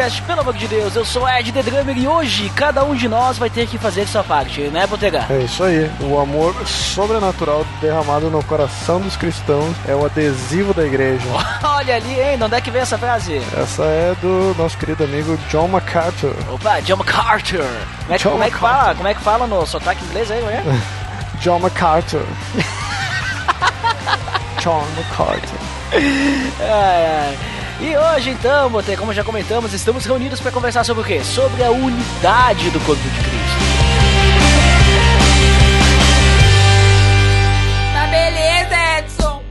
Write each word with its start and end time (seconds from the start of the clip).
Podcast, 0.00 0.22
pelo 0.22 0.40
amor 0.40 0.54
de 0.54 0.66
Deus, 0.66 0.96
eu 0.96 1.04
sou 1.04 1.28
Ed 1.28 1.52
The 1.52 1.62
Drummer 1.62 1.98
e 1.98 2.08
hoje 2.08 2.50
cada 2.56 2.82
um 2.82 2.94
de 2.94 3.06
nós 3.06 3.36
vai 3.36 3.50
ter 3.50 3.66
que 3.66 3.76
fazer 3.76 4.06
sua 4.06 4.24
parte, 4.24 4.62
né, 4.62 4.86
Botega? 4.86 5.26
É 5.28 5.42
isso 5.42 5.62
aí, 5.62 5.90
o 6.00 6.18
amor 6.18 6.54
sobrenatural 6.66 7.66
derramado 7.82 8.30
no 8.30 8.42
coração 8.42 8.98
dos 8.98 9.14
cristãos 9.14 9.76
é 9.86 9.94
o 9.94 10.06
adesivo 10.06 10.72
da 10.72 10.86
igreja. 10.86 11.26
Olha 11.62 11.96
ali, 11.96 12.18
hein, 12.18 12.38
de 12.38 12.44
onde 12.44 12.54
é 12.54 12.60
que 12.62 12.70
vem 12.70 12.80
essa 12.80 12.96
frase? 12.96 13.42
Essa 13.54 13.84
é 13.84 14.16
do 14.22 14.54
nosso 14.56 14.78
querido 14.78 15.04
amigo 15.04 15.38
John 15.50 15.68
MacArthur. 15.68 16.34
Opa, 16.50 16.80
John 16.80 16.96
MacArthur. 16.96 17.66
Como 18.06 18.14
é, 18.14 18.18
que, 18.18 18.24
como 18.24 18.44
é 18.44 18.50
que 18.50 18.56
fala? 18.56 18.94
Como 18.94 19.08
é 19.08 19.14
que 19.14 19.20
fala 19.20 19.46
no 19.46 19.66
sotaque 19.66 20.02
inglês 20.06 20.30
aí, 20.30 20.42
é? 20.42 20.62
John 21.40 21.58
MacArthur. 21.58 22.24
John 24.62 24.82
MacArthur. 24.96 25.58
ai, 25.92 27.06
ai. 27.06 27.49
E 27.82 27.96
hoje 27.96 28.28
então, 28.30 28.68
Bote, 28.68 28.94
como 28.94 29.10
já 29.14 29.24
comentamos, 29.24 29.72
estamos 29.72 30.04
reunidos 30.04 30.38
para 30.38 30.52
conversar 30.52 30.84
sobre 30.84 31.02
o 31.02 31.06
quê? 31.06 31.24
Sobre 31.24 31.64
a 31.64 31.70
unidade 31.70 32.68
do 32.70 32.78
corpo 32.80 33.02
de 33.02 33.08
Cristo. 33.08 33.30
Tá 37.94 38.06
beleza, 38.06 38.76
Edson. 38.98 39.42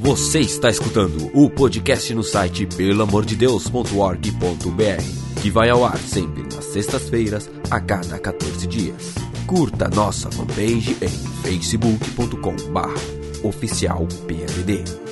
Você 0.00 0.40
está 0.40 0.68
escutando 0.68 1.30
o 1.32 1.48
podcast 1.48 2.12
no 2.12 2.24
site 2.24 2.66
pelamordedeus.org.br, 2.66 5.40
que 5.40 5.48
vai 5.48 5.70
ao 5.70 5.84
ar 5.84 5.98
sempre 5.98 6.42
nas 6.42 6.64
sextas-feiras, 6.64 7.48
a 7.70 7.80
cada 7.80 8.18
14 8.18 8.66
dias. 8.66 9.14
Curta 9.46 9.88
nossa 9.88 10.28
fanpage 10.28 10.96
em 11.00 11.08
facebook.com/barra 11.44 13.00
oficial 13.44 14.08
PADD. 14.26 15.11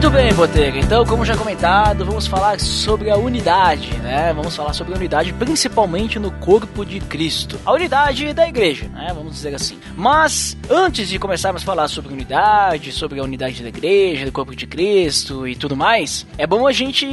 Muito 0.00 0.12
bem, 0.12 0.32
Botega. 0.32 0.78
Então, 0.78 1.04
como 1.04 1.26
já 1.26 1.36
comentado, 1.36 2.06
vamos 2.06 2.26
falar 2.26 2.58
sobre 2.58 3.10
a 3.10 3.18
unidade, 3.18 3.98
né? 3.98 4.32
Vamos 4.32 4.56
falar 4.56 4.72
sobre 4.72 4.94
a 4.94 4.96
unidade 4.96 5.30
principalmente 5.34 6.18
no 6.18 6.30
corpo 6.30 6.86
de 6.86 7.00
Cristo. 7.00 7.60
A 7.66 7.72
unidade 7.74 8.32
da 8.32 8.48
igreja, 8.48 8.88
né? 8.88 9.12
Vamos 9.14 9.34
dizer 9.34 9.54
assim. 9.54 9.78
Mas, 9.94 10.56
antes 10.70 11.06
de 11.06 11.18
começarmos 11.18 11.60
a 11.60 11.66
falar 11.66 11.86
sobre 11.86 12.14
unidade, 12.14 12.92
sobre 12.92 13.20
a 13.20 13.22
unidade 13.22 13.62
da 13.62 13.68
igreja, 13.68 14.24
do 14.24 14.32
corpo 14.32 14.56
de 14.56 14.66
Cristo 14.66 15.46
e 15.46 15.54
tudo 15.54 15.76
mais, 15.76 16.26
é 16.38 16.46
bom 16.46 16.66
a 16.66 16.72
gente 16.72 17.06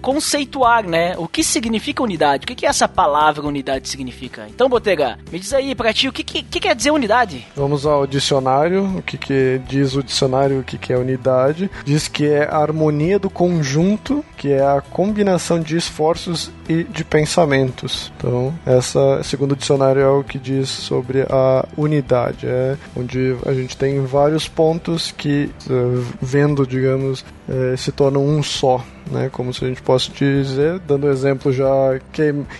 conceituar, 0.00 0.86
né? 0.86 1.16
O 1.18 1.26
que 1.26 1.42
significa 1.42 2.04
unidade? 2.04 2.44
O 2.44 2.46
que, 2.46 2.54
que 2.54 2.66
essa 2.66 2.86
palavra 2.86 3.44
unidade 3.44 3.88
significa? 3.88 4.46
Então, 4.48 4.68
Botega, 4.68 5.18
me 5.32 5.40
diz 5.40 5.52
aí 5.52 5.74
pra 5.74 5.92
ti, 5.92 6.06
o 6.06 6.12
que, 6.12 6.22
que, 6.22 6.44
que 6.44 6.60
quer 6.60 6.76
dizer 6.76 6.92
unidade? 6.92 7.44
Vamos 7.56 7.84
ao 7.84 8.06
dicionário, 8.06 8.98
o 8.98 9.02
que, 9.02 9.18
que 9.18 9.60
diz 9.66 9.96
o 9.96 10.04
dicionário, 10.04 10.60
o 10.60 10.62
que, 10.62 10.78
que 10.78 10.92
é 10.92 10.96
unidade. 10.96 11.68
Diz 11.84 12.11
que 12.12 12.26
é 12.28 12.44
a 12.44 12.58
harmonia 12.58 13.18
do 13.18 13.30
conjunto, 13.30 14.24
que 14.36 14.52
é 14.52 14.62
a 14.62 14.80
combinação 14.80 15.60
de 15.60 15.76
esforços 15.76 16.50
e 16.68 16.84
de 16.84 17.04
pensamentos. 17.04 18.12
Então, 18.16 18.52
essa, 18.66 19.22
segundo 19.22 19.56
dicionário, 19.56 20.02
é 20.02 20.08
o 20.08 20.22
que 20.22 20.38
diz 20.38 20.68
sobre 20.68 21.22
a 21.22 21.66
unidade, 21.76 22.46
é 22.46 22.76
onde 22.94 23.36
a 23.46 23.52
gente 23.52 23.76
tem 23.76 24.04
vários 24.04 24.46
pontos 24.46 25.12
que, 25.16 25.50
eh, 25.70 26.04
vendo, 26.20 26.66
digamos, 26.66 27.24
eh, 27.48 27.74
se 27.76 27.90
tornam 27.90 28.24
um 28.24 28.42
só. 28.42 28.84
Né, 29.10 29.28
como 29.32 29.52
se 29.52 29.64
a 29.64 29.68
gente 29.68 29.82
possa 29.82 30.12
dizer, 30.12 30.78
dando 30.78 31.10
exemplo 31.10 31.52
já 31.52 31.98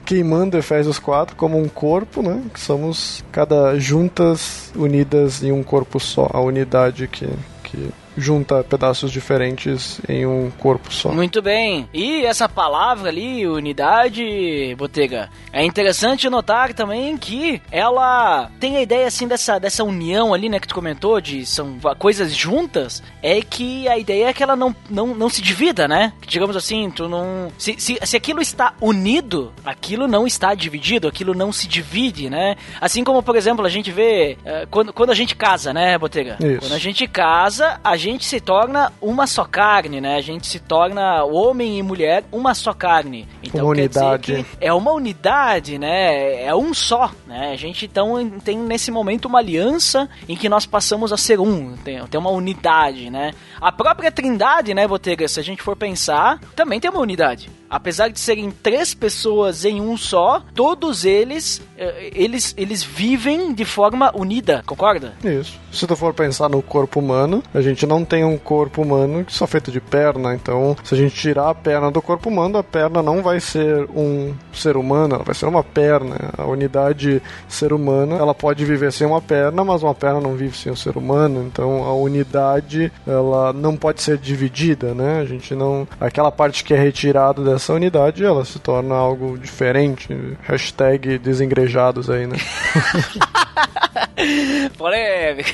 queimando 0.05 0.59
Efésios 0.59 0.99
4 0.99 1.37
como 1.37 1.57
um 1.57 1.69
corpo, 1.69 2.21
né, 2.21 2.43
que 2.53 2.59
somos 2.59 3.25
cada 3.31 3.79
juntas 3.79 4.73
unidas 4.75 5.43
em 5.45 5.53
um 5.53 5.63
corpo 5.63 6.01
só, 6.01 6.29
a 6.33 6.41
unidade 6.41 7.07
que, 7.07 7.29
que 7.63 7.91
junta 8.17 8.65
pedaços 8.65 9.11
diferentes 9.11 10.01
em 10.09 10.27
um 10.27 10.51
corpo 10.51 10.93
só. 10.93 11.11
Muito 11.11 11.41
bem. 11.41 11.89
E 11.93 12.25
essa 12.25 12.49
palavra 12.49 13.09
ali, 13.09 13.47
unidade, 13.47 14.75
Botega, 14.77 15.31
é 15.53 15.65
interessante 15.65 16.29
notar 16.29 16.73
também 16.73 17.17
que 17.17 17.61
ela 17.71 18.51
tem 18.59 18.77
a 18.77 18.83
ideia 18.83 19.07
assim 19.07 19.27
dessa, 19.27 19.59
dessa 19.59 19.85
união 19.85 20.33
ali, 20.35 20.49
né, 20.49 20.59
que 20.59 20.69
tu 20.69 20.75
comentou, 20.75 21.21
de 21.21 21.45
são 21.47 21.79
coisas 21.99 22.35
juntas, 22.35 23.03
é 23.23 23.41
que 23.41 23.89
a 23.89 23.99
ideia 23.99 24.27
é 24.29 24.33
que 24.33 24.43
ela 24.43 24.57
não, 24.57 24.75
não, 24.89 25.09
não 25.09 25.29
se 25.29 25.43
divida, 25.43 25.87
né? 25.87 26.13
Digamos 26.27 26.57
assim, 26.57 26.91
tu 26.91 27.09
não. 27.09 27.53
Se, 27.59 27.77
se, 27.79 27.99
se 28.03 28.17
aquilo 28.17 28.41
está 28.41 28.75
unido, 28.81 29.53
aquilo 29.65 30.07
não 30.07 30.27
está 30.27 30.55
dividido, 30.55 31.09
aquilo 31.09 31.35
não 31.35 31.53
se 31.53 31.67
divide, 31.69 32.31
né? 32.31 32.57
Assim 32.81 33.05
como, 33.05 33.23
por 33.23 33.37
exemplo, 33.37 33.65
a 33.65 33.69
gente 33.69 33.91
vê 33.91 34.37
uh, 34.41 34.67
quando, 34.71 34.93
quando 34.93 35.11
a 35.11 35.15
gente 35.15 35.37
casa, 35.37 35.73
né, 35.73 35.99
Botega? 35.99 36.37
Isso. 36.41 36.61
Quando 36.61 36.73
a 36.73 36.79
gente 36.79 37.07
casa, 37.07 37.81
a 37.83 37.97
gente 38.03 38.25
se 38.27 38.41
torna 38.41 38.93
uma 39.01 39.27
só 39.27 39.45
carne, 39.45 40.01
né? 40.01 40.17
A 40.17 40.21
gente 40.21 40.47
se 40.47 40.59
torna 40.59 41.25
homem 41.25 41.79
e 41.79 41.83
mulher 41.83 42.25
uma 42.33 42.55
só 42.55 42.73
carne. 42.73 43.29
Então 43.43 43.65
uma 43.65 43.71
unidade. 43.71 44.47
é 44.61 44.73
uma 44.73 44.93
unidade, 44.93 45.79
né? 45.79 46.45
É 46.45 46.55
um 46.55 46.75
só, 46.75 47.11
né? 47.27 47.53
A 47.53 47.57
gente 47.57 47.87
então 47.87 48.29
tem 48.41 48.59
nesse 48.59 48.91
momento 48.91 49.27
uma 49.27 49.39
aliança 49.39 50.09
em 50.29 50.37
que 50.37 50.49
nós 50.49 50.67
passamos 50.67 51.13
a 51.13 51.17
ser 51.17 51.39
um, 51.39 51.77
tem, 51.77 52.05
tem 52.07 52.21
uma 52.21 52.31
unidade, 52.31 53.09
né? 53.09 53.33
A 53.61 53.71
própria 53.71 54.11
Trindade, 54.11 54.75
né, 54.75 54.87
Botega, 54.87 55.29
se 55.29 55.39
a 55.39 55.43
gente 55.43 55.63
for 55.63 55.77
pensar, 55.77 56.41
também 56.57 56.81
tem 56.81 56.91
uma 56.91 57.01
unidade. 57.01 57.49
Apesar 57.73 58.09
de 58.09 58.21
serem 58.21 58.51
três 58.51 58.93
pessoas 58.93 59.65
em 59.65 59.81
um 59.81 59.97
só, 59.97 60.43
todos 60.55 61.07
eles 61.07 61.63
eles 62.15 62.55
eles 62.57 62.83
vivem 62.85 63.55
de 63.55 63.65
forma 63.65 64.13
unida, 64.15 64.63
concorda? 64.67 65.15
Isso. 65.25 65.59
Se 65.73 65.87
tu 65.87 65.97
for 65.97 66.13
pensar 66.13 66.51
no 66.51 66.61
corpo 66.61 67.01
humano, 67.01 67.43
a 67.55 67.63
gente 67.63 67.87
não 67.87 68.05
tem 68.05 68.25
um 68.25 68.37
corpo 68.37 68.83
humano 68.83 69.25
que 69.25 69.33
só 69.33 69.47
feito 69.47 69.73
de 69.73 69.81
perna, 69.81 70.35
então 70.35 70.77
se 70.85 70.95
a 70.95 70.99
gente 70.99 71.15
tirar 71.15 71.49
a 71.49 71.55
perna 71.55 71.91
do 71.91 72.03
corpo 72.03 72.29
humano, 72.29 72.59
a 72.59 72.63
perna 72.63 73.03
não 73.03 73.23
vai 73.23 73.41
ser 73.41 73.89
um 73.97 74.35
ser 74.53 74.77
humano, 74.77 75.15
ela 75.15 75.25
vai 75.25 75.35
ser 75.35 75.47
uma 75.47 75.65
perna. 75.65 76.17
A 76.37 76.45
unidade 76.45 77.23
ser 77.49 77.73
humano, 77.73 78.17
ela 78.17 78.35
pode 78.35 78.67
viver 78.67 78.93
sem 78.93 79.07
uma 79.07 79.23
perna, 79.23 79.65
mas 79.65 79.83
uma 79.83 79.95
perna 79.95 80.21
não 80.21 80.35
vive 80.35 80.57
sem 80.57 80.71
o 80.71 80.75
um 80.75 80.77
ser 80.77 80.99
humano, 80.99 81.43
então 81.47 81.85
a 81.85 81.95
unidade 81.95 82.93
ela 83.07 83.53
não 83.55 83.77
pode 83.77 84.03
ser 84.03 84.19
dividida, 84.19 84.93
né? 84.95 85.21
A 85.21 85.25
gente 85.25 85.55
não 85.55 85.89
aquela 85.99 86.31
parte 86.31 86.63
que 86.63 86.75
é 86.75 86.79
retirada 86.79 87.43
dessa 87.43 87.62
unidade, 87.71 88.25
ela 88.25 88.45
se 88.45 88.59
torna 88.59 88.95
algo 88.95 89.39
diferente. 89.39 90.09
Hashtag 90.43 91.19
desengrejados 91.19 92.09
aí, 92.09 92.27
né? 92.27 92.37
Polêmico. 94.77 95.51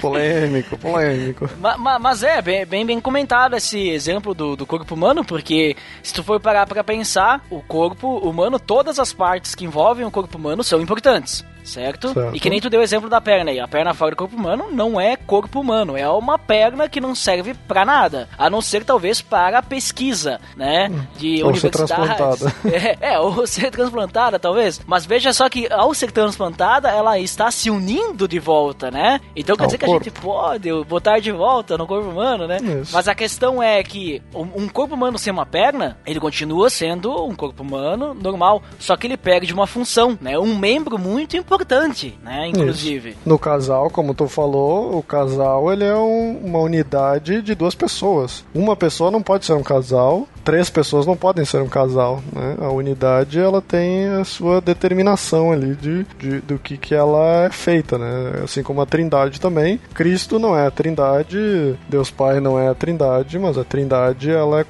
polêmico, 0.00 0.78
polêmico. 0.78 1.50
Mas, 1.58 2.00
mas 2.00 2.22
é, 2.22 2.40
bem, 2.40 2.66
bem, 2.66 2.86
bem 2.86 3.00
comentado 3.00 3.56
esse 3.56 3.90
exemplo 3.90 4.34
do, 4.34 4.56
do 4.56 4.66
corpo 4.66 4.94
humano, 4.94 5.24
porque 5.24 5.76
se 6.02 6.12
tu 6.12 6.22
for 6.22 6.40
parar 6.40 6.66
pra 6.66 6.84
pensar, 6.84 7.44
o 7.50 7.60
corpo 7.60 8.18
humano, 8.18 8.58
todas 8.58 8.98
as 8.98 9.12
partes 9.12 9.54
que 9.54 9.64
envolvem 9.64 10.04
o 10.04 10.10
corpo 10.10 10.38
humano 10.38 10.62
são 10.62 10.80
importantes. 10.80 11.44
Certo? 11.64 12.12
certo? 12.12 12.36
E 12.36 12.40
que 12.40 12.50
nem 12.50 12.60
tu 12.60 12.68
deu 12.68 12.80
o 12.80 12.82
exemplo 12.82 13.08
da 13.08 13.20
perna 13.20 13.50
aí. 13.50 13.60
A 13.60 13.68
perna 13.68 13.94
fora 13.94 14.10
do 14.10 14.16
corpo 14.16 14.36
humano 14.36 14.68
não 14.72 15.00
é 15.00 15.16
corpo 15.16 15.60
humano. 15.60 15.96
É 15.96 16.08
uma 16.08 16.38
perna 16.38 16.88
que 16.88 17.00
não 17.00 17.14
serve 17.14 17.54
para 17.54 17.84
nada. 17.84 18.28
A 18.36 18.50
não 18.50 18.60
ser 18.60 18.84
talvez 18.84 19.20
para 19.20 19.58
a 19.58 19.62
pesquisa, 19.62 20.40
né? 20.56 20.90
De 21.16 21.42
ou 21.42 21.50
universidades. 21.50 22.40
Ser 22.40 22.98
é, 23.00 23.12
é, 23.12 23.18
ou 23.18 23.46
ser 23.46 23.70
transplantada, 23.70 24.38
talvez. 24.38 24.80
Mas 24.86 25.06
veja 25.06 25.32
só 25.32 25.48
que 25.48 25.72
ao 25.72 25.94
ser 25.94 26.10
transplantada, 26.10 26.90
ela 26.90 27.18
está 27.18 27.50
se 27.50 27.70
unindo 27.70 27.81
de 28.28 28.38
volta, 28.38 28.90
né? 28.90 29.20
Então 29.34 29.56
quer 29.56 29.64
Ao 29.64 29.68
dizer 29.68 29.78
que 29.78 29.86
corpo. 29.86 30.00
a 30.00 30.04
gente 30.04 30.20
pode 30.20 30.84
botar 30.84 31.18
de 31.18 31.32
volta 31.32 31.76
no 31.78 31.86
corpo 31.86 32.08
humano, 32.10 32.46
né? 32.46 32.58
Isso. 32.80 32.92
Mas 32.92 33.08
a 33.08 33.14
questão 33.14 33.62
é 33.62 33.82
que 33.82 34.22
um 34.34 34.68
corpo 34.68 34.94
humano 34.94 35.18
sem 35.18 35.32
uma 35.32 35.46
perna, 35.46 35.98
ele 36.06 36.20
continua 36.20 36.70
sendo 36.70 37.24
um 37.24 37.34
corpo 37.34 37.62
humano 37.62 38.14
normal. 38.14 38.62
Só 38.78 38.96
que 38.96 39.06
ele 39.06 39.16
perde 39.16 39.52
uma 39.52 39.66
função, 39.66 40.18
né? 40.20 40.38
Um 40.38 40.56
membro 40.56 40.98
muito 40.98 41.36
importante 41.36 41.52
importante, 41.62 42.18
né? 42.22 42.48
Inclusive. 42.48 43.10
Isso. 43.10 43.18
No 43.24 43.38
casal, 43.38 43.90
como 43.90 44.14
tu 44.14 44.26
falou, 44.26 44.96
o 44.96 45.02
casal 45.02 45.72
ele 45.72 45.84
é 45.84 45.94
um, 45.94 46.40
uma 46.44 46.58
unidade 46.58 47.42
de 47.42 47.54
duas 47.54 47.74
pessoas. 47.74 48.44
Uma 48.54 48.76
pessoa 48.76 49.10
não 49.10 49.22
pode 49.22 49.44
ser 49.44 49.54
um 49.54 49.62
casal 49.62 50.26
três 50.42 50.68
pessoas 50.68 51.06
não 51.06 51.16
podem 51.16 51.44
ser 51.44 51.62
um 51.62 51.68
casal, 51.68 52.22
né? 52.32 52.56
A 52.60 52.68
unidade 52.68 53.38
ela 53.38 53.62
tem 53.62 54.06
a 54.08 54.24
sua 54.24 54.60
determinação 54.60 55.52
ali 55.52 55.74
de, 55.74 56.04
de 56.18 56.40
do 56.40 56.58
que 56.58 56.76
que 56.76 56.94
ela 56.94 57.44
é 57.46 57.50
feita, 57.62 57.96
né? 57.96 58.40
Assim 58.42 58.62
como 58.62 58.80
a 58.80 58.86
Trindade 58.86 59.40
também. 59.40 59.80
Cristo 59.94 60.38
não 60.38 60.56
é 60.56 60.66
a 60.66 60.70
Trindade, 60.70 61.78
Deus 61.88 62.10
Pai 62.10 62.40
não 62.40 62.58
é 62.58 62.68
a 62.68 62.74
Trindade, 62.74 63.38
mas 63.38 63.56
a 63.56 63.64
Trindade 63.64 64.30
ela 64.30 64.60
é 64.60 64.64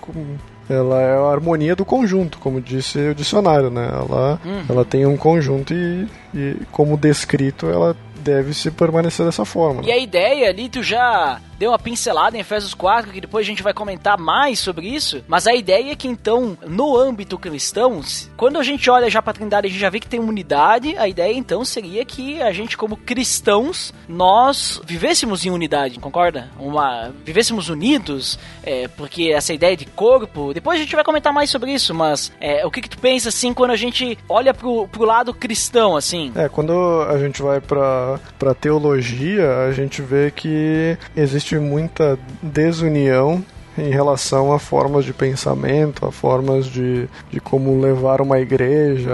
ela 0.70 1.02
é 1.02 1.16
a 1.16 1.30
harmonia 1.30 1.74
do 1.74 1.84
conjunto, 1.84 2.38
como 2.38 2.60
disse 2.60 2.98
o 2.98 3.14
dicionário, 3.14 3.68
né? 3.68 3.88
Ela, 3.92 4.40
uhum. 4.44 4.64
ela 4.68 4.84
tem 4.84 5.04
um 5.04 5.16
conjunto 5.16 5.74
e, 5.74 6.06
e, 6.32 6.56
como 6.70 6.96
descrito, 6.96 7.68
ela 7.68 7.96
deve 8.22 8.54
se 8.54 8.70
permanecer 8.70 9.26
dessa 9.26 9.44
forma. 9.44 9.82
E 9.84 9.90
a 9.90 9.98
ideia 9.98 10.48
ali, 10.48 10.68
tu 10.68 10.82
já 10.82 11.40
deu 11.62 11.70
uma 11.70 11.78
pincelada 11.78 12.36
em 12.36 12.40
Efésios 12.40 12.74
4, 12.74 13.12
que 13.12 13.20
depois 13.20 13.46
a 13.46 13.48
gente 13.48 13.62
vai 13.62 13.72
comentar 13.72 14.18
mais 14.18 14.58
sobre 14.58 14.88
isso, 14.88 15.22
mas 15.28 15.46
a 15.46 15.54
ideia 15.54 15.92
é 15.92 15.94
que 15.94 16.08
então, 16.08 16.58
no 16.66 16.96
âmbito 16.96 17.38
cristão, 17.38 18.00
quando 18.36 18.58
a 18.58 18.64
gente 18.64 18.90
olha 18.90 19.08
já 19.08 19.22
para 19.22 19.30
a 19.30 19.34
Trindade, 19.34 19.68
a 19.68 19.70
gente 19.70 19.78
já 19.78 19.88
vê 19.88 20.00
que 20.00 20.08
tem 20.08 20.18
unidade, 20.18 20.96
a 20.98 21.06
ideia 21.06 21.32
então 21.32 21.64
seria 21.64 22.04
que 22.04 22.42
a 22.42 22.50
gente 22.50 22.76
como 22.76 22.96
cristãos, 22.96 23.94
nós 24.08 24.80
vivêssemos 24.84 25.46
em 25.46 25.50
unidade, 25.50 26.00
concorda? 26.00 26.50
Uma, 26.58 27.14
vivêssemos 27.24 27.68
unidos, 27.68 28.40
é, 28.64 28.88
porque 28.88 29.30
essa 29.32 29.54
ideia 29.54 29.76
de 29.76 29.86
corpo, 29.86 30.52
depois 30.52 30.80
a 30.80 30.82
gente 30.82 30.96
vai 30.96 31.04
comentar 31.04 31.32
mais 31.32 31.48
sobre 31.48 31.72
isso, 31.72 31.94
mas 31.94 32.32
é, 32.40 32.66
o 32.66 32.72
que 32.72 32.80
que 32.82 32.90
tu 32.90 32.98
pensa 32.98 33.28
assim 33.28 33.54
quando 33.54 33.70
a 33.70 33.76
gente 33.76 34.18
olha 34.28 34.52
pro, 34.52 34.88
pro 34.88 35.04
lado 35.04 35.32
cristão, 35.32 35.96
assim? 35.96 36.32
É, 36.34 36.48
quando 36.48 36.72
a 37.02 37.16
gente 37.20 37.40
vai 37.40 37.60
pra, 37.60 38.18
pra 38.36 38.52
teologia, 38.52 39.58
a 39.68 39.72
gente 39.72 40.02
vê 40.02 40.32
que 40.32 40.98
existe 41.14 41.51
existe 41.52 41.58
muita 41.58 42.18
desunião 42.42 43.44
em 43.76 43.90
relação 43.90 44.52
a 44.52 44.58
formas 44.58 45.04
de 45.04 45.14
pensamento, 45.14 46.04
a 46.04 46.12
formas 46.12 46.66
de, 46.66 47.08
de 47.30 47.40
como 47.40 47.80
levar 47.80 48.20
uma 48.20 48.38
igreja, 48.38 49.10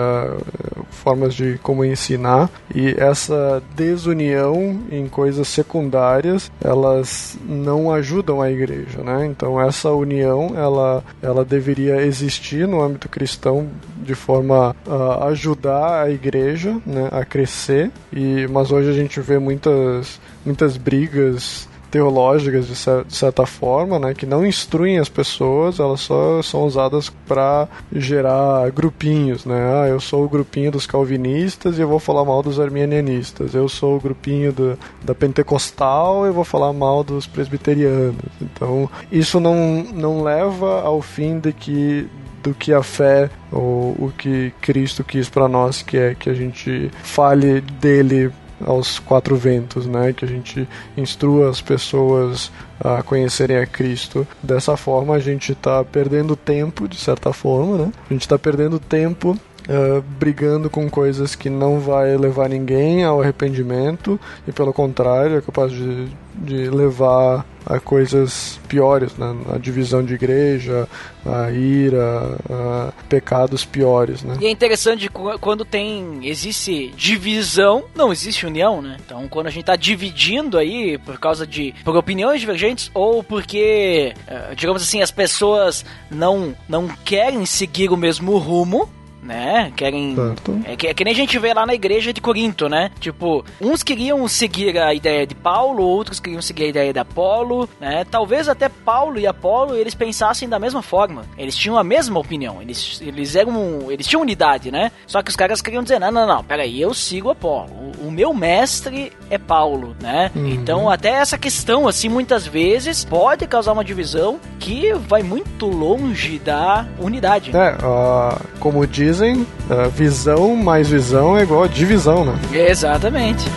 formas 0.90 1.32
de 1.34 1.58
como 1.62 1.84
ensinar. 1.84 2.50
E 2.74 2.94
essa 2.98 3.62
desunião 3.76 4.80
em 4.90 5.06
coisas 5.06 5.46
secundárias, 5.46 6.50
elas 6.60 7.38
não 7.48 7.92
ajudam 7.92 8.42
a 8.42 8.50
igreja, 8.50 9.00
né? 9.02 9.26
Então 9.26 9.60
essa 9.60 9.90
união, 9.92 10.52
ela, 10.56 11.04
ela 11.22 11.44
deveria 11.44 12.02
existir 12.02 12.66
no 12.66 12.82
âmbito 12.82 13.08
cristão 13.08 13.68
de 14.02 14.14
forma 14.14 14.74
a 14.88 15.26
ajudar 15.26 16.02
a 16.02 16.10
igreja 16.10 16.76
né, 16.84 17.08
a 17.12 17.24
crescer. 17.24 17.92
E, 18.12 18.46
mas 18.48 18.72
hoje 18.72 18.90
a 18.90 18.94
gente 18.94 19.20
vê 19.20 19.38
muitas, 19.38 20.20
muitas 20.44 20.76
brigas 20.76 21.67
teológicas 21.90 22.66
de, 22.66 23.14
certa 23.14 23.46
forma, 23.46 23.98
né, 23.98 24.14
que 24.14 24.26
não 24.26 24.46
instruem 24.46 24.98
as 24.98 25.08
pessoas, 25.08 25.78
elas 25.80 26.00
só 26.00 26.42
são 26.42 26.64
usadas 26.64 27.10
para 27.26 27.68
gerar 27.92 28.70
grupinhos, 28.70 29.44
né? 29.44 29.82
Ah, 29.82 29.88
eu 29.88 30.00
sou 30.00 30.24
o 30.24 30.28
grupinho 30.28 30.70
dos 30.70 30.86
calvinistas 30.86 31.78
e 31.78 31.80
eu 31.80 31.88
vou 31.88 31.98
falar 31.98 32.24
mal 32.24 32.42
dos 32.42 32.60
arminianistas. 32.60 33.54
Eu 33.54 33.68
sou 33.68 33.96
o 33.96 34.00
grupinho 34.00 34.52
do, 34.52 34.78
da 35.02 35.14
pentecostal 35.14 36.24
e 36.24 36.28
eu 36.28 36.34
vou 36.34 36.44
falar 36.44 36.72
mal 36.72 37.02
dos 37.02 37.26
presbiterianos. 37.26 38.16
Então, 38.40 38.88
isso 39.10 39.40
não, 39.40 39.82
não 39.82 40.22
leva 40.22 40.82
ao 40.82 41.00
fim 41.02 41.38
de 41.38 41.52
que 41.52 42.08
do 42.42 42.54
que 42.54 42.72
a 42.72 42.82
fé 42.82 43.28
ou 43.50 43.90
o 43.98 44.12
que 44.16 44.52
Cristo 44.60 45.02
quis 45.02 45.28
para 45.28 45.48
nós, 45.48 45.82
que 45.82 45.96
é 45.96 46.14
que 46.14 46.30
a 46.30 46.34
gente 46.34 46.90
fale 47.02 47.60
dele 47.60 48.30
aos 48.64 48.98
quatro 48.98 49.36
ventos, 49.36 49.86
né? 49.86 50.12
Que 50.12 50.24
a 50.24 50.28
gente 50.28 50.68
instrua 50.96 51.50
as 51.50 51.60
pessoas 51.60 52.50
a 52.80 53.02
conhecerem 53.02 53.58
a 53.58 53.66
Cristo. 53.66 54.26
Dessa 54.42 54.76
forma, 54.76 55.14
a 55.14 55.18
gente 55.18 55.52
está 55.52 55.84
perdendo 55.84 56.36
tempo, 56.36 56.88
de 56.88 56.96
certa 56.96 57.32
forma, 57.32 57.76
né? 57.76 57.92
A 58.08 58.12
gente 58.12 58.22
está 58.22 58.38
perdendo 58.38 58.78
tempo 58.78 59.36
Uh, 59.68 60.00
brigando 60.18 60.70
com 60.70 60.88
coisas 60.88 61.34
que 61.34 61.50
não 61.50 61.78
vai 61.78 62.16
levar 62.16 62.48
ninguém 62.48 63.04
ao 63.04 63.20
arrependimento 63.20 64.18
e 64.46 64.52
pelo 64.52 64.72
contrário 64.72 65.36
é 65.36 65.40
capaz 65.42 65.70
de, 65.70 66.08
de 66.34 66.70
levar 66.70 67.44
a 67.68 67.78
coisas 67.78 68.58
piores, 68.66 69.14
né? 69.18 69.36
a 69.54 69.58
divisão 69.58 70.02
de 70.02 70.14
igreja, 70.14 70.88
a 71.24 71.50
ira, 71.50 72.38
a 72.48 72.92
pecados 73.08 73.62
piores, 73.64 74.22
né? 74.22 74.38
E 74.40 74.46
é 74.46 74.50
interessante 74.50 75.10
quando 75.10 75.66
tem 75.66 76.26
existe 76.26 76.88
divisão, 76.96 77.84
não 77.94 78.10
existe 78.10 78.46
união, 78.46 78.80
né? 78.80 78.96
Então 79.04 79.28
quando 79.28 79.48
a 79.48 79.50
gente 79.50 79.60
está 79.60 79.76
dividindo 79.76 80.56
aí 80.56 80.96
por 80.96 81.18
causa 81.18 81.46
de 81.46 81.74
por 81.84 81.94
opiniões 81.94 82.40
divergentes 82.40 82.90
ou 82.94 83.22
porque 83.22 84.14
eh, 84.26 84.54
digamos 84.56 84.80
assim 84.80 85.02
as 85.02 85.10
pessoas 85.10 85.84
não 86.10 86.56
não 86.66 86.88
querem 86.88 87.44
seguir 87.44 87.90
o 87.90 87.96
mesmo 87.96 88.38
rumo 88.38 88.88
né? 89.22 89.72
Querem. 89.76 90.16
É 90.64 90.76
que, 90.76 90.86
é 90.86 90.94
que 90.94 91.04
nem 91.04 91.12
a 91.12 91.16
gente 91.16 91.38
vê 91.38 91.52
lá 91.52 91.66
na 91.66 91.74
igreja 91.74 92.12
de 92.12 92.20
Corinto, 92.20 92.68
né? 92.68 92.90
Tipo, 93.00 93.44
uns 93.60 93.82
queriam 93.82 94.26
seguir 94.28 94.78
a 94.78 94.94
ideia 94.94 95.26
de 95.26 95.34
Paulo, 95.34 95.82
outros 95.82 96.20
queriam 96.20 96.42
seguir 96.42 96.64
a 96.64 96.68
ideia 96.68 96.92
de 96.92 96.98
Apolo, 96.98 97.68
né? 97.80 98.04
Talvez 98.10 98.48
até 98.48 98.68
Paulo 98.68 99.18
e 99.18 99.26
Apolo 99.26 99.74
eles 99.74 99.94
pensassem 99.94 100.48
da 100.48 100.58
mesma 100.58 100.82
forma. 100.82 101.24
Eles 101.36 101.56
tinham 101.56 101.76
a 101.76 101.84
mesma 101.84 102.18
opinião. 102.18 102.60
Eles, 102.62 103.00
eles 103.04 103.34
eram. 103.36 103.90
Eles 103.90 104.06
tinham 104.06 104.22
unidade, 104.22 104.70
né? 104.70 104.92
Só 105.06 105.22
que 105.22 105.30
os 105.30 105.36
caras 105.36 105.60
queriam 105.60 105.82
dizer: 105.82 105.98
não, 105.98 106.10
não, 106.10 106.26
não, 106.26 106.44
peraí, 106.44 106.80
eu 106.80 106.94
sigo 106.94 107.30
Apolo. 107.30 107.70
O, 107.70 108.08
o 108.08 108.10
meu 108.10 108.32
mestre 108.32 109.12
é 109.30 109.38
Paulo, 109.38 109.96
né? 110.00 110.30
Uhum. 110.34 110.48
Então, 110.48 110.90
até 110.90 111.10
essa 111.10 111.36
questão, 111.38 111.88
assim, 111.88 112.08
muitas 112.08 112.46
vezes 112.46 113.04
pode 113.04 113.46
causar 113.46 113.72
uma 113.72 113.84
divisão 113.84 114.38
que 114.58 114.92
vai 114.94 115.22
muito 115.22 115.66
longe 115.66 116.38
da 116.38 116.86
unidade. 116.98 117.56
É, 117.56 117.76
uh, 117.76 118.38
como 118.58 118.86
diz 118.86 119.07
dizem, 119.08 119.46
uh, 119.70 119.88
visão 119.90 120.54
mais 120.54 120.88
visão 120.88 121.36
é 121.36 121.42
igual 121.42 121.64
a 121.64 121.66
divisão, 121.66 122.24
né? 122.24 122.38
Exatamente. 122.52 123.48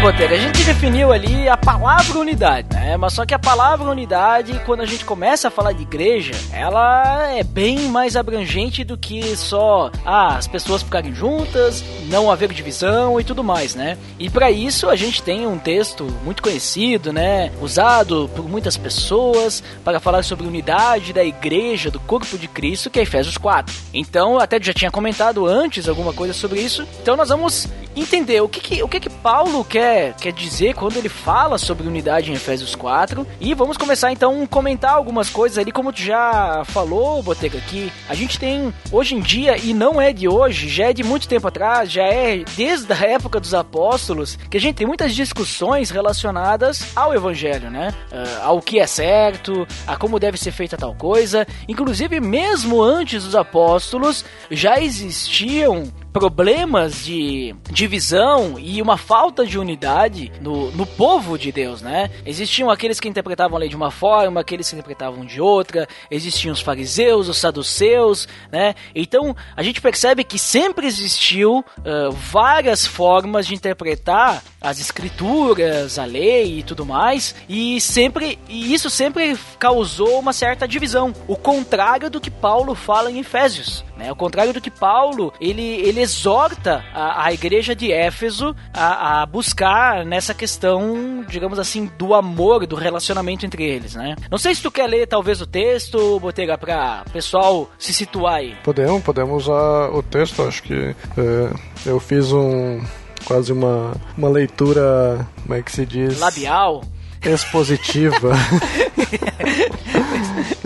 Botega, 0.00 0.34
a 0.34 0.38
gente 0.38 0.64
definiu 0.64 1.12
ali 1.12 1.46
a 1.46 1.58
palavra 1.58 2.18
unidade, 2.18 2.68
né? 2.72 2.96
Mas 2.96 3.12
só 3.12 3.26
que 3.26 3.34
a 3.34 3.38
palavra 3.38 3.90
unidade, 3.90 4.58
quando 4.64 4.80
a 4.80 4.86
gente 4.86 5.04
começa 5.04 5.48
a 5.48 5.50
falar 5.50 5.72
de 5.72 5.82
igreja, 5.82 6.32
ela 6.54 7.28
é 7.28 7.42
bem 7.42 7.80
mais 7.80 8.16
abrangente 8.16 8.82
do 8.82 8.96
que 8.96 9.36
só 9.36 9.90
ah, 10.06 10.36
as 10.36 10.46
pessoas 10.46 10.82
ficarem 10.82 11.14
juntas, 11.14 11.84
não 12.08 12.30
haver 12.30 12.50
divisão 12.50 13.20
e 13.20 13.24
tudo 13.24 13.44
mais, 13.44 13.74
né? 13.74 13.98
E 14.18 14.30
para 14.30 14.50
isso 14.50 14.88
a 14.88 14.96
gente 14.96 15.22
tem 15.22 15.46
um 15.46 15.58
texto 15.58 16.04
muito 16.24 16.42
conhecido, 16.42 17.12
né? 17.12 17.52
Usado 17.60 18.30
por 18.34 18.48
muitas 18.48 18.78
pessoas 18.78 19.62
para 19.84 20.00
falar 20.00 20.24
sobre 20.24 20.46
unidade 20.46 21.12
da 21.12 21.22
igreja, 21.22 21.90
do 21.90 22.00
corpo 22.00 22.38
de 22.38 22.48
Cristo, 22.48 22.88
que 22.88 22.98
é 22.98 23.02
Efésios 23.02 23.36
4. 23.36 23.74
Então, 23.92 24.38
até 24.38 24.58
já 24.62 24.72
tinha 24.72 24.90
comentado 24.90 25.46
antes 25.46 25.90
alguma 25.90 26.14
coisa 26.14 26.32
sobre 26.32 26.60
isso. 26.60 26.88
Então 27.02 27.16
nós 27.18 27.28
vamos 27.28 27.68
entender 27.94 28.40
o 28.40 28.48
que, 28.48 28.60
que 28.60 28.82
o 28.82 28.88
que, 28.88 29.00
que 29.00 29.10
Paulo 29.10 29.62
quer 29.64 29.89
quer, 29.90 30.14
quer 30.14 30.32
dizer 30.32 30.74
quando 30.74 30.96
ele 30.96 31.08
fala 31.08 31.58
sobre 31.58 31.86
unidade 31.86 32.30
em 32.30 32.34
Efésios 32.34 32.74
4. 32.74 33.26
E 33.40 33.54
vamos 33.54 33.76
começar 33.76 34.12
então 34.12 34.42
a 34.42 34.46
comentar 34.46 34.92
algumas 34.92 35.28
coisas 35.28 35.58
ali, 35.58 35.72
como 35.72 35.92
tu 35.92 36.00
já 36.00 36.62
falou, 36.66 37.22
Botega, 37.22 37.60
que 37.60 37.92
a 38.08 38.14
gente 38.14 38.38
tem 38.38 38.72
hoje 38.92 39.14
em 39.14 39.20
dia, 39.20 39.56
e 39.56 39.74
não 39.74 40.00
é 40.00 40.12
de 40.12 40.28
hoje, 40.28 40.68
já 40.68 40.90
é 40.90 40.92
de 40.92 41.02
muito 41.02 41.28
tempo 41.28 41.48
atrás, 41.48 41.90
já 41.90 42.04
é 42.04 42.42
desde 42.56 42.92
a 42.92 43.06
época 43.06 43.40
dos 43.40 43.54
apóstolos, 43.54 44.36
que 44.48 44.56
a 44.56 44.60
gente 44.60 44.76
tem 44.76 44.86
muitas 44.86 45.14
discussões 45.14 45.90
relacionadas 45.90 46.96
ao 46.96 47.14
evangelho, 47.14 47.70
né? 47.70 47.92
Uh, 48.12 48.44
ao 48.44 48.62
que 48.62 48.78
é 48.78 48.86
certo, 48.86 49.66
a 49.86 49.96
como 49.96 50.18
deve 50.18 50.36
ser 50.36 50.52
feita 50.52 50.76
tal 50.76 50.94
coisa. 50.94 51.46
Inclusive, 51.68 52.20
mesmo 52.20 52.82
antes 52.82 53.24
dos 53.24 53.34
apóstolos, 53.34 54.24
já 54.50 54.80
existiam 54.80 55.90
problemas 56.12 57.04
de 57.04 57.54
divisão 57.70 58.58
e 58.58 58.82
uma 58.82 58.96
falta 58.96 59.46
de 59.46 59.58
unidade 59.58 60.32
no, 60.40 60.70
no 60.72 60.84
povo 60.84 61.38
de 61.38 61.52
Deus, 61.52 61.80
né? 61.80 62.10
Existiam 62.26 62.70
aqueles 62.70 62.98
que 62.98 63.08
interpretavam 63.08 63.56
a 63.56 63.60
lei 63.60 63.68
de 63.68 63.76
uma 63.76 63.90
forma, 63.90 64.40
aqueles 64.40 64.68
que 64.68 64.74
interpretavam 64.74 65.24
de 65.24 65.40
outra, 65.40 65.86
existiam 66.10 66.52
os 66.52 66.60
fariseus, 66.60 67.28
os 67.28 67.38
saduceus, 67.38 68.26
né? 68.50 68.74
Então 68.94 69.34
a 69.56 69.62
gente 69.62 69.80
percebe 69.80 70.24
que 70.24 70.38
sempre 70.38 70.86
existiu 70.86 71.58
uh, 71.58 72.10
várias 72.10 72.86
formas 72.86 73.46
de 73.46 73.54
interpretar 73.54 74.42
as 74.60 74.78
escrituras, 74.80 75.98
a 75.98 76.04
lei 76.04 76.58
e 76.58 76.62
tudo 76.62 76.84
mais, 76.84 77.34
e 77.48 77.80
sempre 77.80 78.38
e 78.48 78.74
isso 78.74 78.90
sempre 78.90 79.36
causou 79.58 80.18
uma 80.18 80.32
certa 80.32 80.68
divisão, 80.68 81.14
o 81.26 81.36
contrário 81.36 82.10
do 82.10 82.20
que 82.20 82.30
Paulo 82.30 82.74
fala 82.74 83.10
em 83.10 83.18
Efésios. 83.18 83.84
Né? 83.96 84.08
Ao 84.08 84.16
contrário 84.16 84.52
do 84.52 84.60
que 84.60 84.70
Paulo, 84.70 85.32
ele, 85.40 85.62
ele 85.62 86.00
exorta 86.00 86.84
a, 86.94 87.26
a 87.26 87.32
igreja 87.32 87.74
de 87.74 87.92
Éfeso 87.92 88.56
a, 88.72 89.22
a, 89.22 89.26
buscar 89.26 90.04
nessa 90.06 90.32
questão, 90.32 91.24
digamos 91.28 91.58
assim, 91.58 91.90
do 91.98 92.14
amor, 92.14 92.66
do 92.66 92.76
relacionamento 92.76 93.44
entre 93.44 93.62
eles, 93.62 93.94
né? 93.94 94.16
Não 94.30 94.38
sei 94.38 94.54
se 94.54 94.62
tu 94.62 94.70
quer 94.70 94.86
ler 94.86 95.06
talvez 95.06 95.40
o 95.42 95.46
texto, 95.46 96.18
Botega, 96.18 96.56
para 96.56 97.04
pessoal 97.12 97.70
se 97.78 97.92
situar 97.92 98.36
aí. 98.36 98.56
Podemos, 98.64 99.02
podemos 99.02 99.44
usar 99.44 99.90
o 99.90 100.02
texto, 100.02 100.42
acho 100.42 100.62
que 100.62 100.74
é, 101.18 101.50
eu 101.84 102.00
fiz 102.00 102.32
um 102.32 102.80
quase 103.24 103.52
uma, 103.52 103.92
uma 104.16 104.28
leitura, 104.28 105.26
como 105.42 105.54
é 105.54 105.62
que 105.62 105.72
se 105.72 105.84
diz? 105.86 106.18
Labial 106.18 106.82
expositiva. 107.24 108.32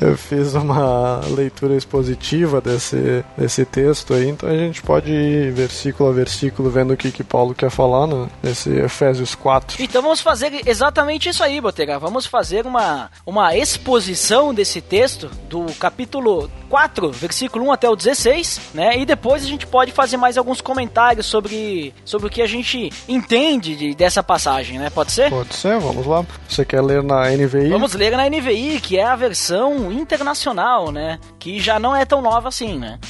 eu 0.00 0.16
fiz 0.16 0.54
uma 0.54 1.20
leitura 1.28 1.76
expositiva 1.76 2.60
desse, 2.60 3.24
desse 3.36 3.64
texto 3.64 4.14
aí, 4.14 4.28
então 4.28 4.48
a 4.48 4.56
gente 4.56 4.82
pode 4.82 5.10
ir 5.10 5.52
versículo 5.52 6.10
a 6.10 6.12
versículo 6.12 6.70
vendo 6.70 6.92
o 6.92 6.96
que, 6.96 7.10
que 7.10 7.24
Paulo 7.24 7.54
quer 7.54 7.70
falar 7.70 8.06
né, 8.06 8.28
nesse 8.42 8.70
Efésios 8.70 9.34
4. 9.34 9.82
Então 9.82 10.02
vamos 10.02 10.20
fazer 10.20 10.62
exatamente 10.66 11.28
isso 11.28 11.42
aí, 11.42 11.60
Botega. 11.60 11.98
Vamos 11.98 12.26
fazer 12.26 12.66
uma, 12.66 13.10
uma 13.26 13.56
exposição 13.56 14.52
desse 14.52 14.80
texto 14.80 15.30
do 15.48 15.66
capítulo 15.78 16.50
4, 16.68 17.10
versículo 17.12 17.66
1 17.66 17.72
até 17.72 17.88
o 17.88 17.96
16, 17.96 18.60
né? 18.74 18.98
E 18.98 19.06
depois 19.06 19.44
a 19.44 19.46
gente 19.46 19.66
pode 19.66 19.92
fazer 19.92 20.16
mais 20.16 20.36
alguns 20.36 20.60
comentários 20.60 21.26
sobre, 21.26 21.94
sobre 22.04 22.26
o 22.26 22.30
que 22.30 22.42
a 22.42 22.46
gente 22.46 22.90
entende 23.08 23.76
de, 23.76 23.94
dessa 23.94 24.22
passagem, 24.22 24.78
né? 24.78 24.90
Pode 24.90 25.12
ser? 25.12 25.30
Pode 25.30 25.54
ser, 25.54 25.78
vamos 25.78 26.06
lá. 26.06 26.24
Você 26.54 26.64
quer 26.64 26.82
ler 26.82 27.02
na 27.02 27.28
NVI? 27.30 27.68
Vamos 27.68 27.94
ler 27.94 28.16
na 28.16 28.28
NVI, 28.30 28.78
que 28.80 28.96
é 28.96 29.02
a 29.02 29.16
versão 29.16 29.90
internacional, 29.90 30.92
né? 30.92 31.18
Que 31.36 31.58
já 31.58 31.80
não 31.80 31.96
é 31.96 32.04
tão 32.04 32.22
nova 32.22 32.46
assim, 32.46 32.78
né? 32.78 33.00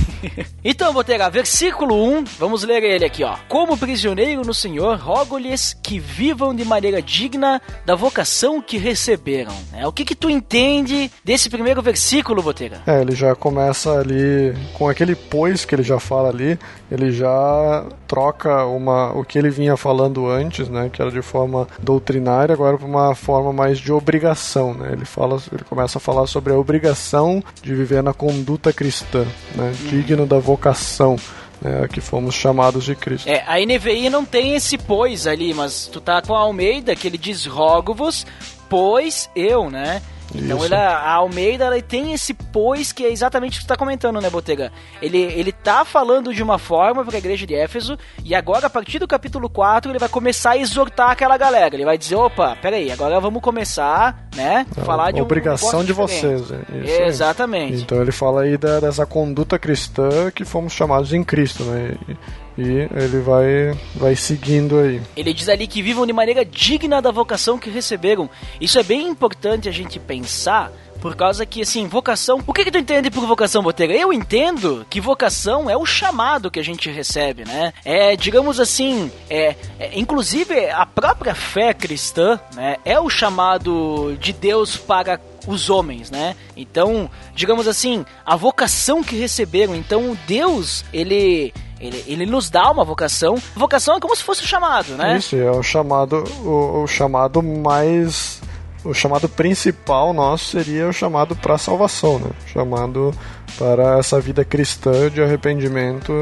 então, 0.64 0.90
Botega, 0.94 1.28
versículo 1.28 1.94
1, 2.18 2.24
vamos 2.38 2.62
ler 2.62 2.82
ele 2.82 3.04
aqui, 3.04 3.22
ó. 3.22 3.36
Como 3.46 3.76
prisioneiro 3.76 4.40
no 4.40 4.54
Senhor, 4.54 4.96
rogo-lhes 4.96 5.76
que 5.82 5.98
vivam 5.98 6.54
de 6.54 6.64
maneira 6.64 7.02
digna 7.02 7.60
da 7.84 7.94
vocação 7.94 8.62
que 8.62 8.78
receberam. 8.78 9.52
É, 9.74 9.86
o 9.86 9.92
que 9.92 10.06
que 10.06 10.14
tu 10.14 10.30
entende 10.30 11.10
desse 11.22 11.50
primeiro 11.50 11.82
versículo, 11.82 12.42
Botega? 12.42 12.80
É, 12.86 13.02
ele 13.02 13.14
já 13.14 13.34
começa 13.34 13.98
ali 13.98 14.56
com 14.72 14.88
aquele 14.88 15.14
pois 15.14 15.66
que 15.66 15.74
ele 15.74 15.82
já 15.82 16.00
fala 16.00 16.30
ali, 16.30 16.58
ele 16.90 17.12
já 17.12 17.84
troca 18.06 18.64
uma 18.64 19.12
o 19.12 19.24
que 19.24 19.38
ele 19.38 19.50
vinha 19.50 19.76
falando 19.76 20.28
antes, 20.28 20.68
né, 20.68 20.90
que 20.92 21.00
era 21.00 21.10
de 21.10 21.22
forma 21.22 21.68
doutrinária, 21.78 22.52
agora 22.52 22.76
para 22.76 22.86
uma 22.86 23.14
forma 23.14 23.52
mais 23.52 23.78
de 23.78 23.92
obrigação, 23.92 24.74
né? 24.74 24.90
Ele 24.92 25.04
fala, 25.04 25.40
ele 25.52 25.64
começa 25.64 25.98
a 25.98 26.00
falar 26.00 26.26
sobre 26.26 26.52
a 26.52 26.58
obrigação 26.58 27.42
de 27.62 27.74
viver 27.74 28.02
na 28.02 28.12
conduta 28.12 28.72
cristã, 28.72 29.26
né, 29.54 29.72
digno 29.88 30.26
da 30.26 30.38
vocação. 30.38 31.16
É, 31.64 31.88
que 31.88 32.00
fomos 32.00 32.36
chamados 32.36 32.84
de 32.84 32.94
Cristo. 32.94 33.28
É, 33.28 33.42
a 33.44 33.58
NVI 33.58 34.08
não 34.08 34.24
tem 34.24 34.54
esse 34.54 34.78
pois 34.78 35.26
ali, 35.26 35.52
mas 35.52 35.88
tu 35.88 36.00
tá 36.00 36.22
com 36.22 36.32
a 36.32 36.38
Almeida 36.38 36.94
que 36.94 37.08
ele 37.08 37.18
diz 37.18 37.46
rogo-vos, 37.46 38.24
pois 38.70 39.28
eu, 39.34 39.68
né? 39.68 40.00
Então 40.34 40.64
ele, 40.64 40.74
a 40.74 41.10
Almeida 41.12 41.64
ela 41.64 41.80
tem 41.80 42.12
esse 42.12 42.34
pois 42.34 42.92
que 42.92 43.04
é 43.04 43.10
exatamente 43.10 43.52
o 43.52 43.54
que 43.54 43.60
você 43.60 43.64
está 43.64 43.76
comentando, 43.76 44.20
né, 44.20 44.28
Botega? 44.28 44.70
Ele, 45.00 45.18
ele 45.18 45.52
tá 45.52 45.84
falando 45.84 46.34
de 46.34 46.42
uma 46.42 46.58
forma 46.58 47.04
para 47.04 47.16
a 47.16 47.18
igreja 47.18 47.46
de 47.46 47.54
Éfeso 47.54 47.98
e 48.24 48.34
agora, 48.34 48.66
a 48.66 48.70
partir 48.70 48.98
do 48.98 49.08
capítulo 49.08 49.48
4, 49.48 49.90
ele 49.90 49.98
vai 49.98 50.08
começar 50.08 50.50
a 50.50 50.56
exortar 50.58 51.10
aquela 51.10 51.36
galera. 51.36 51.74
Ele 51.74 51.84
vai 51.84 51.96
dizer, 51.96 52.16
opa, 52.16 52.56
peraí, 52.60 52.90
agora 52.90 53.18
vamos 53.20 53.42
começar, 53.42 54.28
né, 54.34 54.66
então, 54.70 54.84
falar 54.84 55.12
de 55.12 55.20
um 55.20 55.24
obrigação 55.24 55.84
de 55.84 55.92
vocês. 55.92 56.42
É 56.84 57.06
exatamente. 57.06 57.74
Aí. 57.74 57.80
Então 57.80 58.00
ele 58.00 58.12
fala 58.12 58.42
aí 58.42 58.56
da, 58.56 58.80
dessa 58.80 59.06
conduta 59.06 59.58
cristã 59.58 60.30
que 60.30 60.44
fomos 60.44 60.72
chamados 60.72 61.12
em 61.12 61.24
Cristo, 61.24 61.64
né? 61.64 61.96
E, 62.08 62.16
e 62.58 62.88
ele 62.92 63.20
vai, 63.20 63.78
vai 63.94 64.16
seguindo 64.16 64.78
aí. 64.80 65.00
Ele 65.16 65.32
diz 65.32 65.48
ali 65.48 65.68
que 65.68 65.80
vivam 65.80 66.04
de 66.04 66.12
maneira 66.12 66.44
digna 66.44 67.00
da 67.00 67.12
vocação 67.12 67.56
que 67.56 67.70
receberam. 67.70 68.28
Isso 68.60 68.78
é 68.80 68.82
bem 68.82 69.06
importante 69.06 69.68
a 69.68 69.72
gente 69.72 70.00
pensar 70.00 70.72
por 71.00 71.14
causa 71.14 71.46
que, 71.46 71.62
assim, 71.62 71.86
vocação. 71.86 72.42
O 72.44 72.52
que, 72.52 72.64
que 72.64 72.72
tu 72.72 72.78
entende 72.78 73.10
por 73.10 73.24
vocação, 73.24 73.62
Botega? 73.62 73.94
Eu 73.94 74.12
entendo 74.12 74.84
que 74.90 75.00
vocação 75.00 75.70
é 75.70 75.76
o 75.76 75.86
chamado 75.86 76.50
que 76.50 76.58
a 76.58 76.64
gente 76.64 76.90
recebe, 76.90 77.44
né? 77.44 77.72
É, 77.84 78.16
digamos 78.16 78.58
assim, 78.58 79.08
é, 79.30 79.54
é, 79.78 79.90
inclusive 79.94 80.68
a 80.70 80.84
própria 80.84 81.36
fé 81.36 81.72
cristã, 81.72 82.40
né? 82.54 82.76
É 82.84 82.98
o 82.98 83.08
chamado 83.08 84.16
de 84.20 84.32
Deus 84.32 84.76
para 84.76 85.20
os 85.48 85.70
homens, 85.70 86.10
né? 86.10 86.36
Então, 86.56 87.10
digamos 87.34 87.66
assim, 87.66 88.04
a 88.24 88.36
vocação 88.36 89.02
que 89.02 89.16
receberam. 89.16 89.74
Então, 89.74 90.16
Deus, 90.26 90.84
ele 90.92 91.52
ele, 91.80 92.04
ele 92.06 92.26
nos 92.26 92.50
dá 92.50 92.70
uma 92.70 92.84
vocação. 92.84 93.36
Vocação 93.54 93.96
é 93.96 94.00
como 94.00 94.14
se 94.14 94.22
fosse 94.22 94.42
o 94.42 94.46
chamado, 94.46 94.96
né? 94.96 95.16
Isso, 95.16 95.36
é 95.36 95.50
o 95.50 95.62
chamado, 95.62 96.24
o, 96.44 96.82
o 96.82 96.86
chamado 96.86 97.42
mais 97.42 98.40
o 98.84 98.94
chamado 98.94 99.28
principal 99.28 100.12
nosso 100.12 100.46
seria 100.46 100.88
o 100.88 100.92
chamado 100.92 101.34
para 101.34 101.58
salvação, 101.58 102.18
né? 102.18 102.30
chamado 102.46 103.12
para 103.58 103.98
essa 103.98 104.20
vida 104.20 104.44
cristã 104.44 105.10
de 105.10 105.20
arrependimento 105.20 106.12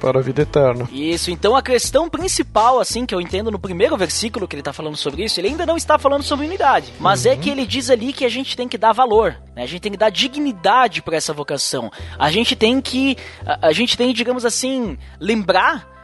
para 0.00 0.18
a 0.18 0.22
vida 0.22 0.42
eterna. 0.42 0.88
Isso, 0.92 1.30
então 1.30 1.56
a 1.56 1.62
questão 1.62 2.08
principal, 2.08 2.80
assim, 2.80 3.04
que 3.04 3.14
eu 3.14 3.20
entendo 3.20 3.50
no 3.50 3.58
primeiro 3.58 3.96
versículo 3.96 4.46
que 4.46 4.54
ele 4.54 4.60
está 4.60 4.72
falando 4.72 4.96
sobre 4.96 5.24
isso, 5.24 5.40
ele 5.40 5.48
ainda 5.48 5.66
não 5.66 5.76
está 5.76 5.98
falando 5.98 6.22
sobre 6.22 6.46
unidade, 6.46 6.92
mas 6.98 7.26
é 7.26 7.30
uhum. 7.30 7.34
é 7.34 7.38
que 7.38 7.50
ele 7.50 7.66
diz 7.66 7.90
ali 7.90 8.12
que 8.12 8.24
a 8.24 8.28
gente 8.28 8.56
tem 8.56 8.68
que 8.68 8.78
dar 8.78 8.92
valor, 8.92 9.36
né? 9.54 9.62
a 9.62 9.66
gente 9.66 9.80
tem 9.80 9.92
que 9.92 9.98
dar 9.98 10.10
dignidade 10.10 11.02
para 11.02 11.16
essa 11.16 11.32
vocação, 11.32 11.90
a 12.18 12.30
gente 12.30 12.54
tem 12.54 12.80
que, 12.80 13.16
a, 13.44 13.68
a 13.68 13.72
gente 13.72 13.96
tem, 13.96 14.12
digamos 14.12 14.44
assim, 14.44 14.96
lembrar 15.20 15.97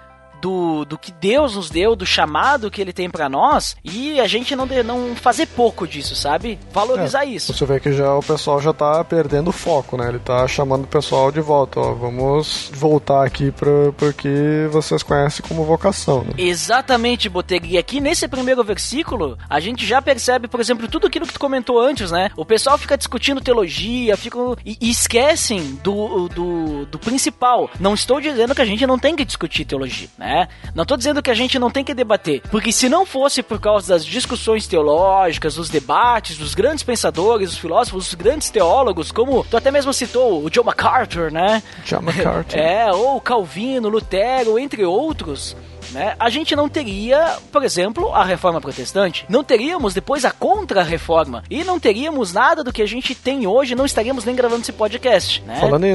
do, 0.44 0.84
do 0.84 0.98
que 0.98 1.10
Deus 1.10 1.56
nos 1.56 1.70
deu, 1.70 1.96
do 1.96 2.04
chamado 2.04 2.70
que 2.70 2.78
ele 2.78 2.92
tem 2.92 3.08
para 3.08 3.30
nós, 3.30 3.78
e 3.82 4.20
a 4.20 4.26
gente 4.26 4.54
não, 4.54 4.66
de, 4.66 4.82
não 4.82 5.16
fazer 5.16 5.46
pouco 5.46 5.88
disso, 5.88 6.14
sabe? 6.14 6.58
Valorizar 6.70 7.24
é, 7.24 7.30
isso. 7.30 7.54
Você 7.54 7.64
vê 7.64 7.80
que 7.80 7.90
já 7.94 8.14
o 8.14 8.22
pessoal 8.22 8.60
já 8.60 8.70
tá 8.70 9.02
perdendo 9.02 9.48
o 9.48 9.52
foco, 9.52 9.96
né? 9.96 10.06
Ele 10.06 10.18
tá 10.18 10.46
chamando 10.46 10.84
o 10.84 10.86
pessoal 10.86 11.32
de 11.32 11.40
volta, 11.40 11.80
ó, 11.80 11.94
vamos 11.94 12.70
voltar 12.74 13.24
aqui 13.24 13.50
pro, 13.52 13.94
porque 13.96 14.68
vocês 14.70 15.02
conhecem 15.02 15.42
como 15.48 15.64
vocação, 15.64 16.24
né? 16.24 16.34
Exatamente, 16.36 17.30
Botega. 17.30 17.66
E 17.66 17.78
aqui 17.78 17.98
nesse 17.98 18.28
primeiro 18.28 18.62
versículo, 18.62 19.38
a 19.48 19.58
gente 19.60 19.86
já 19.86 20.02
percebe, 20.02 20.46
por 20.46 20.60
exemplo, 20.60 20.86
tudo 20.88 21.06
aquilo 21.06 21.26
que 21.26 21.32
tu 21.32 21.40
comentou 21.40 21.80
antes, 21.80 22.10
né? 22.10 22.30
O 22.36 22.44
pessoal 22.44 22.76
fica 22.76 22.98
discutindo 22.98 23.40
teologia, 23.40 24.14
ficam 24.14 24.54
e, 24.62 24.76
e 24.78 24.90
esquecem 24.90 25.78
do, 25.82 26.28
do, 26.28 26.84
do 26.84 26.98
principal. 26.98 27.70
Não 27.80 27.94
estou 27.94 28.20
dizendo 28.20 28.54
que 28.54 28.60
a 28.60 28.66
gente 28.66 28.86
não 28.86 28.98
tem 28.98 29.16
que 29.16 29.24
discutir 29.24 29.64
teologia, 29.64 30.08
né? 30.18 30.33
Né? 30.34 30.48
Não 30.74 30.84
tô 30.84 30.96
dizendo 30.96 31.22
que 31.22 31.30
a 31.30 31.34
gente 31.34 31.58
não 31.58 31.70
tem 31.70 31.84
que 31.84 31.94
debater, 31.94 32.42
porque 32.50 32.72
se 32.72 32.88
não 32.88 33.06
fosse 33.06 33.42
por 33.42 33.60
causa 33.60 33.94
das 33.94 34.04
discussões 34.04 34.66
teológicas, 34.66 35.54
dos 35.54 35.68
debates, 35.70 36.36
dos 36.36 36.54
grandes 36.54 36.82
pensadores, 36.82 37.50
dos 37.50 37.58
filósofos, 37.58 38.06
dos 38.06 38.14
grandes 38.14 38.50
teólogos, 38.50 39.12
como 39.12 39.44
tu 39.44 39.56
até 39.56 39.70
mesmo 39.70 39.92
citou 39.92 40.44
o 40.44 40.50
John 40.50 40.64
MacArthur, 40.64 41.30
né? 41.30 41.62
John 41.84 42.02
MacArthur. 42.02 42.58
é, 42.58 42.90
ou 42.92 43.20
Calvino, 43.20 43.88
Lutero, 43.88 44.58
entre 44.58 44.84
outros, 44.84 45.56
né? 45.94 46.16
A 46.18 46.28
gente 46.28 46.54
não 46.56 46.68
teria, 46.68 47.38
por 47.50 47.62
exemplo, 47.62 48.12
a 48.12 48.24
reforma 48.24 48.60
protestante, 48.60 49.24
não 49.28 49.44
teríamos 49.44 49.94
depois 49.94 50.24
a 50.24 50.32
contra-reforma. 50.32 51.44
E 51.48 51.62
não 51.62 51.78
teríamos 51.78 52.32
nada 52.32 52.64
do 52.64 52.72
que 52.72 52.82
a 52.82 52.86
gente 52.86 53.14
tem 53.14 53.46
hoje, 53.46 53.74
não 53.74 53.86
estaríamos 53.86 54.24
nem 54.24 54.34
gravando 54.34 54.62
esse 54.62 54.72
podcast, 54.72 55.40
né? 55.42 55.60
Falando 55.60 55.84
em 55.84 55.94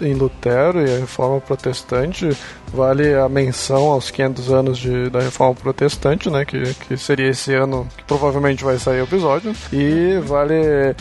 em 0.00 0.14
Lutero 0.14 0.80
e 0.80 0.94
a 0.94 0.98
Reforma 0.98 1.40
Protestante, 1.40 2.36
vale 2.72 3.14
a 3.14 3.28
menção 3.28 3.90
aos 3.90 4.10
500 4.10 4.52
anos 4.52 4.78
de, 4.78 5.10
da 5.10 5.20
Reforma 5.20 5.54
Protestante, 5.54 6.30
né, 6.30 6.44
que, 6.44 6.74
que 6.74 6.96
seria 6.96 7.28
esse 7.28 7.54
ano 7.54 7.86
que 7.96 8.04
provavelmente 8.04 8.64
vai 8.64 8.78
sair 8.78 9.00
o 9.00 9.04
episódio, 9.04 9.54
e 9.72 10.18
vale 10.24 10.54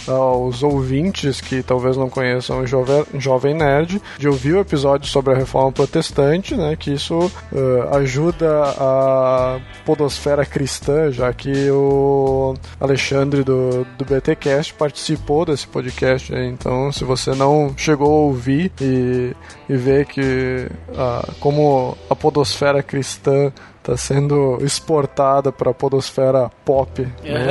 aos 0.07 0.63
ouvintes 0.63 1.39
que 1.39 1.63
talvez 1.63 1.95
não 1.95 2.09
conheçam 2.09 2.61
o 2.61 2.67
Jovem, 2.67 3.05
Jovem 3.15 3.53
Nerd, 3.53 4.01
de 4.17 4.27
ouvir 4.27 4.53
o 4.53 4.59
episódio 4.59 5.07
sobre 5.07 5.33
a 5.33 5.37
Reforma 5.37 5.71
Protestante, 5.71 6.55
né, 6.55 6.75
que 6.75 6.91
isso 6.91 7.17
uh, 7.17 7.95
ajuda 7.95 8.30
a 8.43 9.59
podosfera 9.85 10.45
cristã, 10.45 11.11
já 11.11 11.31
que 11.33 11.69
o 11.71 12.55
Alexandre 12.79 13.43
do, 13.43 13.85
do 13.97 14.05
BTcast 14.05 14.73
participou 14.73 15.45
desse 15.45 15.67
podcast, 15.67 16.31
né, 16.31 16.45
então 16.47 16.91
se 16.91 17.03
você 17.03 17.33
não 17.33 17.73
chegou 17.77 18.07
a 18.07 18.21
ouvir 18.21 18.71
e 18.79 19.21
e, 19.69 19.75
ver 19.75 20.05
que 20.05 20.67
ah, 20.95 21.27
como 21.39 21.97
a 22.09 22.15
podosfera 22.15 22.81
cristã 22.83 23.51
tá 23.83 23.97
sendo 23.97 24.59
exportada 24.61 25.51
para 25.51 25.71
a 25.71 25.73
podosfera 25.73 26.51
pop. 26.63 27.01
Né? 27.01 27.47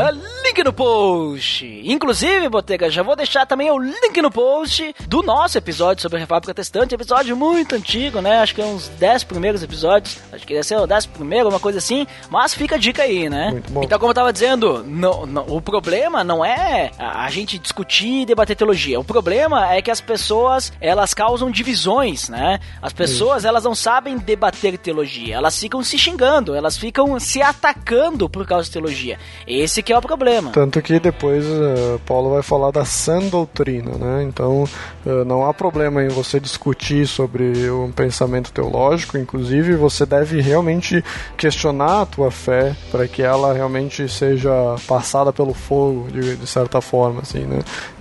Link 0.60 0.64
no 0.64 0.72
post. 0.72 1.82
Inclusive, 1.84 2.48
Botega, 2.48 2.90
já 2.90 3.02
vou 3.02 3.16
deixar 3.16 3.46
também 3.46 3.70
o 3.70 3.78
link 3.78 4.20
no 4.20 4.30
post 4.30 4.94
do 5.06 5.22
nosso 5.22 5.56
episódio 5.56 6.02
sobre 6.02 6.18
a 6.18 6.20
Reforma 6.20 6.42
Protestante, 6.42 6.94
episódio 6.94 7.36
muito 7.36 7.74
antigo, 7.74 8.20
né? 8.20 8.40
Acho 8.40 8.54
que 8.54 8.60
é 8.60 8.64
uns 8.64 8.88
10 8.88 9.24
primeiros 9.24 9.62
episódios. 9.62 10.18
Acho 10.32 10.46
que 10.46 10.54
ia 10.54 10.62
ser 10.62 10.76
o 10.76 10.86
10 10.86 11.06
primeiro, 11.06 11.48
uma 11.48 11.60
coisa 11.60 11.78
assim. 11.78 12.06
Mas 12.28 12.52
fica 12.52 12.74
a 12.74 12.78
dica 12.78 13.02
aí, 13.02 13.30
né? 13.30 13.50
Muito 13.52 13.72
bom. 13.72 13.82
Então, 13.82 13.98
como 13.98 14.10
eu 14.10 14.14
tava 14.14 14.32
dizendo, 14.32 14.84
não, 14.86 15.24
não, 15.24 15.46
o 15.48 15.62
problema 15.62 16.22
não 16.22 16.44
é 16.44 16.90
a, 16.98 17.30
gente 17.30 17.58
discutir 17.58 18.22
e 18.22 18.26
debater 18.26 18.56
teologia. 18.56 19.00
O 19.00 19.04
problema 19.04 19.72
é 19.72 19.80
que 19.80 19.90
as 19.90 20.00
pessoas, 20.00 20.72
elas 20.80 21.14
causam 21.14 21.50
divisões, 21.50 22.28
né? 22.28 22.60
As 22.82 22.92
pessoas, 22.92 23.44
elas 23.44 23.64
não 23.64 23.74
sabem 23.74 24.18
debater 24.18 24.76
teologia. 24.76 25.36
Elas 25.36 25.58
ficam 25.58 25.82
se 25.82 25.96
xingando, 25.96 26.54
elas 26.54 26.76
ficam 26.76 27.18
se 27.18 27.40
atacando 27.40 28.28
por 28.28 28.46
causa 28.46 28.64
de 28.64 28.72
teologia. 28.72 29.18
Esse 29.46 29.82
que 29.82 29.92
é 29.92 29.96
o 29.96 30.02
problema. 30.02 30.49
Tanto 30.52 30.82
que 30.82 30.98
depois 30.98 31.44
uh, 31.46 32.00
Paulo 32.06 32.30
vai 32.30 32.42
falar 32.42 32.70
da 32.70 32.84
sã 32.84 33.18
doutrina, 33.20 33.92
né? 33.92 34.22
Então 34.24 34.64
uh, 35.06 35.24
não 35.24 35.46
há 35.46 35.54
problema 35.54 36.02
em 36.02 36.08
você 36.08 36.40
discutir 36.40 37.06
sobre 37.06 37.70
um 37.70 37.90
pensamento 37.92 38.52
teológico, 38.52 39.16
inclusive 39.16 39.74
você 39.76 40.04
deve 40.04 40.40
realmente 40.40 41.04
questionar 41.36 42.02
a 42.02 42.06
tua 42.06 42.30
fé 42.30 42.74
para 42.90 43.06
que 43.06 43.22
ela 43.22 43.52
realmente 43.52 44.08
seja 44.08 44.50
passada 44.86 45.32
pelo 45.32 45.54
fogo, 45.54 46.08
de, 46.10 46.36
de 46.36 46.46
certa 46.46 46.80
forma, 46.80 47.20
assim, 47.22 47.40
né? 47.40 47.60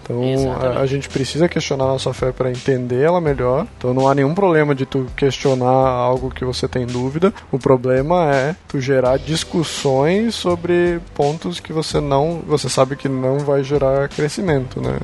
Então 0.10 0.52
a, 0.54 0.82
a, 0.82 0.86
gente 0.86 1.08
precisa 1.08 1.48
questionar 1.48 1.86
a 1.86 1.90
nossa 1.90 2.14
fé 2.14 2.32
para 2.32 2.50
entender 2.50 3.02
ela 3.02 3.22
melhor. 3.22 3.68
Então 3.78 3.94
não 3.94 4.08
há 4.08 4.16
nenhum 4.16 4.34
problema 4.34 4.74
de 4.74 4.86
tu 4.86 5.06
questionar 5.16 5.68
algo 5.68 6.32
que 6.32 6.44
você 6.44 6.68
tem 6.68 6.86
dúvida. 6.86 7.34
O 7.52 7.60
problema 7.60 8.34
é 8.34 8.56
tu 8.68 8.82
gerar 8.82 9.18
discussões 9.18 10.36
sobre 10.36 11.00
pontos 11.14 11.60
que 11.60 11.72
você 11.72 12.00
não, 12.00 12.42
você 12.48 12.68
sabe 12.70 12.96
que 12.96 13.08
não 13.08 13.40
vai 13.40 13.64
gerar 13.64 14.10
crescimento, 14.10 14.82
né? 14.82 14.98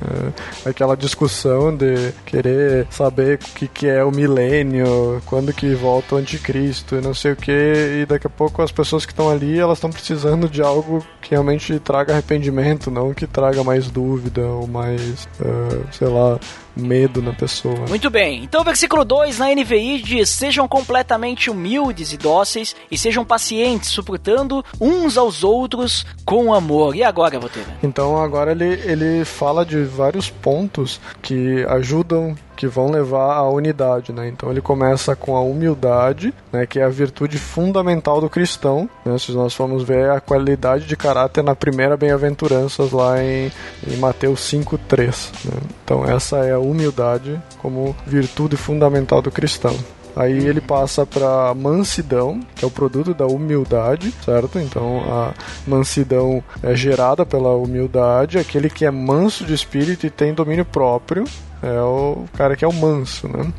É 0.65 0.69
aquela 0.69 0.95
discussão 0.95 1.75
de 1.75 2.12
querer 2.25 2.88
saber 2.89 3.35
o 3.35 3.38
que, 3.38 3.67
que 3.67 3.88
é 3.88 4.03
o 4.03 4.12
milênio, 4.12 5.21
quando 5.25 5.53
que 5.53 5.74
volta 5.75 6.15
o 6.15 6.17
anticristo 6.17 6.95
e 6.95 7.01
não 7.01 7.13
sei 7.13 7.33
o 7.33 7.35
que, 7.35 7.51
e 8.01 8.05
daqui 8.05 8.27
a 8.27 8.29
pouco 8.29 8.62
as 8.62 8.71
pessoas 8.71 9.05
que 9.05 9.12
estão 9.12 9.29
ali 9.29 9.59
elas 9.59 9.77
estão 9.77 9.89
precisando 9.89 10.50
de 10.50 10.62
algo 10.62 11.05
que 11.21 11.31
realmente 11.31 11.79
traga 11.79 12.13
arrependimento, 12.13 12.91
não 12.91 13.13
que 13.13 13.25
traga 13.25 13.63
mais 13.63 13.89
dúvida 13.89 14.45
ou 14.45 14.67
mais, 14.67 14.94
uh, 14.95 15.87
sei 15.91 16.07
lá, 16.07 16.39
medo 16.75 17.22
na 17.22 17.34
pessoa. 17.34 17.86
Muito 17.88 18.10
bem. 18.10 18.44
Então 18.44 18.63
versículo 18.63 19.05
2 19.05 19.39
na 19.39 19.53
NVI 19.53 20.01
diz: 20.01 20.29
Sejam 20.29 20.67
completamente 20.67 21.50
humildes 21.50 22.13
e 22.13 22.17
dóceis 22.17 22.75
e 22.89 22.98
sejam 22.98 23.25
pacientes, 23.25 23.89
suportando 23.89 24.63
uns 24.79 25.17
aos 25.17 25.44
outros 25.44 26.05
com 26.25 26.53
amor. 26.53 26.96
E 26.96 27.03
agora, 27.03 27.39
Voteira? 27.39 27.70
Então 27.84 28.22
agora 28.22 28.51
ele, 28.51 28.65
ele 28.65 29.25
fala 29.25 29.65
de 29.65 29.84
vários 29.84 30.29
pontos 30.29 31.00
que 31.22 31.65
ajudam 31.70 32.36
que 32.55 32.67
vão 32.67 32.89
levar 32.89 33.36
à 33.36 33.50
unidade, 33.50 34.13
né? 34.13 34.27
Então 34.29 34.50
ele 34.50 34.62
começa 34.62 35.15
com 35.15 35.36
a 35.36 35.41
humildade, 35.41 36.34
né, 36.51 36.65
que 36.65 36.79
é 36.79 36.84
a 36.84 36.89
virtude 36.89 37.38
fundamental 37.38 38.22
do 38.22 38.29
cristão. 38.29 38.89
Né? 39.03 39.17
Se 39.17 39.32
nós 39.34 39.53
formos 39.53 39.84
ver 39.84 40.10
a 40.10 40.20
qualidade 40.20 40.86
de 40.86 40.96
caráter 40.96 41.44
na 41.44 41.55
primeira 41.55 41.98
bem-aventuranças 41.98 42.91
lá 42.91 43.22
em, 43.22 43.51
em 43.88 43.98
Mateus 43.98 44.39
5:3. 44.39 45.32
Né? 45.46 45.62
Então 45.84 46.05
essa 46.05 46.38
é 46.38 46.53
a 46.53 46.60
humildade 46.69 47.41
como 47.60 47.95
virtude 48.05 48.57
fundamental 48.57 49.22
do 49.22 49.31
cristão. 49.31 49.75
Aí 50.15 50.48
ele 50.48 50.62
passa 50.62 51.05
para 51.05 51.53
mansidão, 51.53 52.39
que 52.55 52.63
é 52.63 52.67
o 52.67 52.72
produto 52.72 53.13
da 53.13 53.25
humildade, 53.25 54.13
certo? 54.24 54.57
Então 54.57 55.03
a 55.10 55.34
mansidão 55.67 56.41
é 56.63 56.74
gerada 56.74 57.25
pela 57.25 57.53
humildade, 57.55 58.38
aquele 58.38 58.69
que 58.69 58.86
é 58.86 58.91
manso 58.91 59.43
de 59.43 59.53
espírito 59.53 60.05
e 60.05 60.10
tem 60.10 60.34
domínio 60.34 60.63
próprio, 60.63 61.25
é 61.62 61.81
o 61.81 62.24
cara 62.38 62.55
que 62.55 62.63
é 62.63 62.67
o 62.67 62.72
manso, 62.72 63.27
né? 63.27 63.51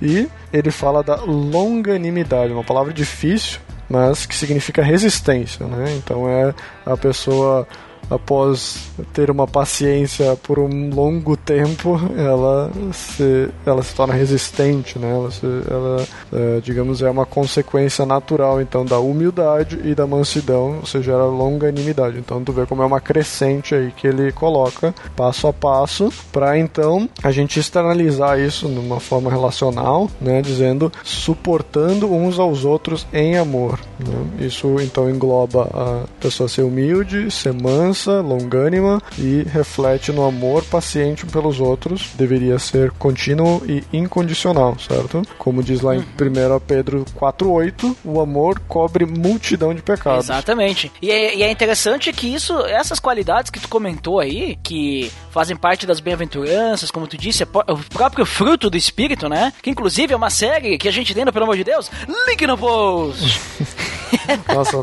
E 0.00 0.28
ele 0.50 0.70
fala 0.70 1.02
da 1.02 1.16
longanimidade, 1.16 2.54
uma 2.54 2.64
palavra 2.64 2.92
difícil, 2.92 3.60
mas 3.88 4.24
que 4.24 4.34
significa 4.34 4.82
resistência, 4.82 5.66
né? 5.66 5.94
Então 5.96 6.26
é 6.26 6.54
a 6.86 6.96
pessoa 6.96 7.68
após 8.10 8.90
ter 9.12 9.30
uma 9.30 9.46
paciência 9.46 10.36
por 10.42 10.58
um 10.58 10.90
longo 10.94 11.36
tempo, 11.36 12.00
ela 12.16 12.70
se, 12.92 13.48
ela 13.64 13.82
se 13.82 13.94
torna 13.94 14.14
resistente, 14.14 14.98
né? 14.98 15.10
Ela, 15.10 15.30
se, 15.30 15.46
ela 15.70 16.06
é, 16.32 16.60
digamos, 16.60 17.02
é 17.02 17.10
uma 17.10 17.26
consequência 17.26 18.04
natural, 18.06 18.60
então, 18.60 18.84
da 18.84 18.98
humildade 18.98 19.80
e 19.84 19.94
da 19.94 20.06
mansidão, 20.06 20.78
ou 20.80 20.86
seja, 20.86 21.14
a 21.14 21.24
longanimidade. 21.24 22.18
Então, 22.18 22.42
tu 22.42 22.52
vê 22.52 22.66
como 22.66 22.82
é 22.82 22.86
uma 22.86 23.00
crescente 23.00 23.74
aí 23.74 23.92
que 23.92 24.06
ele 24.06 24.32
coloca, 24.32 24.94
passo 25.16 25.46
a 25.46 25.52
passo, 25.52 26.12
para 26.32 26.58
então 26.58 27.08
a 27.22 27.30
gente 27.30 27.60
externalizar 27.60 28.38
isso 28.38 28.68
numa 28.68 29.00
forma 29.00 29.30
relacional, 29.30 30.10
né? 30.20 30.42
Dizendo, 30.42 30.92
suportando 31.02 32.12
uns 32.12 32.38
aos 32.38 32.64
outros 32.64 33.06
em 33.12 33.36
amor. 33.36 33.78
Né? 33.98 34.46
Isso, 34.46 34.76
então, 34.80 35.10
engloba 35.10 35.68
a 35.72 36.04
pessoa 36.20 36.48
ser 36.48 36.62
humilde, 36.62 37.30
ser 37.30 37.52
mansa, 37.52 37.97
mansa, 37.98 38.20
longânima 38.20 39.02
e 39.18 39.42
reflete 39.42 40.12
no 40.12 40.24
amor 40.24 40.64
paciente 40.64 41.26
pelos 41.26 41.60
outros. 41.60 42.10
Deveria 42.14 42.58
ser 42.58 42.90
contínuo 42.92 43.62
e 43.66 43.82
incondicional, 43.92 44.78
certo? 44.78 45.22
Como 45.36 45.62
diz 45.62 45.80
lá 45.80 45.96
em 45.96 46.00
1 46.00 46.02
uhum. 46.02 46.60
Pedro 46.60 47.04
4,8, 47.18 47.96
o 48.04 48.20
amor 48.20 48.60
cobre 48.60 49.04
multidão 49.04 49.74
de 49.74 49.82
pecados. 49.82 50.26
Exatamente. 50.26 50.92
E 51.02 51.10
é, 51.10 51.36
e 51.36 51.42
é 51.42 51.50
interessante 51.50 52.12
que 52.12 52.32
isso, 52.32 52.56
essas 52.66 53.00
qualidades 53.00 53.50
que 53.50 53.60
tu 53.60 53.68
comentou 53.68 54.20
aí, 54.20 54.56
que 54.62 55.10
fazem 55.30 55.56
parte 55.56 55.86
das 55.86 56.00
bem-aventuranças, 56.00 56.90
como 56.90 57.06
tu 57.06 57.16
disse, 57.16 57.42
é 57.42 57.46
o 57.46 57.78
próprio 57.90 58.24
fruto 58.24 58.70
do 58.70 58.76
Espírito, 58.76 59.28
né? 59.28 59.52
Que 59.62 59.70
inclusive 59.70 60.12
é 60.12 60.16
uma 60.16 60.30
série 60.30 60.78
que 60.78 60.88
a 60.88 60.92
gente 60.92 61.14
tem, 61.14 61.24
pelo 61.24 61.44
amor 61.44 61.56
de 61.56 61.64
Deus, 61.64 61.90
link 62.26 62.46
no 62.46 62.56
post! 62.56 63.40
Nossa, 64.54 64.76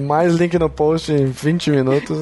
mais 0.00 0.34
link 0.34 0.58
no 0.58 0.68
post 0.68 1.12
em 1.12 1.26
20 1.26 1.70
minutos. 1.70 2.16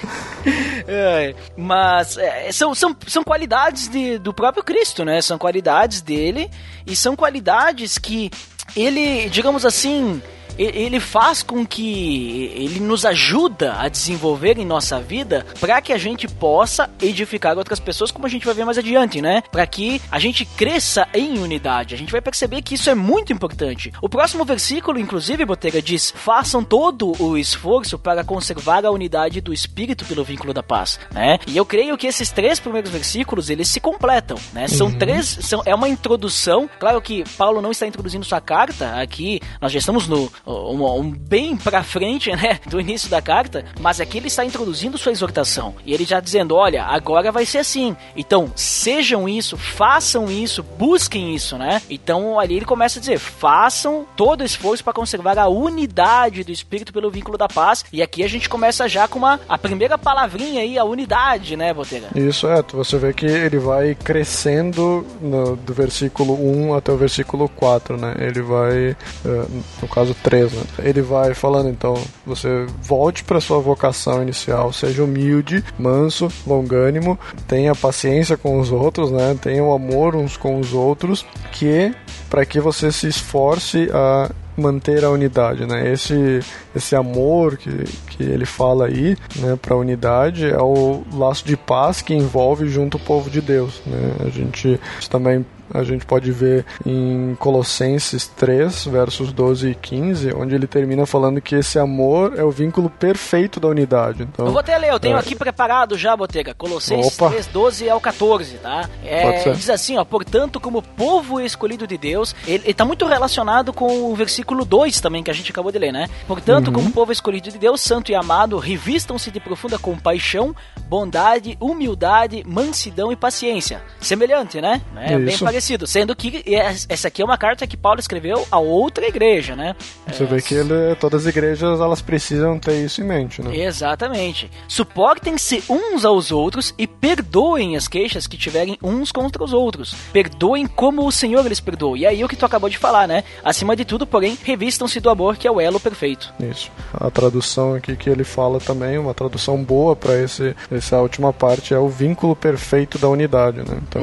é, 0.86 1.34
mas 1.56 2.16
é, 2.16 2.52
são, 2.52 2.74
são, 2.74 2.96
são 3.06 3.24
qualidades 3.24 3.88
de, 3.88 4.18
do 4.18 4.32
próprio 4.32 4.62
Cristo, 4.62 5.04
né? 5.04 5.20
São 5.20 5.38
qualidades 5.38 6.00
dele 6.00 6.50
e 6.86 6.94
são 6.94 7.16
qualidades 7.16 7.98
que 7.98 8.30
ele, 8.76 9.28
digamos 9.28 9.66
assim, 9.66 10.22
ele 10.64 11.00
faz 11.00 11.42
com 11.42 11.66
que 11.66 12.52
ele 12.54 12.80
nos 12.80 13.04
ajuda 13.04 13.74
a 13.78 13.88
desenvolver 13.88 14.58
em 14.58 14.64
nossa 14.64 15.00
vida 15.00 15.46
para 15.58 15.80
que 15.80 15.92
a 15.92 15.98
gente 15.98 16.28
possa 16.28 16.90
edificar 17.00 17.56
outras 17.56 17.80
pessoas, 17.80 18.10
como 18.10 18.26
a 18.26 18.28
gente 18.28 18.44
vai 18.44 18.54
ver 18.54 18.64
mais 18.64 18.76
adiante, 18.76 19.22
né? 19.22 19.42
Para 19.50 19.66
que 19.66 20.00
a 20.10 20.18
gente 20.18 20.44
cresça 20.44 21.08
em 21.14 21.38
unidade. 21.38 21.94
A 21.94 21.98
gente 21.98 22.12
vai 22.12 22.20
perceber 22.20 22.62
que 22.62 22.74
isso 22.74 22.90
é 22.90 22.94
muito 22.94 23.32
importante. 23.32 23.92
O 24.02 24.08
próximo 24.08 24.44
versículo, 24.44 24.98
inclusive, 24.98 25.44
Botega 25.44 25.80
diz: 25.80 26.12
"Façam 26.14 26.62
todo 26.62 27.12
o 27.22 27.38
esforço 27.38 27.98
para 27.98 28.22
conservar 28.22 28.84
a 28.84 28.90
unidade 28.90 29.40
do 29.40 29.52
espírito 29.52 30.04
pelo 30.04 30.24
vínculo 30.24 30.52
da 30.52 30.62
paz", 30.62 31.00
né? 31.10 31.38
E 31.46 31.56
eu 31.56 31.64
creio 31.64 31.96
que 31.96 32.06
esses 32.06 32.30
três 32.30 32.60
primeiros 32.60 32.90
versículos, 32.90 33.48
eles 33.48 33.68
se 33.68 33.80
completam, 33.80 34.36
né? 34.52 34.68
São 34.68 34.88
uhum. 34.88 34.98
três, 34.98 35.38
são 35.40 35.62
é 35.64 35.74
uma 35.74 35.88
introdução. 35.88 36.68
Claro 36.78 37.00
que 37.00 37.24
Paulo 37.36 37.62
não 37.62 37.70
está 37.70 37.86
introduzindo 37.86 38.24
sua 38.24 38.40
carta 38.40 39.00
aqui, 39.00 39.40
nós 39.60 39.72
já 39.72 39.78
estamos 39.78 40.06
no 40.06 40.30
um, 40.50 41.00
um 41.00 41.10
bem 41.10 41.56
para 41.56 41.82
frente, 41.82 42.30
né, 42.30 42.58
do 42.66 42.80
início 42.80 43.08
da 43.08 43.22
carta, 43.22 43.64
mas 43.80 44.00
aqui 44.00 44.18
ele 44.18 44.28
está 44.28 44.44
introduzindo 44.44 44.98
sua 44.98 45.12
exortação 45.12 45.74
e 45.84 45.92
ele 45.92 46.04
já 46.04 46.20
dizendo, 46.20 46.54
olha, 46.56 46.84
agora 46.84 47.32
vai 47.32 47.44
ser 47.44 47.58
assim. 47.58 47.96
Então, 48.16 48.52
sejam 48.54 49.28
isso, 49.28 49.56
façam 49.56 50.30
isso, 50.30 50.62
busquem 50.62 51.34
isso, 51.34 51.56
né? 51.56 51.82
Então, 51.88 52.38
ali 52.38 52.56
ele 52.56 52.64
começa 52.64 52.98
a 52.98 53.00
dizer, 53.00 53.18
façam 53.18 54.06
todo 54.16 54.44
esforço 54.44 54.82
para 54.82 54.92
conservar 54.92 55.38
a 55.38 55.48
unidade 55.48 56.44
do 56.44 56.52
espírito 56.52 56.92
pelo 56.92 57.10
vínculo 57.10 57.36
da 57.36 57.48
paz. 57.48 57.84
E 57.92 58.02
aqui 58.02 58.22
a 58.22 58.28
gente 58.28 58.48
começa 58.48 58.88
já 58.88 59.06
com 59.06 59.18
uma 59.18 59.40
a 59.48 59.58
primeira 59.58 59.98
palavrinha 59.98 60.62
aí, 60.62 60.78
a 60.78 60.84
unidade, 60.84 61.56
né, 61.56 61.72
Botega? 61.72 62.08
Isso 62.14 62.46
é, 62.46 62.62
você 62.72 62.98
vê 62.98 63.12
que 63.12 63.26
ele 63.26 63.58
vai 63.58 63.94
crescendo 63.94 65.06
no, 65.20 65.56
do 65.56 65.72
versículo 65.74 66.34
1 66.34 66.74
até 66.74 66.92
o 66.92 66.96
versículo 66.96 67.48
4, 67.48 67.96
né? 67.96 68.14
Ele 68.18 68.42
vai, 68.42 68.96
eh, 69.24 69.46
no 69.82 69.88
caso 69.88 70.14
3 70.22 70.29
né? 70.30 70.62
Ele 70.78 71.02
vai 71.02 71.34
falando, 71.34 71.68
então, 71.68 71.94
você 72.24 72.66
volte 72.82 73.24
para 73.24 73.40
sua 73.40 73.58
vocação 73.58 74.22
inicial, 74.22 74.72
seja 74.72 75.04
humilde, 75.04 75.64
manso, 75.78 76.28
longânimo, 76.46 77.18
tenha 77.46 77.74
paciência 77.74 78.36
com 78.36 78.58
os 78.58 78.70
outros, 78.70 79.10
né? 79.10 79.36
Tenha 79.40 79.62
o 79.62 79.72
amor 79.72 80.14
uns 80.14 80.36
com 80.36 80.58
os 80.58 80.72
outros, 80.72 81.26
que 81.52 81.94
para 82.28 82.46
que 82.46 82.60
você 82.60 82.92
se 82.92 83.08
esforce 83.08 83.88
a 83.92 84.30
manter 84.56 85.04
a 85.04 85.10
unidade, 85.10 85.66
né? 85.66 85.90
Esse, 85.90 86.40
esse 86.74 86.94
amor 86.94 87.56
que, 87.56 87.84
que 88.08 88.22
ele 88.22 88.44
fala 88.44 88.86
aí, 88.86 89.16
né, 89.36 89.58
para 89.60 89.74
a 89.74 89.78
unidade 89.78 90.46
é 90.46 90.60
o 90.60 91.02
laço 91.12 91.44
de 91.46 91.56
paz 91.56 92.02
que 92.02 92.14
envolve 92.14 92.68
junto 92.68 92.96
o 92.96 93.00
povo 93.00 93.30
de 93.30 93.40
Deus, 93.40 93.80
né? 93.86 94.12
A 94.26 94.28
gente 94.28 94.78
também 95.08 95.44
a 95.72 95.82
gente 95.82 96.04
pode 96.04 96.30
ver 96.32 96.64
em 96.84 97.36
Colossenses 97.38 98.26
3, 98.26 98.86
versos 98.86 99.32
12 99.32 99.70
e 99.70 99.74
15, 99.74 100.32
onde 100.34 100.54
ele 100.54 100.66
termina 100.66 101.06
falando 101.06 101.40
que 101.40 101.54
esse 101.54 101.78
amor 101.78 102.34
é 102.38 102.42
o 102.44 102.50
vínculo 102.50 102.88
perfeito 102.90 103.60
da 103.60 103.68
unidade. 103.68 104.22
Então, 104.22 104.46
eu 104.46 104.52
vou 104.52 104.60
até 104.60 104.76
ler, 104.78 104.90
eu 104.90 105.00
tenho 105.00 105.16
é. 105.16 105.20
aqui 105.20 105.34
preparado 105.34 105.96
já, 105.96 106.16
Botega, 106.16 106.54
Colossenses 106.54 107.18
Opa. 107.18 107.30
3, 107.30 107.46
12 107.46 107.90
ao 107.90 108.00
14, 108.00 108.56
tá? 108.58 108.88
É, 109.04 109.22
Pode 109.22 109.42
ser. 109.42 109.54
diz 109.54 109.70
assim, 109.70 109.96
ó, 109.98 110.04
portanto, 110.04 110.60
como 110.60 110.82
povo 110.82 111.40
escolhido 111.40 111.86
de 111.86 111.96
Deus, 111.98 112.34
ele, 112.46 112.64
ele 112.64 112.74
tá 112.74 112.84
muito 112.84 113.06
relacionado 113.06 113.72
com 113.72 114.10
o 114.10 114.14
versículo 114.14 114.64
2 114.64 115.00
também, 115.00 115.22
que 115.22 115.30
a 115.30 115.34
gente 115.34 115.50
acabou 115.50 115.70
de 115.72 115.78
ler, 115.78 115.92
né? 115.92 116.08
Portanto, 116.26 116.68
Uhum. 116.68 116.74
como 116.74 116.90
povo 116.92 117.12
escolhido 117.12 117.50
de 117.50 117.58
Deus, 117.58 117.80
santo 117.80 118.10
e 118.10 118.14
amado, 118.14 118.58
revistam-se 118.58 119.30
de 119.30 119.40
profunda 119.40 119.78
compaixão, 119.78 120.54
bondade, 120.88 121.56
humildade, 121.60 122.42
mansidão 122.46 123.12
e 123.12 123.16
paciência. 123.16 123.82
Semelhante, 124.00 124.60
né? 124.60 124.80
É 124.96 125.16
bem 125.18 125.28
Isso. 125.28 125.44
Sendo 125.60 126.14
que 126.16 126.42
es- 126.46 126.86
essa 126.88 127.08
aqui 127.08 127.22
é 127.22 127.24
uma 127.24 127.38
carta 127.38 127.66
que 127.66 127.76
Paulo 127.76 128.00
escreveu 128.00 128.46
a 128.50 128.58
outra 128.58 129.06
igreja, 129.06 129.54
né? 129.54 129.74
Você 130.06 130.24
vê 130.24 130.40
que 130.40 130.54
ele, 130.54 130.94
todas 130.98 131.22
as 131.26 131.26
igrejas 131.28 131.80
elas 131.80 132.00
precisam 132.00 132.58
ter 132.58 132.84
isso 132.84 133.00
em 133.00 133.04
mente, 133.04 133.42
né? 133.42 133.56
Exatamente. 133.56 134.50
Suportem-se 134.68 135.62
uns 135.68 136.04
aos 136.04 136.32
outros 136.32 136.74
e 136.76 136.86
perdoem 136.86 137.76
as 137.76 137.86
queixas 137.86 138.26
que 138.26 138.36
tiverem 138.36 138.78
uns 138.82 139.12
contra 139.12 139.42
os 139.44 139.52
outros. 139.52 139.94
Perdoem 140.12 140.66
como 140.66 141.06
o 141.06 141.12
Senhor 141.12 141.46
lhes 141.46 141.60
perdoou. 141.60 141.96
E 141.96 142.06
aí 142.06 142.24
o 142.24 142.28
que 142.28 142.36
tu 142.36 142.44
acabou 142.46 142.68
de 142.68 142.78
falar, 142.78 143.06
né? 143.06 143.24
Acima 143.44 143.76
de 143.76 143.84
tudo, 143.84 144.06
porém, 144.06 144.36
revistam-se 144.42 145.00
do 145.00 145.10
amor 145.10 145.36
que 145.36 145.46
é 145.46 145.50
o 145.50 145.60
elo 145.60 145.78
perfeito. 145.78 146.32
Isso. 146.40 146.70
A 146.92 147.10
tradução 147.10 147.74
aqui 147.74 147.94
que 147.96 148.08
ele 148.10 148.24
fala 148.24 148.58
também, 148.60 148.98
uma 148.98 149.14
tradução 149.14 149.62
boa 149.62 149.94
para 149.94 150.18
esse 150.20 150.54
essa 150.70 150.98
última 151.00 151.32
parte 151.32 151.72
é 151.74 151.78
o 151.78 151.88
vínculo 151.88 152.34
perfeito 152.34 152.98
da 152.98 153.08
unidade, 153.08 153.58
né? 153.58 153.78
Então, 153.88 154.02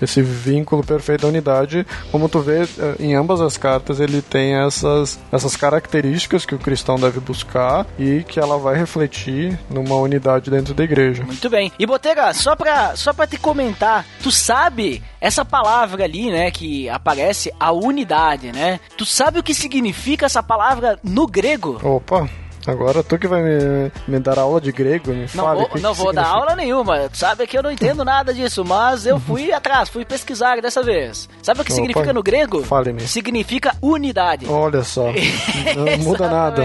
esse 0.00 0.22
vínculo 0.22 0.82
perfeito 0.86 1.22
da 1.22 1.28
unidade, 1.28 1.86
como 2.10 2.28
tu 2.28 2.40
vê 2.40 2.62
eh, 2.62 2.96
em 2.98 3.14
ambas 3.14 3.40
as 3.40 3.56
cartas, 3.56 4.00
ele 4.00 4.22
tem 4.22 4.54
essas 4.54 5.18
essas 5.32 5.56
características 5.56 6.46
que 6.46 6.54
o 6.54 6.58
cristão 6.58 6.96
deve 6.96 7.20
buscar 7.20 7.86
e 7.98 8.22
que 8.26 8.38
ela 8.38 8.58
vai 8.58 8.76
refletir 8.76 9.58
numa 9.70 9.96
unidade 9.96 10.50
dentro 10.50 10.74
da 10.74 10.84
igreja. 10.84 11.24
Muito 11.24 11.50
bem. 11.50 11.72
E 11.78 11.86
Botega, 11.86 12.32
só 12.32 12.54
pra, 12.54 12.96
só 12.96 13.12
pra 13.12 13.26
te 13.26 13.36
comentar, 13.36 14.04
tu 14.22 14.30
sabe 14.30 15.02
essa 15.20 15.44
palavra 15.44 16.04
ali, 16.04 16.30
né, 16.30 16.50
que 16.50 16.88
aparece, 16.88 17.52
a 17.58 17.72
unidade, 17.72 18.52
né? 18.52 18.78
Tu 18.96 19.04
sabe 19.04 19.38
o 19.38 19.42
que 19.42 19.54
significa 19.54 20.26
essa 20.26 20.42
palavra 20.42 20.98
no 21.02 21.26
grego? 21.26 21.80
Opa, 21.82 22.28
agora 22.66 23.02
tu 23.02 23.18
que 23.18 23.26
vai 23.28 23.42
me, 23.42 23.92
me 24.08 24.18
dar 24.18 24.38
aula 24.38 24.60
de 24.60 24.72
grego, 24.72 25.10
me 25.12 25.26
Não 25.34 25.44
fale. 25.44 25.60
vou, 25.60 25.68
que 25.68 25.80
não 25.80 25.92
que 25.94 25.98
vou 26.00 26.12
dar 26.12 26.26
aula 26.26 26.54
nenhuma. 26.56 27.08
Sabe 27.12 27.46
que 27.46 27.56
eu 27.56 27.62
não 27.62 27.70
entendo 27.70 28.04
nada 28.04 28.32
disso, 28.34 28.64
mas 28.64 29.06
eu 29.06 29.18
fui 29.20 29.52
atrás, 29.52 29.88
fui 29.88 30.04
pesquisar 30.04 30.60
dessa 30.60 30.82
vez. 30.82 31.28
Sabe 31.42 31.60
o 31.60 31.64
que 31.64 31.72
Opa, 31.72 31.80
significa 31.82 32.12
no 32.12 32.22
grego? 32.22 32.62
fale-me. 32.64 33.00
Significa 33.06 33.74
unidade. 33.80 34.46
Olha 34.48 34.82
só, 34.82 35.06
não 35.76 35.98
muda 36.04 36.28
nada. 36.28 36.62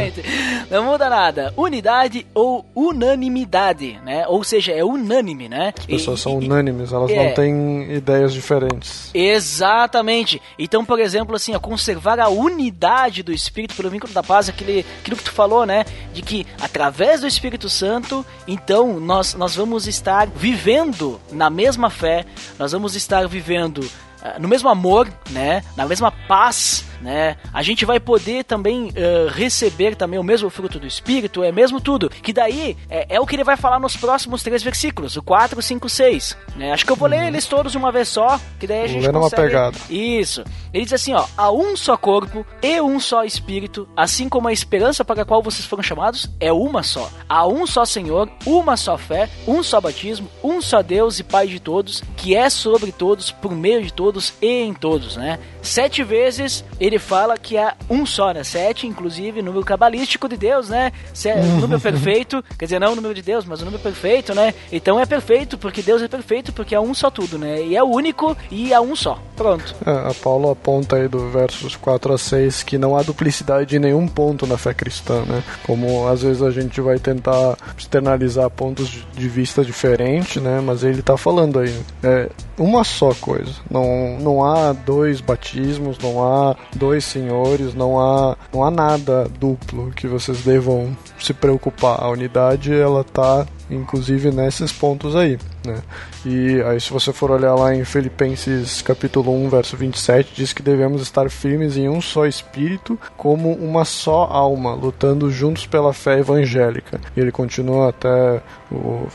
Não 0.70 0.84
muda 0.86 1.10
nada. 1.10 1.54
Unidade 1.58 2.26
ou 2.34 2.66
unanimidade, 2.76 4.00
né? 4.06 4.26
Ou 4.28 4.44
seja, 4.44 4.72
é 4.72 4.84
unânime, 4.84 5.48
né? 5.50 5.74
As 5.78 5.86
pessoas 5.86 6.20
E- 6.20 6.24
são 6.24 6.38
unânimes, 6.38 6.92
elas 6.92 7.12
é. 7.12 7.28
não 7.28 7.34
têm 7.34 7.92
ideias 7.94 8.34
diferentes. 8.34 9.10
Exatamente. 9.14 10.42
Então, 10.58 10.84
por 10.84 11.00
exemplo, 11.00 11.36
assim, 11.36 11.54
ó, 11.56 11.60
conservar 11.60 12.20
a 12.20 12.30
unidade 12.30 13.22
do 13.24 13.32
Espírito 13.32 13.76
pelo 13.76 13.90
vínculo 13.90 14.14
da 14.14 14.24
paz, 14.24 14.50
aquele, 14.50 14.86
aquilo 15.02 15.18
que 15.18 15.24
tu 15.24 15.32
falou, 15.32 15.66
né? 15.66 15.86
De 16.14 16.22
que 16.22 16.46
através 16.60 17.22
do 17.22 17.28
Espírito 17.28 17.70
Santo, 17.70 18.26
então 18.48 19.00
nós, 19.00 19.34
nós 19.34 19.56
vamos 19.56 19.88
estar 19.88 20.28
vivendo 20.28 21.20
na 21.32 21.50
mesma 21.50 21.90
fé, 21.90 22.26
nós 22.60 22.72
vamos 22.72 22.96
estar 22.96 23.28
vivendo 23.28 23.88
ah, 24.22 24.38
no 24.40 24.48
mesmo 24.48 24.70
amor, 24.70 25.12
né? 25.30 25.64
Na 25.76 25.86
mesma 25.86 26.12
paz, 26.12 26.86
né? 27.02 27.38
A 27.54 27.62
gente 27.62 27.86
vai 27.86 28.00
poder 28.00 28.44
também 28.44 28.92
eh, 28.96 29.28
receber 29.30 29.96
também 29.96 30.20
o 30.20 30.24
mesmo 30.24 30.50
fruto 30.50 30.80
do 30.80 30.88
Espírito, 30.88 31.44
é 31.44 31.52
mesmo 31.52 31.82
tudo. 31.82 32.10
Que 32.10 32.32
daí 32.32 32.78
é, 32.90 33.16
é 33.16 33.20
o 33.20 33.26
que 33.26 33.36
ele 33.36 33.44
vai 33.44 33.58
falar 33.58 33.80
nos 33.80 33.98
próximos 33.98 34.44
três 34.44 34.64
versículos, 34.64 35.18
o 35.18 35.24
4, 35.24 35.62
5, 35.62 35.90
6. 35.90 36.38
Né? 36.56 36.72
Acho 36.72 36.86
que 36.86 36.92
eu 36.92 36.96
vou 36.96 37.08
ler 37.08 37.28
eles 37.28 37.46
todos 37.46 37.76
uma 37.76 37.92
vez 37.92 38.08
só, 38.08 38.40
que 38.60 38.68
daí 38.68 38.84
a 38.84 38.88
gente 38.88 39.06
Lendo 39.06 39.16
uma 39.16 39.30
consegue... 39.30 39.48
pegada. 39.48 39.78
Isso. 39.90 40.44
Ele 40.74 40.84
diz 40.84 40.94
assim, 40.94 41.14
ó, 41.14 41.26
há 41.36 41.52
um 41.52 41.76
só 41.76 41.98
corpo 41.98 42.46
e 42.62 42.80
um 42.80 43.00
só 43.00 43.24
espírito, 43.24 43.88
assim 43.96 44.30
como 44.30 44.48
a 44.48 44.54
esperança 44.54 45.04
para 45.04 45.22
a 45.22 45.26
qual 45.26 45.42
vocês 45.42 45.66
foram 45.66 45.84
chamados 45.84 46.30
é 46.40 46.52
uma 46.52 46.84
só. 46.84 47.10
Há 47.28 47.46
um 47.48 47.66
só 47.68 47.86
Senhor, 47.86 48.30
uma 48.46 48.78
só 48.78 48.98
fé, 48.98 49.30
um 49.48 49.62
só 49.64 49.82
batismo, 49.82 50.30
um 50.44 50.62
só 50.62 50.82
Deus 50.82 51.20
e 51.20 51.24
Pai 51.24 51.48
de 51.48 51.60
todos, 51.60 52.04
que 52.16 52.36
é 52.36 52.50
sobre 52.50 52.92
todos, 52.92 53.32
por 53.32 53.54
meio 53.54 53.84
de 53.84 53.92
todos 53.92 54.34
e 54.42 54.64
em 54.64 54.74
todos, 54.74 55.18
né? 55.18 55.40
Sete 55.62 56.04
vezes 56.04 56.64
ele 56.80 56.91
fala 57.00 57.38
que 57.38 57.58
há 57.58 57.76
um 57.90 58.06
só, 58.06 58.32
né? 58.34 58.44
Sete, 58.44 58.88
inclusive, 58.88 59.42
número 59.42 59.64
cabalístico 59.66 60.28
de 60.30 60.38
Deus, 60.38 60.70
né? 60.70 60.92
Se- 61.14 61.34
número 61.34 61.80
perfeito, 61.80 62.44
quer 62.58 62.66
dizer, 62.66 62.80
não 62.80 62.94
o 62.94 62.96
número 62.96 63.14
de 63.14 63.22
Deus, 63.22 63.46
mas 63.46 63.62
o 63.62 63.66
número 63.66 63.82
perfeito, 63.82 64.34
né? 64.36 64.54
Então 64.72 65.00
é 65.00 65.06
perfeito, 65.06 65.58
porque 65.58 65.82
Deus 65.82 66.02
é 66.02 66.08
perfeito, 66.08 66.52
porque 66.54 66.76
é 66.76 66.80
um 66.80 66.94
só 66.94 67.10
tudo, 67.10 67.38
né? 67.38 67.62
E 67.64 67.76
é 67.76 67.84
o 67.84 67.88
único 67.88 68.36
e 68.50 68.74
é 68.74 68.80
um 68.80 68.96
só. 68.96 69.18
Pronto. 69.36 69.76
É, 69.86 69.92
a 70.10 70.14
Paulo 70.22 70.52
aponta 70.52 70.96
aí 70.98 71.08
do 71.08 71.30
versos 71.30 71.76
4 71.76 72.14
a 72.14 72.18
6 72.18 72.64
que 72.64 72.78
não 72.78 72.96
há 72.96 73.02
duplicidade 73.02 73.76
em 73.76 73.80
nenhum 73.80 74.08
ponto 74.08 74.46
na 74.46 74.58
fé 74.58 74.74
cristã, 74.74 75.24
né? 75.26 75.44
Como 75.66 76.08
às 76.08 76.22
vezes 76.22 76.42
a 76.44 76.52
gente 76.52 76.80
vai 76.82 77.00
tentar 77.00 77.58
externalizar 77.78 78.50
pontos 78.50 78.88
de- 78.90 79.06
de 79.14 79.28
vista 79.28 79.64
diferentes, 79.66 80.42
né? 80.42 80.62
Mas 80.64 80.84
ele 80.84 81.02
tá 81.02 81.18
falando 81.18 81.60
aí, 81.60 81.76
é 82.04 82.30
uma 82.58 82.84
só 82.84 83.14
coisa. 83.16 83.52
Não, 83.70 84.18
não 84.20 84.44
há 84.44 84.74
dois 84.74 85.20
batismos, 85.22 85.98
não 85.98 86.24
há 86.24 86.56
dois 86.82 87.06
senhores, 87.06 87.76
não 87.76 88.00
há, 88.00 88.36
não 88.52 88.64
há 88.64 88.72
nada 88.72 89.30
duplo 89.40 89.92
que 89.92 90.08
vocês 90.08 90.42
devam 90.42 90.98
se 91.22 91.34
preocupar. 91.34 92.02
A 92.02 92.10
unidade, 92.10 92.74
ela 92.74 93.04
tá 93.04 93.46
inclusive 93.70 94.32
nesses 94.32 94.72
pontos 94.72 95.16
aí, 95.16 95.40
né? 95.66 95.82
E 96.26 96.62
aí 96.64 96.80
se 96.80 96.92
você 96.92 97.14
for 97.14 97.32
olhar 97.32 97.56
lá 97.56 97.74
em 97.74 97.84
Filipenses 97.86 98.82
capítulo 98.82 99.34
1, 99.46 99.50
verso 99.50 99.78
27, 99.78 100.34
diz 100.36 100.54
que 100.54 100.62
devemos 100.62 101.02
estar 101.02 101.30
firmes 101.30 101.78
em 101.78 101.90
um 101.90 102.02
só 102.02 102.26
espírito, 102.26 103.00
como 103.18 103.54
uma 103.54 103.86
só 103.86 104.24
alma, 104.26 104.74
lutando 104.74 105.32
juntos 105.32 105.66
pela 105.66 105.94
fé 105.94 106.20
evangélica. 106.20 107.00
E 107.16 107.20
ele 107.20 107.32
continua 107.32 107.90
até 107.90 108.42
o, 108.72 109.08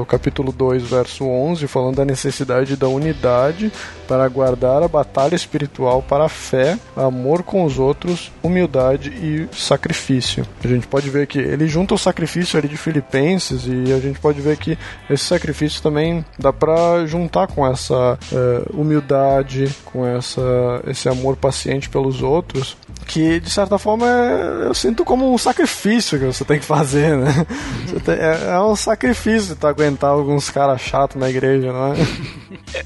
o 0.00 0.06
capítulo 0.06 0.52
2, 0.52 0.84
verso 0.84 1.24
11, 1.24 1.66
falando 1.66 1.96
da 1.96 2.04
necessidade 2.04 2.76
da 2.76 2.88
unidade 2.88 3.72
para 4.06 4.26
guardar 4.28 4.82
a 4.82 4.88
batalha 4.88 5.34
espiritual 5.34 6.02
para 6.02 6.24
a 6.24 6.28
fé, 6.28 6.78
amor 6.96 7.42
com 7.42 7.64
os 7.64 7.78
outros, 7.78 8.32
humildade 8.42 9.10
e 9.10 9.48
sacrifício. 9.54 10.46
A 10.64 10.68
gente 10.68 10.86
pode 10.86 11.10
ver 11.10 11.26
que 11.26 11.37
ele 11.38 11.68
junta 11.68 11.94
o 11.94 11.98
sacrifício 11.98 12.58
ali 12.58 12.68
de 12.68 12.76
Filipenses 12.76 13.64
e 13.66 13.92
a 13.92 13.98
gente 13.98 14.18
pode 14.18 14.40
ver 14.40 14.56
que 14.56 14.78
esse 15.08 15.24
sacrifício 15.24 15.82
também 15.82 16.24
dá 16.38 16.52
para 16.52 17.06
juntar 17.06 17.46
com 17.46 17.66
essa 17.66 18.18
eh, 18.32 18.62
humildade, 18.72 19.68
com 19.84 20.06
essa 20.06 20.40
esse 20.86 21.08
amor 21.08 21.36
paciente 21.36 21.88
pelos 21.88 22.22
outros, 22.22 22.76
que 23.06 23.40
de 23.40 23.50
certa 23.50 23.78
forma 23.78 24.06
é- 24.06 24.66
eu 24.66 24.74
sinto 24.74 25.04
como 25.04 25.32
um 25.32 25.38
sacrifício 25.38 26.18
que 26.18 26.24
você 26.26 26.44
tem 26.44 26.58
que 26.58 26.64
fazer, 26.66 27.16
né? 27.16 27.46
Você 27.86 28.00
tem- 28.00 28.14
é, 28.14 28.50
é 28.54 28.60
um 28.60 28.76
sacrifício 28.76 29.56
tu 29.56 29.66
aguentar 29.66 30.10
alguns 30.10 30.50
caras 30.50 30.80
chatos 30.80 31.20
na 31.20 31.28
igreja, 31.28 31.72
não 31.72 31.92
é? 31.92 31.96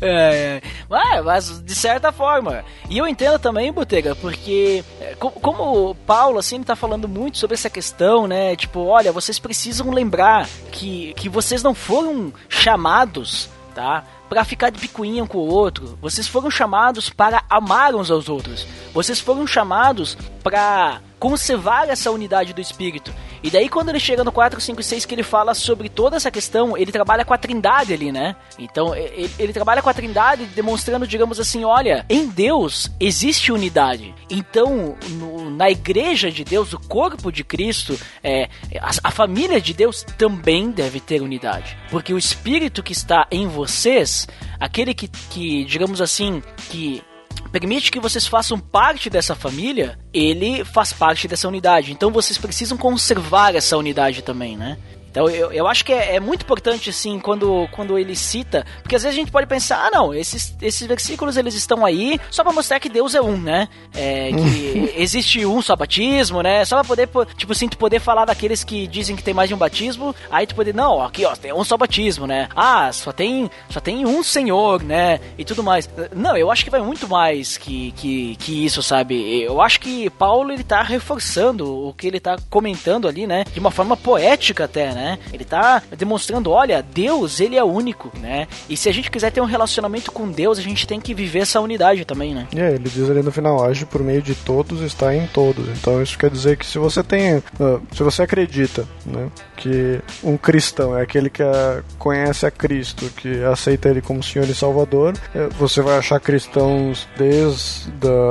É, 0.00 0.60
é. 0.60 0.62
Mas, 0.88 1.24
mas 1.24 1.62
de 1.62 1.74
certa 1.74 2.10
forma. 2.10 2.64
E 2.88 2.96
eu 2.96 3.06
entendo 3.06 3.38
também, 3.38 3.70
Botega, 3.72 4.14
porque 4.16 4.82
é, 5.00 5.14
co- 5.16 5.30
como 5.32 5.90
o 5.90 5.94
Paulo 5.94 6.38
assim 6.38 6.62
tá 6.62 6.74
falando 6.74 7.06
muito 7.06 7.36
sobre 7.36 7.54
essa 7.54 7.68
questão, 7.68 8.26
né? 8.26 8.56
Tipo, 8.56 8.80
olha, 8.86 9.12
vocês 9.12 9.38
precisam 9.38 9.90
lembrar 9.90 10.48
que, 10.72 11.12
que 11.14 11.28
vocês 11.28 11.62
não 11.62 11.74
foram 11.74 12.32
chamados, 12.48 13.48
tá? 13.74 14.04
Pra 14.28 14.44
ficar 14.44 14.70
de 14.70 14.78
picuinha 14.78 15.24
um 15.24 15.26
com 15.26 15.38
o 15.38 15.48
outro. 15.48 15.98
Vocês 16.00 16.26
foram 16.28 16.50
chamados 16.50 17.10
para 17.10 17.42
amar 17.50 17.94
uns 17.94 18.10
aos 18.10 18.28
outros. 18.28 18.66
Vocês 18.94 19.20
foram 19.20 19.46
chamados 19.46 20.16
para 20.42 21.00
conservar 21.18 21.88
essa 21.88 22.10
unidade 22.10 22.52
do 22.52 22.60
espírito. 22.60 23.12
E 23.42 23.50
daí 23.50 23.68
quando 23.68 23.88
ele 23.90 24.00
chega 24.00 24.24
no 24.24 24.32
4, 24.32 24.60
5 24.60 24.80
e 24.80 24.84
6 24.84 25.04
que 25.04 25.14
ele 25.14 25.22
fala 25.22 25.54
sobre 25.54 25.88
toda 25.88 26.16
essa 26.16 26.30
questão, 26.30 26.76
ele 26.76 26.90
trabalha 26.90 27.24
com 27.24 27.32
a 27.34 27.38
trindade 27.38 27.92
ali, 27.92 28.10
né? 28.10 28.34
Então 28.58 28.94
ele, 28.94 29.30
ele 29.38 29.52
trabalha 29.52 29.80
com 29.82 29.88
a 29.88 29.94
trindade 29.94 30.46
demonstrando, 30.46 31.06
digamos 31.06 31.38
assim, 31.38 31.64
olha, 31.64 32.04
em 32.08 32.26
Deus 32.28 32.90
existe 32.98 33.52
unidade. 33.52 34.14
Então 34.30 34.96
no- 35.10 35.50
na 35.50 35.70
igreja 35.70 36.30
de 36.30 36.44
Deus, 36.44 36.72
o 36.72 36.78
corpo 36.80 37.30
de 37.32 37.42
Cristo, 37.44 37.98
é, 38.22 38.48
a, 38.80 38.90
a 39.04 39.10
família 39.10 39.60
de 39.60 39.72
Deus 39.74 40.02
também 40.16 40.70
deve 40.70 41.00
ter 41.00 41.22
unidade. 41.22 41.76
Porque 41.90 42.12
o 42.12 42.18
espírito 42.18 42.82
que 42.82 42.92
está 42.92 43.26
em 43.30 43.46
vocês, 43.46 44.26
aquele 44.58 44.94
que, 44.94 45.08
que 45.08 45.64
digamos 45.64 46.00
assim, 46.00 46.42
que 46.70 47.02
permite 47.50 47.90
que 47.90 48.00
vocês 48.00 48.26
façam 48.26 48.58
parte 48.58 49.10
dessa 49.10 49.34
família, 49.34 49.98
ele 50.12 50.64
faz 50.64 50.92
parte 50.92 51.26
dessa 51.26 51.48
unidade. 51.48 51.92
Então 51.92 52.10
vocês 52.10 52.38
precisam 52.38 52.76
conservar 52.76 53.54
essa 53.54 53.76
unidade 53.76 54.22
também, 54.22 54.56
né? 54.56 54.78
Então 55.10 55.28
eu, 55.28 55.52
eu 55.52 55.66
acho 55.66 55.84
que 55.84 55.92
é, 55.92 56.16
é, 56.16 56.20
muito 56.20 56.42
importante 56.42 56.90
assim 56.90 57.18
quando, 57.18 57.68
quando 57.72 57.98
ele 57.98 58.14
cita, 58.14 58.64
porque 58.82 58.96
às 58.96 59.02
vezes 59.02 59.16
a 59.16 59.20
gente 59.20 59.32
pode 59.32 59.46
pensar, 59.46 59.86
ah 59.86 59.90
não, 59.90 60.14
esses, 60.14 60.54
esses 60.60 60.86
versículos 60.86 61.36
eles 61.36 61.54
estão 61.54 61.84
aí 61.84 62.20
só 62.30 62.42
para 62.42 62.52
mostrar 62.52 62.80
que 62.80 62.88
Deus 62.88 63.14
é 63.14 63.20
um, 63.20 63.36
né? 63.36 63.68
É, 63.94 64.30
que 64.30 64.94
existe 65.00 65.44
um 65.44 65.60
só 65.62 65.74
batismo, 65.74 66.42
né? 66.42 66.64
Só 66.64 66.76
pra 66.76 66.84
poder, 66.84 67.08
tipo 67.36 67.52
assim, 67.52 67.68
tu 67.68 67.78
poder 67.78 68.00
falar 68.00 68.24
daqueles 68.24 68.62
que 68.64 68.86
dizem 68.86 69.16
que 69.16 69.22
tem 69.22 69.34
mais 69.34 69.48
de 69.48 69.54
um 69.54 69.58
batismo, 69.58 70.14
aí 70.30 70.46
tu 70.46 70.54
poder, 70.54 70.74
não, 70.74 71.02
aqui 71.02 71.24
ó, 71.24 71.34
tem 71.34 71.52
um 71.52 71.64
só 71.64 71.76
batismo, 71.76 72.26
né? 72.26 72.48
Ah, 72.54 72.92
só 72.92 73.12
tem, 73.12 73.50
só 73.70 73.80
tem 73.80 74.06
um 74.06 74.22
Senhor, 74.22 74.82
né? 74.82 75.20
E 75.36 75.44
tudo 75.44 75.62
mais. 75.62 75.88
Não, 76.14 76.36
eu 76.36 76.50
acho 76.50 76.64
que 76.64 76.70
vai 76.70 76.80
muito 76.80 77.08
mais 77.08 77.56
que, 77.56 77.92
que, 77.92 78.36
que 78.36 78.64
isso, 78.64 78.82
sabe? 78.82 79.42
Eu 79.42 79.60
acho 79.60 79.80
que 79.80 80.10
Paulo 80.10 80.52
ele 80.52 80.64
tá 80.64 80.82
reforçando 80.82 81.88
o 81.88 81.94
que 81.94 82.06
ele 82.06 82.20
tá 82.20 82.36
comentando 82.50 83.08
ali, 83.08 83.26
né? 83.26 83.44
De 83.52 83.58
uma 83.58 83.70
forma 83.70 83.96
poética 83.96 84.64
até, 84.64 84.92
né? 84.92 85.07
Né? 85.08 85.18
Ele 85.32 85.44
tá 85.44 85.82
demonstrando, 85.96 86.50
olha, 86.50 86.82
Deus, 86.82 87.40
ele 87.40 87.56
é 87.56 87.64
único, 87.64 88.12
né? 88.18 88.46
E 88.68 88.76
se 88.76 88.88
a 88.88 88.92
gente 88.92 89.10
quiser 89.10 89.32
ter 89.32 89.40
um 89.40 89.46
relacionamento 89.46 90.12
com 90.12 90.30
Deus, 90.30 90.58
a 90.58 90.62
gente 90.62 90.86
tem 90.86 91.00
que 91.00 91.14
viver 91.14 91.40
essa 91.40 91.60
unidade 91.60 92.04
também, 92.04 92.34
né? 92.34 92.46
É, 92.54 92.74
ele 92.74 92.88
diz 92.88 93.08
ali 93.08 93.22
no 93.22 93.32
final, 93.32 93.64
age 93.64 93.86
por 93.86 94.02
meio 94.02 94.20
de 94.20 94.34
todos, 94.34 94.82
está 94.82 95.14
em 95.14 95.26
todos. 95.28 95.68
Então 95.68 96.02
isso 96.02 96.18
quer 96.18 96.30
dizer 96.30 96.56
que 96.56 96.66
se 96.66 96.78
você 96.78 97.02
tem, 97.02 97.36
uh, 97.36 97.80
se 97.92 98.02
você 98.02 98.22
acredita, 98.22 98.86
né, 99.06 99.28
que 99.56 100.00
um 100.22 100.36
cristão 100.36 100.96
é 100.96 101.02
aquele 101.02 101.30
que 101.30 101.42
uh, 101.42 101.82
conhece 101.98 102.44
a 102.44 102.50
Cristo, 102.50 103.06
que 103.16 103.42
aceita 103.44 103.88
ele 103.88 104.02
como 104.02 104.22
Senhor 104.22 104.48
e 104.48 104.54
Salvador, 104.54 105.14
uh, 105.34 105.48
você 105.58 105.80
vai 105.80 105.96
achar 105.96 106.20
cristãos 106.20 107.08
desde 107.16 107.88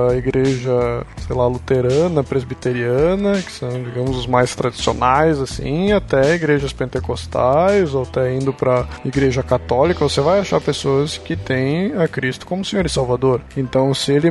a 0.10 0.16
igreja, 0.16 1.06
sei 1.26 1.36
lá, 1.36 1.48
luterana, 1.48 2.24
presbiteriana, 2.24 3.42
que 3.42 3.52
são, 3.52 3.70
digamos, 3.84 4.18
os 4.18 4.28
mais 4.28 4.54
tradicionais, 4.56 5.40
assim, 5.40 5.92
até 5.92 6.32
a 6.32 6.36
igreja 6.36 6.57
igrejas 6.58 6.74
pentecostais 6.74 7.94
ou 7.94 8.04
até 8.04 8.34
indo 8.34 8.52
para 8.52 8.88
igreja 9.06 9.44
católica, 9.44 10.08
você 10.08 10.20
vai 10.20 10.40
achar 10.40 10.60
pessoas 10.60 11.18
que 11.18 11.36
têm 11.36 11.94
a 11.96 12.08
Cristo 12.08 12.46
como 12.46 12.66
Senhor 12.66 12.86
e 12.86 12.90
Salvador. 12.90 13.42
Então, 13.56 13.94
se 13.94 14.12
ele, 14.12 14.28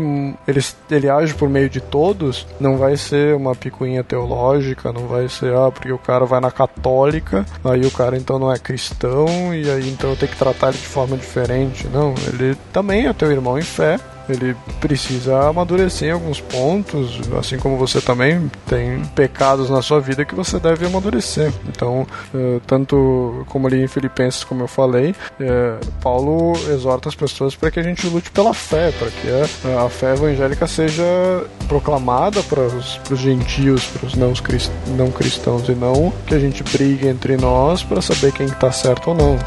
ele, 0.47 0.61
ele 0.91 1.09
age 1.09 1.35
por 1.35 1.49
meio 1.49 1.71
de 1.71 1.81
todos, 1.81 2.47
não 2.61 2.77
vai 2.77 2.97
ser 2.97 3.35
uma 3.35 3.55
picuinha 3.55 4.03
teológica, 4.03 4.93
não 4.93 5.07
vai 5.07 5.29
ser, 5.29 5.55
ah, 5.55 5.71
porque 5.71 5.93
o 5.93 5.99
cara 5.99 6.25
vai 6.25 6.41
na 6.41 6.51
católica, 6.51 7.47
aí 7.65 7.87
o 7.87 7.91
cara 7.91 8.17
então 8.17 8.39
não 8.39 8.53
é 8.53 8.59
cristão 8.59 9.55
e 9.55 9.71
aí 9.71 9.89
então 9.89 10.11
eu 10.11 10.17
tenho 10.17 10.33
que 10.33 10.39
tratar 10.39 10.69
ele 10.69 10.79
de 10.79 10.87
forma 10.87 11.17
diferente. 11.17 11.87
Não, 11.89 12.15
ele 12.29 12.57
também 12.73 13.07
é 13.07 13.13
teu 13.13 13.31
irmão 13.31 13.59
em 13.59 13.63
fé, 13.63 13.99
ele 14.29 14.57
precisa 14.81 15.49
amadurecer 15.49 16.09
em 16.09 16.13
alguns 16.13 16.41
pontos, 16.41 17.21
assim 17.39 17.59
como 17.59 17.77
você 17.77 18.01
também 18.01 18.51
tem 18.67 19.05
pecados 19.15 19.71
na 19.71 19.83
sua 19.83 20.01
vida 20.01 20.25
que 20.25 20.35
você 20.35 20.59
deve 20.59 20.87
amadurecer. 20.87 21.53
Então, 21.69 22.07
eh, 22.35 22.61
tanto 22.67 23.45
como 23.49 23.67
ali 23.67 23.83
em 23.83 23.89
Filipenses, 23.89 24.45
como 24.45 24.63
eu 24.63 24.69
falei, 24.69 25.15
eh, 25.41 25.79
Paulo 26.01 26.53
exorta 26.71 27.09
as 27.09 27.15
pessoas 27.15 27.55
para 27.55 27.71
que 27.71 27.81
a 27.81 27.83
gente 27.83 28.07
lute 28.09 28.31
pela 28.31 28.55
fé, 28.55 28.93
para 28.93 29.09
que 29.09 29.29
a, 29.79 29.89
fé 29.89 30.13
evangélica 30.15 30.67
seja 30.67 31.05
proclamada 31.69 32.43
para 32.43 32.63
os 32.63 33.01
gentios, 33.19 33.85
para 33.87 34.07
os 34.07 34.15
não, 34.15 34.33
não 34.97 35.11
cristãos, 35.11 35.69
e 35.69 35.73
não 35.73 36.13
que 36.27 36.35
a 36.35 36.39
gente 36.39 36.63
brigue 36.63 37.09
entre 37.09 37.37
nós 37.37 37.83
para 37.83 38.01
saber 38.01 38.33
quem 38.33 38.47
está 38.47 38.71
certo 38.73 39.11
ou 39.11 39.15
não. 39.15 39.39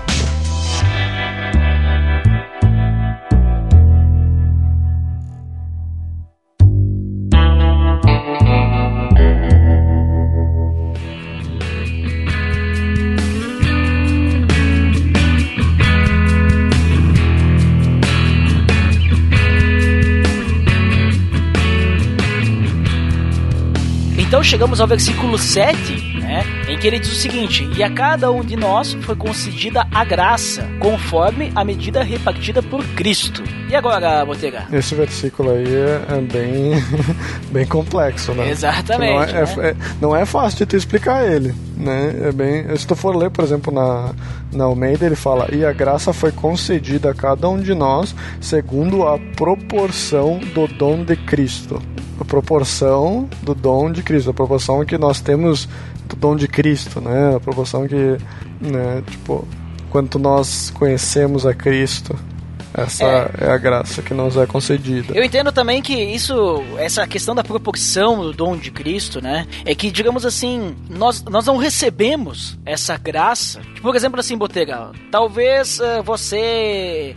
Chegamos 24.60 24.82
ao 24.82 24.88
versículo 24.88 25.38
7, 25.38 26.20
né, 26.20 26.44
em 26.68 26.78
que 26.78 26.86
ele 26.86 27.00
diz 27.00 27.14
o 27.14 27.16
seguinte: 27.16 27.66
E 27.78 27.82
a 27.82 27.90
cada 27.90 28.30
um 28.30 28.44
de 28.44 28.58
nós 28.58 28.94
foi 29.04 29.16
concedida 29.16 29.88
a 29.90 30.04
graça, 30.04 30.68
conforme 30.82 31.50
a 31.56 31.64
medida 31.64 32.04
repartida 32.04 32.62
por 32.62 32.84
Cristo. 32.88 33.42
E 33.70 33.76
agora, 33.76 34.26
Botega? 34.26 34.68
Esse 34.70 34.96
versículo 34.96 35.52
aí 35.52 35.66
é, 35.66 36.02
é 36.10 36.22
bem, 36.22 36.74
bem 37.54 37.66
complexo, 37.66 38.34
né? 38.34 38.50
Exatamente. 38.50 39.32
Não 39.32 39.40
é, 39.40 39.44
é 39.44 39.46
né? 39.46 39.70
é, 39.70 39.76
não 40.02 40.14
é 40.14 40.26
fácil 40.26 40.58
de 40.58 40.66
tu 40.66 40.76
explicar 40.76 41.26
ele, 41.26 41.56
né? 41.78 42.14
É 42.26 42.32
bem, 42.34 42.66
se 42.76 42.86
tu 42.86 42.98
for 42.98 43.16
ler, 43.16 43.30
por 43.30 43.46
exemplo, 43.46 43.74
na, 43.74 44.14
na 44.52 44.66
Almeida, 44.66 45.06
ele 45.06 45.16
fala: 45.16 45.48
E 45.56 45.64
a 45.64 45.72
graça 45.72 46.12
foi 46.12 46.34
concedida 46.34 47.12
a 47.12 47.14
cada 47.14 47.48
um 47.48 47.62
de 47.62 47.74
nós 47.74 48.14
segundo 48.42 49.08
a 49.08 49.18
proporção 49.38 50.38
do 50.54 50.68
dom 50.68 51.06
de 51.06 51.16
Cristo 51.16 51.82
a 52.20 52.26
proporção 52.26 53.30
do 53.42 53.56
dom 53.56 53.92
de 53.92 54.04
Cristo, 54.04 54.30
a 54.30 54.34
proporção 54.34 54.84
que 54.86 54.98
nós 54.98 55.22
temos 55.22 55.68
do 56.08 56.16
dom 56.16 56.36
de 56.36 56.48
Cristo, 56.48 57.00
né? 57.00 57.36
A 57.36 57.40
proporção 57.40 57.88
que, 57.88 58.18
né, 58.60 59.04
tipo, 59.10 59.48
quanto 59.90 60.20
nós 60.20 60.70
conhecemos 60.72 61.46
a 61.46 61.54
Cristo, 61.54 62.16
essa 62.74 63.04
é. 63.04 63.32
é. 63.46 63.52
a 63.52 63.58
graça 63.58 64.02
que 64.02 64.14
nos 64.14 64.38
é 64.38 64.46
concedida. 64.46 65.14
Eu 65.16 65.24
entendo 65.24 65.52
também 65.52 65.82
que 65.82 65.94
isso, 65.94 66.62
essa 66.78 67.08
questão 67.08 67.34
da 67.34 67.44
proporção 67.44 68.22
do 68.22 68.34
dom 68.34 68.58
de 68.58 68.70
Cristo, 68.70 69.22
né? 69.22 69.48
É 69.66 69.74
que, 69.74 69.90
digamos 69.90 70.26
assim, 70.26 70.76
nós, 70.90 71.24
nós 71.24 71.46
não 71.46 71.58
recebemos 71.58 72.60
essa 72.66 72.98
graça. 72.98 73.62
Tipo, 73.62 73.82
por 73.82 73.96
exemplo, 73.96 74.20
assim, 74.20 74.38
Botega, 74.38 74.92
talvez 75.12 75.80
uh, 75.80 76.04
você 76.04 77.16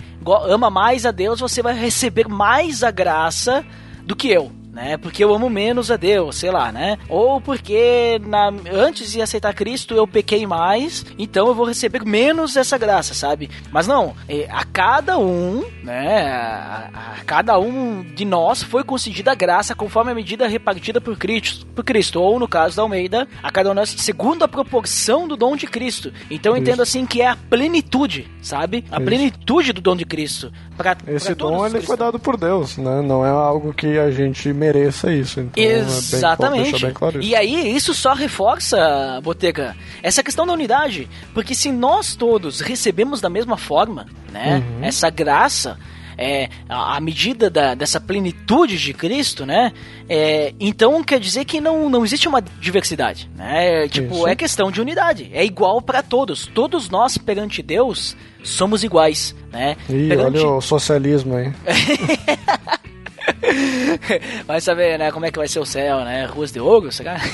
ama 0.49 0.71
mais 0.71 1.05
a 1.05 1.11
Deus, 1.11 1.41
você 1.41 1.61
vai 1.61 1.75
receber 1.75 2.29
mais 2.29 2.83
a 2.83 2.91
graça 2.91 3.65
do 4.07 4.17
que 4.17 4.29
eu 4.29 4.62
né? 4.72 4.96
Porque 4.96 5.22
eu 5.22 5.35
amo 5.35 5.50
menos 5.50 5.90
a 5.90 5.96
Deus, 5.96 6.37
sei 6.37 6.50
lá, 6.50 6.72
né? 6.72 6.98
Ou 7.08 7.40
porque 7.40 8.20
na, 8.26 8.50
antes 8.72 9.12
de 9.12 9.20
aceitar 9.20 9.54
Cristo 9.54 9.94
eu 9.94 10.06
pequei 10.06 10.46
mais, 10.46 11.04
então 11.18 11.46
eu 11.46 11.54
vou 11.54 11.66
receber 11.66 12.04
menos 12.04 12.56
essa 12.56 12.78
graça, 12.78 13.12
sabe? 13.12 13.50
Mas 13.70 13.87
não, 13.87 14.14
é, 14.26 14.48
a 14.50 14.64
cada 14.64 15.18
um, 15.18 15.62
né? 15.82 16.26
A, 16.26 17.16
a 17.20 17.24
cada 17.24 17.58
um 17.58 18.02
de 18.02 18.24
nós 18.24 18.62
foi 18.62 18.82
concedida 18.82 19.32
a 19.32 19.35
graça 19.35 19.74
conforme 19.74 20.11
a 20.11 20.14
medida 20.14 20.48
repartida 20.48 21.00
por 21.00 21.16
Cristo, 21.18 21.66
por 21.66 21.85
Cristo, 21.85 22.20
ou 22.20 22.38
no 22.38 22.48
caso 22.48 22.76
da 22.76 22.82
Almeida, 22.82 23.28
a 23.42 23.50
cada 23.50 23.68
um 23.68 23.72
de 23.72 23.80
nós 23.80 23.90
segundo 23.90 24.42
a 24.42 24.48
proporção 24.48 25.28
do 25.28 25.37
dom 25.37 25.54
de 25.54 25.66
Cristo. 25.66 26.12
Então 26.30 26.56
eu 26.56 26.62
entendo 26.62 26.82
assim 26.82 27.04
que 27.04 27.20
é 27.20 27.28
a 27.28 27.37
plenitude, 27.37 28.30
sabe? 28.40 28.85
A 28.90 28.96
Isso. 28.96 29.04
plenitude 29.04 29.72
do 29.74 29.82
dom 29.82 29.96
de 29.96 30.06
Cristo. 30.06 30.50
Pra, 30.76 30.96
Esse 31.06 31.35
pra 31.35 31.46
dom 31.46 31.66
ele 31.66 31.82
foi 31.82 31.96
dado 31.96 32.18
por 32.18 32.37
Deus, 32.38 32.78
né? 32.78 33.02
Não 33.02 33.24
é 33.26 33.28
algo 33.28 33.74
que 33.74 33.98
a 33.98 34.11
gente 34.11 34.52
mereça 34.62 35.12
isso. 35.12 35.40
Então 35.40 35.62
Exatamente. 35.62 36.77
É 36.77 36.87
bem, 36.87 36.94
claro 36.94 37.22
e 37.22 37.35
aí, 37.35 37.75
isso 37.75 37.92
só 37.92 38.14
reforça, 38.14 39.20
Botega, 39.22 39.77
essa 40.03 40.22
questão 40.22 40.46
da 40.46 40.53
unidade. 40.53 41.09
Porque 41.35 41.55
se 41.55 41.72
nós 41.72 42.14
todos 42.14 42.61
recebemos 42.61 43.20
da 43.20 43.29
mesma 43.29 43.57
forma, 43.57 44.07
né, 44.31 44.62
uhum. 44.64 44.85
essa 44.85 45.11
graça, 45.11 45.79
é, 46.16 46.48
a, 46.68 47.01
medida 47.01 47.51
da, 47.51 47.75
dessa 47.75 48.01
plenitude 48.01 48.79
de 48.79 48.92
Cristo, 48.92 49.44
né? 49.44 49.72
É, 50.09 50.55
então 50.61 51.03
quer 51.03 51.18
dizer 51.18 51.44
que 51.44 51.61
não, 51.61 51.88
não 51.88 52.05
existe 52.05 52.29
uma 52.29 52.40
diversidade, 52.40 53.29
né? 53.35 53.88
Tipo, 53.88 54.14
Isso. 54.14 54.29
é 54.29 54.37
questão 54.37 54.70
de 54.70 54.81
unidade. 54.81 55.31
É 55.33 55.44
igual 55.44 55.81
para 55.81 56.03
todos. 56.03 56.46
Todos 56.46 56.88
nós 56.90 57.18
perante 57.18 57.62
Deus 57.62 58.16
somos 58.42 58.85
iguais, 58.85 59.35
né? 59.51 59.77
Ih, 59.88 60.09
perante... 60.09 60.38
olha 60.38 60.48
o 60.48 60.61
socialismo 60.61 61.35
aí. 61.35 61.53
vai 64.46 64.61
saber, 64.61 64.98
né, 64.98 65.12
como 65.12 65.26
é 65.26 65.30
que 65.30 65.38
vai 65.38 65.48
ser 65.48 65.61
o 65.61 65.66
céu, 65.66 66.04
né? 66.04 66.26
Ruas 66.26 66.52
de 66.52 66.61
ouro, 66.61 66.90
será? 66.90 67.20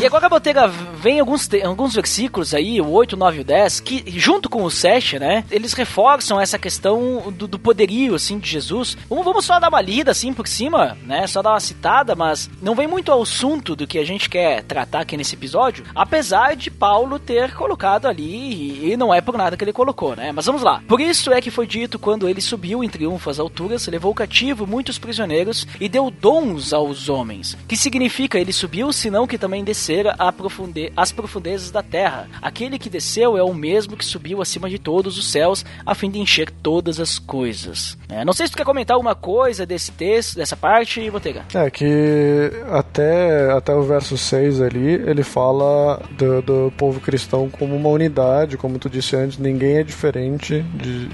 E 0.00 0.06
agora, 0.06 0.28
Botega, 0.28 0.66
vem 0.66 1.20
alguns, 1.20 1.48
alguns 1.64 1.94
versículos 1.94 2.54
aí, 2.54 2.80
o 2.80 2.88
8, 2.88 3.16
9 3.16 3.38
e 3.38 3.40
o 3.42 3.44
10, 3.44 3.80
que 3.80 4.04
junto 4.18 4.48
com 4.48 4.64
o 4.64 4.70
7, 4.70 5.18
né, 5.18 5.44
eles 5.50 5.74
reforçam 5.74 6.40
essa 6.40 6.58
questão 6.58 7.30
do, 7.30 7.46
do, 7.46 7.58
poderio, 7.58 8.14
assim, 8.14 8.38
de 8.38 8.48
Jesus. 8.48 8.96
Vamos, 9.08 9.24
vamos 9.24 9.44
só 9.44 9.60
dar 9.60 9.68
uma 9.68 9.80
lida, 9.80 10.10
assim, 10.10 10.32
por 10.32 10.48
cima, 10.48 10.96
né, 11.04 11.26
só 11.26 11.42
dar 11.42 11.50
uma 11.50 11.60
citada, 11.60 12.16
mas 12.16 12.50
não 12.60 12.74
vem 12.74 12.88
muito 12.88 13.12
ao 13.12 13.22
assunto 13.22 13.76
do 13.76 13.86
que 13.86 13.98
a 13.98 14.04
gente 14.04 14.30
quer 14.30 14.62
tratar 14.64 15.00
aqui 15.00 15.16
nesse 15.16 15.34
episódio, 15.34 15.84
apesar 15.94 16.56
de 16.56 16.70
Paulo 16.70 17.18
ter 17.18 17.54
colocado 17.54 18.06
ali, 18.06 18.92
e 18.92 18.96
não 18.96 19.12
é 19.12 19.20
por 19.20 19.36
nada 19.36 19.56
que 19.56 19.62
ele 19.62 19.72
colocou, 19.72 20.16
né, 20.16 20.32
mas 20.32 20.46
vamos 20.46 20.62
lá. 20.62 20.82
Por 20.88 21.00
isso 21.00 21.32
é 21.32 21.40
que 21.40 21.50
foi 21.50 21.66
dito 21.66 21.98
quando 21.98 22.28
ele 22.28 22.40
subiu 22.40 22.82
em 22.82 22.88
triunfo 22.88 23.28
às 23.28 23.38
alturas, 23.38 23.86
levou 23.86 24.14
cativo 24.14 24.66
muitos 24.66 24.98
prisioneiros 24.98 25.66
e 25.78 25.88
deu 25.88 26.10
dons 26.10 26.72
aos 26.72 27.08
homens. 27.08 27.56
Que 27.68 27.76
significa 27.76 28.38
ele 28.38 28.52
subiu, 28.52 28.92
senão 28.92 29.26
que 29.26 29.38
também 29.38 29.62
desceu 29.62 29.81
descer 29.82 30.06
profunde 30.36 30.92
as 30.96 31.10
profundezas 31.10 31.70
da 31.70 31.82
terra. 31.82 32.28
Aquele 32.40 32.78
que 32.78 32.88
desceu 32.88 33.36
é 33.36 33.42
o 33.42 33.52
mesmo 33.52 33.96
que 33.96 34.04
subiu 34.04 34.40
acima 34.40 34.70
de 34.70 34.78
todos 34.78 35.18
os 35.18 35.30
céus, 35.30 35.64
a 35.84 35.94
fim 35.94 36.10
de 36.10 36.20
encher 36.20 36.50
todas 36.50 37.00
as 37.00 37.18
coisas. 37.18 37.98
É, 38.08 38.24
não 38.24 38.32
sei 38.32 38.46
se 38.46 38.52
tu 38.52 38.56
quer 38.56 38.64
comentar 38.64 38.94
alguma 38.94 39.14
coisa 39.14 39.66
desse 39.66 39.90
texto, 39.90 40.36
dessa 40.36 40.56
parte, 40.56 41.10
Botega. 41.10 41.44
É 41.54 41.70
que 41.70 42.50
até, 42.70 43.50
até 43.52 43.74
o 43.74 43.82
verso 43.82 44.16
6 44.16 44.60
ali, 44.60 44.92
ele 44.94 45.22
fala 45.22 46.00
do, 46.12 46.42
do 46.42 46.72
povo 46.76 47.00
cristão 47.00 47.48
como 47.48 47.74
uma 47.74 47.88
unidade, 47.88 48.56
como 48.56 48.78
tu 48.78 48.88
disse 48.88 49.16
antes, 49.16 49.38
ninguém 49.38 49.78
é 49.78 49.82
diferente 49.82 50.62
de, 50.74 51.08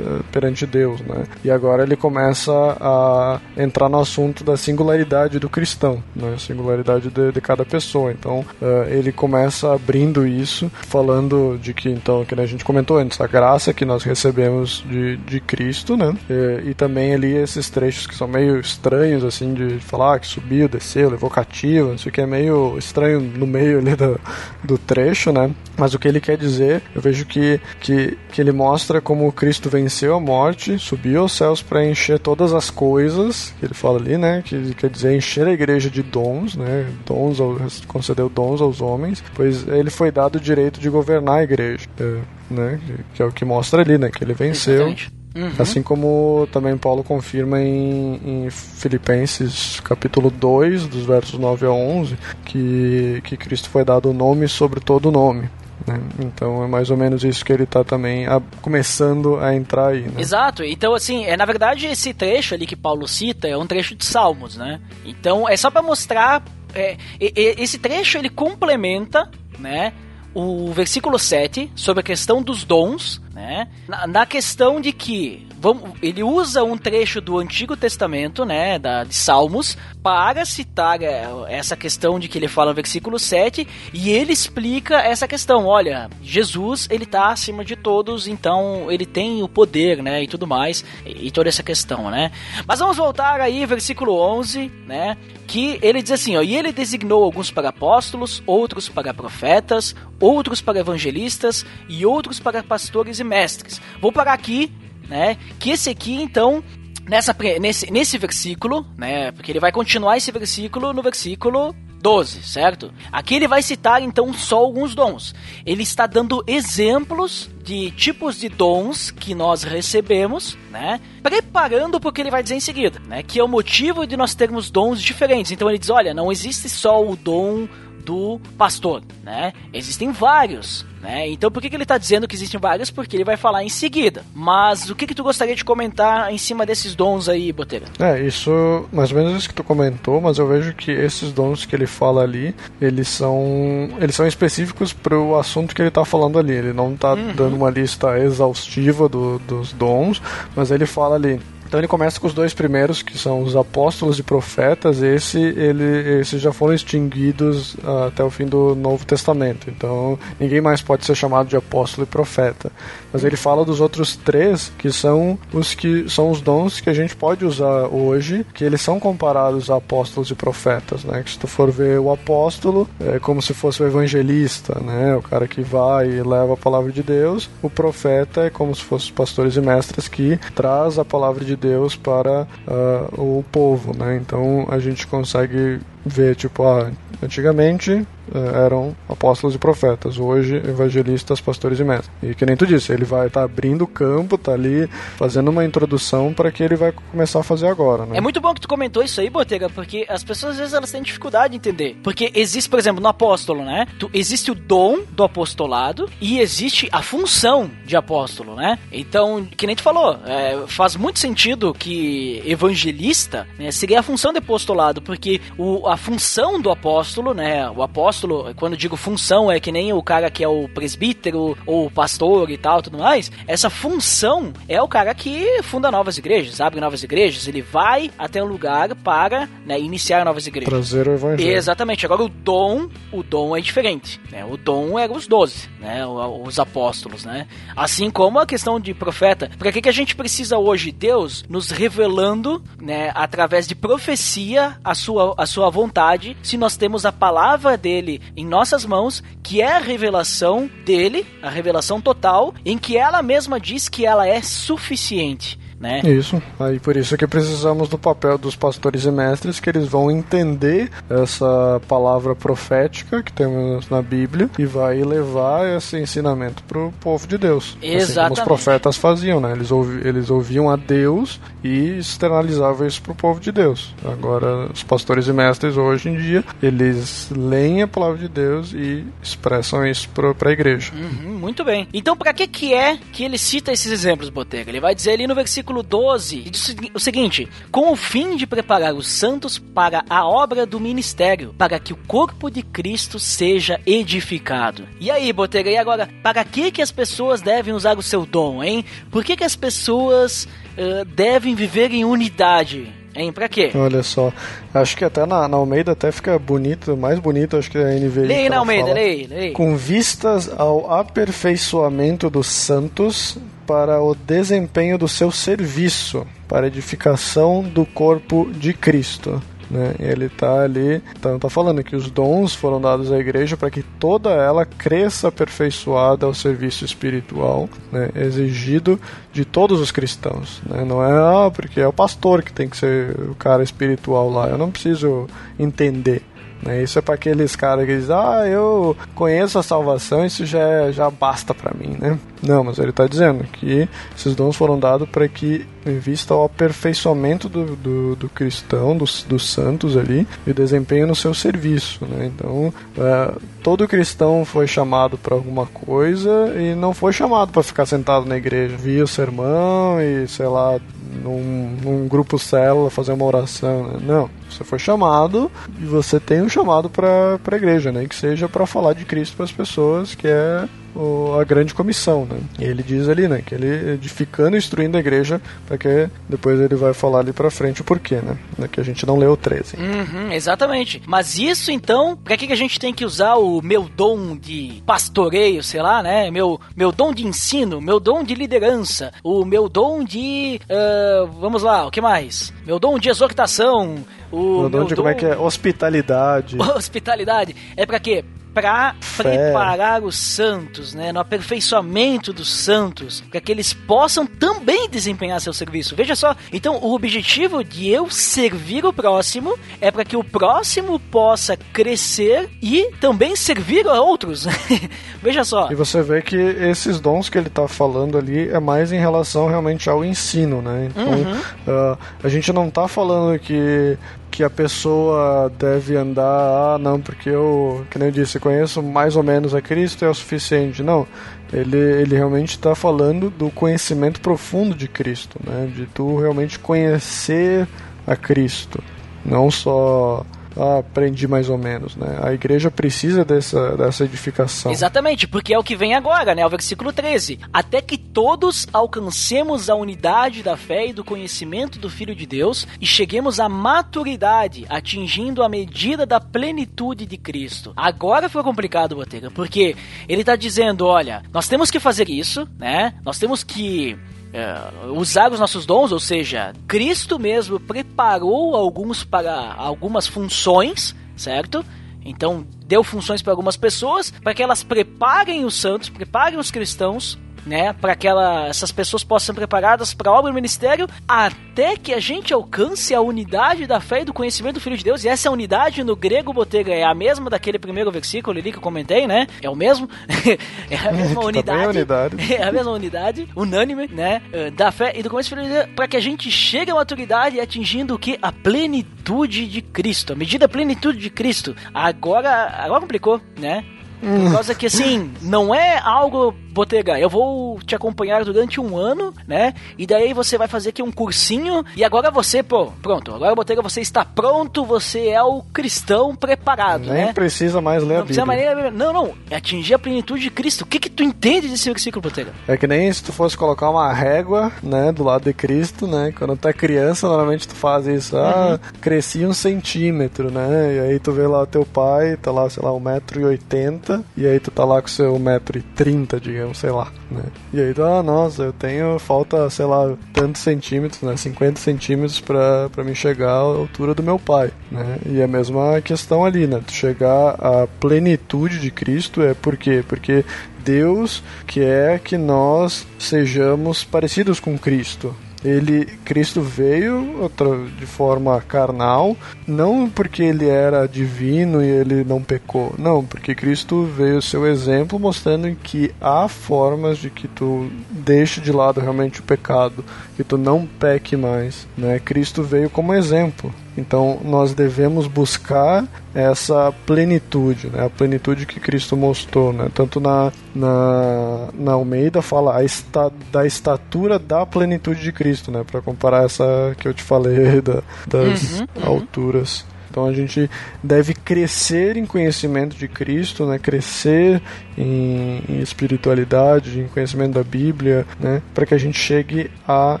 perante 0.30 0.66
Deus, 0.66 1.00
né? 1.00 1.24
E 1.44 1.50
agora 1.50 1.82
ele 1.82 1.96
começa 1.96 2.52
a 2.80 3.40
entrar 3.56 3.88
no 3.88 3.98
assunto 3.98 4.44
da 4.44 4.56
singularidade 4.56 5.38
do 5.38 5.48
cristão, 5.48 6.02
né? 6.14 6.36
Singularidade 6.38 7.10
de, 7.10 7.32
de 7.32 7.40
cada 7.40 7.64
pessoa. 7.64 8.12
Então, 8.12 8.41
uh, 8.60 8.88
ele 8.88 9.12
começa 9.12 9.72
abrindo 9.72 10.26
isso, 10.26 10.70
falando 10.88 11.58
de 11.60 11.72
que, 11.74 11.88
então, 11.88 12.24
que 12.24 12.34
a 12.34 12.46
gente 12.46 12.64
comentou 12.64 12.98
antes, 12.98 13.20
a 13.20 13.26
graça 13.26 13.72
que 13.72 13.84
nós 13.84 14.02
recebemos 14.02 14.84
de, 14.88 15.16
de 15.18 15.40
Cristo, 15.40 15.96
né? 15.96 16.14
E, 16.28 16.70
e 16.70 16.74
também 16.74 17.14
ali 17.14 17.34
esses 17.34 17.70
trechos 17.70 18.06
que 18.06 18.14
são 18.14 18.28
meio 18.28 18.58
estranhos, 18.60 19.24
assim, 19.24 19.54
de 19.54 19.78
falar 19.80 20.18
que 20.18 20.26
subiu, 20.26 20.68
desceu, 20.68 21.10
levou 21.10 21.30
cativo, 21.30 21.90
não 21.90 21.98
sei 21.98 22.10
o 22.10 22.12
que, 22.12 22.20
é 22.20 22.26
meio 22.26 22.78
estranho 22.78 23.20
no 23.20 23.46
meio 23.46 23.78
ali 23.78 23.94
do, 23.94 24.20
do 24.64 24.78
trecho, 24.78 25.32
né? 25.32 25.50
Mas 25.76 25.94
o 25.94 25.98
que 25.98 26.06
ele 26.06 26.20
quer 26.20 26.36
dizer, 26.36 26.82
eu 26.94 27.00
vejo 27.00 27.24
que, 27.24 27.60
que, 27.80 28.16
que 28.30 28.40
ele 28.40 28.52
mostra 28.52 29.00
como 29.00 29.32
Cristo 29.32 29.70
venceu 29.70 30.14
a 30.14 30.20
morte, 30.20 30.78
subiu 30.78 31.22
aos 31.22 31.32
céus 31.32 31.62
para 31.62 31.84
encher 31.84 32.18
todas 32.18 32.52
as 32.52 32.70
coisas, 32.70 33.54
que 33.58 33.66
ele 33.66 33.74
fala 33.74 33.98
ali, 33.98 34.18
né? 34.18 34.42
Que 34.44 34.74
quer 34.74 34.90
dizer 34.90 35.16
encher 35.16 35.46
a 35.46 35.52
igreja 35.52 35.88
de 35.88 36.02
dons, 36.02 36.56
né? 36.56 36.86
Dons, 37.06 37.38
concedeu 37.86 38.28
dons 38.32 38.60
aos 38.60 38.80
homens, 38.80 39.22
pois 39.34 39.66
ele 39.68 39.90
foi 39.90 40.10
dado 40.10 40.36
o 40.36 40.40
direito 40.40 40.80
de 40.80 40.88
governar 40.88 41.40
a 41.40 41.42
igreja, 41.44 41.86
é, 42.00 42.18
né? 42.50 42.80
Que 43.14 43.22
é 43.22 43.24
o 43.26 43.32
que 43.32 43.44
mostra 43.44 43.82
ali, 43.82 43.98
né? 43.98 44.10
Que 44.10 44.24
ele 44.24 44.34
venceu. 44.34 44.94
Uhum. 45.34 45.50
Assim 45.58 45.82
como 45.82 46.46
também 46.52 46.76
Paulo 46.76 47.02
confirma 47.02 47.60
em, 47.60 48.20
em, 48.44 48.50
Filipenses 48.50 49.80
capítulo 49.80 50.30
2, 50.30 50.86
dos 50.88 51.06
versos 51.06 51.38
9 51.38 51.66
a 51.66 51.70
11, 51.70 52.18
que, 52.44 53.20
que 53.24 53.36
Cristo 53.36 53.70
foi 53.70 53.82
dado 53.82 54.10
o 54.10 54.12
nome 54.12 54.46
sobre 54.46 54.78
todo 54.80 55.10
nome. 55.10 55.48
Né? 55.86 56.00
Então 56.20 56.62
é 56.62 56.66
mais 56.66 56.90
ou 56.90 56.96
menos 56.96 57.24
isso 57.24 57.44
que 57.44 57.52
ele 57.52 57.64
está 57.64 57.82
também 57.82 58.26
a, 58.26 58.40
começando 58.60 59.38
a 59.38 59.54
entrar 59.54 59.88
aí. 59.88 60.02
Né? 60.02 60.20
Exato. 60.20 60.62
Então, 60.64 60.94
assim, 60.94 61.24
é, 61.24 61.36
na 61.36 61.44
verdade, 61.44 61.86
esse 61.86 62.12
trecho 62.12 62.54
ali 62.54 62.66
que 62.66 62.76
Paulo 62.76 63.06
cita 63.08 63.48
é 63.48 63.56
um 63.56 63.66
trecho 63.66 63.94
de 63.94 64.04
Salmos, 64.04 64.56
né? 64.56 64.80
Então 65.04 65.48
é 65.48 65.56
só 65.56 65.70
para 65.70 65.82
mostrar. 65.82 66.42
É, 66.74 66.96
esse 67.20 67.78
trecho 67.78 68.18
ele 68.18 68.28
complementa, 68.28 69.30
né? 69.58 69.92
O 70.34 70.72
versículo 70.72 71.18
7 71.18 71.70
sobre 71.74 72.00
a 72.00 72.04
questão 72.04 72.42
dos 72.42 72.64
dons, 72.64 73.20
né? 73.34 73.68
Na, 73.86 74.06
na 74.06 74.26
questão 74.26 74.80
de 74.80 74.92
que 74.92 75.46
vamos, 75.62 75.92
ele 76.02 76.24
usa 76.24 76.64
um 76.64 76.76
trecho 76.76 77.20
do 77.20 77.38
Antigo 77.38 77.76
Testamento, 77.76 78.44
né, 78.44 78.80
da, 78.80 79.04
de 79.04 79.14
Salmos, 79.14 79.78
para 80.02 80.44
citar 80.44 81.00
é, 81.00 81.24
essa 81.48 81.76
questão 81.76 82.18
de 82.18 82.26
que 82.26 82.36
ele 82.36 82.48
fala 82.48 82.70
no 82.70 82.74
versículo 82.74 83.16
7, 83.16 83.66
e 83.92 84.10
ele 84.10 84.32
explica 84.32 84.96
essa 84.96 85.28
questão, 85.28 85.64
olha, 85.66 86.10
Jesus, 86.20 86.88
ele 86.90 87.04
está 87.04 87.30
acima 87.30 87.64
de 87.64 87.76
todos, 87.76 88.26
então 88.26 88.90
ele 88.90 89.06
tem 89.06 89.40
o 89.40 89.48
poder, 89.48 90.02
né, 90.02 90.24
e 90.24 90.26
tudo 90.26 90.48
mais, 90.48 90.84
e, 91.06 91.28
e 91.28 91.30
toda 91.30 91.48
essa 91.48 91.62
questão, 91.62 92.10
né. 92.10 92.32
Mas 92.66 92.80
vamos 92.80 92.96
voltar 92.96 93.40
aí, 93.40 93.64
versículo 93.64 94.18
11, 94.18 94.68
né, 94.84 95.16
que 95.46 95.78
ele 95.80 96.02
diz 96.02 96.10
assim, 96.10 96.36
ó, 96.36 96.42
e 96.42 96.56
ele 96.56 96.72
designou 96.72 97.22
alguns 97.22 97.52
para 97.52 97.68
apóstolos, 97.68 98.42
outros 98.44 98.88
para 98.88 99.14
profetas, 99.14 99.94
outros 100.18 100.60
para 100.60 100.80
evangelistas 100.80 101.64
e 101.88 102.04
outros 102.04 102.40
para 102.40 102.64
pastores 102.64 103.20
e 103.20 103.24
mestres. 103.24 103.80
Vou 104.00 104.10
parar 104.10 104.32
aqui 104.32 104.72
né? 105.12 105.36
Que 105.60 105.70
esse 105.70 105.90
aqui, 105.90 106.14
então, 106.14 106.64
nessa, 107.06 107.36
nesse, 107.60 107.92
nesse 107.92 108.16
versículo, 108.16 108.86
né? 108.96 109.30
Porque 109.32 109.52
ele 109.52 109.60
vai 109.60 109.70
continuar 109.70 110.16
esse 110.16 110.32
versículo 110.32 110.94
no 110.94 111.02
versículo 111.02 111.74
12, 112.00 112.42
certo? 112.42 112.90
Aqui 113.12 113.34
ele 113.34 113.46
vai 113.46 113.62
citar 113.62 114.02
então 114.02 114.32
só 114.32 114.56
alguns 114.56 114.94
dons. 114.94 115.34
Ele 115.66 115.82
está 115.82 116.06
dando 116.06 116.42
exemplos 116.46 117.50
de 117.62 117.90
tipos 117.90 118.40
de 118.40 118.48
dons 118.48 119.10
que 119.10 119.34
nós 119.34 119.62
recebemos, 119.62 120.56
né? 120.70 120.98
Preparando 121.22 122.00
para 122.00 122.08
o 122.08 122.12
que 122.12 122.22
ele 122.22 122.30
vai 122.30 122.42
dizer 122.42 122.56
em 122.56 122.60
seguida, 122.60 122.98
né? 123.06 123.22
Que 123.22 123.38
é 123.38 123.44
o 123.44 123.48
motivo 123.48 124.06
de 124.06 124.16
nós 124.16 124.34
termos 124.34 124.70
dons 124.70 125.00
diferentes. 125.00 125.52
Então 125.52 125.68
ele 125.68 125.78
diz: 125.78 125.90
olha, 125.90 126.14
não 126.14 126.32
existe 126.32 126.70
só 126.70 127.06
o 127.06 127.14
dom 127.14 127.68
do 128.04 128.40
pastor, 128.56 129.02
né? 129.22 129.52
Existem 129.72 130.12
vários, 130.12 130.84
né? 131.00 131.28
Então 131.28 131.50
por 131.50 131.60
que, 131.60 131.70
que 131.70 131.76
ele 131.76 131.84
está 131.84 131.98
dizendo 131.98 132.28
que 132.28 132.34
existem 132.34 132.60
vários? 132.60 132.90
Porque 132.90 133.16
ele 133.16 133.24
vai 133.24 133.36
falar 133.36 133.64
em 133.64 133.68
seguida. 133.68 134.24
Mas 134.34 134.90
o 134.90 134.94
que 134.94 135.06
que 135.06 135.14
tu 135.14 135.22
gostaria 135.22 135.54
de 135.54 135.64
comentar 135.64 136.32
em 136.32 136.38
cima 136.38 136.66
desses 136.66 136.94
dons 136.94 137.28
aí, 137.28 137.52
Boteira? 137.52 137.86
É, 137.98 138.20
isso 138.20 138.86
mais 138.92 139.10
ou 139.10 139.18
menos 139.18 139.38
isso 139.38 139.48
que 139.48 139.54
tu 139.54 139.64
comentou, 139.64 140.20
mas 140.20 140.38
eu 140.38 140.46
vejo 140.46 140.74
que 140.74 140.90
esses 140.90 141.32
dons 141.32 141.64
que 141.64 141.74
ele 141.74 141.86
fala 141.86 142.22
ali, 142.22 142.54
eles 142.80 143.08
são 143.08 143.90
eles 144.00 144.14
são 144.14 144.26
específicos 144.26 144.92
para 144.92 145.18
o 145.18 145.36
assunto 145.36 145.74
que 145.74 145.82
ele 145.82 145.88
está 145.88 146.04
falando 146.04 146.38
ali. 146.38 146.52
Ele 146.52 146.72
não 146.72 146.94
está 146.94 147.14
uhum. 147.14 147.32
dando 147.34 147.56
uma 147.56 147.70
lista 147.70 148.18
exaustiva 148.18 149.08
do, 149.08 149.38
dos 149.40 149.72
dons, 149.72 150.20
mas 150.54 150.70
ele 150.70 150.86
fala 150.86 151.16
ali 151.16 151.40
então 151.72 151.80
ele 151.80 151.88
começa 151.88 152.20
com 152.20 152.26
os 152.26 152.34
dois 152.34 152.52
primeiros, 152.52 153.00
que 153.00 153.16
são 153.16 153.40
os 153.40 153.56
apóstolos 153.56 154.18
e 154.18 154.22
profetas. 154.22 155.00
Esse, 155.00 155.40
ele, 155.40 156.20
esses 156.20 156.38
já 156.38 156.52
foram 156.52 156.74
extinguidos 156.74 157.76
uh, 157.76 158.08
até 158.08 158.22
o 158.22 158.28
fim 158.28 158.44
do 158.44 158.74
Novo 158.74 159.06
Testamento. 159.06 159.70
Então 159.70 160.18
ninguém 160.38 160.60
mais 160.60 160.82
pode 160.82 161.06
ser 161.06 161.14
chamado 161.14 161.48
de 161.48 161.56
apóstolo 161.56 162.06
e 162.06 162.06
profeta. 162.06 162.70
Mas 163.10 163.24
ele 163.24 163.36
fala 163.36 163.64
dos 163.64 163.80
outros 163.80 164.16
três, 164.16 164.70
que 164.76 164.92
são 164.92 165.38
os 165.50 165.72
que 165.72 166.10
são 166.10 166.30
os 166.30 166.42
dons 166.42 166.78
que 166.78 166.90
a 166.90 166.92
gente 166.92 167.16
pode 167.16 167.42
usar 167.42 167.86
hoje, 167.86 168.44
que 168.52 168.64
eles 168.64 168.82
são 168.82 169.00
comparados 169.00 169.70
a 169.70 169.76
apóstolos 169.76 170.30
e 170.30 170.34
profetas, 170.34 171.04
né? 171.04 171.22
Que 171.22 171.30
se 171.30 171.38
tu 171.38 171.46
for 171.46 171.70
ver 171.70 171.98
o 171.98 172.12
apóstolo, 172.12 172.86
é 173.00 173.18
como 173.18 173.40
se 173.40 173.54
fosse 173.54 173.82
o 173.82 173.86
evangelista, 173.86 174.78
né? 174.78 175.16
O 175.16 175.22
cara 175.22 175.48
que 175.48 175.62
vai 175.62 176.10
e 176.10 176.22
leva 176.22 176.52
a 176.52 176.56
palavra 176.56 176.92
de 176.92 177.02
Deus. 177.02 177.48
O 177.62 177.70
profeta 177.70 178.42
é 178.42 178.50
como 178.50 178.74
se 178.74 178.82
fosse 178.82 179.06
os 179.06 179.10
pastores 179.10 179.56
e 179.56 179.60
mestres 179.62 180.06
que 180.06 180.38
traz 180.54 180.98
a 180.98 181.04
palavra 181.04 181.42
de 181.42 181.61
Deus 181.62 181.94
para 181.94 182.46
uh, 182.66 183.38
o 183.38 183.44
povo, 183.50 183.96
né? 183.96 184.16
Então 184.16 184.66
a 184.68 184.78
gente 184.80 185.06
consegue 185.06 185.80
ver, 186.04 186.34
tipo, 186.34 186.64
ah, 186.64 186.90
antigamente 187.22 188.04
eram 188.32 188.94
apóstolos 189.08 189.54
e 189.54 189.58
profetas, 189.58 190.18
hoje 190.18 190.56
evangelistas, 190.56 191.40
pastores 191.40 191.80
e 191.80 191.84
mestres. 191.84 192.10
E 192.22 192.34
que 192.34 192.46
nem 192.46 192.56
tu 192.56 192.66
disse, 192.66 192.92
ele 192.92 193.04
vai 193.04 193.26
estar 193.26 193.40
tá 193.40 193.44
abrindo 193.44 193.82
o 193.82 193.86
campo, 193.86 194.38
tá 194.38 194.52
ali 194.52 194.88
fazendo 195.16 195.50
uma 195.50 195.64
introdução 195.64 196.32
para 196.32 196.50
que 196.50 196.62
ele 196.62 196.76
vai 196.76 196.92
começar 197.10 197.40
a 197.40 197.42
fazer 197.42 197.66
agora, 197.66 198.06
né? 198.06 198.16
É 198.16 198.20
muito 198.20 198.40
bom 198.40 198.54
que 198.54 198.60
tu 198.60 198.68
comentou 198.68 199.02
isso 199.02 199.20
aí, 199.20 199.28
Botega, 199.28 199.68
porque 199.70 200.06
as 200.08 200.22
pessoas 200.22 200.52
às 200.52 200.58
vezes 200.58 200.74
elas 200.74 200.90
têm 200.90 201.02
dificuldade 201.02 201.52
de 201.52 201.56
entender. 201.56 201.96
Porque 202.02 202.30
existe, 202.34 202.68
por 202.68 202.78
exemplo, 202.78 203.02
no 203.02 203.08
apóstolo, 203.08 203.64
né? 203.64 203.86
Tu, 203.98 204.10
existe 204.12 204.50
o 204.50 204.54
dom 204.54 205.00
do 205.10 205.24
apostolado 205.24 206.08
e 206.20 206.38
existe 206.38 206.88
a 206.92 207.02
função 207.02 207.70
de 207.84 207.96
apóstolo, 207.96 208.54
né? 208.54 208.78
Então, 208.90 209.46
que 209.56 209.66
nem 209.66 209.76
tu 209.76 209.82
falou, 209.82 210.18
é, 210.26 210.64
faz 210.66 210.96
muito 210.96 211.18
sentido 211.18 211.74
que 211.74 212.42
evangelista 212.44 213.46
né, 213.58 213.70
seria 213.70 214.00
a 214.00 214.02
função 214.02 214.32
de 214.32 214.38
apostolado, 214.38 215.00
porque 215.00 215.40
o, 215.56 215.86
a 215.88 215.96
função 215.96 216.60
do 216.60 216.70
apóstolo, 216.70 217.34
né? 217.34 217.68
O 217.70 217.82
apóstolo, 217.82 218.11
quando 218.56 218.76
digo 218.76 218.96
função, 218.96 219.50
é 219.50 219.60
que 219.60 219.70
nem 219.70 219.92
o 219.92 220.02
cara 220.02 220.30
que 220.30 220.42
é 220.42 220.48
o 220.48 220.68
presbítero 220.68 221.56
ou 221.66 221.86
o 221.86 221.90
pastor 221.90 222.50
e 222.50 222.58
tal, 222.58 222.82
tudo 222.82 222.98
mais. 222.98 223.30
Essa 223.46 223.70
função 223.70 224.52
é 224.68 224.80
o 224.82 224.88
cara 224.88 225.14
que 225.14 225.62
funda 225.62 225.90
novas 225.90 226.18
igrejas, 226.18 226.60
abre 226.60 226.80
novas 226.80 227.02
igrejas, 227.02 227.46
ele 227.46 227.62
vai 227.62 228.10
até 228.18 228.42
um 228.42 228.46
lugar 228.46 228.94
para 228.96 229.48
né, 229.64 229.78
iniciar 229.78 230.24
novas 230.24 230.46
igrejas. 230.46 230.68
Trazer 230.68 231.08
o 231.08 231.14
evangelho. 231.14 231.56
Exatamente. 231.56 232.04
Agora 232.04 232.22
o 232.22 232.28
dom, 232.28 232.88
o 233.12 233.22
dom 233.22 233.56
é 233.56 233.60
diferente. 233.60 234.20
Né? 234.30 234.44
O 234.44 234.56
dom 234.56 234.98
é 234.98 235.08
os 235.10 235.26
doze, 235.26 235.68
né? 235.80 236.06
Os 236.06 236.58
apóstolos, 236.58 237.24
né? 237.24 237.46
Assim 237.76 238.10
como 238.10 238.38
a 238.38 238.46
questão 238.46 238.80
de 238.80 238.94
profeta. 238.94 239.50
Para 239.58 239.70
que, 239.70 239.82
que 239.82 239.88
a 239.88 239.92
gente 239.92 240.16
precisa 240.16 240.58
hoje? 240.58 240.90
Deus 240.90 241.44
nos 241.48 241.70
revelando, 241.70 242.62
né, 242.80 243.10
através 243.14 243.66
de 243.66 243.74
profecia, 243.74 244.76
a 244.84 244.94
sua, 244.94 245.34
a 245.36 245.46
sua 245.46 245.70
vontade 245.70 245.92
vontade 245.92 246.36
se 246.42 246.56
nós 246.56 246.76
temos 246.76 247.04
a 247.04 247.12
palavra 247.12 247.76
dele 247.76 248.01
em 248.36 248.44
nossas 248.44 248.84
mãos, 248.84 249.22
que 249.42 249.60
é 249.60 249.76
a 249.76 249.78
revelação 249.78 250.70
dele, 250.84 251.26
a 251.42 251.48
revelação 251.48 252.00
total, 252.00 252.54
em 252.64 252.78
que 252.78 252.96
ela 252.96 253.22
mesma 253.22 253.60
diz 253.60 253.88
que 253.88 254.06
ela 254.06 254.26
é 254.26 254.42
suficiente. 254.42 255.58
Né? 255.82 256.00
Isso. 256.04 256.40
Aí 256.60 256.78
por 256.78 256.96
isso 256.96 257.16
que 257.18 257.26
precisamos 257.26 257.88
do 257.88 257.98
papel 257.98 258.38
dos 258.38 258.54
pastores 258.54 259.04
e 259.04 259.10
mestres, 259.10 259.58
que 259.58 259.68
eles 259.68 259.88
vão 259.88 260.10
entender 260.10 260.90
essa 261.10 261.80
palavra 261.88 262.36
profética 262.36 263.22
que 263.22 263.32
temos 263.32 263.90
na 263.90 264.00
Bíblia 264.00 264.48
e 264.56 264.64
vai 264.64 265.02
levar 265.02 265.76
esse 265.76 265.98
ensinamento 265.98 266.62
para 266.62 266.78
o 266.78 266.92
povo 266.92 267.26
de 267.26 267.36
Deus. 267.36 267.76
Exatamente. 267.82 268.02
Assim 268.02 268.20
como 268.20 268.32
os 268.32 268.40
profetas 268.40 268.96
faziam, 268.96 269.40
né? 269.40 269.52
Eles, 269.52 269.72
ouvi, 269.72 270.06
eles 270.06 270.30
ouviam 270.30 270.70
a 270.70 270.76
Deus 270.76 271.40
e 271.64 271.98
externalizavam 271.98 272.86
isso 272.86 273.02
para 273.02 273.12
o 273.12 273.16
povo 273.16 273.40
de 273.40 273.50
Deus. 273.50 273.92
Agora, 274.04 274.70
os 274.72 274.84
pastores 274.84 275.26
e 275.26 275.32
mestres 275.32 275.76
hoje 275.76 276.08
em 276.08 276.16
dia, 276.16 276.44
eles 276.62 277.28
leem 277.34 277.82
a 277.82 277.88
palavra 277.88 278.18
de 278.18 278.28
Deus 278.28 278.72
e 278.72 279.04
expressam 279.20 279.84
isso 279.84 280.08
para 280.10 280.48
a 280.48 280.52
igreja. 280.52 280.92
Uhum, 280.94 281.38
muito 281.38 281.64
bem. 281.64 281.88
Então, 281.92 282.16
para 282.16 282.32
que 282.32 282.46
que 282.46 282.72
é 282.72 282.96
que 283.12 283.24
ele 283.24 283.38
cita 283.38 283.72
esses 283.72 283.90
exemplos, 283.90 284.28
Botega? 284.28 284.70
Ele 284.70 284.80
vai 284.80 284.94
dizer 284.94 285.12
ali 285.12 285.26
no 285.26 285.34
versículo 285.34 285.71
12, 285.80 286.40
diz 286.50 286.76
o 286.92 286.98
seguinte: 286.98 287.48
com 287.70 287.92
o 287.92 287.96
fim 287.96 288.36
de 288.36 288.48
preparar 288.48 288.92
os 288.92 289.06
santos 289.06 289.58
para 289.58 290.04
a 290.10 290.26
obra 290.26 290.66
do 290.66 290.80
ministério, 290.80 291.54
para 291.56 291.78
que 291.78 291.92
o 291.92 291.96
corpo 292.08 292.50
de 292.50 292.64
Cristo 292.64 293.20
seja 293.20 293.80
edificado. 293.86 294.88
E 294.98 295.08
aí, 295.08 295.32
Botega, 295.32 295.70
e 295.70 295.76
agora, 295.76 296.08
para 296.20 296.42
que 296.42 296.72
que 296.72 296.82
as 296.82 296.90
pessoas 296.90 297.40
devem 297.40 297.72
usar 297.72 297.96
o 297.96 298.02
seu 298.02 298.26
dom, 298.26 298.62
hein? 298.62 298.84
Por 299.08 299.24
que 299.24 299.36
que 299.36 299.44
as 299.44 299.54
pessoas 299.54 300.48
uh, 300.76 301.04
devem 301.04 301.54
viver 301.54 301.92
em 301.92 302.04
unidade? 302.04 302.92
Hein, 303.14 303.30
pra 303.30 303.48
quê? 303.48 303.70
Olha 303.74 304.02
só, 304.02 304.32
acho 304.72 304.96
que 304.96 305.04
até 305.04 305.26
na, 305.26 305.46
na 305.46 305.56
Almeida 305.56 305.92
até 305.92 306.10
fica 306.10 306.38
bonito, 306.38 306.96
mais 306.96 307.18
bonito, 307.18 307.58
acho 307.58 307.70
que 307.70 307.76
a 307.76 307.90
NVI. 307.94 308.20
Leia 308.20 308.50
na 308.50 308.58
Almeida, 308.58 308.92
leia, 308.92 309.28
leia. 309.28 309.52
Com 309.52 309.76
vistas 309.76 310.50
ao 310.58 310.90
aperfeiçoamento 310.90 312.30
dos 312.30 312.46
santos 312.46 313.36
para 313.66 314.00
o 314.02 314.14
desempenho 314.14 314.98
do 314.98 315.08
seu 315.08 315.30
serviço, 315.30 316.26
para 316.48 316.66
a 316.66 316.68
edificação 316.68 317.62
do 317.62 317.86
corpo 317.86 318.50
de 318.52 318.72
Cristo. 318.72 319.42
Né? 319.72 319.94
Ele 319.98 320.26
está 320.26 320.62
ali, 320.62 321.02
então 321.18 321.38
tá 321.38 321.48
falando 321.48 321.82
que 321.82 321.96
os 321.96 322.10
dons 322.10 322.54
foram 322.54 322.78
dados 322.78 323.10
à 323.10 323.18
igreja 323.18 323.56
para 323.56 323.70
que 323.70 323.82
toda 323.82 324.28
ela 324.28 324.66
cresça 324.66 325.28
aperfeiçoada 325.28 326.26
ao 326.26 326.34
serviço 326.34 326.84
espiritual, 326.84 327.70
né? 327.90 328.10
exigido 328.14 329.00
de 329.32 329.46
todos 329.46 329.80
os 329.80 329.90
cristãos. 329.90 330.60
Né? 330.66 330.84
Não 330.84 331.02
é 331.02 331.46
ah, 331.46 331.50
porque 331.50 331.80
é 331.80 331.88
o 331.88 331.92
pastor 331.92 332.42
que 332.42 332.52
tem 332.52 332.68
que 332.68 332.76
ser 332.76 333.18
o 333.30 333.34
cara 333.34 333.62
espiritual 333.62 334.28
lá. 334.28 334.48
Eu 334.48 334.58
não 334.58 334.70
preciso 334.70 335.26
entender. 335.58 336.22
Né? 336.62 336.82
Isso 336.82 336.98
é 336.98 337.02
para 337.02 337.14
aqueles 337.16 337.56
caras 337.56 337.84
que 337.84 337.96
dizem, 337.96 338.14
ah, 338.14 338.46
eu 338.46 338.96
conheço 339.14 339.58
a 339.58 339.62
salvação, 339.62 340.24
isso 340.24 340.46
já, 340.46 340.92
já 340.92 341.10
basta 341.10 341.52
para 341.52 341.74
mim, 341.74 341.96
né? 341.98 342.18
Não, 342.40 342.64
mas 342.64 342.78
ele 342.78 342.90
está 342.90 343.06
dizendo 343.06 343.44
que 343.44 343.88
esses 344.16 344.34
dons 344.34 344.56
foram 344.56 344.78
dados 344.78 345.08
para 345.08 345.28
que, 345.28 345.66
vista 345.84 346.34
ao 346.34 346.44
aperfeiçoamento 346.44 347.48
do, 347.48 347.76
do, 347.76 348.16
do 348.16 348.28
cristão, 348.28 348.96
dos, 348.96 349.24
dos 349.24 349.48
santos 349.48 349.96
ali, 349.96 350.26
e 350.46 350.50
o 350.50 350.54
desempenho 350.54 351.06
no 351.06 351.14
seu 351.14 351.34
serviço, 351.34 352.04
né? 352.04 352.26
Então, 352.32 352.72
é, 352.96 353.32
todo 353.62 353.86
cristão 353.88 354.44
foi 354.44 354.66
chamado 354.66 355.18
para 355.18 355.34
alguma 355.34 355.66
coisa 355.66 356.52
e 356.56 356.74
não 356.74 356.94
foi 356.94 357.12
chamado 357.12 357.52
para 357.52 357.62
ficar 357.62 357.86
sentado 357.86 358.26
na 358.26 358.36
igreja, 358.36 358.76
via 358.76 359.04
o 359.04 359.08
sermão 359.08 360.00
e, 360.00 360.26
sei 360.28 360.46
lá, 360.46 360.80
num, 361.22 361.76
num 361.82 362.08
grupo 362.08 362.38
célula 362.38 362.90
fazer 362.90 363.12
uma 363.12 363.24
oração, 363.24 363.88
né? 363.88 363.98
Não, 364.02 364.30
você 364.52 364.64
foi 364.64 364.78
chamado 364.78 365.50
e 365.80 365.84
você 365.84 366.20
tem 366.20 366.42
um 366.42 366.48
chamado 366.48 366.88
para 366.88 367.38
a 367.50 367.56
igreja, 367.56 367.92
né? 367.92 368.06
Que 368.06 368.14
seja 368.14 368.48
para 368.48 368.66
falar 368.66 368.94
de 368.94 369.04
Cristo 369.04 369.36
para 369.36 369.44
as 369.44 369.52
pessoas, 369.52 370.14
que 370.14 370.28
é 370.28 370.68
o, 370.94 371.38
a 371.38 371.44
grande 371.44 371.74
comissão, 371.74 372.26
né? 372.26 372.38
E 372.58 372.64
ele 372.64 372.82
diz 372.82 373.08
ali, 373.08 373.26
né, 373.28 373.42
que 373.44 373.54
ele 373.54 373.92
edificando 373.92 374.56
e 374.56 374.58
instruindo 374.58 374.96
a 374.96 375.00
igreja, 375.00 375.40
para 375.66 375.78
que 375.78 376.08
depois 376.28 376.60
ele 376.60 376.74
vai 376.74 376.92
falar 376.92 377.20
ali 377.20 377.32
para 377.32 377.50
frente 377.50 377.80
o 377.80 377.84
porquê, 377.84 378.16
né? 378.16 378.36
Que 378.70 378.80
a 378.80 378.84
gente 378.84 379.06
não 379.06 379.16
leu 379.16 379.32
o 379.32 379.36
13. 379.36 379.76
Uhum, 379.76 380.32
exatamente. 380.32 381.02
Mas 381.06 381.38
isso 381.38 381.70
então, 381.70 382.16
para 382.16 382.36
que, 382.36 382.46
que 382.46 382.52
a 382.52 382.56
gente 382.56 382.78
tem 382.78 382.92
que 382.92 383.04
usar 383.04 383.34
o 383.36 383.60
meu 383.62 383.88
dom 383.88 384.36
de 384.36 384.82
pastoreio, 384.86 385.62
sei 385.62 385.82
lá, 385.82 386.02
né? 386.02 386.30
Meu, 386.30 386.60
meu 386.76 386.92
dom 386.92 387.12
de 387.12 387.26
ensino, 387.26 387.80
meu 387.80 387.98
dom 387.98 388.22
de 388.22 388.34
liderança, 388.34 389.12
o 389.22 389.44
meu 389.44 389.68
dom 389.68 390.04
de. 390.04 390.60
Uh, 390.64 391.26
vamos 391.40 391.62
lá, 391.62 391.86
o 391.86 391.90
que 391.90 392.00
mais? 392.00 392.52
Meu 392.66 392.78
dom 392.78 392.98
de 392.98 393.08
exortação. 393.08 394.04
O 394.32 394.68
de 394.86 394.96
como 394.96 395.08
é 395.08 395.14
que 395.14 395.26
é? 395.26 395.36
Hospitalidade. 395.36 396.56
Hospitalidade. 396.76 397.54
É 397.76 397.84
para 397.86 398.00
quê? 398.00 398.24
para 398.52 398.94
preparar 399.16 400.02
os 400.02 400.16
santos, 400.16 400.94
né, 400.94 401.12
no 401.12 401.20
aperfeiçoamento 401.20 402.32
dos 402.32 402.52
santos, 402.52 403.22
para 403.30 403.40
que 403.40 403.50
eles 403.50 403.72
possam 403.72 404.26
também 404.26 404.88
desempenhar 404.88 405.40
seu 405.40 405.52
serviço. 405.52 405.96
Veja 405.96 406.14
só, 406.14 406.36
então 406.52 406.76
o 406.76 406.94
objetivo 406.94 407.64
de 407.64 407.88
eu 407.88 408.10
servir 408.10 408.84
o 408.84 408.92
próximo 408.92 409.58
é 409.80 409.90
para 409.90 410.04
que 410.04 410.16
o 410.16 410.24
próximo 410.24 410.98
possa 410.98 411.56
crescer 411.72 412.50
e 412.60 412.90
também 413.00 413.34
servir 413.34 413.86
a 413.88 414.00
outros. 414.00 414.46
Veja 415.22 415.44
só. 415.44 415.70
E 415.70 415.74
você 415.74 416.02
vê 416.02 416.20
que 416.20 416.36
esses 416.36 417.00
dons 417.00 417.28
que 417.28 417.38
ele 417.38 417.48
está 417.48 417.66
falando 417.66 418.18
ali 418.18 418.48
é 418.48 418.60
mais 418.60 418.92
em 418.92 418.98
relação 418.98 419.48
realmente 419.48 419.88
ao 419.88 420.04
ensino, 420.04 420.60
né? 420.60 420.88
Então, 420.90 421.12
uhum. 421.12 421.92
uh, 421.92 421.98
a 422.22 422.28
gente 422.28 422.52
não 422.52 422.68
está 422.68 422.86
falando 422.86 423.38
que 423.38 423.96
que 424.32 424.42
a 424.42 424.48
pessoa 424.48 425.52
deve 425.58 425.94
andar, 425.94 426.24
ah, 426.24 426.78
não, 426.78 426.98
porque 426.98 427.28
eu, 427.28 427.84
que 427.90 427.98
nem 427.98 428.08
eu 428.08 428.12
disse, 428.12 428.40
conheço 428.40 428.82
mais 428.82 429.14
ou 429.14 429.22
menos 429.22 429.54
a 429.54 429.60
Cristo 429.60 430.06
é 430.06 430.08
o 430.08 430.14
suficiente. 430.14 430.82
Não, 430.82 431.06
ele, 431.52 431.76
ele 431.76 432.16
realmente 432.16 432.52
está 432.52 432.74
falando 432.74 433.28
do 433.28 433.50
conhecimento 433.50 434.22
profundo 434.22 434.74
de 434.74 434.88
Cristo, 434.88 435.38
né? 435.44 435.70
De 435.76 435.84
tu 435.84 436.18
realmente 436.18 436.58
conhecer 436.58 437.68
a 438.06 438.16
Cristo, 438.16 438.82
não 439.22 439.50
só 439.50 440.24
aprendi 440.56 441.26
mais 441.26 441.48
ou 441.48 441.58
menos, 441.58 441.96
né? 441.96 442.18
A 442.22 442.32
igreja 442.32 442.70
precisa 442.70 443.24
dessa, 443.24 443.76
dessa 443.76 444.04
edificação. 444.04 444.72
Exatamente, 444.72 445.26
porque 445.26 445.54
é 445.54 445.58
o 445.58 445.64
que 445.64 445.76
vem 445.76 445.94
agora, 445.94 446.34
né? 446.34 446.44
O 446.44 446.50
versículo 446.50 446.92
13. 446.92 447.40
Até 447.52 447.80
que 447.80 447.96
todos 447.96 448.66
alcancemos 448.72 449.70
a 449.70 449.74
unidade 449.74 450.42
da 450.42 450.56
fé 450.56 450.88
e 450.88 450.92
do 450.92 451.04
conhecimento 451.04 451.78
do 451.78 451.90
Filho 451.90 452.14
de 452.14 452.26
Deus 452.26 452.66
e 452.80 452.86
cheguemos 452.86 453.40
à 453.40 453.48
maturidade, 453.48 454.66
atingindo 454.68 455.42
a 455.42 455.48
medida 455.48 456.04
da 456.06 456.20
plenitude 456.20 457.06
de 457.06 457.16
Cristo. 457.16 457.72
Agora 457.76 458.28
foi 458.28 458.42
complicado, 458.42 458.96
Botega, 458.96 459.30
porque 459.30 459.76
ele 460.08 460.22
está 460.22 460.36
dizendo, 460.36 460.86
olha, 460.86 461.22
nós 461.32 461.48
temos 461.48 461.70
que 461.70 461.80
fazer 461.80 462.08
isso, 462.08 462.48
né? 462.58 462.94
Nós 463.04 463.18
temos 463.18 463.42
que 463.44 463.96
é, 464.32 464.56
usar 464.90 465.30
os 465.30 465.38
nossos 465.38 465.66
dons, 465.66 465.92
ou 465.92 466.00
seja, 466.00 466.52
Cristo 466.66 467.18
mesmo 467.18 467.60
preparou 467.60 468.56
alguns 468.56 469.04
para 469.04 469.54
algumas 469.54 470.06
funções, 470.06 470.94
certo? 471.16 471.64
Então 472.04 472.46
deu 472.66 472.82
funções 472.82 473.22
para 473.22 473.32
algumas 473.32 473.56
pessoas 473.56 474.10
para 474.10 474.34
que 474.34 474.42
elas 474.42 474.62
preparem 474.62 475.44
os 475.44 475.54
santos, 475.54 475.88
preparem 475.88 476.38
os 476.38 476.50
cristãos 476.50 477.18
né, 477.46 477.72
para 477.72 477.94
que 477.94 478.06
ela, 478.06 478.46
essas 478.46 478.72
pessoas 478.72 479.04
possam 479.04 479.26
ser 479.26 479.34
preparadas 479.34 479.94
para 479.94 480.10
a 480.10 480.14
obra 480.14 480.30
do 480.30 480.34
ministério, 480.34 480.88
até 481.06 481.76
que 481.76 481.92
a 481.92 482.00
gente 482.00 482.32
alcance 482.32 482.94
a 482.94 483.00
unidade 483.00 483.66
da 483.66 483.80
fé 483.80 484.02
e 484.02 484.04
do 484.04 484.12
conhecimento 484.12 484.54
do 484.54 484.60
Filho 484.60 484.76
de 484.76 484.84
Deus. 484.84 485.04
E 485.04 485.08
essa 485.08 485.30
unidade 485.30 485.84
no 485.84 485.94
grego 485.94 486.32
Botega 486.32 486.72
é 486.72 486.84
a 486.84 486.94
mesma 486.94 487.30
daquele 487.30 487.58
primeiro 487.58 487.90
versículo 487.90 488.38
ali 488.38 488.50
que 488.50 488.58
eu 488.58 488.62
comentei, 488.62 489.06
né? 489.06 489.26
É 489.40 489.48
o 489.48 489.56
mesmo, 489.56 489.88
é 490.70 490.76
a 490.76 490.92
mesma 490.92 491.20
unidade, 491.24 491.66
unidade, 491.68 492.16
é 492.32 492.42
a 492.42 492.52
mesma 492.52 492.72
unidade, 492.72 493.28
unânime, 493.34 493.88
né, 493.88 494.22
da 494.54 494.70
fé 494.70 494.92
e 494.96 495.02
do 495.02 495.10
conhecimento 495.10 495.44
do 495.44 495.48
Filho 495.48 495.60
de 495.60 495.64
Deus, 495.64 495.76
para 495.76 495.88
que 495.88 495.96
a 495.96 496.00
gente 496.00 496.30
chegue 496.30 496.70
à 496.70 496.74
maturidade 496.74 497.40
atingindo 497.40 497.94
o 497.94 497.98
que 497.98 498.18
a 498.20 498.32
plenitude 498.32 499.46
de 499.46 499.62
Cristo, 499.62 500.12
a 500.12 500.16
medida 500.16 500.48
plenitude 500.48 500.98
de 500.98 501.10
Cristo. 501.10 501.54
Agora, 501.74 502.48
agora 502.58 502.80
complicou, 502.80 503.20
né? 503.38 503.64
Por 504.02 504.32
causa 504.32 504.54
que, 504.54 504.66
assim, 504.66 505.12
não 505.22 505.54
é 505.54 505.78
algo, 505.78 506.34
Botega, 506.50 506.98
eu 506.98 507.08
vou 507.08 507.60
te 507.60 507.74
acompanhar 507.74 508.24
durante 508.24 508.60
um 508.60 508.76
ano, 508.76 509.14
né? 509.28 509.54
E 509.78 509.86
daí 509.86 510.12
você 510.12 510.36
vai 510.36 510.48
fazer 510.48 510.70
aqui 510.70 510.82
um 510.82 510.90
cursinho 510.90 511.64
e 511.76 511.84
agora 511.84 512.10
você, 512.10 512.42
pô, 512.42 512.72
pronto. 512.82 513.14
Agora, 513.14 513.34
Botega, 513.34 513.62
você 513.62 513.80
está 513.80 514.04
pronto, 514.04 514.64
você 514.64 515.08
é 515.08 515.22
o 515.22 515.42
cristão 515.52 516.16
preparado, 516.16 516.86
Nem 516.86 517.06
né? 517.06 517.12
precisa 517.12 517.60
mais 517.60 517.82
ler 517.82 517.94
não 517.94 518.00
a 518.00 518.04
Bíblia. 518.04 518.26
Mais 518.26 518.74
não, 518.74 518.92
não. 518.92 519.14
É 519.30 519.36
atingir 519.36 519.74
a 519.74 519.78
plenitude 519.78 520.22
de 520.22 520.30
Cristo. 520.30 520.62
O 520.62 520.66
que 520.66 520.80
que 520.80 520.90
tu 520.90 521.04
entende 521.04 521.48
desse 521.48 521.68
versículo, 521.70 522.02
Botega? 522.02 522.32
É 522.48 522.56
que 522.56 522.66
nem 522.66 522.92
se 522.92 523.04
tu 523.04 523.12
fosse 523.12 523.36
colocar 523.36 523.70
uma 523.70 523.92
régua, 523.92 524.50
né, 524.62 524.90
do 524.90 525.04
lado 525.04 525.24
de 525.24 525.32
Cristo, 525.32 525.86
né? 525.86 526.12
Quando 526.16 526.36
tu 526.36 526.48
é 526.48 526.52
criança, 526.52 527.06
normalmente 527.06 527.46
tu 527.46 527.54
faz 527.54 527.86
isso. 527.86 528.16
Ah, 528.16 528.58
uhum. 528.62 528.80
cresci 528.80 529.24
um 529.24 529.32
centímetro, 529.32 530.30
né? 530.30 530.74
E 530.74 530.80
aí 530.80 530.98
tu 530.98 531.12
vê 531.12 531.26
lá 531.26 531.42
o 531.42 531.46
teu 531.46 531.64
pai, 531.64 532.16
tá 532.16 532.32
lá, 532.32 532.50
sei 532.50 532.62
lá, 532.62 532.70
1,80m 532.72 533.91
e 534.16 534.26
aí 534.26 534.38
tu 534.38 534.50
tá 534.50 534.64
lá 534.64 534.80
com 534.80 534.88
seu 534.88 535.14
1,30m, 535.14 536.20
digamos, 536.20 536.58
sei 536.58 536.70
lá, 536.70 536.92
né? 537.10 537.24
E 537.52 537.60
aí 537.60 537.74
tu, 537.74 537.82
ah, 537.82 538.02
nossa, 538.02 538.44
eu 538.44 538.52
tenho, 538.52 538.98
falta, 538.98 539.48
sei 539.50 539.66
lá, 539.66 539.94
tantos 540.12 540.42
centímetros, 540.42 541.02
né? 541.02 541.16
50 541.16 541.60
centímetros 541.60 542.20
pra, 542.20 542.68
pra 542.70 542.84
me 542.84 542.94
chegar 542.94 543.30
à 543.30 543.38
altura 543.38 543.94
do 543.94 544.02
meu 544.02 544.18
pai, 544.18 544.50
né? 544.70 544.98
E 545.06 545.22
a 545.22 545.28
mesma 545.28 545.80
questão 545.80 546.24
ali, 546.24 546.46
né? 546.46 546.60
Tu 546.66 546.72
chegar 546.72 547.36
à 547.40 547.66
plenitude 547.80 548.58
de 548.58 548.70
Cristo 548.70 549.22
é 549.22 549.34
por 549.34 549.56
quê? 549.56 549.84
Porque 549.86 550.24
Deus 550.64 551.22
quer 551.46 551.98
que 552.00 552.16
nós 552.16 552.86
sejamos 552.98 553.84
parecidos 553.84 554.38
com 554.38 554.56
Cristo. 554.58 555.14
Ele 555.44 555.84
Cristo 556.04 556.40
veio 556.40 557.30
de 557.78 557.86
forma 557.86 558.40
carnal, 558.40 559.16
não 559.46 559.88
porque 559.88 560.22
ele 560.22 560.48
era 560.48 560.86
divino 560.86 561.62
e 561.62 561.66
ele 561.66 562.04
não 562.04 562.22
pecou, 562.22 562.74
não, 562.78 563.04
porque 563.04 563.34
Cristo 563.34 563.84
veio 563.84 564.22
seu 564.22 564.46
exemplo 564.46 564.98
mostrando 564.98 565.54
que 565.56 565.92
há 566.00 566.28
formas 566.28 566.98
de 566.98 567.10
que 567.10 567.26
tu 567.28 567.70
deixe 567.90 568.40
de 568.40 568.52
lado 568.52 568.80
realmente 568.80 569.20
o 569.20 569.24
pecado, 569.24 569.84
que 570.16 570.24
tu 570.24 570.36
não 570.36 570.66
peque 570.66 571.16
mais, 571.16 571.66
né? 571.76 571.98
Cristo 571.98 572.42
veio 572.42 572.70
como 572.70 572.94
exemplo. 572.94 573.52
Então 573.76 574.20
nós 574.24 574.54
devemos 574.54 575.06
buscar 575.06 575.84
essa 576.14 576.72
plenitude, 576.86 577.68
né? 577.68 577.86
a 577.86 577.90
plenitude 577.90 578.46
que 578.46 578.60
Cristo 578.60 578.96
mostrou. 578.96 579.52
Né? 579.52 579.68
Tanto 579.74 579.98
na, 579.98 580.32
na, 580.54 581.48
na 581.54 581.72
Almeida 581.72 582.20
fala 582.20 582.56
a 582.56 582.64
esta, 582.64 583.10
da 583.30 583.46
estatura 583.46 584.18
da 584.18 584.44
plenitude 584.44 585.00
de 585.00 585.12
Cristo, 585.12 585.50
né? 585.50 585.64
para 585.64 585.80
comparar 585.80 586.24
essa 586.24 586.74
que 586.78 586.86
eu 586.86 586.94
te 586.94 587.02
falei 587.02 587.60
da, 587.62 587.82
das 588.06 588.60
uhum, 588.60 588.66
alturas. 588.84 589.64
Então 589.92 590.06
a 590.06 590.12
gente 590.14 590.50
deve 590.82 591.12
crescer 591.12 591.98
em 591.98 592.06
conhecimento 592.06 592.74
de 592.74 592.88
Cristo, 592.88 593.44
né? 593.44 593.58
crescer 593.58 594.40
em, 594.76 595.42
em 595.46 595.60
espiritualidade, 595.60 596.80
em 596.80 596.88
conhecimento 596.88 597.34
da 597.34 597.44
Bíblia, 597.44 598.06
né? 598.18 598.40
para 598.54 598.64
que 598.64 598.72
a 598.72 598.78
gente 598.78 598.98
chegue 598.98 599.50
à 599.68 600.00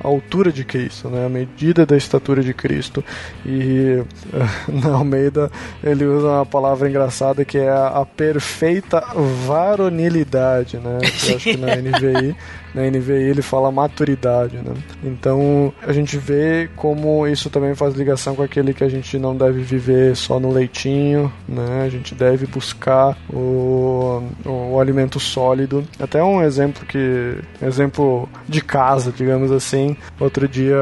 altura 0.00 0.52
de 0.52 0.64
Cristo, 0.64 1.08
né? 1.08 1.26
à 1.26 1.28
medida 1.28 1.84
da 1.84 1.96
estatura 1.96 2.40
de 2.40 2.54
Cristo. 2.54 3.04
E 3.44 4.00
na 4.72 4.94
Almeida 4.94 5.50
ele 5.82 6.04
usa 6.04 6.28
uma 6.28 6.46
palavra 6.46 6.88
engraçada 6.88 7.44
que 7.44 7.58
é 7.58 7.68
a, 7.68 7.88
a 7.88 8.06
perfeita 8.06 9.02
varonilidade, 9.44 10.76
né? 10.76 11.00
Eu 11.02 11.36
acho 11.36 11.50
que 11.50 11.56
na 11.56 11.74
NVI 11.74 12.36
na 12.74 12.82
NVI 12.82 13.12
ele 13.12 13.42
fala 13.42 13.70
maturidade, 13.70 14.56
né? 14.56 14.74
Então 15.02 15.72
a 15.86 15.92
gente 15.92 16.18
vê 16.18 16.68
como 16.74 17.26
isso 17.26 17.48
também 17.48 17.74
faz 17.74 17.94
ligação 17.94 18.34
com 18.34 18.42
aquele 18.42 18.74
que 18.74 18.82
a 18.82 18.88
gente 18.88 19.18
não 19.18 19.36
deve 19.36 19.62
viver 19.62 20.16
só 20.16 20.40
no 20.40 20.50
leitinho, 20.50 21.32
né? 21.48 21.84
A 21.84 21.88
gente 21.88 22.14
deve 22.14 22.46
buscar 22.46 23.16
o, 23.32 24.22
o, 24.44 24.72
o 24.72 24.80
alimento 24.80 25.20
sólido. 25.20 25.86
Até 26.00 26.22
um 26.22 26.42
exemplo 26.42 26.84
que 26.84 27.38
exemplo 27.62 28.28
de 28.48 28.60
casa, 28.60 29.12
digamos 29.12 29.52
assim. 29.52 29.96
Outro 30.18 30.48
dia 30.48 30.76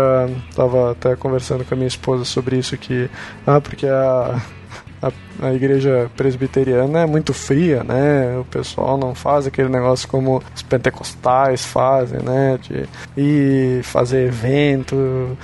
estava 0.48 0.92
até 0.92 1.14
conversando 1.14 1.64
com 1.64 1.74
a 1.74 1.76
minha 1.76 1.88
esposa 1.88 2.24
sobre 2.24 2.56
isso 2.56 2.76
que 2.78 3.10
ah, 3.46 3.60
porque 3.60 3.86
a 3.86 4.40
a, 5.02 5.12
a 5.40 5.52
igreja 5.52 6.10
presbiteriana 6.16 7.00
é 7.00 7.06
muito 7.06 7.32
fria, 7.32 7.82
né? 7.82 8.38
O 8.38 8.44
pessoal 8.44 8.96
não 8.96 9.14
faz 9.14 9.46
aquele 9.46 9.68
negócio 9.68 10.08
como 10.08 10.42
os 10.54 10.62
pentecostais 10.62 11.64
fazem, 11.64 12.20
né? 12.20 12.58
De 12.62 12.88
ir 13.16 13.82
fazer 13.82 14.28
evento, 14.28 15.36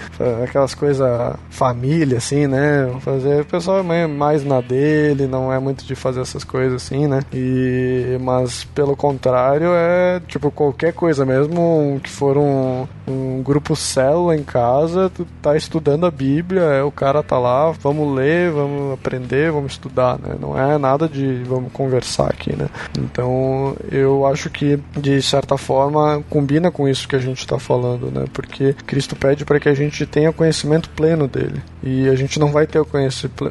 aquelas 0.45 0.75
coisas 0.75 1.09
família, 1.51 2.19
assim, 2.19 2.47
né? 2.47 2.91
Fazer, 3.01 3.43
o 3.43 3.45
pessoal 3.45 3.79
é 3.93 4.07
mais 4.07 4.45
na 4.45 4.61
dele, 4.61 5.27
não 5.27 5.53
é 5.53 5.59
muito 5.59 5.85
de 5.85 5.95
fazer 5.95 6.21
essas 6.21 6.45
coisas 6.45 6.83
assim, 6.83 7.07
né? 7.07 7.21
E, 7.33 8.19
mas 8.21 8.65
pelo 8.65 8.97
contrário, 8.97 9.69
é 9.75 10.21
tipo 10.27 10.51
qualquer 10.51 10.93
coisa 10.93 11.25
mesmo 11.25 12.01
que 12.03 12.11
for 12.11 12.37
um, 12.37 12.87
um 13.07 13.43
grupo 13.43 13.75
célula 13.75 14.37
em 14.37 14.45
casa, 14.45 15.11
tu 15.11 15.27
tá 15.43 15.57
estudando 15.57 16.07
a 16.07 16.11
Bíblia, 16.11 16.63
é, 16.63 16.83
o 16.83 16.91
cara 16.91 17.23
tá 17.23 17.39
lá, 17.39 17.71
vamos 17.71 18.15
ler, 18.15 18.51
vamos 18.51 18.95
aprender 18.95 19.49
vamos 19.51 19.78
estudar, 19.79 20.19
né? 20.19 20.37
Não 20.39 20.59
é 20.59 20.77
nada 20.77 21.09
de 21.09 21.43
vamos 21.45 21.73
conversar 21.73 22.29
aqui, 22.29 22.55
né? 22.55 22.69
Então, 22.99 23.77
eu 23.91 24.27
acho 24.27 24.51
que 24.51 24.79
de 24.97 25.23
certa 25.23 25.57
forma 25.57 26.23
combina 26.29 26.71
com 26.71 26.89
isso 26.89 27.09
que 27.09 27.17
a 27.17 27.21
gente 27.21 27.39
está 27.39 27.59
falando, 27.59 28.11
né? 28.11 28.25
Porque 28.33 28.75
Cristo 28.87 29.17
pede 29.17 29.45
para 29.45 29.61
que 29.61 29.69
a 29.69 29.75
gente 29.75 30.05
tenha 30.05 30.33
conhecimento 30.33 30.91
pleno 30.91 31.27
dele. 31.27 31.63
E 31.83 32.09
a 32.09 32.17
gente 32.17 32.39
não 32.39 32.51
vai 32.51 32.67
ter 32.67 32.81
o 32.81 32.87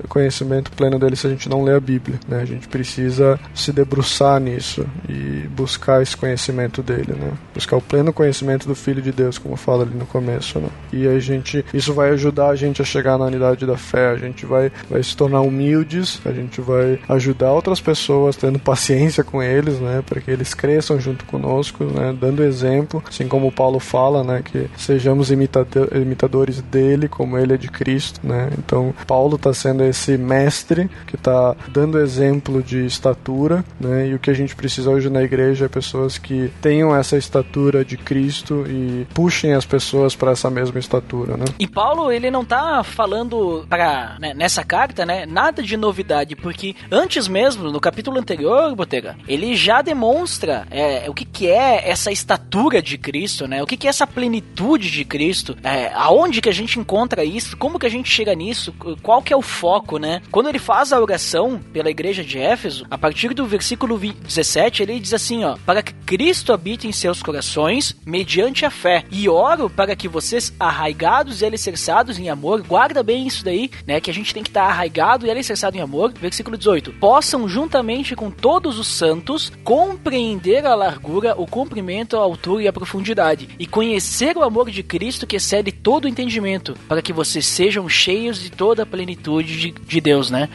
conhecimento 0.08 0.72
pleno 0.72 1.00
dele 1.00 1.16
se 1.16 1.26
a 1.26 1.30
gente 1.30 1.50
não 1.50 1.64
ler 1.64 1.76
a 1.76 1.80
Bíblia, 1.80 2.20
né? 2.28 2.42
A 2.42 2.46
gente 2.46 2.68
precisa 2.68 3.40
se 3.56 3.72
debruçar 3.72 4.40
nisso 4.40 4.86
e 5.08 5.48
buscar 5.48 6.02
esse 6.02 6.16
conhecimento 6.16 6.84
dele, 6.84 7.14
né? 7.14 7.32
Buscar 7.54 7.78
o 7.78 7.82
pleno 7.82 8.12
conhecimento 8.12 8.68
do 8.68 8.76
Filho 8.76 9.02
de 9.02 9.12
Deus, 9.12 9.38
como 9.38 9.56
fala 9.56 9.84
ali 9.84 9.96
no 9.96 10.06
começo, 10.06 10.60
né? 10.60 10.70
E 10.92 11.08
a 11.08 11.18
gente, 11.20 11.64
isso 11.74 11.94
vai 11.94 12.10
ajudar 12.12 12.50
a 12.50 12.56
gente 12.56 12.82
a 12.82 12.86
chegar 12.86 13.18
na 13.18 13.26
unidade 13.26 13.66
da 13.66 13.78
fé, 13.78 14.10
a 14.10 14.18
gente 14.18 14.46
vai, 14.46 14.72
vai 14.90 15.02
se 15.02 15.16
tornar 15.16 15.42
humilde 15.42 15.88
a 16.26 16.32
gente 16.32 16.61
vai 16.61 16.99
ajudar 17.09 17.51
outras 17.51 17.82
pessoas 17.82 18.36
tendo 18.36 18.59
paciência 18.59 19.24
com 19.24 19.41
eles, 19.41 19.80
né, 19.80 20.03
para 20.05 20.22
que 20.22 20.32
eles 20.32 20.53
cresçam 20.53 20.99
junto 20.99 21.26
conosco, 21.26 21.84
né, 21.84 22.15
dando 22.20 22.43
exemplo, 22.43 23.03
assim 23.07 23.28
como 23.28 23.51
Paulo 23.51 23.80
fala, 23.80 24.24
né, 24.24 24.41
que 24.43 24.70
sejamos 24.78 25.32
imitador, 25.32 25.89
imitadores 25.95 26.61
dele 26.61 27.07
como 27.07 27.38
ele 27.38 27.53
é 27.53 27.57
de 27.57 27.68
Cristo, 27.70 28.20
né? 28.24 28.49
Então, 28.57 28.93
Paulo 29.05 29.36
está 29.36 29.53
sendo 29.53 29.84
esse 29.84 30.18
mestre 30.18 30.89
que 31.05 31.15
está 31.15 31.55
dando 31.68 31.99
exemplo 31.99 32.61
de 32.61 32.86
estatura, 32.86 33.63
né? 33.80 34.07
E 34.07 34.13
o 34.13 34.20
que 34.20 34.30
a 34.30 34.34
gente 34.34 34.55
precisa 34.55 34.89
hoje 34.89 35.09
na 35.09 35.24
igreja 35.24 35.65
é 35.65 35.68
pessoas 35.68 36.18
que 36.18 36.51
tenham 36.61 36.95
essa 36.95 37.18
estatura 37.18 37.84
de 37.84 37.97
Cristo 37.97 38.65
e 38.68 39.05
puxem 39.13 39.53
as 39.53 39.65
pessoas 39.65 40.15
para 40.15 40.32
essa 40.32 40.49
mesma 40.49 40.80
estatura, 40.80 41.38
né? 41.38 41.45
E 41.59 41.68
Paulo, 41.68 42.11
ele 42.11 42.30
não 42.30 42.41
está 42.41 42.84
falando 42.84 43.65
para 43.70 44.18
né, 44.20 44.34
nessa 44.34 44.63
carta, 44.63 45.05
né, 45.05 45.26
nada 45.26 45.61
de 45.61 45.78
novidade, 45.78 46.07
porque 46.36 46.76
antes 46.91 47.28
mesmo, 47.28 47.72
no 47.72 47.80
capítulo 47.80 48.20
anterior, 48.20 48.76
Botega, 48.76 49.18
ele 49.28 49.55
já 49.55 49.82
demonstra 49.82 50.68
é, 50.70 51.10
o 51.10 51.14
que, 51.14 51.26
que 51.26 51.47
é 51.47 51.89
essa 51.89 52.12
estatura 52.12 52.82
de 52.82 52.97
Cristo, 52.97 53.47
né? 53.47 53.62
O 53.62 53.66
que, 53.66 53.78
que 53.78 53.88
é 53.88 53.89
essa 53.89 54.08
plenitude 54.08 54.89
de 54.89 55.03
Cristo, 55.03 55.58
é, 55.64 55.91
aonde 55.93 56.41
que 56.41 56.49
a 56.49 56.53
gente 56.53 56.80
encontra 56.80 57.24
isso, 57.24 57.58
como 57.58 57.80
que 57.80 57.86
a 57.86 57.89
gente 57.89 58.10
chega 58.10 58.34
nisso, 58.34 58.74
qual 59.01 59.22
que 59.22 59.34
é 59.34 59.38
o 59.38 59.41
foco, 59.41 59.97
né? 59.97 60.22
Quando 60.32 60.49
ele 60.49 60.60
faz 60.60 60.93
a 60.93 60.99
oração 60.99 61.60
pela 61.74 61.89
igreja 61.89 62.24
de 62.24 62.38
Éfeso, 62.38 62.86
a 62.89 62.97
partir 62.97 63.34
do 63.34 63.45
versículo 63.45 63.97
17, 63.97 64.84
ele 64.84 64.99
diz 64.99 65.14
assim, 65.14 65.43
ó, 65.43 65.58
para 65.66 65.82
que 65.82 65.93
Cristo 65.93 66.53
habite 66.53 66.88
em 66.88 66.91
seus 66.91 67.22
corações 67.22 67.95
mediante 68.05 68.66
a 68.66 68.70
fé, 68.70 69.03
e 69.12 69.28
oro 69.28 69.70
para 69.70 69.95
que 69.95 70.08
vocês, 70.08 70.53
arraigados 70.60 71.41
e 71.41 71.45
alicerçados 71.45 72.20
em 72.20 72.30
amor, 72.30 72.62
guarda 72.62 73.03
bem 73.03 73.28
isso 73.28 73.43
daí, 73.43 73.70
né? 73.86 73.99
Que 73.99 74.12
a 74.12 74.14
gente 74.14 74.34
tem 74.34 74.43
que 74.43 74.49
estar 74.49 74.64
arraigado 74.64 75.26
e 75.26 75.32
alicerçado 75.32 75.78
em 75.78 75.82
amor, 75.82 75.97
versículo 76.20 76.58
18, 76.58 76.93
possam 76.93 77.48
juntamente 77.48 78.16
com 78.16 78.30
todos 78.30 78.78
os 78.78 78.88
santos 78.88 79.52
compreender 79.64 80.66
a 80.66 80.76
largura, 80.76 81.34
o 81.38 81.48
comprimento, 81.48 82.18
a 82.18 82.22
altura 82.22 82.64
e 82.64 82.68
a 82.68 82.74
profundidade, 82.74 83.50
e 83.58 83.66
conhecer 83.66 84.38
o 84.38 84.43
amor 84.43 84.70
de 84.70 84.84
Cristo 84.84 85.26
que 85.26 85.36
excede 85.36 85.72
todo 85.72 86.06
o 86.06 86.08
entendimento, 86.08 86.76
para 86.88 87.02
que 87.02 87.14
vocês 87.14 87.45
sejam 87.45 87.89
cheios 87.89 88.39
de 88.39 88.52
toda 88.52 88.84
a 88.84 88.86
plenitude 88.86 89.60
de, 89.60 89.72
de 89.72 90.02
Deus, 90.02 90.30
né? 90.30 90.50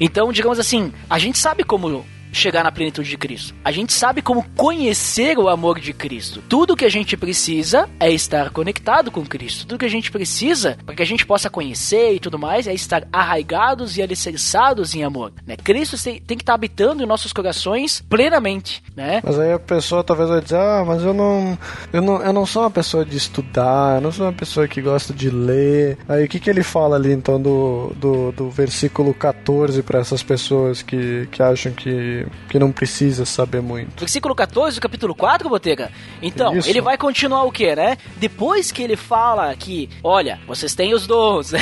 Então, 0.00 0.32
digamos 0.32 0.58
assim, 0.58 0.92
a 1.08 1.18
gente 1.18 1.38
sabe 1.38 1.64
como 1.64 2.04
chegar 2.38 2.64
na 2.64 2.72
plenitude 2.72 3.08
de 3.08 3.16
Cristo. 3.16 3.54
A 3.64 3.70
gente 3.70 3.92
sabe 3.92 4.22
como 4.22 4.44
conhecer 4.56 5.38
o 5.38 5.48
amor 5.48 5.80
de 5.80 5.92
Cristo. 5.92 6.42
Tudo 6.48 6.76
que 6.76 6.84
a 6.84 6.90
gente 6.90 7.16
precisa 7.16 7.88
é 7.98 8.10
estar 8.10 8.50
conectado 8.50 9.10
com 9.10 9.24
Cristo. 9.24 9.66
Tudo 9.66 9.78
que 9.78 9.84
a 9.84 9.90
gente 9.90 10.10
precisa 10.10 10.76
para 10.84 10.94
que 10.94 11.02
a 11.02 11.06
gente 11.06 11.26
possa 11.26 11.50
conhecer 11.50 12.14
e 12.14 12.20
tudo 12.20 12.38
mais 12.38 12.66
é 12.66 12.74
estar 12.74 13.06
arraigados 13.12 13.96
e 13.96 14.02
alicerçados 14.02 14.94
em 14.94 15.02
amor. 15.02 15.32
Né? 15.46 15.56
Cristo 15.56 16.02
tem, 16.02 16.20
tem 16.20 16.36
que 16.36 16.42
estar 16.42 16.54
habitando 16.54 17.02
em 17.02 17.06
nossos 17.06 17.32
corações 17.32 18.02
plenamente, 18.08 18.82
né? 18.96 19.20
Mas 19.24 19.38
aí 19.38 19.52
a 19.52 19.58
pessoa 19.58 20.04
talvez 20.04 20.28
vai 20.28 20.40
dizer, 20.40 20.56
ah, 20.56 20.84
mas 20.86 21.02
eu 21.02 21.14
não, 21.14 21.58
eu 21.92 22.02
não, 22.02 22.22
eu 22.22 22.32
não 22.32 22.46
sou 22.46 22.62
uma 22.62 22.70
pessoa 22.70 23.04
de 23.04 23.16
estudar, 23.16 23.96
eu 23.96 24.00
não 24.00 24.12
sou 24.12 24.26
uma 24.26 24.32
pessoa 24.32 24.68
que 24.68 24.80
gosta 24.80 25.12
de 25.12 25.30
ler. 25.30 25.98
Aí 26.08 26.24
o 26.24 26.28
que, 26.28 26.40
que 26.40 26.50
ele 26.50 26.62
fala 26.62 26.96
ali 26.96 27.12
então 27.12 27.40
do, 27.40 27.92
do, 27.96 28.32
do 28.32 28.50
versículo 28.50 29.14
14 29.14 29.82
para 29.82 30.00
essas 30.00 30.22
pessoas 30.22 30.82
que, 30.82 31.28
que 31.30 31.42
acham 31.42 31.72
que 31.72 32.23
que, 32.48 32.58
não 32.58 32.72
precisa 32.72 33.24
saber 33.24 33.60
muito. 33.60 34.00
Versículo 34.00 34.34
14 34.34 34.76
do 34.76 34.80
capítulo 34.80 35.14
4, 35.14 35.48
Botega. 35.48 35.90
Então, 36.22 36.56
Isso. 36.56 36.68
ele 36.68 36.80
vai 36.80 36.96
continuar 36.96 37.44
o 37.44 37.52
que, 37.52 37.74
né? 37.74 37.96
Depois 38.16 38.72
que 38.72 38.82
ele 38.82 38.96
fala 38.96 39.54
que, 39.56 39.88
olha, 40.02 40.40
vocês 40.46 40.74
têm 40.74 40.94
os 40.94 41.06
dons, 41.06 41.52
né? 41.52 41.60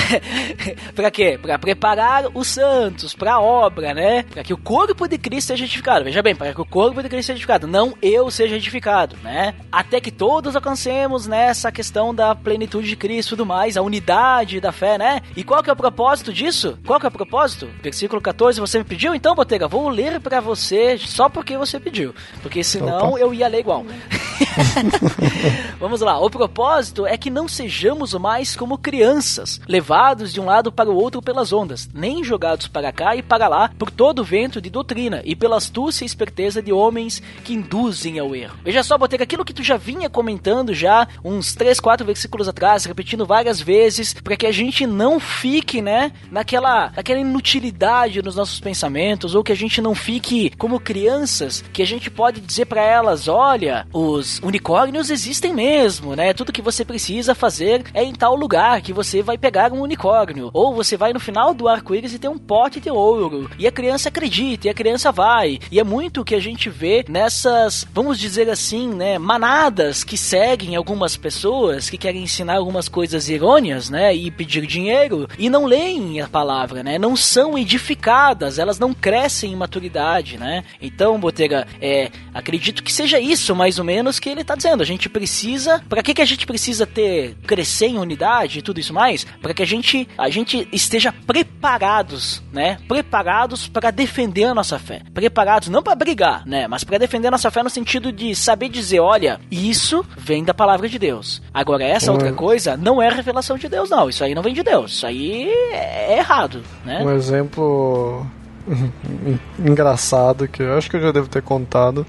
pra 0.95 1.11
quê? 1.11 1.39
Pra 1.41 1.59
preparar 1.59 2.25
os 2.35 2.49
santos 2.49 3.15
pra 3.15 3.41
obra, 3.41 3.95
né? 3.95 4.23
Pra 4.25 4.43
que 4.43 4.55
o 4.55 4.59
corpo 4.59 5.09
de 5.09 5.19
Cristo 5.19 5.49
seja 5.49 5.65
edificado. 5.65 6.05
Veja 6.05 6.23
bem, 6.23 6.35
para 6.35 6.55
que 6.55 6.61
o 6.61 6.67
corpo 6.67 7.03
de 7.03 7.09
Cristo 7.09 7.29
seja 7.29 7.37
edificado, 7.39 7.67
não 7.67 7.95
eu 8.01 8.31
seja 8.31 8.57
edificado, 8.57 9.17
né? 9.23 9.55
Até 9.71 10.01
que 10.01 10.11
todos 10.11 10.55
alcancemos 10.55 11.27
nessa 11.27 11.69
né, 11.69 11.73
questão 11.73 12.15
da 12.15 12.35
plenitude 12.35 12.89
de 12.89 12.97
Cristo 12.97 13.31
e 13.31 13.33
tudo 13.37 13.47
mais, 13.47 13.77
a 13.77 13.83
unidade 13.83 14.61
da 14.61 14.73
fé, 14.73 14.99
né? 14.99 15.21
E 15.37 15.43
qual 15.43 15.63
que 15.63 15.71
é 15.71 15.73
o 15.73 15.77
propósito 15.77 16.33
disso? 16.33 16.79
Qual 16.87 17.01
que 17.01 17.07
é 17.07 17.09
o 17.09 17.13
propósito? 17.13 17.69
Versículo 17.83 18.21
14, 18.21 18.61
você 18.61 18.79
me 18.79 18.85
pediu? 18.85 19.15
Então, 19.15 19.35
Botega, 19.35 19.67
vou 19.67 19.89
ler 19.89 20.21
para 20.21 20.41
você 20.41 20.52
você 20.55 20.99
só 20.99 21.29
porque 21.29 21.57
você 21.57 21.81
pediu. 21.81 22.15
Porque 22.43 22.63
senão 22.63 23.11
Opa. 23.11 23.19
eu 23.19 23.33
ia 23.33 23.49
ler 23.49 23.61
igual. 23.61 23.85
Vamos 25.81 26.01
lá. 26.01 26.19
O 26.19 26.31
propósito 26.31 27.07
é 27.07 27.17
que 27.17 27.31
não 27.31 27.49
sejamos 27.49 28.13
mais 28.15 28.55
como 28.55 28.77
crianças, 28.77 29.61
levados 29.67 30.33
de 30.33 30.41
um 30.41 30.45
lado 30.45 30.71
para 30.71 30.91
o 30.91 30.97
outro 30.97 31.23
pelas 31.23 31.53
ondas, 31.53 31.89
nem 31.95 32.23
jogados 32.23 32.69
para 32.69 32.93
cá 32.93 33.17
e 33.17 33.23
para 33.23 33.49
lá 33.49 33.71
por 33.79 33.91
todo 33.91 34.21
o 34.21 34.25
vento 34.25 34.61
de 34.61 34.69
doutrina 34.69 35.23
e 35.25 35.35
pela 35.35 35.57
astúcia 35.57 36.05
e 36.05 36.07
esperteza 36.07 36.61
de 36.61 36.73
homens 36.73 37.23
que 37.45 37.55
induzem 37.55 38.19
ao 38.19 38.35
erro. 38.35 38.59
Veja 38.65 38.83
só, 38.83 38.99
Botega, 38.99 39.25
aquilo 39.25 39.45
que 39.45 39.55
tu 39.55 39.63
já 39.63 39.77
vinha 39.77 40.11
comentando 40.11 40.75
já 40.75 41.09
uns 41.25 41.55
3, 41.55 41.81
4 41.81 42.05
versículos 42.07 42.49
atrás, 42.49 42.85
repetindo 42.85 43.25
várias 43.25 43.61
vezes, 43.61 44.15
para 44.15 44.37
que 44.37 44.47
a 44.47 44.53
gente 44.53 44.87
não 44.87 45.19
fique, 45.19 45.81
né, 45.81 46.13
naquela, 46.31 46.93
naquela 46.95 47.21
inutilidade 47.21 48.23
nos 48.23 48.37
nossos 48.37 48.61
pensamentos, 48.61 49.35
ou 49.35 49.43
que 49.43 49.53
a 49.53 49.57
gente 49.57 49.81
não 49.81 49.95
fique 49.95 50.42
como 50.51 50.81
crianças, 50.81 51.65
que 51.73 51.83
a 51.83 51.87
gente 51.87 52.11
pode 52.11 52.41
dizer 52.41 52.67
para 52.67 52.83
elas, 52.83 53.29
olha, 53.29 53.87
os 53.93 54.39
unicórnios 54.41 55.11
existem 55.11 55.53
mesmo, 55.53 56.15
né? 56.15 56.33
Tudo 56.33 56.53
que 56.53 56.63
você 56.63 56.85
precisa 56.85 57.35
fazer 57.35 57.85
é 57.95 58.03
em 58.03 58.15
tal 58.15 58.35
lugar 58.35 58.81
que 58.81 58.93
você 58.93 59.23
vai 59.23 59.39
pegar 59.39 59.73
um 59.73 59.81
unicórnio, 59.81 60.51
ou 60.53 60.75
você 60.75 60.97
vai 60.97 61.13
no 61.13 61.21
final 61.21 61.55
do 61.55 61.69
arco-íris 61.69 62.15
e 62.15 62.19
tem 62.19 62.31
um 62.31 62.39
pote 62.39 62.81
de 62.81 62.91
ouro. 62.91 63.51
E 63.59 63.67
a 63.67 63.73
criança 63.73 64.09
acredita, 64.09 64.67
e 64.67 64.71
a 64.71 64.75
criança 64.75 65.13
vai. 65.13 65.59
E 65.71 65.79
é 65.79 65.85
muito 65.85 66.21
o 66.21 66.25
que 66.25 66.35
a 66.35 66.41
gente 66.41 66.69
vê 66.69 67.05
nessas, 67.09 67.87
vamos 67.93 68.19
dizer 68.19 68.49
assim, 68.49 68.89
né, 68.89 69.19
manadas 69.19 70.05
que 70.05 70.17
seguem 70.17 70.77
algumas 70.77 71.17
pessoas 71.17 71.89
que 71.89 71.99
querem 71.99 72.23
ensinar 72.23 72.57
algumas 72.57 72.89
coisas 72.89 73.29
errôneas, 73.29 73.91
né, 73.91 74.15
e 74.15 74.31
pedir 74.31 74.67
dinheiro 74.67 75.29
e 75.39 75.49
não 75.51 75.65
leem 75.65 76.21
a 76.21 76.29
palavra, 76.29 76.83
né? 76.83 76.99
Não 76.99 77.17
são 77.17 77.59
edificadas, 77.59 78.59
elas 78.59 78.79
não 78.79 78.93
crescem 78.93 79.53
em 79.53 79.57
maturidade, 79.57 80.32
né? 80.37 80.65
Então, 80.81 81.19
Botega, 81.19 81.67
é, 81.81 82.11
acredito 82.35 82.83
que 82.83 82.93
seja 82.93 83.19
isso 83.21 83.55
mais 83.55 83.79
ou 83.79 83.85
menos 83.85 84.19
que 84.19 84.29
ele 84.29 84.41
está 84.43 84.55
dizendo. 84.55 84.83
A 84.83 84.87
gente 84.87 85.09
precisa, 85.09 85.83
para 85.89 86.03
que 86.03 86.15
que 86.15 86.23
a 86.23 86.27
gente 86.27 86.47
precisa 86.47 86.87
ter 86.87 87.37
crescer 87.47 87.87
em 87.87 87.99
unidade 87.99 88.59
e 88.59 88.63
tudo 88.63 88.81
isso 88.81 88.93
mais? 88.95 89.25
Para 89.41 89.55
que 89.55 89.63
a 89.63 89.67
gente 89.67 90.09
a 90.19 90.29
gente 90.31 90.69
esteja 90.73 91.13
preparados, 91.27 92.43
né? 92.53 92.79
Preparados 92.89 93.69
para 93.69 93.91
defender 93.91 94.45
a 94.45 94.55
nossa 94.55 94.79
fé. 94.79 95.03
Preparados 95.15 95.69
não 95.69 95.83
para 95.83 95.95
brigar, 95.95 96.45
né? 96.47 96.67
Mas 96.67 96.85
para 96.85 96.99
defender 96.99 97.29
a 97.29 97.31
nossa 97.31 97.51
fé 97.51 97.63
no 97.63 97.71
sentido 97.71 98.11
de 98.13 98.35
saber 98.35 98.69
dizer, 98.69 99.01
olha, 99.01 99.41
isso 99.51 100.05
vem 100.17 100.43
da 100.45 100.53
palavra 100.55 100.89
de 100.89 100.99
Deus. 100.99 101.41
Agora 101.53 101.85
essa 101.85 102.11
Um- 102.11 102.15
outra 102.15 102.33
coisa 102.33 102.77
não 102.77 103.01
é 103.03 103.09
revelação 103.09 103.57
de 103.57 103.69
Deus, 103.69 103.91
não. 103.91 104.09
Isso 104.09 104.25
aí 104.25 104.35
não 104.35 104.43
vem 104.43 104.55
de 104.55 104.63
Deus. 104.63 104.93
Isso 104.93 105.07
aí 105.07 105.49
é 105.73 106.19
errado, 106.19 106.63
né? 106.85 107.03
Um 107.05 107.11
exemplo 107.15 108.27
engraçado 109.59 110.47
que 110.49 110.63
eu 110.63 110.77
acho 110.77 110.91
que 110.91 110.97
eu 110.97 111.01
já 111.01 111.13
devo 111.13 111.29
ter 111.29 111.43
contado 111.43 112.07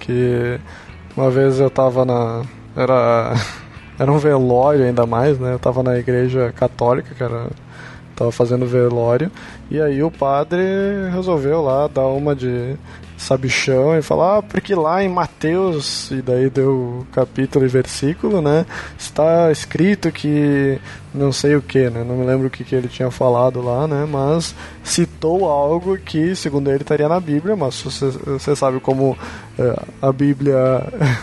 que 0.00 0.58
uma 1.16 1.30
vez 1.30 1.60
eu 1.60 1.70
tava 1.70 2.04
na 2.04 2.42
era 2.76 3.34
era 3.98 4.10
um 4.10 4.18
velório 4.18 4.84
ainda 4.84 5.06
mais, 5.06 5.38
né? 5.38 5.54
Eu 5.54 5.58
tava 5.58 5.82
na 5.82 5.98
igreja 5.98 6.52
católica, 6.52 7.14
que 7.14 7.22
era 7.22 7.48
tava 8.16 8.32
fazendo 8.32 8.66
velório 8.66 9.30
e 9.70 9.80
aí 9.80 10.02
o 10.02 10.10
padre 10.10 10.62
resolveu 11.12 11.62
lá 11.62 11.86
dar 11.88 12.06
uma 12.08 12.34
de 12.36 12.76
sabichão 13.22 13.96
e 13.96 14.02
falar, 14.02 14.38
ah, 14.38 14.42
porque 14.42 14.74
lá 14.74 15.02
em 15.02 15.08
Mateus, 15.08 16.10
e 16.10 16.20
daí 16.20 16.50
deu 16.50 17.06
capítulo 17.12 17.64
e 17.64 17.68
versículo, 17.68 18.42
né? 18.42 18.66
Está 18.98 19.50
escrito 19.50 20.10
que 20.10 20.78
não 21.14 21.32
sei 21.32 21.56
o 21.56 21.62
que, 21.62 21.88
né? 21.90 22.04
Não 22.04 22.16
me 22.16 22.26
lembro 22.26 22.48
o 22.48 22.50
que, 22.50 22.64
que 22.64 22.74
ele 22.74 22.88
tinha 22.88 23.10
falado 23.10 23.60
lá, 23.62 23.86
né? 23.86 24.06
Mas 24.10 24.54
citou 24.82 25.48
algo 25.48 25.96
que, 25.96 26.34
segundo 26.34 26.70
ele, 26.70 26.82
estaria 26.82 27.08
na 27.08 27.20
Bíblia, 27.20 27.54
mas 27.54 27.80
você, 27.80 28.56
sabe 28.56 28.80
como 28.80 29.16
eh, 29.58 29.82
a 30.00 30.12
Bíblia. 30.12 30.56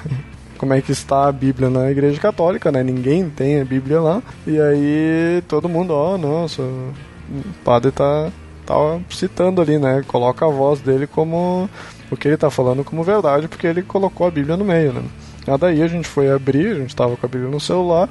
como 0.57 0.73
é 0.73 0.81
que 0.81 0.91
está 0.91 1.27
a 1.27 1.31
Bíblia 1.31 1.69
na 1.69 1.89
Igreja 1.89 2.19
Católica, 2.19 2.69
né? 2.69 2.83
Ninguém 2.83 3.29
tem 3.29 3.61
a 3.61 3.65
Bíblia 3.65 4.01
lá. 4.01 4.21
E 4.45 4.59
aí 4.59 5.41
todo 5.47 5.69
mundo, 5.69 5.93
ó, 5.93 6.17
nossa, 6.17 6.61
o 6.61 6.93
padre 7.63 7.91
tá, 7.91 8.29
tá 8.69 8.99
citando 9.09 9.61
ali, 9.61 9.79
né? 9.79 10.03
Coloca 10.07 10.45
a 10.45 10.49
voz 10.49 10.79
dele 10.79 11.07
como 11.07 11.67
o 12.11 12.15
que 12.15 12.27
ele 12.27 12.37
tá 12.37 12.49
falando 12.51 12.83
como 12.83 13.03
verdade, 13.03 13.47
porque 13.47 13.65
ele 13.65 13.81
colocou 13.81 14.27
a 14.27 14.31
Bíblia 14.31 14.55
no 14.55 14.63
meio, 14.63 14.93
né? 14.93 15.03
Aí 15.47 15.57
daí 15.57 15.81
a 15.81 15.87
gente 15.87 16.07
foi 16.07 16.29
abrir, 16.31 16.71
a 16.71 16.75
gente 16.75 16.95
tava 16.95 17.17
com 17.17 17.25
a 17.25 17.29
Bíblia 17.29 17.49
no 17.49 17.59
celular, 17.59 18.07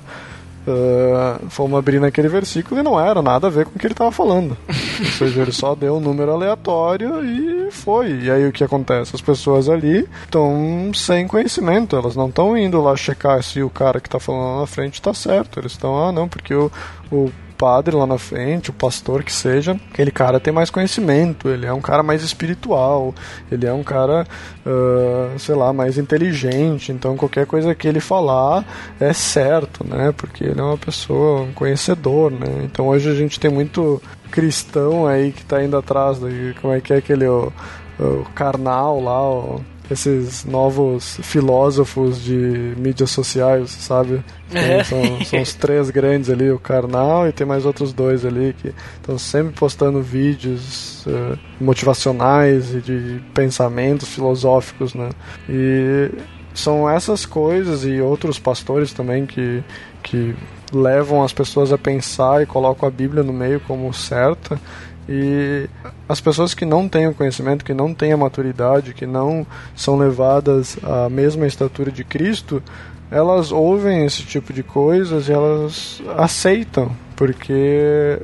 uh, 0.66 1.48
fomos 1.48 1.78
abrir 1.78 2.00
naquele 2.00 2.28
versículo 2.28 2.80
e 2.80 2.82
não 2.82 2.98
era 2.98 3.22
nada 3.22 3.46
a 3.46 3.50
ver 3.50 3.66
com 3.66 3.76
o 3.76 3.78
que 3.78 3.86
ele 3.86 3.94
tava 3.94 4.10
falando. 4.10 4.56
Ou 4.68 5.06
seja, 5.06 5.42
ele 5.42 5.52
só 5.52 5.76
deu 5.76 5.96
um 5.96 6.00
número 6.00 6.32
aleatório 6.32 7.24
e 7.24 7.70
foi. 7.70 8.22
E 8.22 8.30
aí 8.30 8.46
o 8.48 8.52
que 8.52 8.64
acontece? 8.64 9.14
As 9.14 9.22
pessoas 9.22 9.68
ali 9.68 10.08
estão 10.24 10.90
sem 10.92 11.28
conhecimento, 11.28 11.94
elas 11.94 12.16
não 12.16 12.28
estão 12.28 12.56
indo 12.56 12.80
lá 12.80 12.96
checar 12.96 13.40
se 13.44 13.62
o 13.62 13.70
cara 13.70 14.00
que 14.00 14.08
tá 14.08 14.18
falando 14.18 14.54
lá 14.54 14.60
na 14.60 14.66
frente 14.66 15.00
tá 15.00 15.14
certo. 15.14 15.60
Eles 15.60 15.72
estão, 15.72 16.02
ah, 16.02 16.10
não, 16.10 16.28
porque 16.28 16.54
o, 16.54 16.70
o 17.12 17.30
padre 17.58 17.96
lá 17.96 18.06
na 18.06 18.16
frente, 18.16 18.70
o 18.70 18.72
pastor 18.72 19.24
que 19.24 19.32
seja, 19.32 19.78
aquele 19.92 20.12
cara 20.12 20.38
tem 20.38 20.52
mais 20.52 20.70
conhecimento, 20.70 21.48
ele 21.48 21.66
é 21.66 21.72
um 21.72 21.80
cara 21.80 22.04
mais 22.04 22.22
espiritual, 22.22 23.12
ele 23.50 23.66
é 23.66 23.72
um 23.72 23.82
cara, 23.82 24.24
uh, 24.64 25.36
sei 25.38 25.56
lá, 25.56 25.72
mais 25.72 25.98
inteligente, 25.98 26.92
então 26.92 27.16
qualquer 27.16 27.46
coisa 27.46 27.74
que 27.74 27.88
ele 27.88 27.98
falar 27.98 28.64
é 29.00 29.12
certo, 29.12 29.84
né? 29.84 30.14
Porque 30.16 30.44
ele 30.44 30.60
é 30.60 30.62
uma 30.62 30.78
pessoa, 30.78 31.42
um 31.42 31.52
conhecedor, 31.52 32.30
né? 32.30 32.62
Então 32.64 32.86
hoje 32.86 33.10
a 33.10 33.14
gente 33.14 33.40
tem 33.40 33.50
muito 33.50 34.00
cristão 34.30 35.06
aí 35.06 35.32
que 35.32 35.44
tá 35.44 35.62
indo 35.62 35.76
atrás, 35.76 36.20
daí, 36.20 36.54
como 36.62 36.72
é 36.72 36.80
que 36.80 36.92
é 36.92 36.98
aquele 36.98 37.26
o, 37.26 37.52
o 37.98 38.24
carnal 38.34 39.02
lá, 39.02 39.20
o, 39.28 39.60
esses 39.90 40.44
novos 40.44 41.18
filósofos 41.22 42.22
de 42.22 42.74
mídias 42.76 43.10
sociais, 43.10 43.70
sabe? 43.70 44.22
É. 44.52 44.84
São, 44.84 45.24
são 45.24 45.42
os 45.42 45.54
três 45.54 45.90
grandes 45.90 46.30
ali, 46.30 46.50
o 46.50 46.58
Karnal 46.58 47.28
e 47.28 47.32
tem 47.32 47.46
mais 47.46 47.64
outros 47.64 47.92
dois 47.92 48.24
ali 48.24 48.54
que 48.60 48.72
estão 48.96 49.18
sempre 49.18 49.52
postando 49.52 50.00
vídeos 50.02 51.04
eh, 51.06 51.36
motivacionais 51.60 52.74
e 52.74 52.80
de 52.80 53.20
pensamentos 53.32 54.08
filosóficos, 54.08 54.94
né? 54.94 55.10
E 55.48 56.10
são 56.54 56.90
essas 56.90 57.24
coisas 57.24 57.84
e 57.84 58.00
outros 58.00 58.38
pastores 58.38 58.92
também 58.92 59.24
que, 59.26 59.62
que 60.02 60.34
levam 60.72 61.22
as 61.22 61.32
pessoas 61.32 61.72
a 61.72 61.78
pensar 61.78 62.42
e 62.42 62.46
colocam 62.46 62.88
a 62.88 62.90
Bíblia 62.90 63.22
no 63.22 63.32
meio 63.32 63.60
como 63.60 63.92
certa. 63.94 64.60
E 65.08 65.68
as 66.08 66.20
pessoas 66.20 66.52
que 66.52 66.64
não 66.64 66.88
têm 66.88 67.06
o 67.06 67.14
conhecimento, 67.14 67.64
que 67.64 67.72
não 67.72 67.94
têm 67.94 68.12
a 68.12 68.16
maturidade, 68.16 68.92
que 68.92 69.06
não 69.06 69.46
são 69.74 69.96
levadas 69.96 70.76
à 70.82 71.08
mesma 71.08 71.46
estatura 71.46 71.90
de 71.90 72.04
Cristo, 72.04 72.62
elas 73.10 73.50
ouvem 73.50 74.04
esse 74.04 74.22
tipo 74.22 74.52
de 74.52 74.62
coisas 74.62 75.28
e 75.28 75.32
elas 75.32 76.02
aceitam, 76.16 76.94
porque 77.16 78.18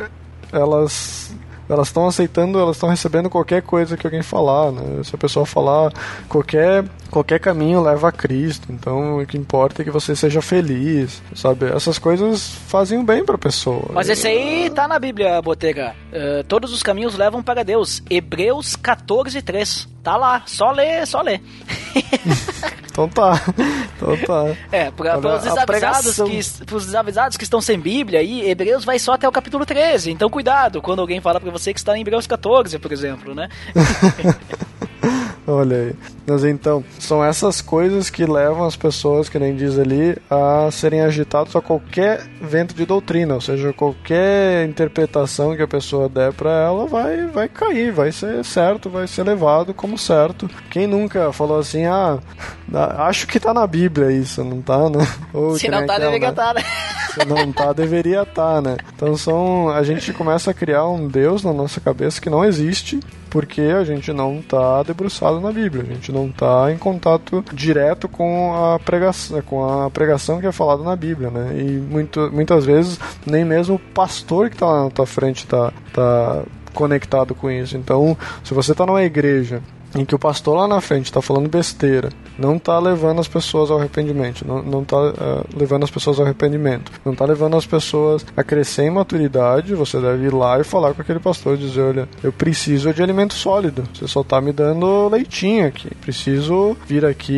elas 0.52 1.34
elas 1.66 1.88
estão 1.88 2.06
aceitando, 2.06 2.58
elas 2.58 2.76
estão 2.76 2.90
recebendo 2.90 3.30
qualquer 3.30 3.62
coisa 3.62 3.96
que 3.96 4.06
alguém 4.06 4.22
falar, 4.22 4.70
né? 4.70 5.02
Se 5.02 5.14
a 5.14 5.18
pessoa 5.18 5.46
falar 5.46 5.92
qualquer 6.28 6.84
qualquer 7.14 7.38
caminho 7.38 7.80
leva 7.80 8.08
a 8.08 8.12
Cristo, 8.12 8.72
então 8.72 9.20
o 9.20 9.26
que 9.26 9.38
importa 9.38 9.82
é 9.82 9.84
que 9.84 9.90
você 9.90 10.16
seja 10.16 10.42
feliz, 10.42 11.22
sabe? 11.32 11.66
Essas 11.66 11.96
coisas 11.96 12.50
fazem 12.66 12.98
um 12.98 13.04
bem 13.04 13.24
para 13.24 13.36
a 13.36 13.38
pessoa. 13.38 13.90
Mas 13.92 14.08
esse 14.08 14.26
aí 14.26 14.68
tá 14.70 14.88
na 14.88 14.98
Bíblia, 14.98 15.40
Botega. 15.40 15.94
Uh, 16.12 16.42
todos 16.48 16.72
os 16.72 16.82
caminhos 16.82 17.16
levam 17.16 17.40
para 17.40 17.62
Deus. 17.62 18.02
Hebreus 18.10 18.74
14, 18.74 19.40
3. 19.40 19.88
Tá 20.02 20.16
lá, 20.16 20.42
só 20.44 20.72
ler, 20.72 21.06
só 21.06 21.20
ler. 21.20 21.40
Então 22.94 23.08
tá. 23.08 23.42
Então 23.96 24.16
tá. 24.18 24.56
É, 24.70 24.88
para 24.88 25.18
os 25.18 25.42
desavisados, 25.42 26.14
que, 26.14 26.64
pros 26.64 26.86
desavisados 26.86 27.36
que 27.36 27.42
estão 27.42 27.60
sem 27.60 27.76
Bíblia, 27.76 28.20
aí 28.20 28.48
Hebreus 28.48 28.84
vai 28.84 29.00
só 29.00 29.14
até 29.14 29.28
o 29.28 29.32
capítulo 29.32 29.66
13. 29.66 30.12
Então 30.12 30.30
cuidado 30.30 30.80
quando 30.80 31.00
alguém 31.00 31.20
fala 31.20 31.40
pra 31.40 31.50
você 31.50 31.74
que 31.74 31.80
está 31.80 31.98
em 31.98 32.02
Hebreus 32.02 32.24
14, 32.28 32.78
por 32.78 32.92
exemplo, 32.92 33.34
né? 33.34 33.48
Olha 35.46 35.76
aí. 35.76 35.94
Mas 36.26 36.42
então, 36.44 36.82
são 36.98 37.22
essas 37.22 37.60
coisas 37.60 38.08
que 38.08 38.24
levam 38.24 38.64
as 38.64 38.76
pessoas, 38.76 39.28
que 39.28 39.38
nem 39.38 39.54
diz 39.54 39.78
ali, 39.78 40.16
a 40.30 40.70
serem 40.70 41.02
agitados 41.02 41.54
a 41.54 41.60
qualquer 41.60 42.22
vento 42.40 42.74
de 42.74 42.86
doutrina, 42.86 43.34
ou 43.34 43.40
seja, 43.40 43.72
qualquer 43.72 44.66
interpretação 44.66 45.54
que 45.54 45.62
a 45.62 45.68
pessoa 45.68 46.08
der 46.08 46.32
para 46.32 46.50
ela 46.50 46.86
vai, 46.86 47.26
vai 47.26 47.48
cair, 47.48 47.92
vai 47.92 48.10
ser 48.10 48.42
certo, 48.44 48.88
vai 48.88 49.06
ser 49.06 49.24
levado 49.24 49.74
como 49.74 49.98
certo. 49.98 50.48
Quem 50.70 50.86
nunca 50.86 51.30
falou 51.32 51.58
assim, 51.58 51.84
ah, 51.84 52.18
acho 52.98 53.26
que 53.26 53.38
tá 53.38 53.52
na 53.52 53.66
Bíblia 53.66 54.10
isso, 54.12 54.42
não 54.42 54.62
tá, 54.62 54.88
né? 54.88 55.06
Ou 55.32 55.56
Se 55.56 55.66
que 55.66 55.70
não 55.70 55.84
tá, 55.86 55.98
deveria 55.98 56.28
né? 56.28 56.30
estar, 56.30 56.54
né? 56.54 56.62
Se 57.14 57.24
não 57.24 57.52
tá, 57.52 57.72
deveria 57.72 58.22
estar, 58.22 58.60
né? 58.60 58.76
Então 58.94 59.16
são. 59.16 59.68
A 59.68 59.82
gente 59.84 60.12
começa 60.12 60.50
a 60.50 60.54
criar 60.54 60.88
um 60.88 61.06
Deus 61.06 61.44
na 61.44 61.52
nossa 61.52 61.80
cabeça 61.80 62.20
que 62.20 62.28
não 62.28 62.44
existe, 62.44 62.98
porque 63.30 63.60
a 63.60 63.84
gente 63.84 64.12
não 64.12 64.42
tá 64.42 64.82
debruçado 64.82 65.40
na 65.40 65.52
Bíblia, 65.52 65.84
a 65.84 65.86
gente 65.86 66.10
não 66.10 66.28
tá 66.30 66.72
em 66.72 66.76
contato 66.76 67.44
direto 67.52 68.08
com 68.08 68.52
a 68.52 68.80
pregação, 68.80 69.42
com 69.42 69.64
a 69.64 69.90
pregação 69.90 70.40
que 70.40 70.46
é 70.46 70.52
falada 70.52 70.82
na 70.82 70.96
Bíblia, 70.96 71.30
né? 71.30 71.56
E 71.56 71.62
muito, 71.62 72.30
muitas 72.32 72.64
vezes 72.64 72.98
nem 73.24 73.44
mesmo 73.44 73.76
o 73.76 73.78
pastor 73.78 74.50
que 74.50 74.56
tá 74.56 74.66
lá 74.66 74.84
na 74.84 74.90
tua 74.90 75.06
frente 75.06 75.46
tá, 75.46 75.72
tá 75.92 76.42
conectado 76.72 77.34
com 77.34 77.48
isso. 77.48 77.76
Então, 77.76 78.18
se 78.42 78.52
você 78.52 78.74
tá 78.74 78.84
numa 78.84 79.04
igreja 79.04 79.62
em 79.94 80.04
que 80.04 80.14
o 80.14 80.18
pastor 80.18 80.56
lá 80.56 80.68
na 80.68 80.80
frente 80.80 81.06
está 81.06 81.22
falando 81.22 81.48
besteira, 81.48 82.10
não 82.38 82.56
está 82.56 82.78
levando 82.78 83.20
as 83.20 83.28
pessoas 83.28 83.70
ao 83.70 83.78
arrependimento, 83.78 84.46
não, 84.46 84.62
não 84.62 84.84
tá 84.84 84.96
uh, 84.96 85.46
levando 85.56 85.84
as 85.84 85.90
pessoas 85.90 86.18
ao 86.18 86.24
arrependimento, 86.24 86.90
não 87.04 87.12
está 87.12 87.24
levando 87.24 87.56
as 87.56 87.66
pessoas 87.66 88.24
a 88.36 88.42
crescer 88.42 88.84
em 88.84 88.90
maturidade, 88.90 89.74
você 89.74 90.00
deve 90.00 90.26
ir 90.26 90.34
lá 90.34 90.58
e 90.60 90.64
falar 90.64 90.94
com 90.94 91.02
aquele 91.02 91.20
pastor 91.20 91.54
e 91.54 91.58
dizer, 91.58 91.82
olha, 91.82 92.08
eu 92.22 92.32
preciso 92.32 92.92
de 92.92 93.02
alimento 93.02 93.34
sólido, 93.34 93.84
você 93.94 94.08
só 94.08 94.20
está 94.22 94.40
me 94.40 94.52
dando 94.52 95.08
leitinho 95.08 95.66
aqui, 95.66 95.90
preciso 96.00 96.76
vir 96.86 97.04
aqui 97.04 97.32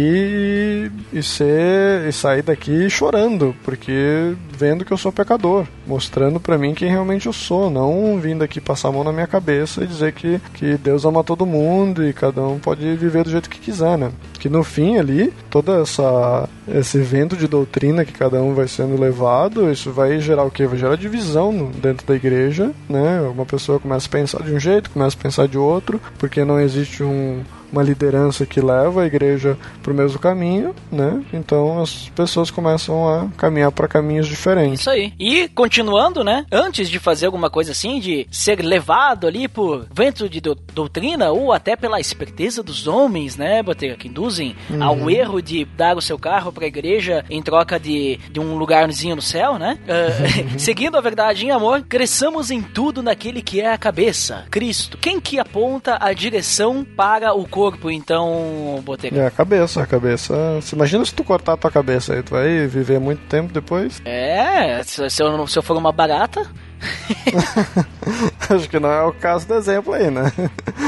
e, 1.12 1.18
e 1.18 1.22
ser 1.22 2.08
e 2.08 2.12
sair 2.12 2.42
daqui 2.42 2.88
chorando, 2.88 3.54
porque 3.64 4.34
vendo 4.56 4.84
que 4.84 4.92
eu 4.92 4.96
sou 4.96 5.12
pecador, 5.12 5.66
mostrando 5.86 6.40
para 6.40 6.56
mim 6.56 6.74
quem 6.74 6.88
realmente 6.88 7.26
eu 7.26 7.32
sou, 7.32 7.70
não 7.70 8.18
vindo 8.18 8.42
aqui 8.42 8.60
passar 8.60 8.88
a 8.88 8.92
mão 8.92 9.04
na 9.04 9.12
minha 9.12 9.26
cabeça 9.26 9.84
e 9.84 9.86
dizer 9.86 10.12
que, 10.12 10.40
que 10.54 10.76
Deus 10.76 11.04
ama 11.04 11.22
todo 11.22 11.44
mundo 11.44 12.06
e 12.06 12.12
cada 12.12 12.42
um 12.42 12.45
pode 12.62 12.94
viver 12.96 13.24
do 13.24 13.30
jeito 13.30 13.50
que 13.50 13.58
quiser, 13.58 13.98
né? 13.98 14.10
Que 14.38 14.48
no 14.48 14.62
fim 14.62 14.96
ali, 14.96 15.32
toda 15.50 15.80
essa 15.82 16.48
esse 16.68 16.98
evento 16.98 17.36
de 17.36 17.46
doutrina 17.46 18.04
que 18.04 18.12
cada 18.12 18.42
um 18.42 18.54
vai 18.54 18.66
sendo 18.66 19.00
levado, 19.00 19.70
isso 19.70 19.92
vai 19.92 20.18
gerar 20.20 20.44
o 20.44 20.50
quê? 20.50 20.66
Vai 20.66 20.78
gerar 20.78 20.96
divisão 20.96 21.70
dentro 21.80 22.06
da 22.06 22.14
igreja, 22.14 22.72
né? 22.88 23.20
Uma 23.20 23.46
pessoa 23.46 23.78
começa 23.78 24.06
a 24.06 24.10
pensar 24.10 24.42
de 24.42 24.52
um 24.52 24.58
jeito, 24.58 24.90
começa 24.90 25.16
a 25.16 25.22
pensar 25.22 25.48
de 25.48 25.58
outro, 25.58 26.00
porque 26.18 26.44
não 26.44 26.60
existe 26.60 27.02
um 27.02 27.42
uma 27.72 27.82
liderança 27.82 28.46
que 28.46 28.60
leva 28.60 29.02
a 29.02 29.06
igreja 29.06 29.56
para 29.82 29.92
o 29.92 29.96
mesmo 29.96 30.18
caminho, 30.18 30.74
né? 30.90 31.22
Então 31.32 31.82
as 31.82 32.08
pessoas 32.10 32.50
começam 32.50 33.08
a 33.08 33.28
caminhar 33.36 33.72
para 33.72 33.88
caminhos 33.88 34.26
diferentes. 34.26 34.80
Isso 34.80 34.90
aí. 34.90 35.12
E 35.18 35.48
continuando, 35.48 36.22
né? 36.22 36.46
Antes 36.50 36.88
de 36.88 36.98
fazer 36.98 37.26
alguma 37.26 37.50
coisa 37.50 37.72
assim, 37.72 38.00
de 38.00 38.26
ser 38.30 38.62
levado 38.62 39.26
ali 39.26 39.48
por 39.48 39.86
vento 39.92 40.28
de 40.28 40.40
do 40.40 40.54
doutrina 40.54 41.30
ou 41.30 41.52
até 41.52 41.76
pela 41.76 42.00
esperteza 42.00 42.62
dos 42.62 42.86
homens, 42.86 43.36
né, 43.36 43.62
Botega, 43.62 43.96
que 43.96 44.08
induzem 44.08 44.54
uhum. 44.70 44.82
ao 44.82 45.10
erro 45.10 45.40
de 45.40 45.64
dar 45.64 45.96
o 45.96 46.02
seu 46.02 46.18
carro 46.18 46.52
para 46.52 46.64
a 46.64 46.68
igreja 46.68 47.24
em 47.30 47.42
troca 47.42 47.78
de, 47.78 48.18
de 48.30 48.38
um 48.38 48.56
lugarzinho 48.56 49.16
no 49.16 49.22
céu, 49.22 49.58
né? 49.58 49.78
Uh, 49.82 50.58
seguindo 50.60 50.96
a 50.96 51.00
verdade 51.00 51.46
em 51.46 51.50
amor, 51.50 51.82
cresçamos 51.82 52.50
em 52.50 52.62
tudo 52.62 53.02
naquele 53.02 53.42
que 53.42 53.60
é 53.60 53.72
a 53.72 53.78
cabeça, 53.78 54.44
Cristo. 54.50 54.98
Quem 54.98 55.20
que 55.20 55.38
aponta 55.38 55.98
a 56.00 56.12
direção 56.12 56.84
para 56.84 57.34
o 57.34 57.46
corpo, 57.56 57.90
então, 57.90 58.82
Botega? 58.84 59.22
É 59.22 59.26
a 59.26 59.30
cabeça, 59.30 59.82
a 59.82 59.86
cabeça. 59.86 60.60
Se 60.60 60.74
imagina 60.74 61.02
se 61.06 61.14
tu 61.14 61.24
cortar 61.24 61.54
a 61.54 61.56
tua 61.56 61.70
cabeça 61.70 62.12
aí, 62.12 62.22
tu 62.22 62.32
vai 62.32 62.66
viver 62.66 63.00
muito 63.00 63.22
tempo 63.28 63.50
depois. 63.52 64.02
É, 64.16 64.82
se, 64.82 65.08
se, 65.08 65.22
eu, 65.22 65.46
se 65.46 65.58
eu 65.58 65.62
for 65.62 65.76
uma 65.76 65.92
barata. 65.92 66.46
Acho 68.50 68.68
que 68.68 68.78
não 68.78 68.90
é 68.90 69.02
o 69.04 69.12
caso 69.12 69.46
do 69.46 69.54
exemplo 69.54 69.92
aí, 69.92 70.10
né? 70.10 70.32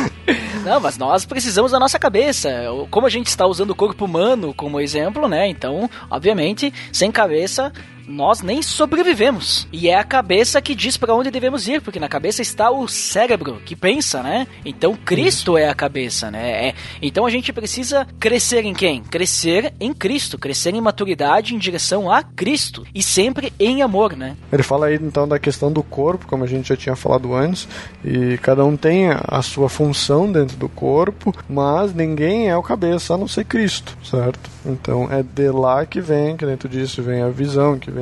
Não, 0.65 0.81
mas 0.81 0.99
nós 0.99 1.25
precisamos 1.25 1.73
da 1.73 1.79
nossa 1.79 1.99
cabeça. 1.99 2.51
Como 2.91 3.07
a 3.07 3.11
gente 3.11 3.29
está 3.29 3.47
usando 3.47 3.71
o 3.71 3.75
corpo 3.75 4.05
humano 4.05 4.53
como 4.53 4.81
exemplo, 4.81 5.29
né? 5.29 5.49
Então, 5.49 5.89
obviamente, 6.11 6.73
sem 6.93 7.11
cabeça 7.11 7.73
nós 8.09 8.41
nem 8.41 8.63
sobrevivemos. 8.63 9.69
E 9.73 9.89
é 9.89 9.95
a 9.95 10.05
cabeça 10.05 10.61
que 10.63 10.75
diz 10.75 10.97
para 10.97 11.15
onde 11.15 11.31
devemos 11.31 11.69
ir, 11.69 11.83
porque 11.83 12.01
na 12.01 12.09
cabeça 12.09 12.43
está 12.43 12.71
o 12.71 12.89
cérebro 12.89 13.61
que 13.65 13.77
pensa, 13.77 14.23
né? 14.23 14.47
Então 14.65 14.97
Cristo 14.97 15.57
é 15.57 15.69
a 15.69 15.75
cabeça, 15.75 16.31
né? 16.31 16.69
É, 16.69 16.75
então 17.03 17.27
a 17.27 17.31
gente 17.31 17.53
precisa 17.53 18.07
crescer 18.19 18.65
em 18.65 18.75
quem? 18.75 19.03
Crescer 19.03 19.75
em 19.79 19.93
Cristo, 19.93 20.39
crescer 20.39 20.75
em 20.75 20.81
maturidade 20.81 21.55
em 21.55 21.59
direção 21.59 22.11
a 22.11 22.23
Cristo 22.23 22.87
e 22.95 23.03
sempre 23.03 23.53
em 23.59 23.83
amor, 23.83 24.17
né? 24.17 24.37
Ele 24.53 24.63
fala 24.63 24.87
aí 24.87 24.95
então 24.95 25.29
da 25.29 25.39
questão 25.39 25.71
do 25.71 25.83
corpo, 25.83 26.27
como 26.27 26.45
a 26.45 26.47
gente 26.47 26.69
já 26.69 26.77
tinha 26.77 26.97
falado 26.97 27.35
antes, 27.35 27.69
e 28.05 28.39
cada 28.39 28.65
um 28.65 28.77
tem 28.77 29.09
a 29.11 29.43
sua 29.43 29.69
função 29.69 30.31
dentro 30.31 30.57
do 30.57 30.69
corpo, 30.69 31.35
mas 31.49 31.95
ninguém 31.95 32.49
é 32.49 32.57
o 32.57 32.63
cabeça 32.63 33.15
a 33.15 33.19
não 33.19 33.29
ser 33.29 33.45
Cristo, 33.45 33.97
certo? 34.03 34.49
Então 34.65 35.11
é 35.11 35.23
de 35.23 35.51
lá 35.51 35.85
que 35.87 36.01
vem, 36.01 36.37
que 36.37 36.47
dentro 36.47 36.69
disso 36.69 37.03
vem 37.03 37.23
a 37.23 37.29
visão, 37.29 37.79
que 37.79 37.91
vem, 37.91 37.98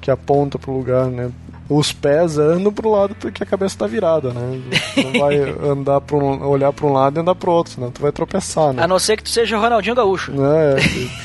que 0.00 0.10
aponta 0.10 0.58
para 0.58 0.70
o 0.70 0.76
lugar, 0.76 1.06
né? 1.06 1.30
Os 1.76 1.92
pés 1.92 2.38
andam 2.38 2.72
para 2.72 2.86
o 2.86 2.90
lado 2.90 3.14
porque 3.14 3.42
a 3.42 3.46
cabeça 3.46 3.74
está 3.74 3.86
virada, 3.86 4.32
né? 4.32 4.60
Não 4.96 5.20
vai 5.20 5.38
andar 5.70 6.00
para 6.00 6.16
um, 6.16 6.46
olhar 6.48 6.72
para 6.72 6.86
um 6.86 6.92
lado 6.92 7.18
e 7.18 7.20
andar 7.20 7.34
para 7.34 7.50
o 7.50 7.52
outro, 7.52 7.74
senão 7.74 7.90
tu 7.90 8.02
vai 8.02 8.12
tropeçar, 8.12 8.72
né? 8.72 8.82
A 8.82 8.88
não 8.88 8.98
ser 8.98 9.16
que 9.16 9.22
tu 9.22 9.30
seja 9.30 9.58
Ronaldinho 9.58 9.94
Gaúcho. 9.94 10.32
É, 10.42 10.80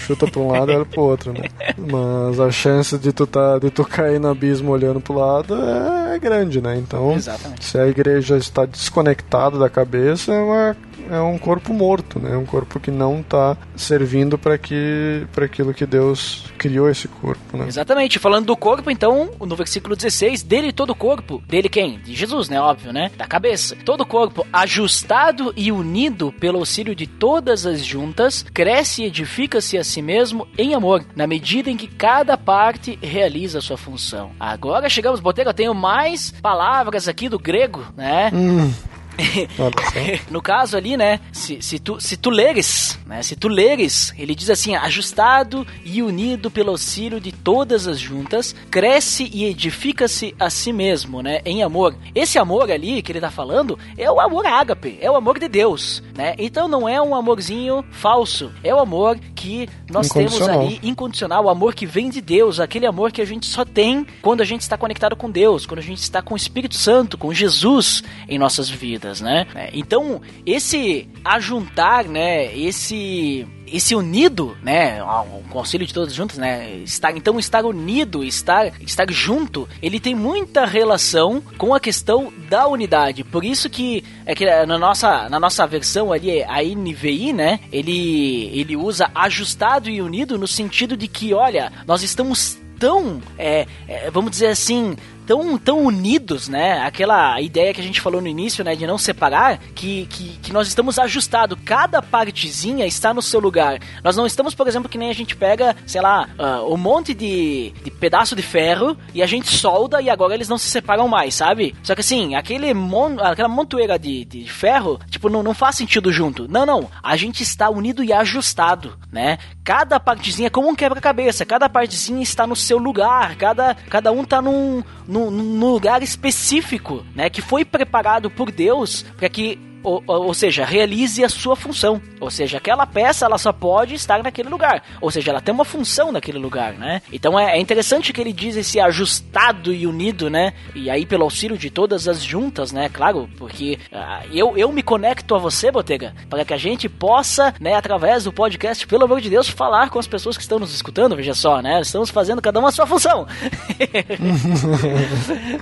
chuta 0.06 0.28
para 0.28 0.42
um 0.42 0.52
lado 0.52 0.72
e 0.72 0.76
olha 0.76 0.86
para 0.86 1.00
o 1.00 1.04
outro, 1.04 1.34
né? 1.34 1.42
Mas 1.78 2.40
a 2.40 2.52
chance 2.52 2.98
de 2.98 3.12
tu 3.12 3.28
tá, 3.28 3.60
de 3.60 3.70
tu 3.70 3.84
cair 3.84 4.20
no 4.20 4.30
abismo 4.30 4.72
olhando 4.72 5.00
para 5.00 5.14
o 5.14 5.20
lado 5.20 5.56
é, 5.56 6.16
é 6.16 6.20
grande, 6.20 6.62
né? 6.62 6.78
Então, 6.78 7.14
Exatamente. 7.14 7.66
se 7.66 7.78
a 7.78 7.88
igreja 7.88 8.38
está 8.38 8.66
desconectada 8.66 9.58
da 9.58 9.70
cabeça, 9.70 10.34
é 10.34 10.40
uma 10.40 10.78
é 11.10 11.20
um 11.22 11.38
corpo 11.38 11.74
morto, 11.74 12.20
né? 12.20 12.34
É 12.34 12.38
um 12.38 12.46
corpo 12.46 12.80
que 12.80 12.92
não 12.92 13.22
está 13.22 13.58
servindo 13.76 14.38
para 14.38 14.58
que 14.58 15.26
para 15.32 15.46
aquilo 15.46 15.74
que 15.74 15.86
Deus 15.86 16.46
criou 16.58 16.90
esse 16.90 17.08
corpo, 17.08 17.58
né? 17.58 17.68
Exatamente. 17.68 18.20
Falando 18.20 18.46
do 18.46 18.58
corpo, 18.58 18.92
então, 18.92 19.30
no 19.40 19.56
versículo 19.56 19.96
16, 19.96 20.37
dele 20.44 20.72
todo 20.72 20.92
o 20.92 20.96
corpo, 20.96 21.42
dele 21.48 21.70
quem? 21.70 22.00
De 22.00 22.14
Jesus, 22.16 22.50
né? 22.50 22.60
Óbvio, 22.60 22.92
né? 22.92 23.12
Da 23.18 23.26
cabeça. 23.26 23.76
Todo 23.86 24.02
o 24.02 24.06
corpo 24.06 24.46
ajustado 24.52 25.54
e 25.56 25.72
unido 25.72 26.32
pelo 26.32 26.60
auxílio 26.60 26.96
de 26.96 27.08
todas 27.08 27.66
as 27.66 27.84
juntas, 27.86 28.44
cresce 28.54 29.04
e 29.04 29.06
edifica-se 29.06 29.78
a 29.78 29.84
si 29.84 30.02
mesmo 30.02 30.48
em 30.58 30.74
amor, 30.74 31.06
na 31.16 31.28
medida 31.28 31.70
em 31.70 31.78
que 31.78 31.88
cada 31.88 32.38
parte 32.38 32.98
realiza 33.02 33.60
a 33.60 33.62
sua 33.62 33.78
função. 33.78 34.32
Agora 34.40 34.90
chegamos, 34.90 35.20
Boteiro, 35.20 35.50
eu 35.50 35.54
tenho 35.54 35.74
mais 35.74 36.32
palavras 36.32 37.08
aqui 37.08 37.30
do 37.30 37.40
grego, 37.40 37.86
né? 37.96 38.32
Hum. 38.34 38.72
no 40.30 40.42
caso 40.42 40.78
ali, 40.78 40.96
né, 40.96 41.20
se, 41.32 41.62
se, 41.62 41.80
tu, 41.80 42.00
se 42.00 42.18
tu 42.18 42.30
leres, 42.30 43.00
né, 43.06 43.24
se 43.24 43.36
tu 43.36 43.48
leres, 43.48 44.14
ele 44.18 44.36
diz 44.36 44.50
assim, 44.50 44.76
ajustado 44.76 45.66
e 45.84 46.02
unido 46.02 46.52
pelo 46.52 46.72
auxílio 46.72 47.20
de 47.20 47.32
todas 47.32 47.88
as 47.88 48.00
juntas, 48.00 48.56
cresce 48.70 49.30
e 49.34 49.46
edifica-se 49.46 50.36
a 50.40 50.50
si 50.50 50.72
mesmo, 50.72 51.22
né, 51.22 51.42
em 51.46 51.64
amor. 51.64 51.96
Esse 52.14 52.38
amor 52.38 52.72
ali 52.72 53.02
que 53.02 53.12
ele 53.12 53.22
tá 53.22 53.32
falando 53.32 53.78
é 53.98 54.10
o 54.12 54.20
amor 54.20 54.46
ágape, 54.46 54.98
é 55.02 55.10
o 55.10 55.16
amor 55.16 55.40
de 55.40 55.48
Deus, 55.48 56.04
né, 56.16 56.36
então 56.38 56.68
não 56.68 56.88
é 56.88 57.02
um 57.02 57.16
amorzinho 57.16 57.84
falso, 57.92 58.52
é 58.64 58.74
o 58.74 58.80
amor 58.80 59.18
que 59.36 59.68
nós 59.90 60.10
temos 60.10 60.42
ali, 60.42 60.80
incondicional, 60.84 61.46
o 61.46 61.50
amor 61.50 61.74
que 61.74 61.86
vem 61.86 62.10
de 62.10 62.22
Deus, 62.22 62.60
aquele 62.60 62.86
amor 62.86 63.12
que 63.12 63.22
a 63.22 63.26
gente 63.26 63.46
só 63.46 63.66
tem 63.66 64.06
quando 64.22 64.42
a 64.42 64.46
gente 64.46 64.62
está 64.62 64.78
conectado 64.78 65.16
com 65.16 65.30
Deus, 65.30 65.66
quando 65.66 65.80
a 65.80 65.84
gente 65.84 66.02
está 66.02 66.22
com 66.22 66.34
o 66.34 66.38
Espírito 66.38 66.76
Santo, 66.76 67.18
com 67.18 67.34
Jesus 67.34 68.04
em 68.28 68.38
nossas 68.38 68.70
vidas 68.70 69.07
né? 69.22 69.48
É, 69.56 69.70
então, 69.74 70.22
esse 70.46 71.08
ajuntar, 71.24 72.06
né, 72.06 72.56
esse 72.56 73.48
esse 73.70 73.94
unido, 73.94 74.58
né, 74.64 75.04
o 75.04 75.44
conselho 75.50 75.86
de 75.86 75.94
todos 75.94 76.14
juntos, 76.14 76.38
né, 76.38 76.78
estar 76.86 77.12
então 77.12 77.38
estar 77.38 77.66
unido, 77.66 78.24
estar 78.24 78.72
estar 78.82 79.12
junto, 79.12 79.68
ele 79.82 80.00
tem 80.00 80.16
muita 80.16 80.66
relação 80.66 81.42
com 81.58 81.74
a 81.74 81.80
questão 81.80 82.32
da 82.50 82.66
unidade. 82.66 83.26
Por 83.26 83.44
isso 83.44 83.70
que 83.70 84.06
é 84.26 84.34
que 84.34 84.46
na 84.66 84.78
nossa 84.78 85.28
na 85.28 85.38
nossa 85.38 85.68
versão 85.68 86.14
ali 86.14 86.42
a 86.44 86.64
NVI, 86.64 87.34
né, 87.34 87.60
ele 87.72 88.50
ele 88.58 88.78
usa 88.78 89.12
ajustado 89.14 89.90
e 89.90 90.02
unido 90.02 90.38
no 90.38 90.48
sentido 90.48 90.96
de 90.96 91.10
que, 91.10 91.34
olha, 91.34 91.72
nós 91.86 92.04
estamos 92.04 92.58
tão, 92.80 93.22
é, 93.38 93.66
é, 93.88 94.10
vamos 94.12 94.32
dizer 94.32 94.48
assim, 94.48 94.96
tão, 95.28 95.58
tão 95.58 95.84
unidos, 95.84 96.48
né? 96.48 96.80
Aquela 96.80 97.40
ideia 97.42 97.74
que 97.74 97.82
a 97.82 97.84
gente 97.84 98.00
falou 98.00 98.22
no 98.22 98.28
início, 98.28 98.64
né? 98.64 98.76
De 98.76 98.88
não 98.88 98.98
separar, 98.98 99.60
que, 99.76 100.08
que, 100.08 100.38
que 100.42 100.54
nós 100.54 100.68
estamos 100.70 100.98
ajustados. 100.98 101.60
Cada 101.66 102.02
partezinha 102.02 102.88
está 102.88 103.14
no 103.14 103.22
seu 103.22 103.40
lugar. 103.40 103.80
Nós 104.04 104.16
não 104.16 104.26
estamos, 104.26 104.56
por 104.56 104.68
exemplo, 104.68 104.90
que 104.90 104.98
nem 104.98 105.10
a 105.10 105.14
gente 105.14 105.36
pega, 105.36 105.76
sei 105.86 106.00
lá, 106.00 106.30
uh, 106.40 106.74
um 106.74 106.78
monte 106.78 107.14
de, 107.14 107.74
de 107.84 107.92
pedaço 107.92 108.36
de 108.36 108.42
ferro 108.42 108.98
e 109.14 109.22
a 109.22 109.28
gente 109.28 109.50
solda 109.50 110.02
e 110.02 110.10
agora 110.10 110.34
eles 110.34 110.48
não 110.48 110.58
se 110.58 110.70
separam 110.70 111.08
mais, 111.08 111.36
sabe? 111.36 111.76
Só 111.84 111.94
que 111.94 112.02
assim, 112.02 112.36
aquele 112.36 112.74
mon, 112.74 113.20
aquela 113.20 113.50
montoeira 113.50 114.00
de, 114.00 114.24
de 114.24 114.50
ferro, 114.50 114.98
tipo, 115.10 115.30
não, 115.30 115.44
não 115.44 115.54
faz 115.54 115.76
sentido 115.76 116.12
junto. 116.12 116.48
Não, 116.50 116.66
não. 116.66 116.90
A 117.04 117.18
gente 117.18 117.44
está 117.44 117.70
unido 117.70 118.02
e 118.02 118.14
ajustado, 118.14 118.98
né? 119.12 119.38
Cada 119.64 120.00
partezinha 120.00 120.48
é 120.48 120.50
como 120.50 120.70
um 120.70 120.76
quebra-cabeça. 120.76 121.46
Cada 121.46 121.68
partezinha 121.68 122.24
está 122.24 122.48
no 122.48 122.56
seu 122.56 122.78
lugar. 122.78 123.36
Cada, 123.36 123.76
cada 123.90 124.12
um 124.14 124.24
está 124.24 124.42
num, 124.42 124.82
num, 125.06 125.17
num 125.32 125.72
lugar 125.72 126.02
específico, 126.04 127.06
né? 127.16 127.30
Que 127.30 127.42
foi 127.42 127.66
preparado 127.66 128.30
por 128.30 128.52
Deus 128.52 129.04
para 129.18 129.30
que 129.30 129.60
ou, 129.84 130.04
ou, 130.06 130.34
seja, 130.34 130.66
realize 130.66 131.24
a 131.24 131.30
sua 131.30 131.56
função. 131.56 132.02
Ou 132.20 132.30
seja, 132.30 132.58
aquela 132.58 132.86
peça 132.86 133.26
ela 133.26 133.38
só 133.38 133.52
pode 133.54 133.94
estar 133.94 134.22
naquele 134.24 134.50
lugar. 134.50 134.84
Ou 135.00 135.10
seja, 135.12 135.32
ela 135.32 135.42
tem 135.42 135.54
uma 135.54 135.66
função 135.66 136.12
naquele 136.12 136.38
lugar, 136.38 136.74
né? 136.74 137.02
Então 137.12 137.40
é, 137.40 137.58
é 137.58 137.60
interessante 137.60 138.12
que 138.12 138.20
ele 138.20 138.34
diz 138.34 138.56
esse 138.56 138.80
ajustado 138.80 139.74
e 139.74 139.86
unido, 139.88 140.30
né? 140.30 140.54
E 140.76 140.90
aí 140.90 141.06
pelo 141.06 141.24
auxílio 141.24 141.58
de 141.58 141.70
todas 141.70 142.08
as 142.08 142.22
juntas, 142.22 142.72
né? 142.72 142.90
Claro, 142.90 143.30
porque 143.38 143.80
uh, 143.92 144.28
eu, 144.32 144.58
eu 144.58 144.72
me 144.72 144.84
conecto 144.84 145.36
a 145.36 145.38
você, 145.38 145.72
Botega, 145.72 146.14
para 146.30 146.44
que 146.44 146.54
a 146.54 146.58
gente 146.58 146.90
possa, 146.90 147.54
né, 147.60 147.76
através 147.76 148.24
do 148.24 148.34
podcast, 148.34 148.86
pelo 148.88 149.06
amor 149.06 149.22
de 149.22 149.30
Deus, 149.30 149.48
falar 149.48 149.90
com 149.90 150.00
as 150.00 150.08
pessoas 150.08 150.36
que 150.36 150.44
estão 150.44 150.60
nos 150.60 150.74
escutando, 150.74 151.16
veja 151.16 151.34
só, 151.34 151.62
né? 151.62 151.82
Estamos 151.82 152.10
fazendo 152.10 152.42
cada 152.42 152.60
uma 152.60 152.70
a 152.70 152.72
sua 152.72 152.88
função. 152.88 153.28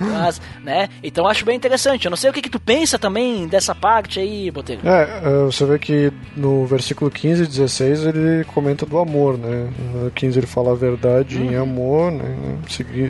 Mas, 0.00 0.40
né? 0.62 0.88
Então 1.02 1.26
acho 1.26 1.44
bem 1.44 1.56
interessante. 1.56 2.06
Eu 2.06 2.10
não 2.10 2.16
sei 2.16 2.30
o 2.30 2.32
que, 2.32 2.42
que 2.42 2.50
tu 2.50 2.60
pensa 2.60 2.98
também 2.98 3.46
dessa 3.46 3.74
parte 3.74 4.05
parte 4.06 4.20
aí, 4.20 4.50
Botelho. 4.50 4.80
É, 4.84 5.02
é, 5.02 5.44
você 5.44 5.64
vê 5.66 5.78
que 5.78 6.12
no 6.36 6.64
versículo 6.64 7.10
15 7.10 7.42
e 7.42 7.46
16 7.46 8.06
ele 8.06 8.44
comenta 8.44 8.86
do 8.86 8.98
amor, 8.98 9.36
né? 9.36 9.68
No 9.92 10.10
15 10.10 10.38
ele 10.38 10.46
fala 10.46 10.72
a 10.72 10.74
verdade 10.74 11.42
em 11.42 11.56
amor, 11.56 12.12
né? 12.12 12.58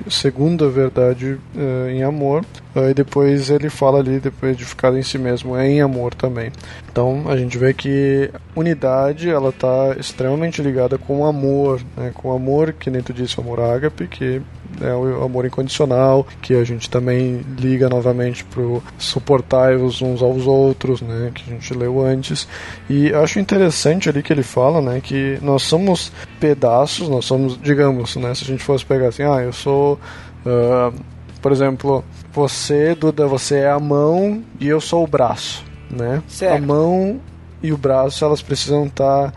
Segunda 0.08 0.68
verdade 0.68 1.38
eh, 1.56 1.92
em 1.92 2.02
amor. 2.02 2.44
Aí 2.74 2.94
depois 2.94 3.50
ele 3.50 3.68
fala 3.68 4.00
ali, 4.00 4.18
depois 4.18 4.56
de 4.56 4.64
ficar 4.64 4.94
em 4.94 5.02
si 5.02 5.18
mesmo, 5.18 5.56
é 5.56 5.68
em 5.68 5.80
amor 5.80 6.14
também. 6.14 6.50
Então 6.90 7.24
a 7.28 7.36
gente 7.36 7.58
vê 7.58 7.74
que 7.74 8.30
unidade 8.54 9.28
ela 9.28 9.50
está 9.50 9.94
extremamente 9.98 10.62
ligada 10.62 10.96
com 10.96 11.26
amor, 11.26 11.80
né? 11.96 12.10
com 12.14 12.32
amor 12.32 12.72
que 12.72 12.90
nem 12.90 13.02
tu 13.02 13.12
disse, 13.12 13.38
amor 13.38 13.60
ágape, 13.60 14.06
que 14.06 14.40
é 14.80 14.94
o 14.94 15.24
amor 15.24 15.46
incondicional, 15.46 16.26
que 16.42 16.54
a 16.54 16.64
gente 16.64 16.90
também 16.90 17.40
liga 17.58 17.88
novamente 17.88 18.44
pro 18.44 18.82
suportai-vos 18.98 20.02
uns 20.02 20.22
aos 20.22 20.46
outros, 20.46 21.00
né, 21.00 21.30
que 21.34 21.42
a 21.50 21.54
gente 21.54 21.74
leu 21.74 22.04
antes. 22.04 22.48
E 22.88 23.12
acho 23.12 23.38
interessante 23.38 24.08
ali 24.08 24.22
que 24.22 24.32
ele 24.32 24.42
fala, 24.42 24.80
né, 24.80 25.00
que 25.00 25.38
nós 25.42 25.62
somos 25.62 26.12
pedaços, 26.40 27.08
nós 27.08 27.24
somos, 27.24 27.60
digamos, 27.60 28.16
né, 28.16 28.34
se 28.34 28.44
a 28.44 28.46
gente 28.46 28.62
fosse 28.62 28.84
pegar 28.84 29.08
assim, 29.08 29.22
ah, 29.22 29.42
eu 29.42 29.52
sou, 29.52 29.98
ah, 30.44 30.92
por 31.40 31.52
exemplo, 31.52 32.04
você, 32.32 32.94
Duda, 32.94 33.26
você 33.26 33.58
é 33.58 33.70
a 33.70 33.78
mão 33.78 34.42
e 34.60 34.68
eu 34.68 34.80
sou 34.80 35.04
o 35.04 35.06
braço, 35.06 35.64
né? 35.90 36.22
Certo. 36.28 36.56
A 36.56 36.66
mão 36.66 37.20
e 37.62 37.72
o 37.72 37.76
braço, 37.76 38.24
elas 38.24 38.42
precisam 38.42 38.86
estar 38.86 39.32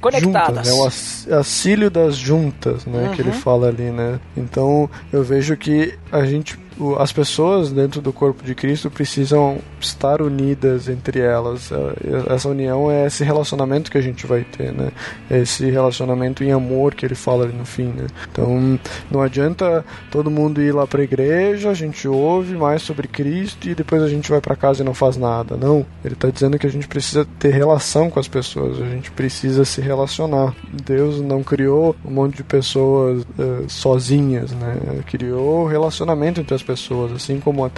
Conectadas. 0.00 0.66
juntas, 0.68 1.26
né? 1.26 1.32
O 1.32 1.36
auxílio 1.38 1.90
das 1.90 2.16
juntas, 2.16 2.84
né? 2.86 3.12
Que 3.14 3.22
ele 3.22 3.30
Uhum. 3.30 3.34
fala 3.36 3.68
ali, 3.68 3.90
né? 3.90 4.18
Então 4.36 4.88
eu 5.12 5.22
vejo 5.22 5.56
que 5.56 5.94
a 6.10 6.24
gente, 6.24 6.58
as 6.98 7.12
pessoas 7.12 7.70
dentro 7.70 8.00
do 8.00 8.12
corpo 8.12 8.44
de 8.44 8.54
Cristo 8.54 8.90
precisam 8.90 9.58
estar 9.80 10.22
unidas 10.22 10.88
entre 10.88 11.20
elas. 11.20 11.70
Eh, 11.72 12.34
Essa 12.34 12.48
união 12.48 12.90
é 12.90 13.06
esse 13.06 13.24
relacionamento 13.24 13.90
que 13.90 13.98
a 13.98 14.00
gente 14.00 14.26
vai 14.26 14.42
ter, 14.44 14.72
né? 14.72 14.90
É 15.30 15.38
Esse 15.40 15.70
relacionamento 15.70 16.44
em 16.44 16.52
amor 16.52 16.94
que 16.94 17.04
ele 17.04 17.14
fala 17.14 17.44
ali 17.44 17.52
no 17.52 17.64
fim, 17.64 17.86
né? 17.86 18.06
Então 18.30 18.78
não 19.10 19.22
adianta 19.22 19.84
todo 20.10 20.30
mundo 20.30 20.60
ir 20.62 20.72
lá 20.72 20.86
para 20.86 21.00
a 21.00 21.04
igreja, 21.04 21.70
a 21.70 21.74
gente 21.74 22.06
ouve 22.08 22.54
mais 22.54 22.82
sobre 22.82 23.08
Cristo 23.08 23.68
e 23.68 23.74
depois 23.74 24.02
a 24.02 24.08
gente 24.08 24.30
vai 24.30 24.40
para 24.40 24.56
casa 24.56 24.82
e 24.82 24.84
não 24.86 24.94
faz 24.94 25.16
nada. 25.16 25.56
Não, 25.56 25.84
ele 26.04 26.14
está 26.14 26.28
dizendo 26.30 26.58
que 26.58 26.66
a 26.66 26.70
gente 26.70 26.88
precisa 26.88 27.26
ter 27.38 27.52
relação 27.52 28.10
com 28.10 28.20
as 28.20 28.28
pessoas, 28.28 28.80
a 28.80 28.86
gente 28.86 29.10
precisa 29.10 29.64
se 29.64 29.80
relacionar. 29.80 30.54
Deus 30.84 31.20
não 31.20 31.42
criou 31.42 31.94
um 32.04 32.10
monte 32.10 32.36
de 32.36 32.44
pessoas 32.44 33.24
eh, 33.38 33.64
sozinhas, 33.68 34.52
né? 34.52 35.00
Criou 35.06 35.66
relacionamento 35.66 36.40
entre 36.40 36.54
as 36.54 36.62
pessoas, 36.62 36.69
assim 37.14 37.40
como 37.40 37.64
a, 37.64 37.70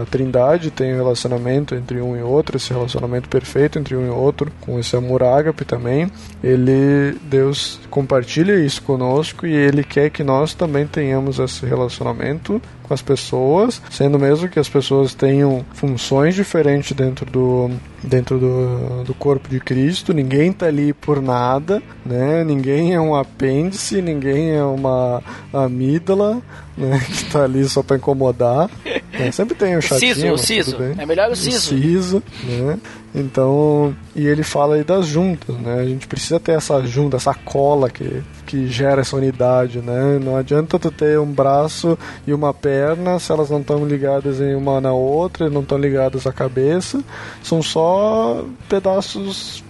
a 0.00 0.04
Trindade 0.04 0.70
tem 0.70 0.94
um 0.94 0.96
relacionamento 0.96 1.74
entre 1.74 2.00
um 2.00 2.16
e 2.16 2.22
outro, 2.22 2.56
esse 2.56 2.72
relacionamento 2.72 3.28
perfeito 3.28 3.78
entre 3.78 3.96
um 3.96 4.06
e 4.06 4.10
outro, 4.10 4.50
com 4.60 4.78
esse 4.78 4.96
amor 4.96 5.22
ágape 5.22 5.64
também. 5.64 6.10
Ele, 6.42 7.16
Deus 7.22 7.80
compartilha 7.90 8.54
isso 8.54 8.82
conosco 8.82 9.46
e 9.46 9.54
ele 9.54 9.84
quer 9.84 10.10
que 10.10 10.22
nós 10.22 10.54
também 10.54 10.86
tenhamos 10.86 11.38
esse 11.38 11.64
relacionamento 11.66 12.60
com 12.82 12.94
as 12.94 13.02
pessoas, 13.02 13.80
sendo 13.90 14.18
mesmo 14.18 14.48
que 14.48 14.58
as 14.58 14.68
pessoas 14.68 15.14
tenham 15.14 15.64
funções 15.74 16.34
diferentes 16.34 16.92
dentro 16.92 17.24
do 17.24 17.70
dentro 18.02 18.38
do, 18.38 19.04
do 19.04 19.14
corpo 19.14 19.48
de 19.48 19.60
Cristo, 19.60 20.12
ninguém 20.12 20.52
tá 20.52 20.66
ali 20.66 20.92
por 20.92 21.20
nada, 21.20 21.82
né? 22.04 22.42
Ninguém 22.44 22.94
é 22.94 23.00
um 23.00 23.14
apêndice, 23.14 24.00
ninguém 24.00 24.52
é 24.52 24.64
uma 24.64 25.22
amígdala, 25.52 26.40
né? 26.76 27.00
Que 27.10 27.24
tá 27.26 27.44
ali 27.44 27.68
só 27.68 27.82
para 27.82 27.96
incomodar. 27.96 28.70
né? 29.12 29.30
Sempre 29.32 29.54
tem 29.54 29.76
um 29.76 29.80
chatinho, 29.80 30.34
o 30.34 30.38
siso. 30.38 30.76
É 30.98 31.04
melhor 31.04 31.30
o 31.30 31.36
siso. 31.36 31.76
siso, 31.76 32.22
né? 32.44 32.78
Então, 33.14 33.94
e 34.14 34.26
ele 34.26 34.42
fala 34.42 34.76
aí 34.76 34.84
das 34.84 35.06
juntas, 35.06 35.56
né? 35.56 35.80
A 35.80 35.84
gente 35.84 36.06
precisa 36.06 36.38
ter 36.38 36.52
essa 36.52 36.80
junta, 36.82 37.16
essa 37.16 37.34
cola 37.34 37.90
que, 37.90 38.22
que 38.50 38.66
gera 38.66 39.02
essa 39.02 39.14
unidade, 39.14 39.78
né? 39.78 40.18
Não 40.20 40.34
adianta 40.36 40.76
tu 40.76 40.90
ter 40.90 41.20
um 41.20 41.32
braço 41.32 41.96
e 42.26 42.34
uma 42.34 42.52
perna 42.52 43.16
se 43.20 43.30
elas 43.30 43.48
não 43.48 43.60
estão 43.60 43.86
ligadas 43.86 44.40
em 44.40 44.56
uma 44.56 44.80
na 44.80 44.92
outra, 44.92 45.48
não 45.48 45.60
estão 45.60 45.78
ligadas 45.78 46.26
à 46.26 46.32
cabeça, 46.32 47.00
são 47.44 47.62
só 47.62 48.44
pedaços 48.68 49.62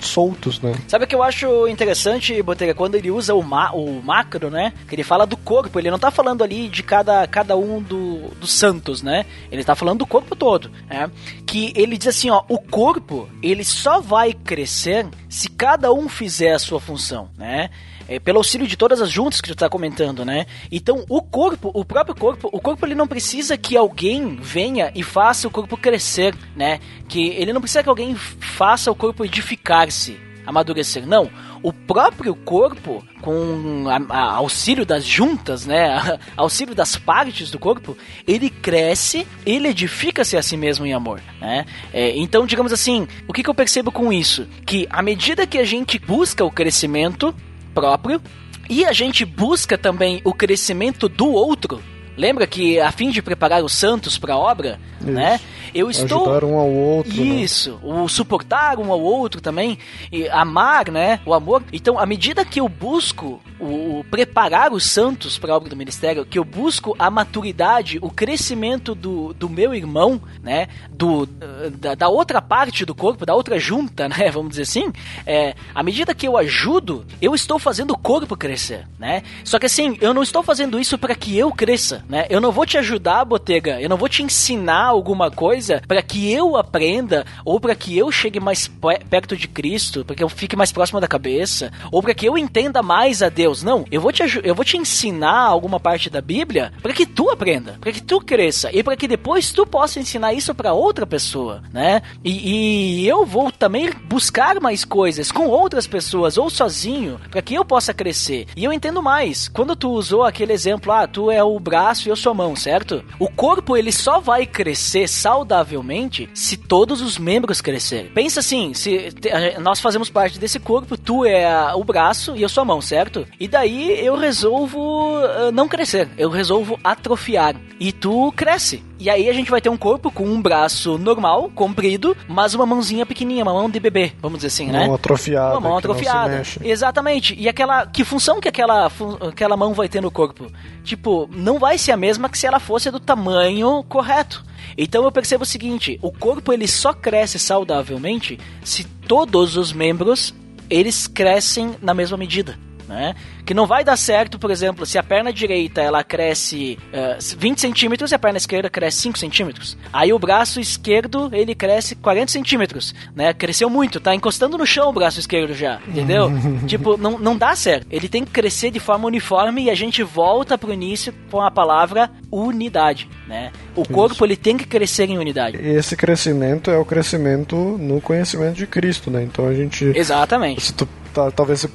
soltos, 0.00 0.60
né? 0.60 0.74
Sabe 0.86 1.04
o 1.04 1.08
que 1.08 1.14
eu 1.14 1.22
acho 1.22 1.66
interessante, 1.66 2.42
Botega, 2.42 2.74
quando 2.74 2.94
ele 2.94 3.10
usa 3.10 3.34
o, 3.34 3.42
ma 3.42 3.72
o 3.72 4.02
macro, 4.02 4.50
né? 4.50 4.74
Que 4.86 4.94
ele 4.94 5.02
fala 5.02 5.26
do 5.26 5.36
corpo, 5.36 5.78
ele 5.78 5.90
não 5.90 5.98
tá 5.98 6.10
falando 6.10 6.44
ali 6.44 6.68
de 6.68 6.82
cada, 6.82 7.26
cada 7.26 7.56
um 7.56 7.80
do, 7.80 8.28
dos 8.40 8.52
santos, 8.52 9.02
né? 9.02 9.24
Ele 9.50 9.64
tá 9.64 9.74
falando 9.74 10.00
do 10.00 10.06
corpo 10.06 10.36
todo, 10.36 10.70
né? 10.88 11.10
Que 11.46 11.72
ele 11.74 11.96
diz 11.96 12.08
assim, 12.08 12.28
ó, 12.28 12.42
o 12.48 12.58
corpo, 12.58 13.28
ele 13.42 13.64
só 13.64 14.00
vai 14.00 14.32
crescer 14.32 15.06
se 15.28 15.48
cada 15.48 15.92
um 15.92 16.08
fizer 16.08 16.52
a 16.52 16.58
sua 16.58 16.80
função, 16.80 17.28
né? 17.38 17.70
É, 18.08 18.18
pelo 18.18 18.38
auxílio 18.38 18.66
de 18.66 18.76
todas 18.76 19.00
as 19.00 19.10
juntas 19.10 19.40
que 19.40 19.48
tu 19.48 19.54
tá 19.56 19.68
comentando, 19.68 20.24
né? 20.24 20.46
Então, 20.70 21.04
o 21.08 21.22
corpo, 21.22 21.70
o 21.74 21.84
próprio 21.84 22.14
corpo, 22.14 22.48
o 22.52 22.60
corpo 22.60 22.84
ele 22.84 22.94
não 22.94 23.06
precisa 23.06 23.56
que 23.56 23.76
alguém 23.76 24.36
venha 24.36 24.92
e 24.94 25.02
faça 25.02 25.48
o 25.48 25.50
corpo 25.50 25.76
crescer, 25.76 26.34
né? 26.54 26.80
Que 27.08 27.28
ele 27.30 27.52
não 27.52 27.60
precisa 27.60 27.82
que 27.82 27.88
alguém 27.88 28.14
faça 28.14 28.90
o 28.90 28.94
corpo 28.94 29.24
edificar-se, 29.24 30.18
amadurecer. 30.46 31.06
Não, 31.06 31.30
o 31.62 31.72
próprio 31.72 32.34
corpo, 32.34 33.02
com 33.22 33.86
a, 33.88 34.14
a- 34.14 34.32
auxílio 34.34 34.84
das 34.84 35.02
juntas, 35.02 35.64
né? 35.64 36.18
auxílio 36.36 36.74
das 36.74 36.96
partes 36.96 37.50
do 37.50 37.58
corpo, 37.58 37.96
ele 38.26 38.50
cresce, 38.50 39.26
ele 39.46 39.68
edifica-se 39.68 40.36
a 40.36 40.42
si 40.42 40.58
mesmo 40.58 40.84
em 40.84 40.92
amor, 40.92 41.22
né? 41.40 41.64
É, 41.90 42.14
então, 42.18 42.44
digamos 42.46 42.70
assim, 42.70 43.08
o 43.26 43.32
que, 43.32 43.42
que 43.42 43.48
eu 43.48 43.54
percebo 43.54 43.90
com 43.90 44.12
isso? 44.12 44.46
Que 44.66 44.86
à 44.90 45.00
medida 45.00 45.46
que 45.46 45.56
a 45.56 45.64
gente 45.64 45.98
busca 45.98 46.44
o 46.44 46.50
crescimento 46.50 47.34
próprio 47.74 48.22
e 48.70 48.84
a 48.84 48.92
gente 48.92 49.24
busca 49.24 49.76
também 49.76 50.20
o 50.24 50.32
crescimento 50.32 51.08
do 51.08 51.28
outro. 51.28 51.82
Lembra 52.16 52.46
que 52.46 52.78
a 52.78 52.90
fim 52.92 53.10
de 53.10 53.22
preparar 53.22 53.62
os 53.64 53.72
santos 53.72 54.18
para 54.18 54.34
a 54.34 54.38
obra, 54.38 54.78
Isso. 55.00 55.10
né? 55.10 55.40
Eu 55.74 55.90
estou 55.90 56.30
Ajudar 56.30 56.44
um 56.44 56.56
ao 56.56 56.70
outro, 56.70 57.12
né? 57.12 57.42
isso, 57.42 57.80
o 57.82 58.08
suportar 58.08 58.78
um 58.78 58.92
ao 58.92 59.00
outro 59.00 59.40
também, 59.40 59.76
e 60.12 60.28
amar, 60.28 60.88
né? 60.88 61.18
O 61.26 61.34
amor. 61.34 61.64
Então, 61.72 61.98
à 61.98 62.06
medida 62.06 62.44
que 62.44 62.60
eu 62.60 62.68
busco 62.68 63.42
o, 63.58 63.98
o 63.98 64.04
preparar 64.08 64.72
os 64.72 64.84
santos 64.84 65.36
para 65.36 65.52
a 65.52 65.56
obra 65.56 65.68
do 65.68 65.76
ministério, 65.76 66.24
que 66.24 66.38
eu 66.38 66.44
busco 66.44 66.94
a 66.96 67.10
maturidade, 67.10 67.98
o 68.00 68.08
crescimento 68.08 68.94
do, 68.94 69.34
do 69.34 69.48
meu 69.48 69.74
irmão, 69.74 70.22
né? 70.42 70.68
Do, 70.90 71.26
da, 71.26 71.96
da 71.96 72.08
outra 72.08 72.40
parte 72.40 72.84
do 72.84 72.94
corpo, 72.94 73.26
da 73.26 73.34
outra 73.34 73.58
junta, 73.58 74.06
né? 74.08 74.30
Vamos 74.30 74.50
dizer 74.50 74.62
assim, 74.62 74.92
é, 75.26 75.56
à 75.74 75.82
medida 75.82 76.14
que 76.14 76.28
eu 76.28 76.36
ajudo, 76.36 77.04
eu 77.20 77.34
estou 77.34 77.58
fazendo 77.58 77.92
o 77.92 77.98
corpo 77.98 78.36
crescer, 78.36 78.86
né? 78.96 79.24
Só 79.42 79.58
que 79.58 79.66
assim, 79.66 79.98
eu 80.00 80.14
não 80.14 80.22
estou 80.22 80.42
fazendo 80.42 80.78
isso 80.78 80.96
para 80.96 81.16
que 81.16 81.36
eu 81.36 81.50
cresça, 81.50 82.03
né? 82.08 82.26
Eu 82.30 82.40
não 82.40 82.52
vou 82.52 82.66
te 82.66 82.76
ajudar, 82.78 83.24
Botega, 83.24 83.80
eu 83.80 83.88
não 83.88 83.96
vou 83.96 84.08
te 84.08 84.22
ensinar 84.22 84.84
alguma 84.86 85.30
coisa 85.30 85.82
para 85.86 86.02
que 86.02 86.32
eu 86.32 86.56
aprenda 86.56 87.24
ou 87.44 87.58
para 87.60 87.74
que 87.74 87.96
eu 87.96 88.10
chegue 88.12 88.40
mais 88.40 88.66
pe- 88.68 89.00
perto 89.08 89.36
de 89.36 89.48
Cristo, 89.48 90.04
para 90.04 90.16
que 90.16 90.22
eu 90.22 90.28
fique 90.28 90.56
mais 90.56 90.72
próximo 90.72 91.00
da 91.00 91.08
cabeça, 91.08 91.72
ou 91.90 92.02
para 92.02 92.14
que 92.14 92.26
eu 92.26 92.36
entenda 92.38 92.82
mais 92.82 93.22
a 93.22 93.28
Deus. 93.28 93.62
Não, 93.62 93.84
eu 93.90 94.00
vou 94.00 94.12
te 94.12 94.22
eu 94.42 94.54
vou 94.54 94.64
te 94.64 94.76
ensinar 94.76 95.38
alguma 95.46 95.78
parte 95.78 96.08
da 96.10 96.20
Bíblia 96.20 96.72
para 96.82 96.92
que 96.92 97.06
tu 97.06 97.30
aprenda, 97.30 97.76
para 97.80 97.92
que 97.92 98.02
tu 98.02 98.20
cresça 98.20 98.70
e 98.72 98.82
para 98.82 98.96
que 98.96 99.06
depois 99.08 99.52
tu 99.52 99.66
possa 99.66 100.00
ensinar 100.00 100.32
isso 100.32 100.54
para 100.54 100.72
outra 100.72 101.06
pessoa, 101.06 101.62
né? 101.72 102.02
E, 102.24 103.02
e 103.02 103.08
eu 103.08 103.24
vou 103.26 103.50
também 103.52 103.90
buscar 104.08 104.60
mais 104.60 104.84
coisas 104.84 105.30
com 105.30 105.46
outras 105.48 105.86
pessoas 105.86 106.36
ou 106.38 106.48
sozinho 106.50 107.20
para 107.30 107.42
que 107.42 107.54
eu 107.54 107.64
possa 107.64 107.92
crescer. 107.94 108.46
E 108.56 108.64
eu 108.64 108.72
entendo 108.72 109.02
mais. 109.02 109.48
Quando 109.48 109.76
tu 109.76 109.90
usou 109.90 110.22
aquele 110.24 110.52
exemplo, 110.52 110.92
ah, 110.92 111.06
tu 111.06 111.30
é 111.30 111.42
o 111.42 111.58
braço 111.60 111.93
e 112.02 112.08
eu 112.08 112.16
sou 112.16 112.32
a 112.32 112.34
mão, 112.34 112.54
certo? 112.56 113.04
O 113.18 113.28
corpo 113.28 113.76
ele 113.76 113.92
só 113.92 114.20
vai 114.20 114.46
crescer 114.46 115.08
saudavelmente 115.08 116.28
se 116.34 116.56
todos 116.56 117.00
os 117.00 117.18
membros 117.18 117.60
crescerem. 117.60 118.10
Pensa 118.12 118.40
assim, 118.40 118.74
se 118.74 119.12
nós 119.60 119.80
fazemos 119.80 120.10
parte 120.10 120.38
desse 120.38 120.58
corpo, 120.58 120.96
tu 120.96 121.24
é 121.24 121.44
a- 121.46 121.74
o 121.76 121.84
braço 121.84 122.36
e 122.36 122.42
eu 122.42 122.48
sou 122.48 122.62
a 122.62 122.64
mão, 122.64 122.80
certo? 122.80 123.26
E 123.38 123.46
daí 123.46 124.04
eu 124.04 124.16
resolvo 124.16 125.16
ah, 125.18 125.50
não 125.52 125.68
crescer, 125.68 126.08
eu 126.18 126.28
resolvo 126.30 126.78
atrofiar 126.82 127.54
e 127.78 127.92
tu 127.92 128.32
cresce. 128.32 128.82
E 128.98 129.10
aí 129.10 129.28
a 129.28 129.32
gente 129.32 129.50
vai 129.50 129.60
ter 129.60 129.68
um 129.68 129.76
corpo 129.76 130.10
com 130.10 130.24
um 130.24 130.40
braço 130.40 130.96
normal, 130.98 131.50
comprido, 131.54 132.16
mas 132.28 132.54
uma 132.54 132.64
mãozinha 132.64 133.04
pequenininha, 133.04 133.42
uma 133.42 133.52
mão 133.52 133.68
de 133.68 133.80
bebê, 133.80 134.12
vamos 134.20 134.38
dizer 134.38 134.48
assim, 134.48 134.66
né? 134.70 134.86
Mão 134.86 134.94
atrofiada. 134.94 135.58
Uma 135.58 135.68
mão 135.68 135.78
atrofiada. 135.78 136.42
Exatamente. 136.62 137.34
E 137.38 137.48
aquela. 137.48 137.86
Que 137.86 138.04
função 138.04 138.40
que 138.40 138.48
aquela, 138.48 138.90
aquela 139.28 139.56
mão 139.56 139.74
vai 139.74 139.88
ter 139.88 140.00
no 140.00 140.10
corpo? 140.10 140.46
Tipo, 140.84 141.28
não 141.34 141.58
vai 141.58 141.76
ser 141.76 141.92
a 141.92 141.96
mesma 141.96 142.28
que 142.28 142.38
se 142.38 142.46
ela 142.46 142.60
fosse 142.60 142.90
do 142.90 143.00
tamanho 143.00 143.82
correto. 143.88 144.44
Então 144.78 145.04
eu 145.04 145.12
percebo 145.12 145.42
o 145.42 145.46
seguinte: 145.46 145.98
o 146.00 146.12
corpo 146.12 146.52
ele 146.52 146.68
só 146.68 146.92
cresce 146.92 147.38
saudavelmente 147.38 148.38
se 148.62 148.84
todos 148.84 149.56
os 149.56 149.72
membros 149.72 150.34
eles 150.70 151.06
crescem 151.06 151.74
na 151.82 151.92
mesma 151.94 152.16
medida. 152.16 152.58
Né? 152.88 153.14
Que 153.44 153.54
não 153.54 153.66
vai 153.66 153.84
dar 153.84 153.96
certo, 153.96 154.38
por 154.38 154.50
exemplo, 154.50 154.86
se 154.86 154.98
a 154.98 155.02
perna 155.02 155.32
direita 155.32 155.80
ela 155.80 156.02
cresce 156.02 156.78
uh, 156.92 157.36
20 157.38 157.60
centímetros 157.60 158.12
e 158.12 158.14
a 158.14 158.18
perna 158.18 158.38
esquerda 158.38 158.70
cresce 158.70 159.02
5 159.02 159.18
centímetros. 159.18 159.76
Aí 159.92 160.12
o 160.12 160.18
braço 160.18 160.60
esquerdo 160.60 161.30
ele 161.32 161.54
cresce 161.54 161.94
40 161.94 162.32
centímetros, 162.32 162.94
né? 163.14 163.32
Cresceu 163.32 163.68
muito, 163.68 164.00
tá 164.00 164.14
encostando 164.14 164.56
no 164.56 164.66
chão 164.66 164.88
o 164.88 164.92
braço 164.92 165.20
esquerdo 165.20 165.54
já, 165.54 165.80
entendeu? 165.86 166.30
tipo, 166.66 166.96
não, 166.96 167.18
não 167.18 167.36
dá 167.36 167.54
certo. 167.54 167.86
Ele 167.90 168.08
tem 168.08 168.24
que 168.24 168.30
crescer 168.30 168.70
de 168.70 168.80
forma 168.80 169.06
uniforme 169.06 169.64
e 169.64 169.70
a 169.70 169.74
gente 169.74 170.02
volta 170.02 170.56
pro 170.56 170.72
início 170.72 171.12
com 171.30 171.40
a 171.40 171.50
palavra 171.50 172.10
unidade, 172.30 173.08
né? 173.26 173.52
O 173.74 173.86
corpo 173.86 174.14
Isso. 174.14 174.24
ele 174.24 174.36
tem 174.36 174.56
que 174.56 174.66
crescer 174.66 175.08
em 175.08 175.18
unidade. 175.18 175.58
E 175.58 175.68
esse 175.68 175.96
crescimento 175.96 176.70
é 176.70 176.78
o 176.78 176.84
crescimento 176.84 177.56
no 177.56 178.00
conhecimento 178.00 178.56
de 178.56 178.66
Cristo, 178.66 179.10
né? 179.10 179.22
Então 179.22 179.46
a 179.46 179.54
gente 179.54 179.84
Exatamente. 179.94 180.62
Se 180.62 180.72
tu 180.72 180.88
tá, 181.14 181.30
talvez 181.30 181.66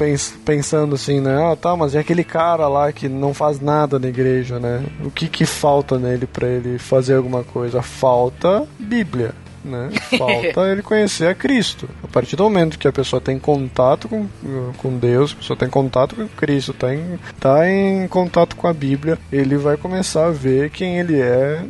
pensando 0.46 0.96
assim, 0.96 1.22
né? 1.22 1.52
Ah, 1.52 1.56
tá, 1.56 1.76
mas 1.76 1.96
é 1.96 2.00
aquele 2.00 2.24
cara 2.24 2.68
lá 2.68 2.92
que 2.92 3.08
não 3.08 3.34
faz 3.34 3.60
nada 3.60 3.98
na 3.98 4.08
igreja, 4.08 4.60
né? 4.60 4.84
O 5.04 5.10
que 5.10 5.28
que 5.28 5.46
falta 5.46 5.98
nele 5.98 6.28
para 6.28 6.48
ele 6.48 6.78
fazer 6.78 7.16
alguma 7.16 7.44
coisa? 7.44 7.82
Falta 7.82 8.68
Bíblia 8.78 9.34
né? 9.64 9.90
Falta 10.18 10.72
ele 10.72 10.82
conhecer 10.82 11.28
a 11.28 11.36
Cristo. 11.36 11.90
A 12.04 12.08
partir 12.08 12.36
do 12.36 12.44
momento 12.44 12.78
que 12.78 12.88
a 12.88 12.92
pessoa 12.92 13.22
tem 13.22 13.40
contato 13.40 14.08
com, 14.08 14.28
com 14.78 14.98
Deus, 14.98 15.34
a 15.34 15.36
pessoa 15.36 15.58
tem 15.58 15.70
contato 15.70 16.16
com 16.16 16.28
Cristo, 16.28 16.72
está 16.72 16.94
em, 16.94 17.20
tá 17.40 17.70
em 17.70 18.08
contato 18.08 18.56
com 18.56 18.68
a 18.68 18.74
Bíblia, 18.74 19.18
ele 19.32 19.58
vai 19.58 19.78
começar 19.78 20.28
a 20.28 20.32
ver 20.32 20.70
quem 20.70 21.00
ele 21.00 21.20
é 21.20 21.64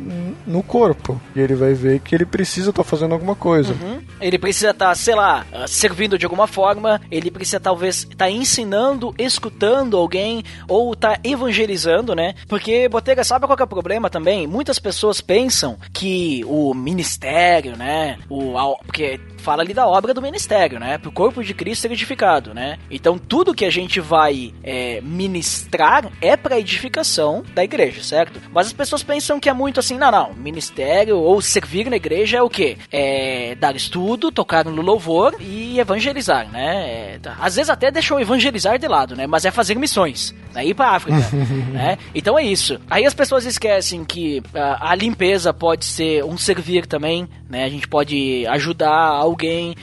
no 0.46 0.62
corpo. 0.62 1.20
E 1.34 1.40
ele 1.40 1.54
vai 1.54 1.74
ver 1.74 2.00
que 2.00 2.14
ele 2.14 2.24
precisa 2.26 2.70
estar 2.70 2.82
tá 2.82 2.88
fazendo 2.88 3.12
alguma 3.12 3.34
coisa. 3.34 3.72
Uhum. 3.72 4.00
Ele 4.20 4.38
precisa 4.38 4.70
estar, 4.70 4.88
tá, 4.88 4.94
sei 4.94 5.14
lá, 5.14 5.46
servindo 5.66 6.18
de 6.18 6.26
alguma 6.26 6.46
forma, 6.46 7.00
ele 7.10 7.30
precisa 7.30 7.60
talvez 7.60 7.98
estar 7.98 8.16
tá 8.16 8.30
ensinando, 8.30 9.14
escutando 9.18 9.96
alguém, 9.96 10.44
ou 10.68 10.94
tá 10.94 11.18
evangelizando, 11.24 12.14
né? 12.14 12.34
Porque, 12.48 12.88
Botega, 12.88 13.24
sabe 13.24 13.46
qual 13.46 13.58
é 13.58 13.62
o 13.62 13.66
problema 13.66 14.10
também? 14.10 14.46
Muitas 14.46 14.78
pessoas 14.78 15.20
pensam 15.20 15.78
que 15.92 16.44
o 16.46 16.74
ministério, 16.74 17.76
né? 17.80 18.18
O, 18.28 18.76
porque 18.84 19.18
fala 19.38 19.62
ali 19.62 19.72
da 19.72 19.88
obra 19.88 20.12
do 20.12 20.20
ministério, 20.20 20.78
né? 20.78 20.98
Para 20.98 21.08
o 21.08 21.12
corpo 21.12 21.42
de 21.42 21.54
Cristo 21.54 21.82
ser 21.82 21.92
edificado, 21.92 22.52
né? 22.52 22.78
Então 22.90 23.18
tudo 23.18 23.54
que 23.54 23.64
a 23.64 23.70
gente 23.70 24.00
vai 24.00 24.52
é, 24.62 25.00
ministrar 25.00 26.12
é 26.20 26.36
para 26.36 26.60
edificação 26.60 27.42
da 27.54 27.64
igreja, 27.64 28.02
certo? 28.02 28.38
Mas 28.52 28.66
as 28.66 28.72
pessoas 28.74 29.02
pensam 29.02 29.40
que 29.40 29.48
é 29.48 29.52
muito 29.54 29.80
assim, 29.80 29.96
não, 29.96 30.10
não, 30.10 30.34
ministério 30.34 31.16
ou 31.16 31.40
servir 31.40 31.88
na 31.88 31.96
igreja 31.96 32.36
é 32.36 32.42
o 32.42 32.50
quê? 32.50 32.76
É 32.92 33.54
dar 33.58 33.74
estudo, 33.74 34.30
tocar 34.30 34.66
no 34.66 34.82
louvor 34.82 35.34
e 35.40 35.80
evangelizar, 35.80 36.50
né? 36.50 37.14
É, 37.14 37.18
tá. 37.18 37.36
às 37.40 37.56
vezes 37.56 37.70
até 37.70 37.90
deixam 37.90 38.20
evangelizar 38.20 38.78
de 38.78 38.86
lado, 38.86 39.16
né? 39.16 39.26
Mas 39.26 39.46
é 39.46 39.50
fazer 39.50 39.74
missões, 39.76 40.34
né? 40.52 40.66
ir 40.66 40.74
para 40.74 40.90
África, 40.90 41.18
né? 41.72 41.96
Então 42.14 42.38
é 42.38 42.44
isso. 42.44 42.78
Aí 42.90 43.06
as 43.06 43.14
pessoas 43.14 43.46
esquecem 43.46 44.04
que 44.04 44.42
a, 44.54 44.90
a 44.90 44.94
limpeza 44.94 45.54
pode 45.54 45.86
ser 45.86 46.22
um 46.24 46.36
servir 46.36 46.84
também, 46.84 47.26
né? 47.48 47.69
Gente 47.70 47.88
pode 47.88 48.46
ajudar 48.48 48.90
alguém, 48.90 49.74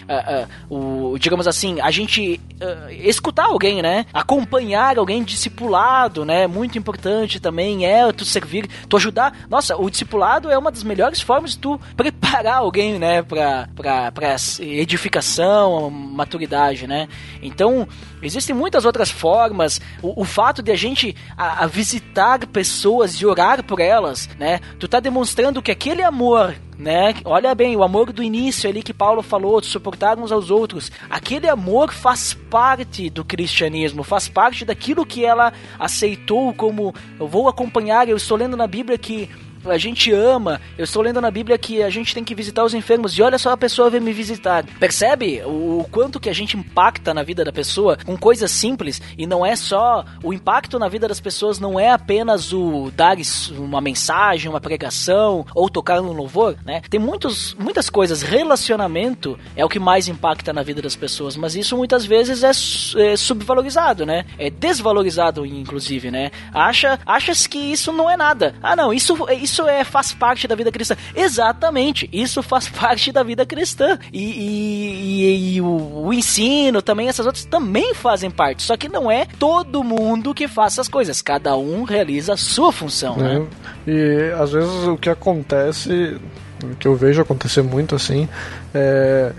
uh, 0.69 0.73
uh, 0.73 1.13
o, 1.13 1.19
digamos 1.19 1.47
assim, 1.47 1.79
a 1.81 1.91
gente 1.91 2.39
uh, 2.61 2.91
escutar 2.91 3.45
alguém, 3.45 3.81
né? 3.81 4.05
Acompanhar 4.13 4.97
alguém 4.97 5.23
discipulado, 5.23 6.25
né? 6.25 6.47
Muito 6.47 6.77
importante 6.77 7.39
também 7.39 7.85
é 7.85 8.11
tu 8.11 8.25
servir, 8.25 8.67
tu 8.89 8.97
ajudar. 8.97 9.33
Nossa, 9.49 9.75
o 9.77 9.89
discipulado 9.89 10.49
é 10.49 10.57
uma 10.57 10.71
das 10.71 10.83
melhores 10.83 11.21
formas 11.21 11.51
de 11.51 11.59
tu 11.59 11.79
preparar 11.95 12.57
alguém, 12.57 12.99
né? 12.99 13.21
Pra, 13.21 13.67
pra, 13.75 14.11
pra 14.11 14.35
edificação, 14.59 15.89
maturidade, 15.89 16.87
né? 16.87 17.07
Então, 17.41 17.87
existem 18.21 18.55
muitas 18.55 18.85
outras 18.85 19.09
formas. 19.09 19.79
O, 20.01 20.21
o 20.21 20.25
fato 20.25 20.61
de 20.61 20.71
a 20.71 20.75
gente 20.75 21.15
a, 21.37 21.63
a 21.63 21.67
visitar 21.67 22.45
pessoas 22.47 23.13
e 23.13 23.25
orar 23.25 23.63
por 23.63 23.79
elas, 23.79 24.29
né? 24.37 24.59
Tu 24.79 24.87
tá 24.87 24.99
demonstrando 24.99 25.61
que 25.61 25.71
aquele 25.71 26.03
amor 26.03 26.55
né? 26.77 27.15
Olha 27.25 27.55
bem, 27.55 27.75
o 27.75 27.83
amor 27.83 28.13
do 28.13 28.21
início 28.21 28.69
ali 28.69 28.83
que 28.83 28.93
Paulo 28.93 29.23
falou, 29.23 29.59
de 29.59 29.67
suportar 29.67 30.19
uns 30.19 30.31
aos 30.31 30.51
outros. 30.51 30.91
Aquele 31.09 31.49
amor 31.49 31.91
faz 31.91 32.33
parte 32.33 33.09
do 33.09 33.25
cristianismo, 33.25 34.03
faz 34.03 34.27
parte 34.27 34.63
daquilo 34.63 35.05
que 35.05 35.25
ela 35.25 35.51
aceitou 35.79 36.53
como 36.53 36.93
eu 37.19 37.27
vou 37.27 37.47
acompanhar, 37.47 38.07
eu 38.07 38.17
estou 38.17 38.37
lendo 38.37 38.55
na 38.55 38.67
Bíblia 38.67 38.97
que 38.97 39.29
a 39.69 39.77
gente 39.77 40.11
ama. 40.11 40.61
Eu 40.77 40.83
estou 40.83 41.01
lendo 41.01 41.21
na 41.21 41.31
Bíblia 41.31 41.57
que 41.57 41.83
a 41.83 41.89
gente 41.89 42.13
tem 42.13 42.23
que 42.23 42.35
visitar 42.35 42.63
os 42.63 42.73
enfermos 42.73 43.17
e 43.17 43.21
olha 43.21 43.37
só 43.37 43.51
a 43.51 43.57
pessoa 43.57 43.89
veio 43.89 44.03
me 44.03 44.13
visitar. 44.13 44.65
Percebe 44.79 45.41
o 45.45 45.85
quanto 45.91 46.19
que 46.19 46.29
a 46.29 46.33
gente 46.33 46.57
impacta 46.57 47.13
na 47.13 47.23
vida 47.23 47.43
da 47.43 47.51
pessoa 47.51 47.97
com 48.05 48.17
coisas 48.17 48.51
simples 48.51 49.01
e 49.17 49.25
não 49.25 49.45
é 49.45 49.55
só 49.55 50.05
o 50.23 50.33
impacto 50.33 50.79
na 50.79 50.87
vida 50.87 51.07
das 51.07 51.19
pessoas 51.19 51.59
não 51.59 51.79
é 51.79 51.91
apenas 51.91 52.53
o 52.53 52.91
dar 52.95 53.17
uma 53.57 53.81
mensagem, 53.81 54.49
uma 54.49 54.61
pregação 54.61 55.45
ou 55.55 55.69
tocar 55.69 56.01
no 56.01 56.13
louvor, 56.13 56.57
né? 56.65 56.81
Tem 56.89 56.99
muitos, 56.99 57.55
muitas 57.55 57.89
coisas. 57.89 58.21
Relacionamento 58.21 59.37
é 59.55 59.65
o 59.65 59.69
que 59.69 59.79
mais 59.79 60.07
impacta 60.07 60.53
na 60.53 60.61
vida 60.61 60.81
das 60.81 60.95
pessoas, 60.95 61.35
mas 61.35 61.55
isso 61.55 61.75
muitas 61.75 62.05
vezes 62.05 62.43
é, 62.43 63.11
é 63.11 63.15
subvalorizado, 63.15 64.05
né? 64.05 64.25
É 64.37 64.49
desvalorizado, 64.49 65.45
inclusive, 65.45 66.11
né? 66.11 66.31
Acha, 66.53 66.99
achas 67.05 67.47
que 67.47 67.57
isso 67.57 67.91
não 67.91 68.09
é 68.09 68.17
nada. 68.17 68.55
Ah, 68.61 68.75
não, 68.75 68.93
isso, 68.93 69.15
isso 69.31 69.56
isso 69.57 69.67
é, 69.67 69.83
faz 69.83 70.13
parte 70.13 70.47
da 70.47 70.55
vida 70.55 70.71
cristã. 70.71 70.95
Exatamente, 71.15 72.07
isso 72.13 72.43
faz 72.43 72.69
parte 72.69 73.11
da 73.11 73.23
vida 73.23 73.45
cristã. 73.45 73.97
E, 74.13 74.21
e, 74.21 75.25
e, 75.25 75.55
e 75.55 75.61
o, 75.61 76.05
o, 76.05 76.13
ensino 76.13 76.81
também, 76.81 77.07
essas 77.07 77.25
outras 77.25 77.45
também 77.45 77.93
fazem 77.93 78.29
parte. 78.29 78.61
Só 78.63 78.77
que 78.77 78.87
não 78.87 79.09
é 79.09 79.25
todo 79.39 79.83
mundo 79.83 80.33
que 80.33 80.47
faz 80.47 80.73
essas 80.73 80.87
coisas. 80.87 81.21
Cada 81.21 81.57
um 81.57 81.83
realiza 81.83 82.33
a 82.33 82.37
sua 82.37 82.71
função, 82.71 83.17
né? 83.17 83.47
É. 83.87 83.91
E 83.91 84.31
às 84.33 84.51
vezes 84.51 84.87
o 84.87 84.97
que 84.97 85.09
acontece, 85.09 86.17
o 86.63 86.75
que 86.75 86.87
eu 86.87 86.95
vejo 86.95 87.21
acontecer 87.21 87.63
muito 87.63 87.95
assim, 87.95 88.29
é 88.73 89.31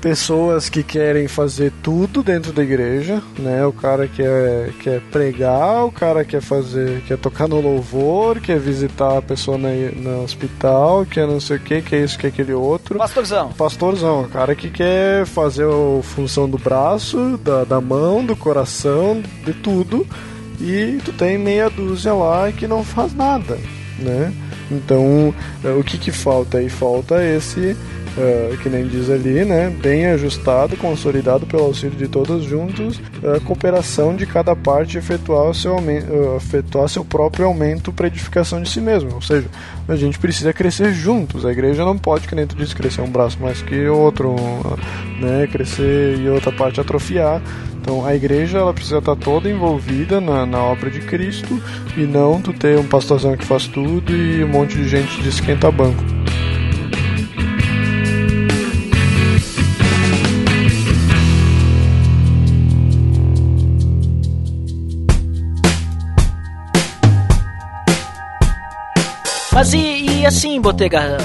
pessoas 0.00 0.68
que 0.68 0.82
querem 0.82 1.28
fazer 1.28 1.72
tudo 1.82 2.22
dentro 2.22 2.52
da 2.52 2.62
igreja, 2.62 3.22
né? 3.38 3.64
O 3.66 3.72
cara 3.72 4.06
quer, 4.06 4.72
quer 4.80 5.00
pregar, 5.10 5.84
o 5.84 5.92
cara 5.92 6.24
quer 6.24 6.40
fazer, 6.40 7.02
quer 7.02 7.18
tocar 7.18 7.48
no 7.48 7.60
louvor, 7.60 8.40
quer 8.40 8.58
visitar 8.58 9.18
a 9.18 9.22
pessoa 9.22 9.58
na, 9.58 9.68
no 9.68 10.22
hospital, 10.22 11.04
quer 11.06 11.26
não 11.26 11.40
sei 11.40 11.56
o 11.56 11.60
que, 11.60 11.82
quer 11.82 12.04
isso, 12.04 12.18
quer 12.18 12.28
aquele 12.28 12.52
outro. 12.52 12.98
Pastorzão. 12.98 13.52
Pastorzão, 13.52 14.22
o 14.22 14.28
cara 14.28 14.54
que 14.54 14.70
quer 14.70 15.26
fazer 15.26 15.64
a 15.64 16.02
função 16.02 16.48
do 16.48 16.58
braço, 16.58 17.38
da, 17.42 17.64
da 17.64 17.80
mão, 17.80 18.24
do 18.24 18.36
coração, 18.36 19.22
de 19.44 19.52
tudo. 19.52 20.06
E 20.60 20.98
tu 21.04 21.12
tem 21.12 21.38
meia 21.38 21.70
dúzia 21.70 22.12
lá 22.12 22.50
que 22.50 22.66
não 22.66 22.82
faz 22.82 23.14
nada, 23.14 23.56
né? 23.98 24.32
Então, 24.70 25.34
o 25.78 25.84
que 25.84 25.96
que 25.96 26.10
falta 26.10 26.58
aí? 26.58 26.68
Falta 26.68 27.24
esse 27.24 27.76
uh, 28.18 28.56
que 28.58 28.68
nem 28.68 28.86
diz 28.86 29.08
ali, 29.08 29.44
né, 29.44 29.70
bem 29.70 30.06
ajustado, 30.06 30.76
consolidado 30.76 31.46
pelo 31.46 31.64
auxílio 31.64 31.96
de 31.96 32.08
todos 32.08 32.44
juntos, 32.44 33.00
a 33.36 33.40
cooperação 33.40 34.14
de 34.14 34.26
cada 34.26 34.54
parte 34.54 34.98
efetuar, 34.98 35.54
seu, 35.54 35.76
uh, 35.76 36.36
efetuar 36.36 36.88
seu 36.88 37.04
próprio 37.04 37.46
aumento 37.46 37.92
para 37.92 38.08
edificação 38.08 38.60
de 38.60 38.68
si 38.68 38.80
mesmo. 38.80 39.14
Ou 39.14 39.22
seja, 39.22 39.46
a 39.86 39.96
gente 39.96 40.18
precisa 40.18 40.52
crescer 40.52 40.92
juntos. 40.92 41.46
A 41.46 41.52
igreja 41.52 41.84
não 41.84 41.96
pode, 41.96 42.26
que 42.26 42.34
nem 42.34 42.46
tu 42.46 42.56
disse, 42.56 42.74
crescer 42.74 43.00
um 43.00 43.10
braço 43.10 43.38
mais 43.40 43.62
que 43.62 43.88
outro, 43.88 44.34
né, 45.20 45.48
crescer 45.50 46.18
e 46.18 46.28
outra 46.28 46.52
parte 46.52 46.80
atrofiar. 46.80 47.40
Então 47.80 48.04
a 48.04 48.14
igreja 48.14 48.58
ela 48.58 48.74
precisa 48.74 48.98
estar 48.98 49.16
toda 49.16 49.48
envolvida 49.48 50.20
na, 50.20 50.44
na 50.44 50.62
obra 50.62 50.90
de 50.90 51.00
Cristo 51.00 51.58
e 51.96 52.00
não 52.00 52.40
tu 52.40 52.52
ter 52.52 52.78
um 52.78 52.86
pastorzão 52.86 53.36
que 53.36 53.46
faz 53.46 53.66
tudo 53.66 54.14
e 54.14 54.44
um 54.44 54.48
monte 54.48 54.76
de 54.76 54.86
gente 54.88 55.22
de 55.22 55.28
esquenta 55.28 55.70
banco. 55.70 56.17
Assim, 70.28 70.60
Botega, 70.60 71.16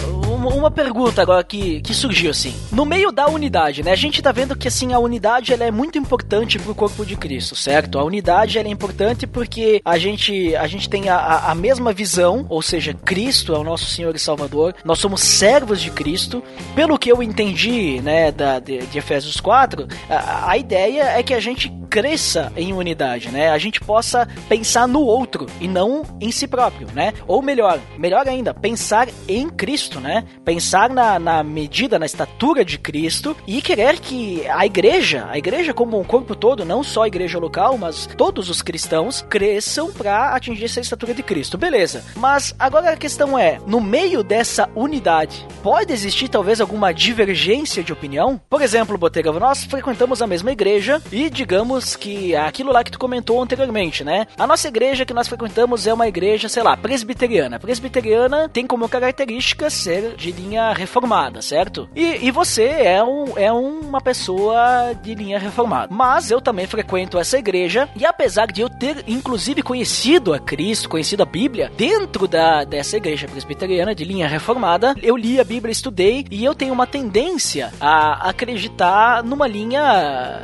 uma 0.63 0.71
pergunta 0.71 1.21
agora 1.21 1.43
que, 1.43 1.81
que 1.81 1.93
surgiu 1.93 2.31
assim. 2.31 2.55
No 2.71 2.85
meio 2.85 3.11
da 3.11 3.27
unidade, 3.27 3.83
né? 3.83 3.91
A 3.91 3.95
gente 3.95 4.21
tá 4.21 4.31
vendo 4.31 4.55
que 4.55 4.67
assim 4.67 4.93
a 4.93 4.99
unidade 4.99 5.51
ela 5.51 5.65
é 5.65 5.71
muito 5.71 5.97
importante 5.97 6.57
pro 6.57 6.73
corpo 6.73 7.05
de 7.05 7.17
Cristo, 7.17 7.53
certo? 7.53 7.99
A 7.99 8.03
unidade 8.03 8.57
ela 8.57 8.67
é 8.67 8.71
importante 8.71 9.27
porque 9.27 9.81
a 9.83 9.97
gente 9.97 10.55
a 10.55 10.65
gente 10.65 10.89
tem 10.89 11.09
a, 11.09 11.49
a 11.49 11.55
mesma 11.55 11.91
visão, 11.91 12.45
ou 12.49 12.61
seja, 12.61 12.93
Cristo 12.93 13.53
é 13.53 13.59
o 13.59 13.63
nosso 13.63 13.85
Senhor 13.85 14.15
e 14.15 14.19
Salvador. 14.19 14.73
Nós 14.85 14.99
somos 14.99 15.21
servos 15.21 15.81
de 15.81 15.91
Cristo. 15.91 16.41
Pelo 16.73 16.97
que 16.97 17.11
eu 17.11 17.21
entendi, 17.21 17.99
né, 18.01 18.31
da 18.31 18.59
de, 18.59 18.79
de 18.79 18.97
Efésios 18.97 19.41
4, 19.41 19.85
a, 20.09 20.51
a 20.51 20.57
ideia 20.57 21.03
é 21.17 21.23
que 21.23 21.33
a 21.33 21.39
gente 21.41 21.69
cresça 21.89 22.51
em 22.55 22.73
unidade, 22.73 23.29
né? 23.29 23.49
A 23.49 23.57
gente 23.57 23.81
possa 23.81 24.27
pensar 24.47 24.87
no 24.87 25.01
outro 25.01 25.45
e 25.59 25.67
não 25.67 26.03
em 26.21 26.31
si 26.31 26.47
próprio, 26.47 26.87
né? 26.93 27.13
Ou 27.27 27.41
melhor, 27.41 27.79
melhor 27.97 28.27
ainda, 28.27 28.53
pensar 28.53 29.09
em 29.27 29.49
Cristo, 29.49 29.99
né? 29.99 30.23
pensar 30.43 30.52
na, 30.89 31.19
na 31.19 31.43
medida, 31.43 31.99
na 31.99 32.05
estatura 32.05 32.63
de 32.65 32.77
Cristo 32.77 33.35
e 33.47 33.61
querer 33.61 33.99
que 33.99 34.47
a 34.47 34.65
igreja, 34.65 35.27
a 35.29 35.37
igreja 35.37 35.73
como 35.73 35.99
um 35.99 36.03
corpo 36.03 36.35
todo, 36.35 36.65
não 36.65 36.83
só 36.83 37.03
a 37.03 37.07
igreja 37.07 37.39
local, 37.39 37.77
mas 37.77 38.07
todos 38.17 38.49
os 38.49 38.61
cristãos 38.61 39.25
cresçam 39.29 39.91
para 39.91 40.35
atingir 40.35 40.65
essa 40.65 40.79
estatura 40.79 41.13
de 41.13 41.23
Cristo. 41.23 41.57
Beleza. 41.57 42.03
Mas 42.15 42.53
agora 42.57 42.91
a 42.91 42.97
questão 42.97 43.37
é, 43.37 43.59
no 43.65 43.81
meio 43.81 44.23
dessa 44.23 44.69
unidade, 44.75 45.45
pode 45.61 45.93
existir 45.93 46.27
talvez 46.27 46.59
alguma 46.59 46.93
divergência 46.93 47.83
de 47.83 47.93
opinião? 47.93 48.39
Por 48.49 48.61
exemplo, 48.61 48.97
Botega, 48.97 49.31
nós 49.31 49.63
frequentamos 49.63 50.21
a 50.21 50.27
mesma 50.27 50.51
igreja 50.51 51.01
e 51.11 51.29
digamos 51.29 51.95
que 51.95 52.35
aquilo 52.35 52.71
lá 52.71 52.83
que 52.83 52.91
tu 52.91 52.99
comentou 52.99 53.41
anteriormente, 53.41 54.03
né? 54.03 54.27
A 54.37 54.47
nossa 54.47 54.67
igreja 54.67 55.05
que 55.05 55.13
nós 55.13 55.27
frequentamos 55.27 55.87
é 55.87 55.93
uma 55.93 56.07
igreja, 56.07 56.49
sei 56.49 56.63
lá, 56.63 56.75
presbiteriana. 56.75 57.59
Presbiteriana 57.59 58.49
tem 58.49 58.67
como 58.67 58.89
característica 58.89 59.69
ser 59.69 60.15
de 60.15 60.31
linha 60.43 60.73
reformada, 60.73 61.41
certo? 61.41 61.89
E, 61.95 62.27
e 62.27 62.31
você 62.31 62.63
é, 62.63 63.03
um, 63.03 63.37
é 63.37 63.51
uma 63.51 64.01
pessoa 64.01 64.93
de 65.01 65.15
linha 65.15 65.39
reformada. 65.39 65.93
Mas 65.93 66.31
eu 66.31 66.41
também 66.41 66.67
frequento 66.67 67.17
essa 67.17 67.37
igreja 67.37 67.89
e 67.95 68.05
apesar 68.05 68.47
de 68.47 68.61
eu 68.61 68.69
ter 68.69 69.03
inclusive 69.07 69.61
conhecido 69.61 70.33
a 70.33 70.39
Cristo, 70.39 70.89
conhecido 70.89 71.23
a 71.23 71.25
Bíblia, 71.25 71.71
dentro 71.77 72.27
da, 72.27 72.63
dessa 72.63 72.97
igreja 72.97 73.27
presbiteriana 73.27 73.95
de 73.95 74.03
linha 74.03 74.27
reformada, 74.27 74.95
eu 75.01 75.15
li 75.15 75.39
a 75.39 75.43
Bíblia, 75.43 75.71
estudei 75.71 76.25
e 76.29 76.43
eu 76.43 76.53
tenho 76.53 76.73
uma 76.73 76.87
tendência 76.87 77.71
a 77.79 78.29
acreditar 78.29 79.23
numa 79.23 79.47
linha 79.47 80.41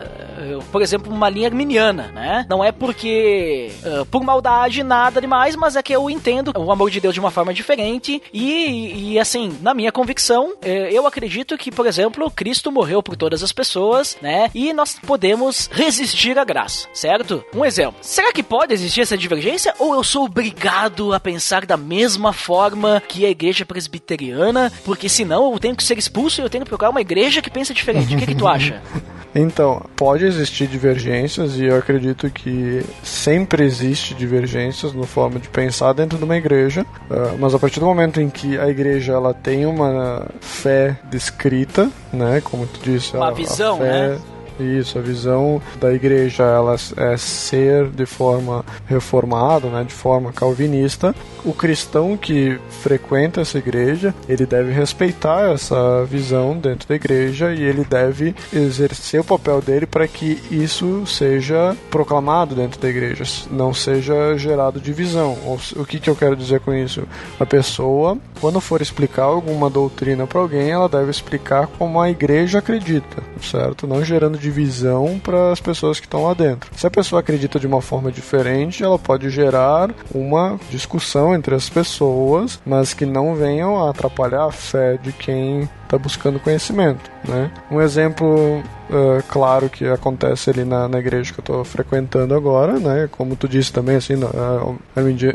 por 0.72 0.82
exemplo, 0.82 1.14
uma 1.14 1.30
linha 1.30 1.48
arminiana, 1.48 2.12
né? 2.14 2.46
Não 2.50 2.64
é 2.64 2.72
porque 2.72 3.72
uh, 3.84 4.06
por 4.06 4.24
maldade 4.24 4.84
nada 4.84 5.20
demais, 5.20 5.56
mas 5.56 5.76
é 5.76 5.84
que 5.84 5.94
eu 5.94 6.10
entendo 6.10 6.54
o 6.56 6.72
amor 6.72 6.90
de 6.90 7.00
Deus 7.00 7.14
de 7.14 7.20
uma 7.20 7.32
forma 7.32 7.54
diferente 7.54 8.22
e, 8.34 9.14
e 9.14 9.20
assim, 9.20 9.58
na 9.62 9.74
minha 9.74 9.89
convicção, 9.92 10.54
eh, 10.62 10.90
eu 10.92 11.06
acredito 11.06 11.58
que, 11.58 11.72
por 11.72 11.86
exemplo, 11.86 12.30
Cristo 12.32 12.72
morreu 12.72 13.02
por 13.02 13.16
todas 13.16 13.44
as 13.44 13.52
pessoas, 13.52 14.18
né? 14.22 14.50
E 14.54 14.74
nós 14.74 14.98
podemos 15.00 15.70
resistir 15.72 16.38
à 16.38 16.44
graça, 16.44 16.88
certo? 16.94 17.44
Um 17.54 17.66
exemplo. 17.66 17.96
Será 18.02 18.32
que 18.32 18.44
pode 18.44 18.74
existir 18.74 19.02
essa 19.02 19.18
divergência 19.18 19.74
ou 19.80 19.94
eu 19.94 20.04
sou 20.04 20.26
obrigado 20.26 21.14
a 21.14 21.20
pensar 21.20 21.66
da 21.66 21.78
mesma 21.78 22.34
forma 22.34 23.02
que 23.08 23.26
a 23.26 23.30
igreja 23.30 23.66
presbiteriana? 23.66 24.72
Porque 24.84 25.10
senão 25.10 25.52
eu 25.52 25.60
tenho 25.60 25.76
que 25.76 25.84
ser 25.84 25.98
expulso 25.98 26.42
e 26.42 26.44
eu 26.44 26.50
tenho 26.50 26.64
que 26.64 26.70
procurar 26.70 26.90
uma 26.90 27.02
igreja 27.02 27.42
que 27.42 27.50
pensa 27.50 27.74
diferente. 27.74 28.16
O 28.16 28.20
que, 28.20 28.28
que 28.28 28.36
tu 28.36 28.48
acha? 28.48 28.82
Então, 29.34 29.82
pode 29.96 30.26
existir 30.26 30.68
divergências 30.68 31.56
e 31.56 31.66
eu 31.66 31.78
acredito 31.78 32.30
que 32.30 32.84
sempre 33.04 33.64
existe 33.64 34.14
divergências 34.14 34.92
no 34.94 35.04
forma 35.04 35.40
de 35.40 35.48
pensar 35.48 35.94
dentro 35.94 36.18
de 36.18 36.24
uma 36.24 36.36
igreja, 36.36 36.86
uh, 37.10 37.38
mas 37.40 37.54
a 37.54 37.60
partir 37.60 37.80
do 37.80 37.86
momento 37.86 38.20
em 38.20 38.30
que 38.30 38.58
a 38.58 38.68
igreja 38.68 39.14
ela 39.14 39.34
tem 39.34 39.66
uma 39.66 40.28
fé 40.42 40.98
descrita, 41.10 41.90
né, 42.12 42.42
como 42.44 42.66
tu 42.66 42.80
disse, 42.82 43.16
uma 43.16 43.28
a, 43.28 43.32
visão, 43.32 43.76
a 43.76 43.80
fé, 43.80 44.10
né? 44.10 44.20
Isso, 44.64 44.98
a 44.98 45.02
visão 45.02 45.62
da 45.80 45.94
igreja 45.94 46.44
ela 46.44 46.76
é 46.98 47.18
ser 47.18 47.88
de 47.88 48.06
forma 48.06 48.64
reformada, 48.86 49.68
né, 49.70 49.84
de 49.84 49.94
forma 49.94 50.32
calvinista. 50.32 51.16
O 51.46 51.54
cristão 51.54 52.18
que 52.18 52.60
frequenta 52.70 53.42
essa 53.42 53.58
igreja, 53.58 54.14
ele 54.28 54.46
deve 54.46 54.72
respeitar 54.72 55.52
essa 55.52 56.04
visão 56.06 56.58
dentro 56.58 56.88
da 56.88 56.96
igreja 56.96 57.54
e 57.54 57.62
ele 57.62 57.84
deve 57.84 58.36
exercer 58.52 59.22
o 59.22 59.24
papel 59.24 59.62
dele 59.62 59.86
para 59.86 60.08
que 60.08 60.42
isso 60.52 61.06
seja 61.06 61.76
proclamado 61.90 62.56
dentro 62.56 62.80
da 62.80 62.90
igreja, 62.90 63.24
não 63.50 63.74
seja 63.74 64.38
gerado 64.38 64.82
divisão. 64.82 65.38
O 65.76 65.86
que, 65.86 66.00
que 66.00 66.10
eu 66.10 66.16
quero 66.16 66.36
dizer 66.36 66.60
com 66.60 66.74
isso? 66.74 67.04
A 67.40 67.46
pessoa, 67.46 68.18
quando 68.42 68.60
for 68.60 68.82
explicar 68.82 69.24
alguma 69.24 69.70
doutrina 69.70 70.28
para 70.28 70.42
alguém, 70.42 70.70
ela 70.70 70.90
deve 70.90 71.10
explicar 71.10 71.68
como 71.68 72.00
a 72.00 72.10
igreja 72.10 72.60
acredita, 72.60 73.24
certo? 73.42 73.88
Não 73.88 74.04
gerando 74.04 74.38
divisão 74.38 74.49
divisão 74.50 75.22
para 75.24 75.52
as 75.52 75.60
pessoas 75.60 76.00
que 76.00 76.08
estão 76.08 76.24
lá 76.24 76.34
dentro. 76.34 76.72
Se 76.76 76.88
a 76.88 76.92
pessoa 76.92 77.22
acredita 77.22 77.60
de 77.60 77.68
uma 77.68 77.82
forma 77.82 78.12
diferente, 78.12 78.84
ela 78.84 78.98
pode 78.98 79.30
gerar 79.30 79.92
uma 80.14 80.60
discussão 80.70 81.36
entre 81.36 81.54
as 81.54 81.70
pessoas, 81.70 82.60
mas 82.66 82.94
que 82.94 83.06
não 83.06 83.36
venham 83.36 83.82
a 83.82 83.92
atrapalhar 83.92 84.46
a 84.46 84.52
fé 84.52 84.98
de 84.98 85.12
quem 85.14 85.70
está 85.90 85.98
buscando 85.98 86.40
conhecimento. 86.40 87.10
Né? 87.28 87.52
Um 87.70 87.82
exemplo 87.82 88.62
uh, 88.90 89.24
claro 89.28 89.70
que 89.70 89.86
acontece 89.86 90.52
ali 90.52 90.64
na, 90.64 90.88
na 90.88 91.00
igreja 91.00 91.34
que 91.34 91.40
eu 91.40 91.42
estou 91.42 91.66
frequentando 91.66 92.36
agora, 92.36 92.80
né? 92.80 93.10
como 93.12 93.36
tu 93.36 93.48
disse 93.48 93.74
também, 93.74 93.96
assim, 93.96 94.14
uh, 94.14 94.80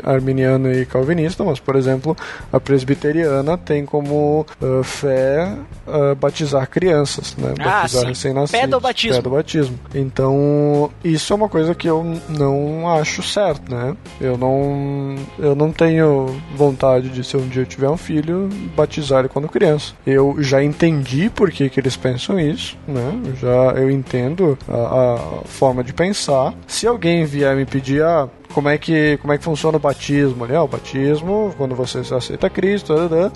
arminiano 0.03 0.71
e 0.71 0.85
calvinista, 0.85 1.43
mas, 1.43 1.59
por 1.59 1.75
exemplo, 1.75 2.15
a 2.51 2.59
presbiteriana 2.59 3.57
tem 3.57 3.85
como 3.85 4.45
uh, 4.61 4.83
fé 4.83 5.53
batizar 6.19 6.67
crianças, 6.67 7.35
né? 7.37 7.53
Ah, 7.59 7.81
batizar 7.81 8.05
recém-nascidos. 8.07 8.59
Pé 8.59 8.67
do 8.67 8.79
batismo. 8.79 9.15
Pé 9.17 9.21
do 9.21 9.29
batismo. 9.29 9.79
Então, 9.93 10.89
isso 11.03 11.31
é 11.31 11.35
uma 11.35 11.47
coisa 11.47 11.75
que 11.75 11.87
eu 11.87 12.03
não 12.27 12.89
acho 12.89 13.21
certo, 13.21 13.71
né? 13.71 13.95
Eu 14.19 14.35
não, 14.35 15.15
eu 15.37 15.53
não 15.53 15.71
tenho 15.71 16.41
vontade 16.55 17.09
de, 17.09 17.23
se 17.23 17.37
um 17.37 17.47
dia 17.47 17.61
eu 17.61 17.65
tiver 17.67 17.89
um 17.89 17.97
filho, 17.97 18.49
batizar 18.75 19.19
ele 19.19 19.29
quando 19.29 19.47
criança. 19.47 19.93
Eu 20.07 20.41
já 20.45 20.63
entendi 20.63 21.29
por 21.29 21.51
que, 21.51 21.69
que 21.69 21.79
eles 21.79 21.95
pensam 21.95 22.39
isso, 22.39 22.77
né? 22.87 23.21
Já 23.39 23.73
eu 23.79 23.89
entendo 23.89 24.57
a, 24.67 25.15
a 25.15 25.17
forma 25.45 25.83
de 25.83 25.93
pensar. 25.93 26.53
Se 26.67 26.87
alguém 26.87 27.25
vier 27.25 27.55
me 27.55 27.65
pedir, 27.65 28.03
ah, 28.03 28.29
como 28.53 28.69
é 28.69 28.77
que 28.77 29.17
como 29.17 29.33
é 29.33 29.37
que 29.37 29.43
funciona 29.43 29.77
o 29.77 29.79
batismo, 29.79 30.45
né? 30.45 30.57
O 30.59 30.67
batismo 30.67 31.53
quando 31.57 31.75
você 31.75 31.99
aceita 32.13 32.49
Cristo, 32.49 32.93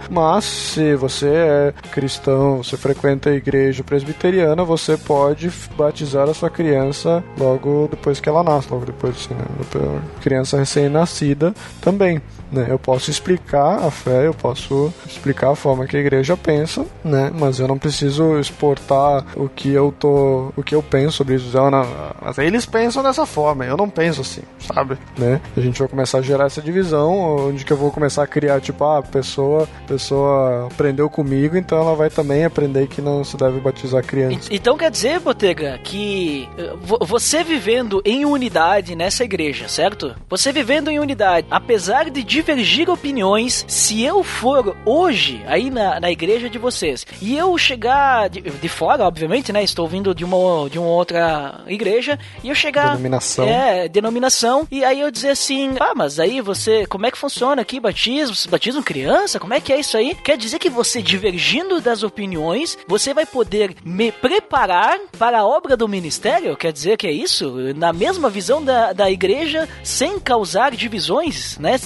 mas 0.10 0.46
se 0.46 0.96
você 0.96 1.28
é 1.28 1.74
cristão, 1.92 2.64
você 2.64 2.78
frequenta 2.78 3.30
a 3.30 3.36
igreja 3.36 3.84
presbiteriana, 3.84 4.64
você 4.64 4.96
pode 4.96 5.52
batizar 5.76 6.30
a 6.30 6.34
sua 6.34 6.50
criança 6.50 7.24
logo 7.38 7.90
depois 7.92 8.20
que 8.22 8.30
ela 8.30 8.44
nasce, 8.44 8.72
logo 8.72 8.86
depois 8.86 9.16
assim, 9.16 9.34
né? 9.34 10.02
criança 10.22 10.58
recém-nascida 10.58 11.54
também. 11.82 12.22
Né? 12.52 12.68
Eu 12.70 12.80
posso 12.80 13.12
explicar 13.12 13.86
a 13.86 13.92
fé, 13.92 14.28
eu 14.28 14.34
posso 14.34 14.94
explicar 15.06 15.52
a 15.52 15.56
forma 15.56 15.86
que 15.86 15.98
a 15.98 16.00
igreja 16.00 16.36
pensa, 16.36 16.86
né? 17.04 17.32
Mas 17.34 17.60
eu 17.60 17.68
não 17.68 17.78
preciso 17.78 18.40
exportar 18.40 19.26
o 19.36 19.48
que 19.48 19.72
eu 19.72 19.94
tô, 19.98 20.52
o 20.56 20.64
que 20.64 20.74
eu 20.74 20.82
penso 20.82 21.18
sobre 21.18 21.36
isso. 21.36 21.50
Não, 21.56 21.86
mas 22.22 22.38
eles 22.38 22.66
pensam 22.66 23.04
dessa 23.04 23.26
forma, 23.26 23.66
eu 23.66 23.78
não 23.78 23.90
penso 23.90 24.22
assim, 24.22 24.42
sabe? 24.60 24.98
Né? 25.18 25.42
A 25.56 25.62
gente 25.62 25.80
vai 25.80 25.88
começar 25.88 26.20
a 26.20 26.22
gerar 26.22 26.46
essa 26.46 26.62
divisão, 26.62 27.48
onde 27.50 27.66
que 27.66 27.72
eu 27.72 27.78
vou 27.78 27.92
começar 27.92 28.24
a 28.24 28.28
criar 28.28 28.60
tipo, 28.62 28.84
ah, 28.84 29.00
a 29.00 29.04
pessoa, 29.04 29.68
a 29.86 29.88
pessoa 29.88 30.68
aprendeu 30.68 31.10
comigo, 31.10 31.58
então 31.58 31.80
ela 31.80 31.96
vai 31.96 32.10
também 32.10 32.46
aprender 32.46 32.88
que 32.88 33.02
não 33.02 33.24
se 33.24 33.38
deve 33.38 33.60
batizar 33.60 34.04
criança. 34.04 34.50
Então 34.52 34.78
quer 34.78 34.92
dizer, 34.92 35.20
Botega, 35.20 35.80
que 35.84 36.48
eh, 36.58 36.74
você 37.02 37.44
vivendo 37.44 38.02
em 38.06 38.26
unidade 38.26 38.96
nessa 38.96 39.24
igreja, 39.24 39.68
certo? 39.68 40.16
Você 40.30 40.52
vivendo 40.52 40.90
em 40.90 41.00
unidade, 41.00 41.48
apesar 41.50 42.10
de 42.10 42.24
divergir 42.40 42.90
opiniões, 42.90 43.66
se 43.68 44.02
eu 44.02 44.24
for 44.24 44.78
hoje 44.86 45.44
aí 45.46 45.70
na, 45.70 46.00
na 46.00 46.10
igreja 46.10 46.50
de 46.50 46.58
vocês 46.58 47.06
e 47.22 47.36
eu 47.36 47.58
chegar 47.58 48.30
de, 48.30 48.40
de 48.40 48.70
fora, 48.70 49.04
obviamente, 49.04 49.52
né? 49.52 49.62
Estou 49.62 49.86
vindo 49.90 50.16
de 50.16 50.24
uma, 50.24 50.70
de 50.70 50.80
uma 50.80 50.88
outra 50.88 51.62
igreja 51.68 52.18
e 52.42 52.48
eu 52.48 52.56
chegar. 52.56 52.92
Denominação. 52.92 53.46
É, 53.46 53.90
denominação. 53.90 54.66
E 54.72 54.86
aí 54.86 55.02
eu 55.02 55.12
dizer 55.12 55.32
assim: 55.32 55.76
ah, 55.82 55.94
mas 55.94 56.18
aí 56.18 56.40
você, 56.40 56.86
como 56.86 57.06
é 57.06 57.12
que 57.12 57.18
funciona 57.18 57.62
aqui? 57.62 57.78
Batismo? 57.78 58.34
Vocês 58.34 58.48
batizam 58.48 58.82
criança? 58.82 59.38
Como 59.38 59.54
é 59.54 59.60
que 59.60 59.74
é 59.74 59.80
isso 59.80 59.98
aí? 59.98 60.16
Quer 60.16 60.38
dizer 60.38 60.60
que 60.60 60.70
você, 60.70 61.02
divergindo 61.02 61.82
das 61.82 62.04
opiniões, 62.04 62.78
você 62.88 63.14
vai 63.14 63.26
poder 63.26 63.76
me 63.84 64.14
preparar 64.14 64.98
para 65.18 65.40
a 65.40 65.46
obra 65.46 65.76
do 65.76 65.90
ministério? 65.90 66.56
Quer 66.56 66.72
dizer 66.72 66.96
que 66.96 67.06
é 67.06 67.12
isso? 67.12 67.74
Na 67.76 67.92
mesma 67.92 68.30
visão 68.30 68.64
da, 68.64 68.94
da 68.94 69.12
igreja, 69.12 69.68
sem 69.84 70.18
causar 70.22 70.74
divisões, 70.74 71.58
né? 71.58 71.78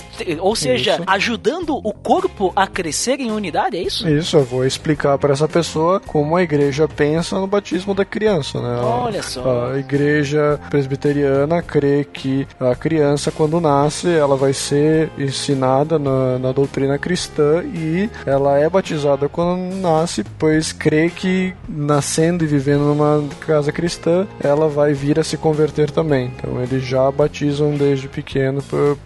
Ou 0.43 0.55
seja, 0.55 0.95
isso. 0.95 1.03
ajudando 1.07 1.77
o 1.77 1.93
corpo 1.93 2.51
a 2.55 2.67
crescer 2.67 3.19
em 3.19 3.31
unidade, 3.31 3.77
é 3.77 3.81
isso? 3.81 4.07
Isso, 4.07 4.37
eu 4.37 4.43
vou 4.43 4.65
explicar 4.65 5.17
para 5.17 5.31
essa 5.31 5.47
pessoa 5.47 6.01
como 6.01 6.35
a 6.35 6.43
igreja 6.43 6.87
pensa 6.87 7.39
no 7.39 7.47
batismo 7.47 7.93
da 7.93 8.03
criança, 8.03 8.59
né? 8.61 8.81
Olha 8.81 9.23
só. 9.23 9.71
A 9.71 9.79
igreja 9.79 10.59
presbiteriana 10.69 11.61
crê 11.61 12.05
que 12.11 12.45
a 12.59 12.75
criança, 12.75 13.31
quando 13.31 13.61
nasce, 13.61 14.09
ela 14.09 14.35
vai 14.35 14.51
ser 14.51 15.09
ensinada 15.17 15.97
na, 15.97 16.37
na 16.37 16.51
doutrina 16.51 16.97
cristã 16.97 17.63
e 17.63 18.09
ela 18.25 18.57
é 18.57 18.69
batizada 18.69 19.29
quando 19.29 19.75
nasce, 19.75 20.25
pois 20.37 20.73
crê 20.73 21.09
que 21.09 21.53
nascendo 21.69 22.43
e 22.43 22.47
vivendo 22.47 22.81
numa 22.81 23.23
casa 23.39 23.71
cristã, 23.71 24.27
ela 24.41 24.67
vai 24.67 24.93
vir 24.93 25.19
a 25.19 25.23
se 25.23 25.37
converter 25.37 25.89
também. 25.89 26.33
Então 26.35 26.61
eles 26.61 26.83
já 26.83 27.09
batizam 27.09 27.71
desde 27.75 28.07
pequeno, 28.07 28.61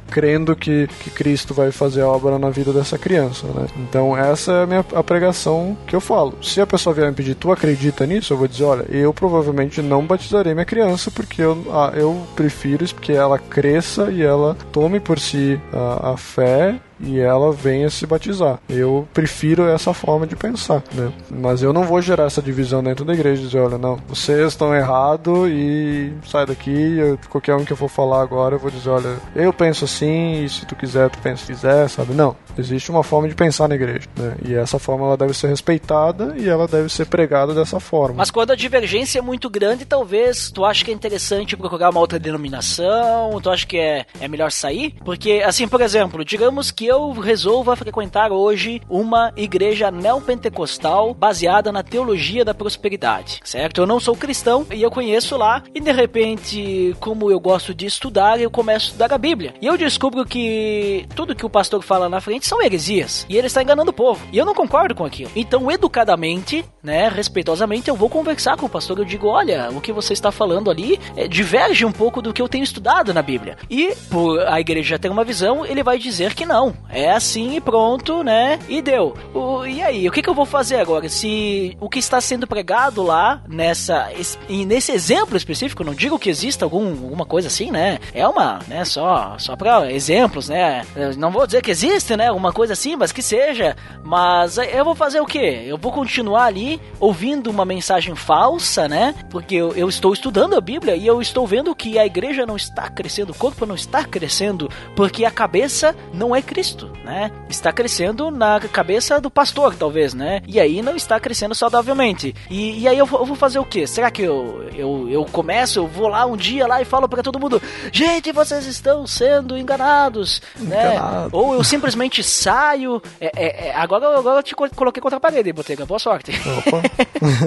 crendo 0.09 0.55
que, 0.55 0.87
que 0.87 1.09
Cristo 1.27 1.53
vai 1.53 1.71
fazer 1.71 2.01
a 2.03 2.07
obra 2.07 2.39
na 2.39 2.49
vida 2.49 2.71
dessa 2.71 2.97
criança, 2.97 3.45
né? 3.47 3.67
Então 3.77 4.15
essa 4.15 4.51
é 4.53 4.63
a 4.63 4.65
minha 4.65 4.85
a 4.95 5.03
pregação 5.03 5.77
que 5.85 5.93
eu 5.93 5.99
falo. 5.99 6.33
Se 6.41 6.61
a 6.61 6.65
pessoa 6.65 6.93
vier 6.95 7.09
me 7.09 7.13
pedir, 7.13 7.35
tu 7.35 7.51
acredita 7.51 8.05
nisso? 8.05 8.31
Eu 8.31 8.37
vou 8.37 8.47
dizer, 8.47 8.63
olha, 8.63 8.85
eu 8.89 9.13
provavelmente 9.13 9.81
não 9.81 10.05
batizarei 10.05 10.53
minha 10.53 10.65
criança 10.65 11.11
porque 11.11 11.41
eu, 11.41 11.65
ah, 11.69 11.91
eu 11.93 12.25
prefiro 12.33 12.85
que 12.95 13.11
ela 13.11 13.37
cresça 13.37 14.09
e 14.09 14.21
ela 14.21 14.55
tome 14.71 15.01
por 15.01 15.19
si 15.19 15.59
a, 15.73 16.11
a 16.11 16.17
fé 16.17 16.79
e 16.99 17.19
ela 17.19 17.51
venha 17.51 17.89
se 17.89 18.05
batizar. 18.05 18.59
Eu 18.69 19.07
prefiro 19.13 19.67
essa 19.67 19.93
forma 19.93 20.25
de 20.25 20.35
pensar, 20.35 20.83
né? 20.93 21.11
Mas 21.29 21.61
eu 21.61 21.73
não 21.73 21.83
vou 21.83 22.01
gerar 22.01 22.25
essa 22.25 22.41
divisão 22.41 22.83
dentro 22.83 23.05
da 23.05 23.13
igreja, 23.13 23.41
dizer, 23.41 23.59
olha, 23.59 23.77
não, 23.77 23.97
vocês 24.07 24.47
estão 24.47 24.73
errados 24.73 25.49
e 25.49 26.13
sai 26.25 26.45
daqui, 26.45 26.97
eu, 26.97 27.19
qualquer 27.29 27.55
um 27.55 27.65
que 27.65 27.73
eu 27.73 27.77
for 27.77 27.89
falar 27.89 28.21
agora, 28.21 28.55
eu 28.55 28.59
vou 28.59 28.71
dizer, 28.71 28.89
olha, 28.89 29.17
eu 29.35 29.53
penso 29.53 29.85
assim, 29.85 30.43
e 30.43 30.49
se 30.49 30.65
tu 30.65 30.75
quiser, 30.75 31.09
tu 31.09 31.19
pensa 31.19 31.45
se 31.45 31.53
quiser, 31.53 31.89
sabe? 31.89 32.13
Não, 32.13 32.35
existe 32.57 32.89
uma 32.89 33.03
forma 33.03 33.27
de 33.27 33.35
pensar 33.35 33.67
na 33.67 33.75
igreja, 33.75 34.07
né? 34.17 34.35
E 34.45 34.55
essa 34.55 34.79
forma 34.79 35.05
ela 35.05 35.17
deve 35.17 35.33
ser 35.33 35.47
respeitada 35.47 36.35
e 36.37 36.47
ela 36.47 36.67
deve 36.67 36.89
ser 36.89 37.05
pregada 37.05 37.53
dessa 37.53 37.79
forma. 37.79 38.15
Mas 38.17 38.31
quando 38.31 38.51
a 38.51 38.55
divergência 38.55 39.19
é 39.19 39.21
muito 39.21 39.49
grande, 39.49 39.85
talvez 39.85 40.51
tu 40.51 40.65
acha 40.65 40.83
que 40.83 40.91
é 40.91 40.93
interessante 40.93 41.55
procurar 41.55 41.89
uma 41.89 41.99
outra 41.99 42.19
denominação, 42.19 43.39
tu 43.41 43.49
acha 43.49 43.65
que 43.65 43.77
é, 43.77 44.05
é 44.19 44.27
melhor 44.27 44.51
sair? 44.51 44.95
Porque, 45.03 45.43
assim, 45.45 45.67
por 45.67 45.81
exemplo, 45.81 46.25
digamos 46.25 46.71
que 46.71 46.86
eu 46.87 47.11
resolva 47.11 47.75
frequentar 47.75 48.31
hoje 48.31 48.81
uma 48.89 49.31
igreja 49.35 49.91
neopentecostal 49.91 51.13
baseada 51.13 51.71
na 51.71 51.83
teologia 51.83 52.45
da 52.45 52.53
prosperidade, 52.53 53.39
certo? 53.43 53.81
Eu 53.81 53.87
não 53.87 53.99
sou 53.99 54.15
cristão 54.15 54.65
e 54.73 54.81
eu 54.81 54.91
conheço 54.91 55.37
lá, 55.37 55.63
e 55.73 55.79
de 55.79 55.91
repente, 55.91 56.95
como 56.99 57.29
eu 57.29 57.39
gosto 57.39 57.73
de 57.73 57.85
estudar, 57.85 58.39
eu 58.39 58.49
começo 58.49 58.85
a 58.85 58.89
estudar 58.89 59.13
a 59.13 59.17
Bíblia. 59.17 59.53
E 59.61 59.65
eu 59.65 59.77
descubro 59.77 60.25
que 60.25 61.05
tudo 61.15 61.35
que 61.35 61.45
o 61.45 61.49
pastor 61.49 61.81
fala 61.81 62.09
na 62.09 62.21
frente 62.21 62.47
são 62.47 62.61
heresias. 62.61 63.25
E 63.29 63.37
ele 63.37 63.47
está 63.47 63.61
enganando 63.61 63.91
o 63.91 63.93
povo. 63.93 64.25
E 64.31 64.37
eu 64.37 64.45
não 64.45 64.53
concordo 64.53 64.95
com 64.95 65.05
aquilo. 65.05 65.31
Então, 65.35 65.69
educadamente, 65.71 66.63
né, 66.81 67.09
respeitosamente, 67.09 67.89
eu 67.89 67.95
vou 67.95 68.09
conversar 68.09 68.57
com 68.57 68.65
o 68.65 68.69
pastor. 68.69 68.99
Eu 68.99 69.05
digo: 69.05 69.27
olha, 69.27 69.69
o 69.71 69.81
que 69.81 69.91
você 69.91 70.13
está 70.13 70.31
falando 70.31 70.69
ali 70.69 70.99
é, 71.15 71.27
diverge 71.27 71.85
um 71.85 71.91
pouco 71.91 72.21
do 72.21 72.33
que 72.33 72.41
eu 72.41 72.47
tenho 72.47 72.63
estudado 72.63 73.13
na 73.13 73.21
Bíblia. 73.21 73.57
E 73.69 73.93
por 74.09 74.39
a 74.47 74.59
igreja 74.59 74.99
ter 74.99 75.09
uma 75.09 75.23
visão, 75.23 75.65
ele 75.65 75.83
vai 75.83 75.97
dizer 75.97 76.33
que 76.33 76.45
não. 76.45 76.76
É 76.89 77.11
assim 77.11 77.55
e 77.55 77.61
pronto, 77.61 78.23
né? 78.23 78.59
E 78.67 78.81
deu. 78.81 79.15
O, 79.33 79.65
e 79.65 79.81
aí, 79.81 80.07
o 80.07 80.11
que, 80.11 80.21
que 80.21 80.29
eu 80.29 80.33
vou 80.33 80.45
fazer 80.45 80.77
agora? 80.77 81.09
Se 81.09 81.75
o 81.79 81.89
que 81.89 81.99
está 81.99 82.21
sendo 82.21 82.47
pregado 82.47 83.03
lá 83.03 83.41
nessa 83.47 84.09
e 84.47 84.65
nesse 84.65 84.91
exemplo 84.91 85.35
específico, 85.35 85.83
não 85.83 85.93
digo 85.93 86.17
que 86.17 86.29
exista 86.29 86.65
algum, 86.65 86.87
alguma 86.87 87.25
coisa 87.25 87.47
assim, 87.47 87.71
né? 87.71 87.99
É 88.13 88.27
uma, 88.27 88.59
né? 88.67 88.85
Só 88.85 89.37
só 89.37 89.55
para 89.55 89.91
exemplos, 89.91 90.49
né? 90.49 90.85
Eu 90.95 91.15
não 91.17 91.31
vou 91.31 91.45
dizer 91.45 91.61
que 91.61 91.71
existe, 91.71 92.15
né? 92.15 92.27
Alguma 92.27 92.53
coisa 92.53 92.73
assim, 92.73 92.95
mas 92.95 93.11
que 93.11 93.21
seja. 93.21 93.75
Mas 94.03 94.57
eu 94.57 94.85
vou 94.85 94.95
fazer 94.95 95.19
o 95.19 95.25
quê? 95.25 95.63
Eu 95.65 95.77
vou 95.77 95.91
continuar 95.91 96.45
ali 96.45 96.81
ouvindo 96.99 97.49
uma 97.49 97.65
mensagem 97.65 98.15
falsa, 98.15 98.87
né? 98.87 99.13
Porque 99.29 99.55
eu, 99.55 99.73
eu 99.75 99.89
estou 99.89 100.13
estudando 100.13 100.55
a 100.55 100.61
Bíblia 100.61 100.95
e 100.95 101.05
eu 101.05 101.21
estou 101.21 101.45
vendo 101.45 101.75
que 101.75 101.99
a 101.99 102.05
igreja 102.05 102.45
não 102.45 102.55
está 102.55 102.89
crescendo, 102.89 103.31
o 103.31 103.35
corpo 103.35 103.65
não 103.65 103.75
está 103.75 104.03
crescendo, 104.05 104.69
porque 104.95 105.25
a 105.25 105.31
cabeça 105.31 105.95
não 106.13 106.35
é 106.35 106.41
Cristo, 106.67 106.91
né? 107.03 107.31
Está 107.49 107.71
crescendo 107.71 108.29
na 108.29 108.59
cabeça 108.59 109.21
do 109.21 109.29
pastor, 109.29 109.73
talvez, 109.75 110.13
né? 110.13 110.41
E 110.45 110.59
aí 110.59 110.81
não 110.81 110.95
está 110.95 111.17
crescendo 111.19 111.55
saudavelmente. 111.55 112.35
E, 112.49 112.81
e 112.81 112.87
aí 112.87 112.97
eu 112.97 113.05
vou, 113.05 113.21
eu 113.21 113.25
vou 113.25 113.35
fazer 113.37 113.59
o 113.59 113.63
quê? 113.65 113.87
Será 113.87 114.11
que 114.11 114.23
eu, 114.23 114.67
eu, 114.75 115.07
eu 115.09 115.23
começo, 115.25 115.79
eu 115.79 115.87
vou 115.87 116.09
lá 116.09 116.25
um 116.25 116.35
dia 116.35 116.67
lá 116.67 116.81
e 116.81 116.85
falo 116.85 117.07
para 117.07 117.23
todo 117.23 117.39
mundo: 117.39 117.61
gente, 117.91 118.31
vocês 118.33 118.65
estão 118.65 119.07
sendo 119.07 119.57
enganados, 119.57 120.41
né? 120.57 120.95
Enganado. 120.95 121.29
Ou 121.37 121.53
eu 121.53 121.63
simplesmente 121.63 122.21
saio. 122.21 123.01
É, 123.21 123.31
é, 123.35 123.67
é, 123.69 123.75
agora, 123.75 124.17
agora 124.17 124.39
eu 124.39 124.43
te 124.43 124.53
co- 124.55 124.69
coloquei 124.75 125.01
contra 125.01 125.17
a 125.17 125.21
parede, 125.21 125.53
Botega. 125.53 125.85
Boa 125.85 125.99
sorte. 125.99 126.31
Opa. 126.57 126.81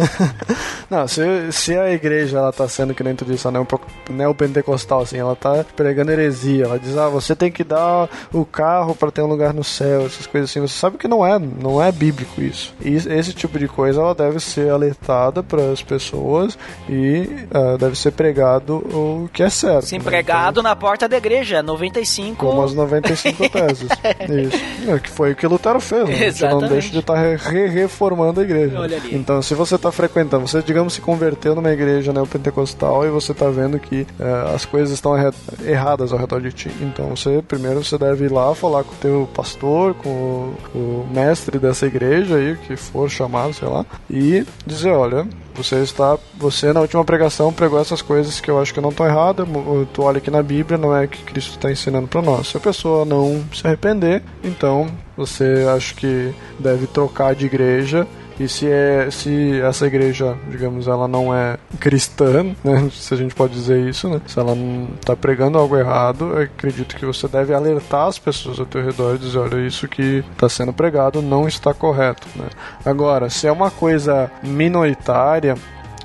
não, 0.89 1.07
se, 1.07 1.53
se 1.53 1.77
a 1.77 1.91
igreja 1.91 2.39
ela 2.39 2.53
tá 2.53 2.67
sendo 2.69 2.95
que 2.95 3.03
nem 3.05 3.15
tu 3.15 3.25
disse, 3.25 3.47
a 3.47 3.51
neope- 3.51 3.79
neopentecostal, 4.09 5.01
assim, 5.03 5.19
ela 5.19 5.37
tá 5.37 5.65
pregando 5.77 6.11
heresia, 6.11 6.65
ela 6.65 6.79
diz, 6.79 6.97
ah, 6.97 7.09
você 7.09 7.37
tem 7.37 7.51
que 7.53 7.63
dar 7.63 8.09
o 8.33 8.45
carro 8.45 8.95
para 8.95 9.10
ter 9.11 9.23
um 9.23 9.27
lugar 9.27 9.53
no 9.53 9.65
céu, 9.65 10.07
essas 10.07 10.27
coisas 10.27 10.51
assim, 10.51 10.61
você 10.61 10.75
sabe 10.79 10.97
que 10.99 11.09
não 11.09 11.27
é, 11.27 11.39
não 11.39 11.83
é 11.83 11.91
bíblico 11.91 12.41
isso. 12.41 12.75
E 12.85 12.95
esse 12.95 13.33
tipo 13.33 13.59
de 13.59 13.69
coisa 13.69 14.01
ela 14.01 14.15
deve 14.15 14.41
ser 14.41 14.71
alertada 14.71 15.43
para 15.43 15.71
as 15.71 15.83
pessoas 15.83 16.59
e 16.89 17.29
ah, 17.53 17.77
deve 17.79 17.97
ser 17.97 18.13
pregado 18.13 18.77
o 18.77 19.29
que 19.33 19.43
é 19.43 19.51
certo. 19.51 19.87
Sim, 19.87 19.99
né? 19.99 20.05
pregado 20.05 20.63
na 20.63 20.75
porta 20.75 21.09
da 21.09 21.17
igreja, 21.17 21.63
95. 21.63 22.47
Como 22.47 22.63
as 22.63 22.75
95 22.75 23.49
teses. 23.49 23.89
Isso. 24.29 24.91
É, 24.91 24.99
que 24.99 25.11
foi 25.11 25.33
o 25.33 25.37
que 25.37 25.47
Lutero 25.47 25.81
fez. 25.81 26.09
Né? 26.09 26.31
Gente 26.31 26.43
não 26.51 26.61
deixa 26.69 26.91
de 26.91 26.99
estar 26.99 27.15
re 27.37 27.67
reformando 27.69 28.41
a 28.41 28.43
igreja. 28.43 28.77
Então, 29.13 29.41
se 29.43 29.55
você 29.55 29.75
está 29.77 29.91
frequentando, 29.93 30.47
você, 30.47 30.63
digamos, 30.63 30.95
se 30.95 31.01
converteu 31.01 31.55
numa 31.55 31.71
igreja 31.71 32.13
neopentecostal 32.13 33.07
e 33.07 33.11
você 33.11 33.33
está 33.33 33.49
vendo 33.49 33.79
que 33.79 34.07
eh, 34.19 34.53
as 34.55 34.65
coisas 34.65 34.93
estão 34.93 35.17
erra- 35.17 35.35
erradas 35.65 36.13
ao 36.13 36.19
redor 36.19 36.41
de 36.41 36.53
ti. 36.53 36.71
Então, 36.81 37.11
você 37.11 37.43
primeiro 37.47 37.83
você 37.85 37.97
deve 37.99 38.27
ir 38.27 38.33
lá 38.33 38.55
falar 38.55 38.85
com 38.85 38.95
teu 39.01 39.29
pastor, 39.35 39.95
com 39.95 40.09
o, 40.09 40.79
o 40.79 41.09
mestre 41.13 41.59
dessa 41.59 41.87
igreja 41.87 42.37
aí, 42.37 42.57
que 42.57 42.77
for 42.77 43.09
chamado, 43.11 43.53
sei 43.53 43.69
lá, 43.69 43.85
e 44.09 44.45
dizer, 44.67 44.91
olha, 44.91 45.27
você 45.55 45.77
está, 45.77 46.19
você 46.37 46.73
na 46.73 46.81
última 46.81 47.05
pregação 47.05 47.53
pregou 47.53 47.81
essas 47.81 48.01
coisas 48.01 48.41
que 48.41 48.51
eu 48.51 48.61
acho 48.61 48.73
que 48.73 48.81
não 48.81 48.91
estão 48.91 49.07
erradas. 49.07 49.47
Tu 49.93 50.03
olha 50.03 50.19
aqui 50.19 50.31
na 50.31 50.43
Bíblia, 50.43 50.79
não 50.79 50.95
é 50.95 51.05
o 51.05 51.09
que 51.09 51.23
Cristo 51.23 51.57
está 51.57 51.71
ensinando 51.71 52.09
para 52.09 52.23
nós. 52.23 52.49
Se 52.49 52.57
a 52.57 52.61
pessoa 52.61 53.05
não 53.05 53.45
se 53.53 53.67
arrepender, 53.67 54.23
então 54.43 54.89
você 55.17 55.67
acha 55.75 55.95
que 55.95 56.33
deve 56.59 56.87
trocar 56.87 57.35
de 57.35 57.47
igreja. 57.47 58.07
E 58.41 58.49
se, 58.49 58.67
é, 58.67 59.11
se 59.11 59.61
essa 59.61 59.87
igreja, 59.87 60.35
digamos, 60.49 60.89
ela 60.89 61.07
não 61.07 61.35
é 61.35 61.59
cristã, 61.79 62.43
né, 62.65 62.89
se 62.91 63.13
a 63.13 63.17
gente 63.19 63.35
pode 63.35 63.53
dizer 63.53 63.87
isso, 63.87 64.09
né, 64.09 64.19
se 64.27 64.39
ela 64.39 64.57
está 64.99 65.15
pregando 65.15 65.59
algo 65.59 65.77
errado, 65.77 66.39
acredito 66.39 66.97
que 66.97 67.05
você 67.05 67.29
deve 67.29 67.53
alertar 67.53 68.07
as 68.07 68.19
pessoas 68.19 68.59
ao 68.59 68.65
teu 68.65 68.83
redor 68.83 69.17
e 69.17 69.19
dizer, 69.19 69.39
olha, 69.41 69.67
isso 69.67 69.87
que 69.87 70.25
está 70.33 70.49
sendo 70.49 70.73
pregado 70.73 71.21
não 71.21 71.47
está 71.47 71.75
correto. 71.75 72.27
Né. 72.35 72.47
Agora, 72.83 73.29
se 73.29 73.47
é 73.47 73.53
uma 73.53 73.71
coisa 73.71 74.31
minoritária, 74.43 75.55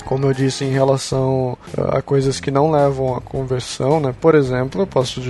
como 0.06 0.26
eu 0.26 0.34
disse, 0.34 0.64
em 0.64 0.72
relação 0.72 1.58
a 1.78 2.02
coisas 2.02 2.40
que 2.40 2.52
não 2.52 2.72
levam 2.72 3.16
à 3.16 3.22
conversão, 3.22 4.00
né? 4.00 4.14
Por 4.20 4.36
exemplo, 4.36 4.82
eu 4.82 4.88
posso 4.88 5.22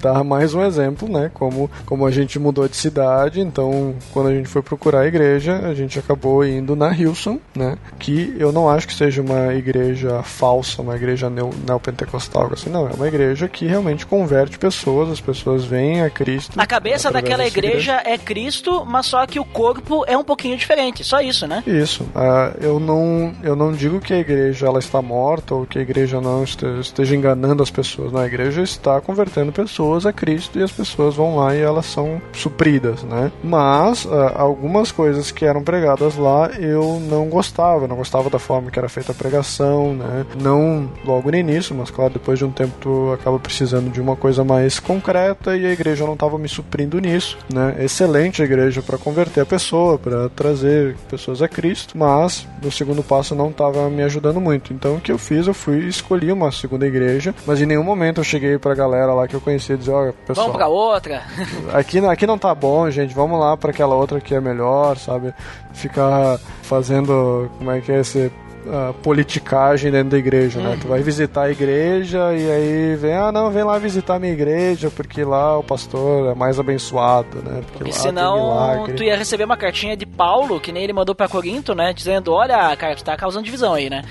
dar 0.00 0.24
mais 0.24 0.54
um 0.54 0.62
exemplo, 0.62 1.08
né? 1.08 1.30
Como, 1.32 1.70
como 1.86 2.06
a 2.06 2.10
gente 2.10 2.38
mudou 2.38 2.68
de 2.68 2.76
cidade, 2.76 3.40
então 3.40 3.94
quando 4.12 4.28
a 4.28 4.34
gente 4.34 4.48
foi 4.48 4.62
procurar 4.62 5.00
a 5.00 5.06
igreja, 5.06 5.58
a 5.58 5.74
gente 5.74 5.98
acabou 5.98 6.44
indo 6.44 6.76
na 6.76 6.92
Hilson, 6.92 7.38
né? 7.54 7.76
Que 7.98 8.34
eu 8.38 8.52
não 8.52 8.68
acho 8.68 8.86
que 8.86 8.94
seja 8.94 9.22
uma 9.22 9.54
igreja 9.54 10.22
falsa, 10.22 10.82
uma 10.82 10.96
igreja 10.96 11.30
neo, 11.30 11.50
neopentecostal, 11.66 12.50
assim, 12.52 12.70
não. 12.70 12.88
É 12.88 12.92
uma 12.92 13.08
igreja 13.08 13.48
que 13.48 13.66
realmente 13.66 14.06
converte 14.06 14.58
pessoas, 14.58 15.10
as 15.10 15.20
pessoas 15.20 15.64
vêm 15.64 16.02
a 16.02 16.10
Cristo. 16.10 16.60
A 16.60 16.66
cabeça 16.66 17.10
daquela 17.10 17.44
dessa 17.44 17.58
igreja 17.58 18.02
é 18.04 18.18
Cristo, 18.18 18.84
mas 18.84 19.06
só 19.06 19.26
que 19.26 19.38
o 19.38 19.44
corpo 19.44 20.04
é 20.06 20.16
um 20.16 20.24
pouquinho 20.24 20.56
diferente. 20.56 21.04
Só 21.04 21.20
isso, 21.20 21.46
né? 21.46 21.62
Isso. 21.66 22.06
Ah, 22.14 22.52
eu, 22.60 22.80
não, 22.80 23.34
eu 23.42 23.54
não 23.54 23.72
digo 23.72 24.00
que 24.00 24.12
a 24.12 24.18
igreja 24.24 24.66
ela 24.66 24.78
está 24.78 25.00
morta 25.00 25.54
ou 25.54 25.66
que 25.66 25.78
a 25.78 25.82
igreja 25.82 26.20
não 26.20 26.42
este- 26.42 26.66
esteja 26.80 27.14
enganando 27.14 27.62
as 27.62 27.70
pessoas. 27.70 28.10
Não, 28.12 28.20
a 28.20 28.26
igreja 28.26 28.62
está 28.62 29.00
convertendo 29.00 29.52
pessoas 29.52 30.06
a 30.06 30.12
Cristo 30.12 30.58
e 30.58 30.62
as 30.62 30.72
pessoas 30.72 31.14
vão 31.14 31.36
lá 31.36 31.54
e 31.54 31.60
elas 31.60 31.86
são 31.86 32.20
supridas, 32.32 33.02
né? 33.04 33.30
Mas 33.42 34.06
ah, 34.10 34.34
algumas 34.36 34.90
coisas 34.90 35.30
que 35.30 35.44
eram 35.44 35.62
pregadas 35.62 36.16
lá 36.16 36.50
eu 36.58 37.00
não 37.08 37.28
gostava. 37.28 37.86
Não 37.86 37.96
gostava 37.96 38.30
da 38.30 38.38
forma 38.38 38.70
que 38.70 38.78
era 38.78 38.88
feita 38.88 39.12
a 39.12 39.14
pregação, 39.14 39.94
né? 39.94 40.24
Não 40.40 40.88
logo 41.04 41.30
no 41.30 41.36
início, 41.36 41.74
mas 41.74 41.90
claro, 41.90 42.14
depois 42.14 42.38
de 42.38 42.44
um 42.44 42.50
tempo 42.50 42.72
tu 42.80 43.12
acaba 43.12 43.38
precisando 43.38 43.90
de 43.90 44.00
uma 44.00 44.16
coisa 44.16 44.42
mais 44.42 44.80
concreta 44.80 45.56
e 45.56 45.66
a 45.66 45.72
igreja 45.72 46.04
não 46.04 46.14
estava 46.14 46.38
me 46.38 46.48
suprindo 46.48 46.98
nisso, 46.98 47.36
né? 47.52 47.76
Excelente 47.78 48.42
a 48.42 48.44
igreja 48.44 48.82
para 48.82 48.96
converter 48.98 49.40
a 49.42 49.46
pessoa, 49.46 49.98
para 49.98 50.28
trazer 50.30 50.96
pessoas 51.10 51.42
a 51.42 51.48
Cristo, 51.48 51.96
mas 51.96 52.46
no 52.62 52.72
segundo 52.72 53.02
passo 53.02 53.34
não 53.34 53.50
estava 53.50 53.88
me 53.90 54.02
ajudando 54.02 54.13
muito. 54.40 54.72
Então 54.72 54.96
o 54.96 55.00
que 55.00 55.10
eu 55.12 55.18
fiz, 55.18 55.46
eu 55.46 55.54
fui 55.54 55.78
escolhi 55.86 56.30
uma 56.32 56.50
segunda 56.52 56.86
igreja, 56.86 57.34
mas 57.46 57.60
em 57.60 57.66
nenhum 57.66 57.82
momento 57.84 58.20
eu 58.20 58.24
cheguei 58.24 58.58
pra 58.58 58.74
galera 58.74 59.12
lá 59.14 59.26
que 59.28 59.34
eu 59.34 59.40
conhecia 59.40 59.74
e 59.74 59.78
dizer, 59.78 59.92
olha, 59.92 60.12
pessoal, 60.26 60.46
Vamos 60.46 60.58
pra 60.58 60.68
outra. 60.68 61.22
aqui, 61.72 62.00
não- 62.00 62.10
aqui 62.10 62.26
não 62.26 62.38
tá 62.38 62.54
bom, 62.54 62.90
gente, 62.90 63.14
vamos 63.14 63.38
lá 63.38 63.56
pra 63.56 63.70
aquela 63.70 63.94
outra 63.94 64.20
que 64.20 64.34
é 64.34 64.40
melhor, 64.40 64.96
sabe? 64.98 65.32
Ficar 65.72 66.38
fazendo, 66.62 67.50
como 67.58 67.70
é 67.70 67.80
que 67.80 67.92
é 67.92 68.00
esse 68.00 68.30
a 68.70 68.92
politicagem 68.92 69.90
dentro 69.90 70.10
da 70.10 70.18
igreja, 70.18 70.60
né? 70.60 70.78
Tu 70.80 70.88
vai 70.88 71.02
visitar 71.02 71.42
a 71.42 71.50
igreja 71.50 72.32
e 72.34 72.50
aí 72.50 72.96
vem, 72.96 73.14
ah, 73.14 73.30
não, 73.30 73.50
vem 73.50 73.64
lá 73.64 73.78
visitar 73.78 74.16
a 74.16 74.18
minha 74.18 74.32
igreja 74.32 74.90
porque 74.90 75.24
lá 75.24 75.58
o 75.58 75.62
pastor 75.62 76.32
é 76.32 76.34
mais 76.34 76.58
abençoado, 76.58 77.42
né? 77.42 77.60
Porque, 77.62 77.78
Porque 77.78 77.90
lá 77.90 77.98
senão 77.98 78.86
tu 78.96 79.02
ia 79.02 79.16
receber 79.16 79.44
uma 79.44 79.56
cartinha 79.56 79.96
de 79.96 80.06
Paulo, 80.06 80.60
que 80.60 80.72
nem 80.72 80.82
ele 80.82 80.92
mandou 80.92 81.14
pra 81.14 81.28
Corinto, 81.28 81.74
né? 81.74 81.92
Dizendo, 81.92 82.32
olha, 82.32 82.74
cara, 82.76 82.94
tu 82.96 83.04
tá 83.04 83.16
causando 83.16 83.44
divisão 83.44 83.74
aí, 83.74 83.90
né? 83.90 84.02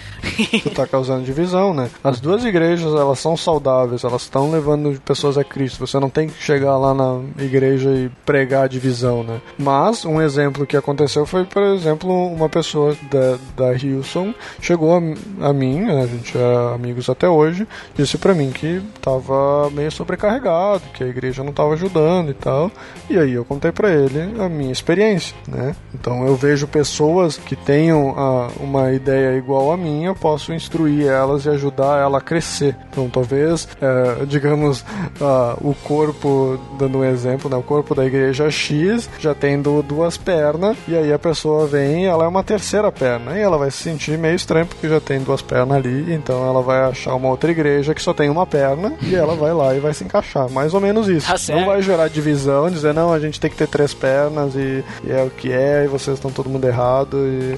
tu 0.64 0.70
tá 0.72 0.86
causando 0.86 1.24
divisão, 1.24 1.74
né? 1.74 1.90
As 2.04 2.20
duas 2.20 2.44
igrejas, 2.46 2.94
elas 2.94 3.20
são 3.20 3.36
saudáveis, 3.36 4.04
elas 4.04 4.24
estão 4.24 4.52
levando 4.52 5.00
pessoas 5.02 5.38
a 5.38 5.44
Cristo. 5.44 5.86
Você 5.86 6.00
não 6.00 6.10
tem 6.10 6.28
que 6.28 6.42
chegar 6.42 6.78
lá 6.78 6.94
na 6.94 7.22
igreja 7.40 7.90
e 7.90 8.10
pregar 8.26 8.66
a 8.66 8.68
divisão, 8.68 9.24
né? 9.24 9.42
Mas 9.58 10.06
um 10.06 10.22
exemplo 10.22 10.66
que 10.66 10.78
aconteceu 10.78 11.26
foi, 11.26 11.44
por 11.46 11.64
exemplo, 11.64 12.12
uma 12.28 12.50
pessoa 12.50 12.96
da, 13.10 13.38
da 13.56 13.74
Hilson 13.74 14.34
chegou 14.62 14.96
a, 14.96 15.50
a 15.50 15.54
mim, 15.54 15.90
a 15.90 16.06
gente 16.06 16.38
é 16.38 16.76
amigos 16.76 17.10
até 17.10 17.28
hoje, 17.28 17.68
disse 17.96 18.18
para 18.18 18.34
mim 18.34 18.52
que 18.52 18.82
tava 19.02 19.70
meio 19.72 19.92
sobrecarregado, 19.92 20.82
que 20.94 21.04
a 21.04 21.08
igreja 21.08 21.44
não 21.44 21.54
tava 21.54 21.74
ajudando 21.74 22.32
e 22.32 22.34
tal. 22.34 22.72
E 23.10 23.18
aí 23.18 23.34
eu 23.34 23.46
contei 23.46 23.72
para 23.72 23.92
ele 23.92 24.40
a 24.40 24.50
minha 24.50 24.72
experiência, 24.72 25.36
né? 25.48 25.76
Então 25.94 26.26
eu 26.26 26.36
vejo 26.36 26.68
pessoas 26.68 27.38
que 27.38 27.56
tenham 27.56 28.14
a, 28.18 28.50
uma 28.60 28.92
ideia 28.92 29.38
igual 29.38 29.72
a 29.72 29.78
minha, 29.78 30.10
eu 30.10 30.16
posso 30.16 30.54
instruir 30.54 31.08
elas 31.08 31.46
e 31.46 31.50
ajudar 31.50 32.02
ela 32.02 32.18
a 32.18 32.22
crescer. 32.22 32.76
Então 32.90 33.10
talvez, 33.10 33.68
é, 33.82 34.26
digamos, 34.26 34.82
uh, 34.82 35.58
o 35.62 35.76
corpo, 35.84 36.60
dando 36.78 37.00
um 37.00 37.04
exemplo, 37.04 37.50
né, 37.50 37.56
o 37.56 37.64
corpo 37.64 37.94
da 37.96 38.06
igreja 38.06 38.50
X 38.50 39.10
já 39.20 39.34
tendo 39.34 39.82
duas 39.84 40.18
pernas, 40.18 40.78
e 40.88 40.96
aí 40.96 41.12
a 41.12 41.20
pessoa 41.20 41.68
vem 41.68 42.06
ela 42.06 42.26
é 42.26 42.28
uma 42.28 42.44
terceira 42.44 42.92
perna, 42.92 43.38
e 43.38 43.42
ela 43.42 43.58
vai 43.58 43.72
se 43.72 43.78
sentir 43.78 44.18
meio 44.18 44.33
estranho 44.36 44.66
porque 44.66 44.88
já 44.88 45.00
tem 45.00 45.20
duas 45.20 45.42
pernas 45.42 45.78
ali, 45.78 46.14
então 46.14 46.48
ela 46.48 46.62
vai 46.62 46.82
achar 46.84 47.16
uma 47.16 47.30
outra 47.30 47.52
igreja 47.52 47.94
que 47.94 48.02
só 48.02 48.14
tem 48.14 48.30
uma 48.30 48.46
perna, 48.46 48.94
e 49.02 49.16
ela 49.16 49.36
vai 49.36 49.54
lá 49.54 49.76
e 49.76 49.80
vai 49.80 49.94
se 49.94 50.04
encaixar. 50.04 50.50
Mais 50.50 50.74
ou 50.74 50.82
menos 50.82 51.08
isso. 51.08 51.28
Tá 51.28 51.54
não 51.54 51.66
vai 51.66 51.82
gerar 51.82 52.08
divisão, 52.08 52.70
dizer, 52.70 52.94
não, 52.94 53.14
a 53.14 53.20
gente 53.20 53.40
tem 53.40 53.50
que 53.50 53.58
ter 53.58 53.68
três 53.68 53.94
pernas 53.94 54.56
e, 54.56 54.84
e 55.04 55.12
é 55.12 55.24
o 55.24 55.30
que 55.30 55.52
é, 55.52 55.86
e 55.86 55.88
vocês 55.88 56.18
estão 56.18 56.32
todo 56.32 56.50
mundo 56.50 56.66
errado, 56.66 57.18
e 57.18 57.58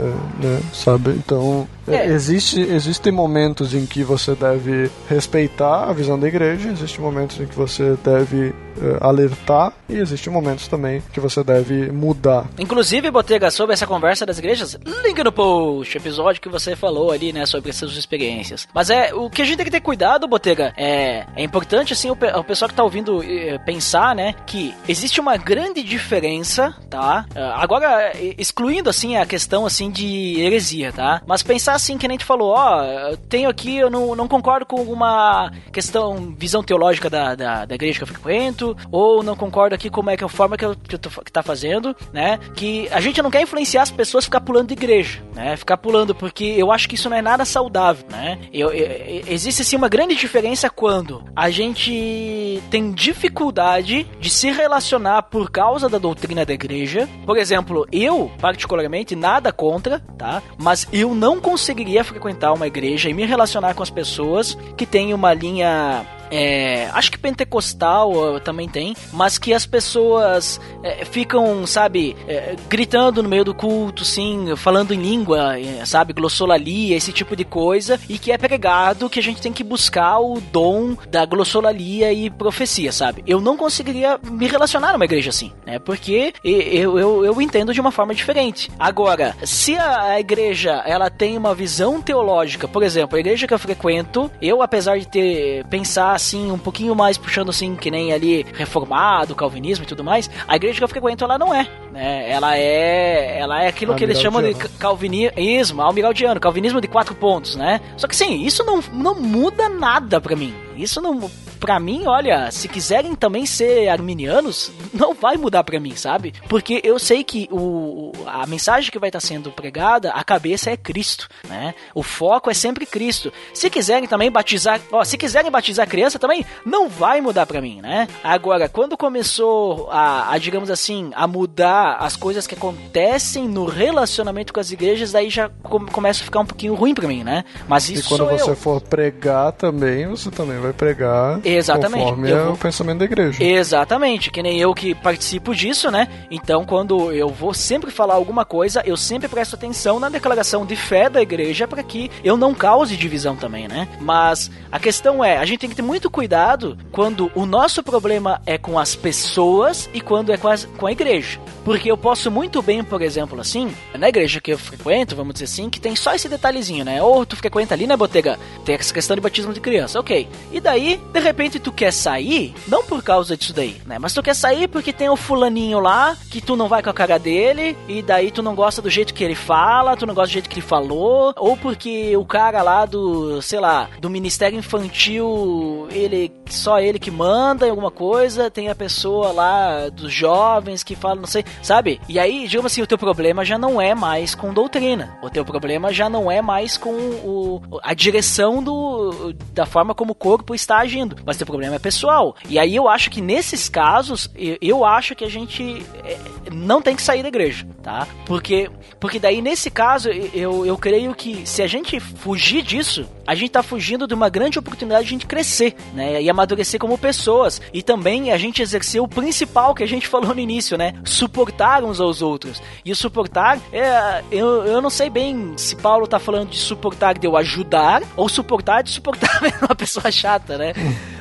né, 0.00 0.60
sabe? 0.72 1.10
Então, 1.10 1.68
é. 1.86 2.06
existe, 2.06 2.60
existem 2.60 3.12
momentos 3.12 3.74
em 3.74 3.86
que 3.86 4.02
você 4.02 4.34
deve 4.34 4.90
respeitar 5.08 5.84
a 5.84 5.92
visão 5.92 6.18
da 6.18 6.26
igreja, 6.26 6.70
existem 6.70 7.00
momentos 7.00 7.38
em 7.40 7.46
que 7.46 7.54
você 7.54 7.96
deve 8.02 8.48
uh, 8.48 8.98
alertar 9.00 9.72
e 9.88 9.96
existem 9.96 10.32
momentos 10.32 10.66
também 10.68 11.02
que 11.12 11.20
você 11.20 11.44
deve 11.44 11.92
mudar. 11.92 12.46
Inclusive, 12.58 13.10
Botega, 13.10 13.50
sobre 13.50 13.74
essa 13.74 13.86
conversa 13.86 14.24
das 14.24 14.38
igrejas, 14.38 14.78
link 15.04 15.22
no 15.22 15.32
post, 15.32 15.96
episódio 15.96 16.40
que 16.40 16.48
você 16.48 16.74
falou 16.74 17.10
ali, 17.10 17.32
né, 17.32 17.44
sobre 17.46 17.70
essas 17.70 17.92
experiências. 17.96 18.66
Mas 18.74 18.90
é, 18.90 19.14
o 19.14 19.28
que 19.28 19.42
a 19.42 19.44
gente 19.44 19.56
tem 19.56 19.66
que 19.66 19.72
ter 19.72 19.80
cuidado, 19.80 20.26
Botega, 20.26 20.72
é, 20.76 21.26
é 21.36 21.42
importante, 21.42 21.92
assim, 21.92 22.10
o, 22.10 22.14
o 22.14 22.44
pessoal 22.44 22.68
que 22.68 22.74
tá 22.74 22.82
ouvindo 22.82 23.22
é, 23.22 23.58
pensar, 23.58 24.14
né, 24.14 24.34
que 24.46 24.74
existe 24.88 25.20
uma 25.20 25.36
grande 25.36 25.82
diferença, 25.82 26.74
tá? 26.88 27.26
Uh, 27.34 27.38
agora, 27.56 28.12
excluindo, 28.38 28.88
assim, 28.88 29.16
a 29.16 29.26
questão, 29.26 29.66
assim, 29.66 29.83
de 29.90 30.40
heresia, 30.40 30.92
tá? 30.92 31.22
Mas 31.26 31.42
pensar 31.42 31.74
assim, 31.74 31.98
que 31.98 32.08
nem 32.08 32.18
tu 32.18 32.24
falou, 32.24 32.52
ó, 32.52 32.82
eu 32.82 33.16
tenho 33.16 33.48
aqui, 33.48 33.76
eu 33.76 33.90
não, 33.90 34.14
não 34.14 34.28
concordo 34.28 34.66
com 34.66 34.82
uma 34.82 35.50
questão, 35.72 36.34
visão 36.36 36.62
teológica 36.62 37.08
da, 37.08 37.34
da, 37.34 37.64
da 37.64 37.74
igreja 37.74 37.98
que 37.98 38.04
eu 38.04 38.08
frequento, 38.08 38.76
ou 38.90 39.22
não 39.22 39.36
concordo 39.36 39.74
aqui 39.74 39.90
como 39.90 40.10
é 40.10 40.16
que 40.16 40.24
é 40.24 40.26
a 40.26 40.28
forma 40.28 40.56
que 40.56 40.64
eu, 40.64 40.74
que 40.76 40.94
eu 40.94 40.98
tô, 40.98 41.10
que 41.22 41.32
tá 41.32 41.42
fazendo, 41.42 41.94
né? 42.12 42.38
Que 42.54 42.88
a 42.90 43.00
gente 43.00 43.22
não 43.22 43.30
quer 43.30 43.42
influenciar 43.42 43.82
as 43.82 43.90
pessoas 43.90 44.24
a 44.24 44.26
ficar 44.26 44.40
pulando 44.40 44.68
de 44.68 44.74
igreja, 44.74 45.22
né? 45.34 45.56
Ficar 45.56 45.76
pulando, 45.76 46.14
porque 46.14 46.44
eu 46.44 46.70
acho 46.70 46.88
que 46.88 46.94
isso 46.94 47.08
não 47.08 47.16
é 47.16 47.22
nada 47.22 47.44
saudável, 47.44 48.06
né? 48.10 48.38
Eu, 48.52 48.72
eu, 48.72 49.22
existe 49.26 49.64
sim 49.64 49.76
uma 49.76 49.88
grande 49.88 50.14
diferença 50.14 50.70
quando 50.70 51.22
a 51.34 51.50
gente 51.50 52.62
tem 52.70 52.92
dificuldade 52.92 54.06
de 54.18 54.30
se 54.30 54.50
relacionar 54.50 55.22
por 55.22 55.50
causa 55.50 55.88
da 55.88 55.98
doutrina 55.98 56.44
da 56.44 56.52
igreja. 56.52 57.08
Por 57.24 57.36
exemplo, 57.36 57.86
eu, 57.90 58.30
particularmente, 58.40 59.14
nada 59.16 59.52
contra, 59.52 59.73
tá? 60.18 60.42
Mas 60.58 60.86
eu 60.92 61.14
não 61.14 61.40
conseguiria 61.40 62.04
frequentar 62.04 62.52
uma 62.52 62.66
igreja 62.66 63.08
e 63.08 63.14
me 63.14 63.24
relacionar 63.24 63.74
com 63.74 63.82
as 63.82 63.90
pessoas 63.90 64.56
que 64.76 64.86
têm 64.86 65.14
uma 65.14 65.32
linha 65.32 66.06
é, 66.30 66.88
acho 66.92 67.10
que 67.10 67.18
pentecostal 67.18 68.40
também 68.40 68.68
tem, 68.68 68.94
mas 69.12 69.38
que 69.38 69.52
as 69.52 69.66
pessoas 69.66 70.60
é, 70.82 71.04
ficam, 71.04 71.66
sabe, 71.66 72.16
é, 72.26 72.56
gritando 72.68 73.22
no 73.22 73.28
meio 73.28 73.44
do 73.44 73.54
culto, 73.54 74.04
sim, 74.04 74.54
falando 74.56 74.92
em 74.92 75.00
língua, 75.00 75.58
é, 75.58 75.84
sabe, 75.84 76.12
glossolalia, 76.12 76.96
esse 76.96 77.12
tipo 77.12 77.36
de 77.36 77.44
coisa, 77.44 77.98
e 78.08 78.18
que 78.18 78.32
é 78.32 78.38
pregado 78.38 79.08
que 79.08 79.18
a 79.18 79.22
gente 79.22 79.40
tem 79.40 79.52
que 79.52 79.64
buscar 79.64 80.18
o 80.18 80.40
dom 80.40 80.96
da 81.08 81.24
glossolalia 81.24 82.12
e 82.12 82.30
profecia, 82.30 82.92
sabe? 82.92 83.22
Eu 83.26 83.40
não 83.40 83.56
conseguiria 83.56 84.18
me 84.22 84.46
relacionar 84.46 84.92
numa 84.92 85.04
igreja 85.04 85.30
assim, 85.30 85.52
né? 85.66 85.78
Porque 85.78 86.34
eu, 86.42 86.98
eu, 86.98 87.24
eu 87.24 87.42
entendo 87.42 87.72
de 87.72 87.80
uma 87.80 87.90
forma 87.90 88.14
diferente. 88.14 88.70
Agora, 88.78 89.36
se 89.44 89.76
a 89.76 90.18
igreja 90.18 90.82
ela 90.86 91.10
tem 91.10 91.36
uma 91.36 91.54
visão 91.54 92.00
teológica, 92.00 92.66
por 92.66 92.82
exemplo, 92.82 93.16
a 93.16 93.20
igreja 93.20 93.46
que 93.46 93.54
eu 93.54 93.58
frequento, 93.58 94.30
eu 94.40 94.62
apesar 94.62 94.98
de 94.98 95.06
ter 95.06 95.64
pensar 95.66 96.13
assim, 96.14 96.50
um 96.50 96.58
pouquinho 96.58 96.94
mais 96.94 97.18
puxando 97.18 97.50
assim, 97.50 97.76
que 97.76 97.90
nem 97.90 98.12
ali 98.12 98.46
reformado, 98.54 99.34
calvinismo 99.34 99.84
e 99.84 99.88
tudo 99.88 100.04
mais, 100.04 100.30
a 100.46 100.56
igreja 100.56 100.78
que 100.78 100.84
eu 100.84 100.88
frequento 100.88 101.24
ela 101.24 101.38
não 101.38 101.54
é. 101.54 101.68
Né? 101.94 102.28
Ela 102.28 102.58
é 102.58 103.38
ela 103.38 103.62
é 103.62 103.68
aquilo 103.68 103.94
que 103.94 104.02
eles 104.02 104.20
chamam 104.20 104.42
de 104.42 104.52
calvinismo, 104.52 105.80
almiraldiano, 105.80 106.40
calvinismo 106.40 106.80
de 106.80 106.88
quatro 106.88 107.14
pontos, 107.14 107.54
né? 107.54 107.80
Só 107.96 108.08
que 108.08 108.16
sim, 108.16 108.42
isso 108.42 108.64
não, 108.64 108.82
não 108.92 109.14
muda 109.14 109.68
nada 109.68 110.20
para 110.20 110.34
mim. 110.34 110.52
Isso 110.76 111.00
não 111.00 111.30
para 111.64 111.80
mim, 111.80 112.02
olha, 112.06 112.50
se 112.50 112.68
quiserem 112.68 113.14
também 113.14 113.46
ser 113.46 113.88
arminianos, 113.88 114.70
não 114.92 115.14
vai 115.14 115.38
mudar 115.38 115.64
para 115.64 115.80
mim, 115.80 115.96
sabe? 115.96 116.34
Porque 116.46 116.78
eu 116.84 116.98
sei 116.98 117.24
que 117.24 117.48
o, 117.50 118.12
a 118.26 118.46
mensagem 118.46 118.90
que 118.90 118.98
vai 118.98 119.08
estar 119.08 119.18
tá 119.18 119.26
sendo 119.26 119.50
pregada, 119.50 120.10
a 120.10 120.22
cabeça 120.22 120.70
é 120.70 120.76
Cristo, 120.76 121.26
né? 121.48 121.74
O 121.94 122.02
foco 122.02 122.50
é 122.50 122.54
sempre 122.54 122.84
Cristo. 122.84 123.32
Se 123.54 123.70
quiserem 123.70 124.06
também 124.06 124.30
batizar, 124.30 124.78
ó, 124.92 125.02
se 125.04 125.16
quiserem 125.16 125.50
batizar 125.50 125.88
criança 125.88 126.18
também, 126.18 126.44
não 126.66 126.86
vai 126.86 127.22
mudar 127.22 127.46
para 127.46 127.62
mim, 127.62 127.80
né? 127.80 128.08
Agora, 128.22 128.68
quando 128.68 128.94
começou 128.94 129.88
a, 129.90 130.34
a, 130.34 130.36
digamos 130.36 130.70
assim, 130.70 131.12
a 131.14 131.26
mudar 131.26 131.83
as 131.92 132.16
coisas 132.16 132.46
que 132.46 132.54
acontecem 132.54 133.48
no 133.48 133.64
relacionamento 133.64 134.52
com 134.52 134.60
as 134.60 134.70
igrejas, 134.70 135.14
aí 135.14 135.30
já 135.30 135.50
começa 135.92 136.22
a 136.22 136.24
ficar 136.24 136.40
um 136.40 136.46
pouquinho 136.46 136.74
ruim 136.74 136.94
para 136.94 137.08
mim, 137.08 137.24
né? 137.24 137.44
Mas 137.68 137.88
isso 137.88 138.14
E 138.14 138.18
quando 138.18 138.30
você 138.30 138.50
eu. 138.50 138.56
for 138.56 138.80
pregar 138.80 139.52
também, 139.52 140.06
você 140.06 140.30
também 140.30 140.58
vai 140.58 140.72
pregar 140.72 141.40
Exatamente. 141.44 142.04
Conforme 142.04 142.30
é 142.30 142.42
o 142.44 142.56
pensamento 142.56 142.98
da 142.98 143.04
igreja. 143.04 143.42
Exatamente, 143.42 144.30
que 144.30 144.42
nem 144.42 144.58
eu 144.58 144.74
que 144.74 144.94
participo 144.94 145.54
disso, 145.54 145.90
né? 145.90 146.08
Então, 146.30 146.64
quando 146.64 147.12
eu 147.12 147.28
vou 147.28 147.54
sempre 147.54 147.90
falar 147.90 148.14
alguma 148.14 148.44
coisa, 148.44 148.82
eu 148.84 148.96
sempre 148.96 149.28
presto 149.28 149.54
atenção 149.54 149.98
na 149.98 150.08
declaração 150.08 150.64
de 150.64 150.76
fé 150.76 151.08
da 151.08 151.20
igreja 151.20 151.66
para 151.66 151.82
que 151.82 152.10
eu 152.22 152.36
não 152.36 152.54
cause 152.54 152.96
divisão 152.96 153.36
também, 153.36 153.68
né? 153.68 153.88
Mas 154.00 154.50
a 154.70 154.78
questão 154.78 155.24
é, 155.24 155.38
a 155.38 155.44
gente 155.44 155.60
tem 155.60 155.70
que 155.70 155.76
ter 155.76 155.82
muito 155.82 156.10
cuidado 156.10 156.76
quando 156.92 157.30
o 157.34 157.46
nosso 157.46 157.82
problema 157.82 158.40
é 158.46 158.58
com 158.58 158.78
as 158.78 158.94
pessoas 158.94 159.88
e 159.92 160.00
quando 160.00 160.32
é 160.32 160.36
com, 160.36 160.48
as, 160.48 160.64
com 160.64 160.86
a 160.86 160.92
igreja. 160.92 161.38
Porque 161.74 161.90
eu 161.90 161.98
posso 161.98 162.30
muito 162.30 162.62
bem, 162.62 162.84
por 162.84 163.02
exemplo, 163.02 163.40
assim, 163.40 163.74
na 163.98 164.08
igreja 164.08 164.40
que 164.40 164.52
eu 164.52 164.56
frequento, 164.56 165.16
vamos 165.16 165.32
dizer 165.32 165.46
assim, 165.46 165.68
que 165.68 165.80
tem 165.80 165.96
só 165.96 166.14
esse 166.14 166.28
detalhezinho, 166.28 166.84
né? 166.84 167.02
Ou 167.02 167.26
tu 167.26 167.34
frequenta 167.34 167.74
ali 167.74 167.84
na 167.84 167.96
botega, 167.96 168.38
tem 168.64 168.76
essa 168.76 168.94
questão 168.94 169.16
de 169.16 169.20
batismo 169.20 169.52
de 169.52 169.58
criança, 169.60 169.98
ok. 169.98 170.28
E 170.52 170.60
daí, 170.60 171.02
de 171.12 171.18
repente, 171.18 171.58
tu 171.58 171.72
quer 171.72 171.92
sair, 171.92 172.54
não 172.68 172.84
por 172.84 173.02
causa 173.02 173.36
disso 173.36 173.52
daí, 173.52 173.82
né? 173.86 173.98
Mas 173.98 174.14
tu 174.14 174.22
quer 174.22 174.36
sair 174.36 174.68
porque 174.68 174.92
tem 174.92 175.08
o 175.08 175.16
fulaninho 175.16 175.80
lá, 175.80 176.16
que 176.30 176.40
tu 176.40 176.54
não 176.54 176.68
vai 176.68 176.80
com 176.80 176.90
a 176.90 176.94
cara 176.94 177.18
dele, 177.18 177.76
e 177.88 178.02
daí 178.02 178.30
tu 178.30 178.40
não 178.40 178.54
gosta 178.54 178.80
do 178.80 178.88
jeito 178.88 179.12
que 179.12 179.24
ele 179.24 179.34
fala, 179.34 179.96
tu 179.96 180.06
não 180.06 180.14
gosta 180.14 180.28
do 180.28 180.32
jeito 180.34 180.48
que 180.48 180.60
ele 180.60 180.66
falou, 180.66 181.34
ou 181.36 181.56
porque 181.56 182.16
o 182.16 182.24
cara 182.24 182.62
lá 182.62 182.86
do, 182.86 183.42
sei 183.42 183.58
lá, 183.58 183.90
do 183.98 184.08
Ministério 184.08 184.56
Infantil, 184.56 185.88
ele, 185.90 186.30
só 186.48 186.78
ele 186.78 187.00
que 187.00 187.10
manda 187.10 187.66
em 187.66 187.70
alguma 187.70 187.90
coisa, 187.90 188.48
tem 188.48 188.68
a 188.68 188.76
pessoa 188.76 189.32
lá 189.32 189.88
dos 189.88 190.12
jovens 190.12 190.84
que 190.84 190.94
fala, 190.94 191.16
não 191.16 191.26
sei, 191.26 191.44
sabe? 191.64 192.00
E 192.08 192.18
aí, 192.18 192.46
digamos 192.46 192.70
assim, 192.70 192.82
o 192.82 192.86
teu 192.86 192.98
problema 192.98 193.44
já 193.44 193.56
não 193.56 193.80
é 193.80 193.94
mais 193.94 194.34
com 194.34 194.52
doutrina. 194.52 195.16
O 195.22 195.30
teu 195.30 195.44
problema 195.44 195.92
já 195.92 196.08
não 196.08 196.30
é 196.30 196.42
mais 196.42 196.76
com 196.76 196.92
o, 196.92 197.80
a 197.82 197.94
direção 197.94 198.62
do, 198.62 199.32
da 199.52 199.64
forma 199.64 199.94
como 199.94 200.12
o 200.12 200.14
corpo 200.14 200.54
está 200.54 200.78
agindo. 200.78 201.16
Mas 201.24 201.38
teu 201.38 201.46
problema 201.46 201.76
é 201.76 201.78
pessoal. 201.78 202.36
E 202.48 202.58
aí 202.58 202.76
eu 202.76 202.86
acho 202.86 203.10
que 203.10 203.20
nesses 203.20 203.68
casos, 203.68 204.30
eu, 204.36 204.58
eu 204.60 204.84
acho 204.84 205.14
que 205.14 205.24
a 205.24 205.30
gente 205.30 205.84
é, 206.04 206.18
não 206.52 206.82
tem 206.82 206.94
que 206.94 207.02
sair 207.02 207.22
da 207.22 207.28
igreja, 207.28 207.66
tá? 207.82 208.06
Porque, 208.26 208.70
porque 209.00 209.18
daí 209.18 209.40
nesse 209.40 209.70
caso, 209.70 210.10
eu, 210.10 210.66
eu 210.66 210.76
creio 210.76 211.14
que 211.14 211.46
se 211.46 211.62
a 211.62 211.66
gente 211.66 211.98
fugir 211.98 212.62
disso, 212.62 213.08
a 213.26 213.34
gente 213.34 213.50
tá 213.50 213.62
fugindo 213.62 214.06
de 214.06 214.14
uma 214.14 214.28
grande 214.28 214.58
oportunidade 214.58 215.02
de 215.04 215.08
a 215.08 215.12
gente 215.12 215.26
crescer, 215.26 215.74
né? 215.92 216.22
E 216.22 216.30
amadurecer 216.30 216.78
como 216.80 216.98
pessoas. 216.98 217.60
E 217.72 217.82
também 217.82 218.32
a 218.32 218.38
gente 218.38 218.62
exercer 218.62 219.00
o 219.00 219.08
principal 219.08 219.74
que 219.74 219.82
a 219.82 219.86
gente 219.86 220.06
falou 220.08 220.34
no 220.34 220.40
início, 220.40 220.76
né? 220.76 220.94
Suportar 221.04 221.84
uns 221.84 222.00
aos 222.00 222.22
outros. 222.22 222.62
E 222.84 222.92
o 222.92 222.96
suportar, 222.96 223.58
é, 223.72 224.22
eu, 224.30 224.64
eu 224.64 224.82
não 224.82 224.90
sei 224.90 225.10
bem 225.10 225.54
se 225.56 225.76
Paulo 225.76 226.06
tá 226.06 226.18
falando 226.18 226.50
de 226.50 226.58
suportar 226.58 227.18
de 227.18 227.26
eu 227.26 227.36
ajudar 227.36 228.02
ou 228.16 228.28
suportar 228.28 228.82
de 228.82 228.90
suportar 228.90 229.40
uma 229.62 229.74
pessoa 229.74 230.10
chata, 230.10 230.56
né? 230.58 230.72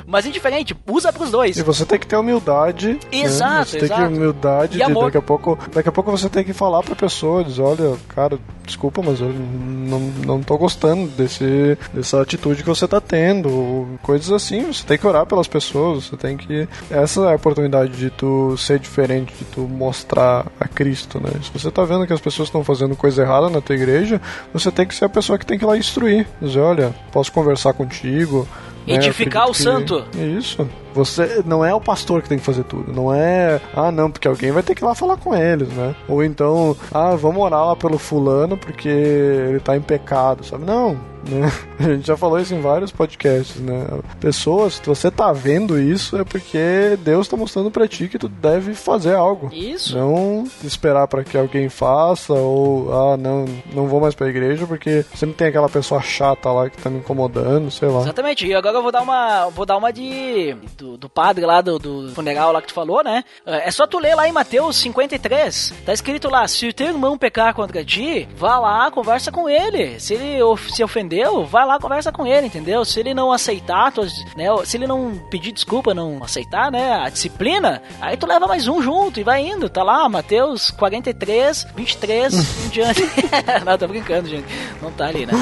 Mas 0.06 0.26
indiferente, 0.26 0.76
usa 0.88 1.12
pros 1.12 1.32
dois. 1.32 1.58
E 1.58 1.64
você 1.64 1.86
tem 1.86 1.98
que 1.98 2.06
ter 2.06 2.16
humildade. 2.18 3.00
Exato, 3.12 3.54
né? 3.54 3.66
Você 3.66 3.80
tem 3.80 3.90
que 3.90 3.96
ter 3.96 4.02
exato. 4.02 4.16
humildade 4.16 4.74
E 4.74 4.78
de 4.78 4.84
amor. 4.84 5.06
daqui 5.06 5.18
a 5.18 5.22
pouco. 5.22 5.58
Daqui 5.74 5.90
a 5.90 5.92
pouco 5.92 6.12
você 6.12 6.30
tem 6.30 6.44
que 6.44 6.54
falar 6.54 6.84
pra 6.84 6.96
pessoa, 6.96 7.44
dizer, 7.44 7.62
olha, 7.62 7.98
cara, 8.10 8.38
desculpa, 8.66 9.02
mas 9.02 9.20
eu 9.20 9.30
não, 9.30 10.00
não 10.00 10.44
tô 10.44 10.58
gostando 10.58 11.08
desse, 11.08 11.78
dessa 11.94 12.22
atitude 12.22 12.64
que 12.64 12.70
você 12.70 12.88
tá 12.88 13.00
tendo. 13.00 13.88
Coisas 14.02 14.32
assim, 14.32 14.72
você 14.74 14.86
tem 14.86 14.98
que 14.98 15.06
orar 15.08 15.26
pelas 15.26 15.48
pessoas, 15.48 16.06
você 16.06 16.18
tem 16.18 16.36
que. 16.38 16.68
Essa 16.90 17.22
é 17.22 17.32
a 17.34 17.36
oportunidade 17.36 17.92
de 17.94 18.10
tu 18.10 18.58
ser 18.58 18.80
diferente, 18.80 19.34
de 19.38 19.46
tu 19.46 19.62
mostrar 19.62 20.46
a 20.60 20.68
Cristo, 20.68 21.20
né? 21.20 21.30
Se 21.44 21.52
você 21.58 21.70
tá 21.72 21.84
vendo 21.84 22.08
que 22.08 22.14
as 22.14 22.22
pessoas 22.22 22.48
estão 22.48 22.64
fazendo 22.64 22.96
coisa 22.96 23.22
errada 23.22 23.50
na 23.50 23.62
tua 23.62 23.76
igreja, 23.76 24.20
você 24.54 24.72
tem 24.72 24.86
que 24.88 24.96
ser 24.96 25.06
a 25.06 25.10
pessoa 25.10 25.38
que 25.38 25.46
tem 25.46 25.58
que 25.58 25.64
ir 25.66 25.68
lá 25.68 25.78
instruir. 25.78 26.26
Dizer, 26.42 26.60
olha, 26.60 26.94
posso 27.12 27.32
conversar 27.32 27.74
contigo. 27.74 28.48
né? 28.88 28.96
Edificar 28.96 29.50
o 29.50 29.54
santo. 29.54 30.04
que- 30.12 30.18
Isso. 30.20 30.68
Você 30.94 31.44
não 31.46 31.64
é 31.64 31.74
o 31.74 31.82
pastor 31.82 32.22
que 32.22 32.30
tem 32.30 32.38
que 32.38 32.44
fazer 32.44 32.64
tudo. 32.64 32.94
Não 32.94 33.14
é, 33.14 33.60
ah, 33.76 33.92
não, 33.92 34.10
porque 34.12 34.28
alguém 34.28 34.52
vai 34.52 34.64
ter 34.64 34.76
que 34.76 34.84
ir 34.84 34.86
lá 34.86 34.96
falar 34.96 35.18
com 35.18 35.36
eles, 35.36 35.70
né? 35.70 35.96
Ou 36.08 36.24
então, 36.24 36.76
ah, 36.92 37.16
vamos 37.16 37.42
orar 37.42 37.66
lá 37.66 37.76
pelo 37.76 37.98
fulano 37.98 38.58
porque 38.58 38.90
ele 38.90 39.60
tá 39.60 39.76
em 39.76 39.82
pecado, 39.82 40.46
sabe? 40.46 40.66
Não, 40.66 40.98
né? 41.30 41.52
A 41.80 41.96
gente 41.96 42.08
já 42.08 42.18
falou 42.18 42.40
isso 42.40 42.54
em 42.54 42.62
vários 42.62 42.92
podcasts, 42.92 43.60
né? 43.60 43.88
Pessoas, 44.20 44.76
se 44.76 44.86
você 44.86 45.10
tá 45.10 45.32
vendo 45.32 45.80
isso 45.80 46.18
é 46.18 46.24
porque 46.24 46.98
Deus 47.00 47.28
tá 47.28 47.36
mostrando 47.36 47.72
pra 47.72 47.88
ti 47.88 48.08
que 48.08 48.20
tu 48.20 48.28
deve 48.28 48.74
fazer 48.74 49.16
algo. 49.16 49.50
Isso. 49.54 49.98
Não 49.98 50.46
esperar 50.64 51.08
pra 51.08 51.24
que 51.24 51.38
alguém 51.38 51.70
faça 51.70 52.34
ou 52.34 52.94
ah, 52.94 53.18
não, 53.18 53.46
não 53.74 53.88
vou 53.88 54.00
mais 54.00 54.16
pra 54.16 54.30
igreja 54.30 54.66
porque 54.68 55.06
sempre 55.16 55.36
tem 55.36 55.48
aquela 55.48 55.70
pessoa 55.70 56.02
chata 56.02 56.52
lá 56.52 56.70
que 56.70 56.78
tá 56.78 56.90
me 56.90 57.00
incomodando, 57.00 57.70
sei 57.72 57.90
lá. 57.90 58.02
Exatamente. 58.02 58.46
E 58.48 58.54
agora 58.54 58.78
eu 58.78 58.84
vou 58.84 58.92
dar 58.92 59.02
uma, 59.02 59.50
vou 59.50 59.66
dar 59.66 59.78
uma 59.78 59.92
de 59.92 60.56
do, 60.84 60.98
do 60.98 61.10
padre 61.10 61.46
lá 61.46 61.62
do, 61.62 61.80
do 61.80 62.12
funeral 62.14 62.52
lá 62.52 62.62
que 62.62 62.68
tu 62.68 62.74
falou, 62.74 63.02
né? 63.04 63.24
É 63.46 63.72
só 63.72 63.88
tu 63.88 64.00
ler 64.00 64.16
lá 64.16 64.28
em 64.28 64.34
Mateus 64.34 64.76
53. 64.78 65.74
Tá 65.86 65.94
escrito 65.94 66.30
lá: 66.30 66.46
se 66.48 66.68
o 66.68 66.74
teu 66.74 66.88
irmão 66.88 67.18
pecar 67.18 67.54
contra 67.54 67.84
ti, 67.86 68.28
vá 68.36 68.60
lá, 68.60 68.92
conversa 68.92 69.32
com 69.32 69.50
ele. 69.50 70.00
Se 70.00 70.14
ele 70.14 70.40
se 70.70 70.84
ofendeu, 70.84 71.46
vai 71.46 71.66
lá, 71.66 71.80
conversa 71.80 72.12
com 72.12 72.28
ele, 72.28 72.48
entendeu? 72.48 72.84
Se 72.84 73.00
ele 73.00 73.14
não 73.14 73.32
aceitar, 73.32 73.92
tuas, 73.92 74.14
né? 74.36 74.46
Se 74.66 74.76
ele 74.76 74.88
não 74.88 75.16
pedir 75.30 75.54
desculpa, 75.54 75.94
não 75.94 76.22
aceitar, 76.22 76.70
né? 76.70 76.94
A 76.94 77.10
disciplina, 77.10 77.82
aí 78.02 78.18
tu 78.18 78.28
leva 78.28 78.46
mais 78.46 78.68
um 78.68 78.82
junto 78.82 79.20
e 79.20 79.24
vai 79.24 79.42
indo. 79.42 79.70
Tá 79.70 79.84
lá, 79.84 80.10
Mateus 80.10 80.70
43, 80.72 81.68
23 81.76 82.66
em 82.66 82.70
diante. 82.70 83.02
não, 83.66 83.78
tô 83.78 83.88
brincando, 83.88 84.28
gente. 84.28 84.46
Não 84.82 84.92
tá 84.92 85.08
ali, 85.08 85.26
né? 85.26 85.34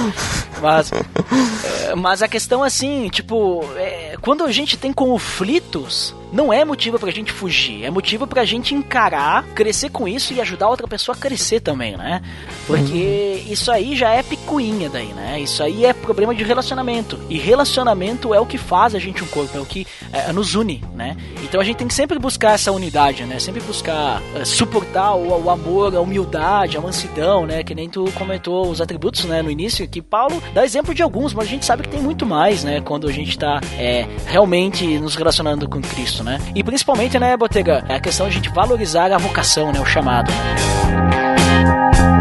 Mas, 0.62 0.92
é, 0.92 1.96
mas 1.96 2.22
a 2.22 2.28
questão 2.28 2.64
assim, 2.64 3.10
tipo, 3.10 3.66
é, 3.76 4.16
quando 4.22 4.44
a 4.44 4.52
gente 4.52 4.78
tem 4.78 4.94
conflitos, 5.32 6.14
não 6.32 6.52
é 6.52 6.64
motivo 6.64 6.98
pra 6.98 7.12
gente 7.12 7.32
fugir, 7.32 7.84
é 7.84 7.90
motivo 7.90 8.26
pra 8.26 8.46
gente 8.46 8.74
encarar, 8.74 9.44
crescer 9.54 9.90
com 9.90 10.08
isso 10.08 10.34
e 10.34 10.42
ajudar 10.42 10.70
outra 10.70 10.88
pessoa 10.88 11.16
a 11.16 11.20
crescer 11.20 11.60
também, 11.60 11.98
né? 11.98 12.22
Porque 12.66 13.44
isso 13.48 13.72
aí 13.72 13.96
já 13.96 14.12
é 14.12 14.24
picuinha 14.24 14.90
daí, 14.90 15.08
né? 15.08 15.40
Isso 15.40 15.62
aí 15.62 15.86
é 15.86 15.94
problema 15.94 16.34
de 16.34 16.44
relacionamento. 16.44 17.20
E 17.30 17.38
relacionamento 17.38 18.34
é 18.34 18.40
o 18.40 18.46
que 18.46 18.58
faz 18.58 18.96
a 18.96 19.00
gente 19.00 19.24
um 19.24 19.28
corpo, 19.28 19.58
é 19.58 19.62
o 19.62 19.66
que 19.66 19.86
é, 20.14 20.32
nos 20.32 20.56
une, 20.56 20.84
né? 20.96 21.18
Então 21.44 21.60
a 21.60 21.64
gente 21.64 21.78
tem 21.78 21.88
que 21.88 21.94
sempre 21.94 22.18
buscar 22.18 22.54
essa 22.54 22.72
unidade, 22.72 23.24
né? 23.26 23.40
Sempre 23.40 23.62
buscar 23.62 24.22
é, 24.36 24.46
suportar 24.46 25.16
o, 25.16 25.46
o 25.46 25.50
amor, 25.50 25.96
a 25.96 26.02
humildade, 26.02 26.78
a 26.78 26.82
mansidão, 26.82 27.46
né? 27.46 27.64
Que 27.64 27.76
nem 27.76 27.90
tu 27.90 28.06
comentou 28.14 28.70
os 28.70 28.80
atributos, 28.80 29.26
né? 29.26 29.42
No 29.42 29.52
início, 29.52 29.88
que 29.88 30.02
Paulo 30.02 30.42
dá 30.54 30.64
exemplo 30.64 30.94
de 30.94 31.02
alguns, 31.02 31.34
mas 31.34 31.48
a 31.48 31.50
gente 31.50 31.66
sabe 31.66 31.84
que 31.84 31.90
tem 31.90 32.02
muito 32.02 32.26
mais, 32.26 32.64
né? 32.64 32.82
Quando 32.82 33.08
a 33.08 33.12
gente 33.12 33.38
tá 33.38 33.60
é, 33.78 34.08
realmente 34.26 34.86
nos 35.00 35.16
relacionando 35.16 35.68
com 35.68 35.82
Cristo, 35.82 36.21
né? 36.24 36.40
E 36.56 36.64
principalmente, 36.64 37.18
né, 37.20 37.36
Botega, 37.36 37.84
é 37.88 37.96
a 37.96 38.00
questão 38.00 38.28
de 38.28 38.32
a 38.32 38.36
gente 38.36 38.50
valorizar 38.50 39.12
a 39.12 39.18
vocação, 39.18 39.72
né? 39.72 39.80
O 39.80 39.86
chamado. 39.86 40.32
né? 40.32 42.21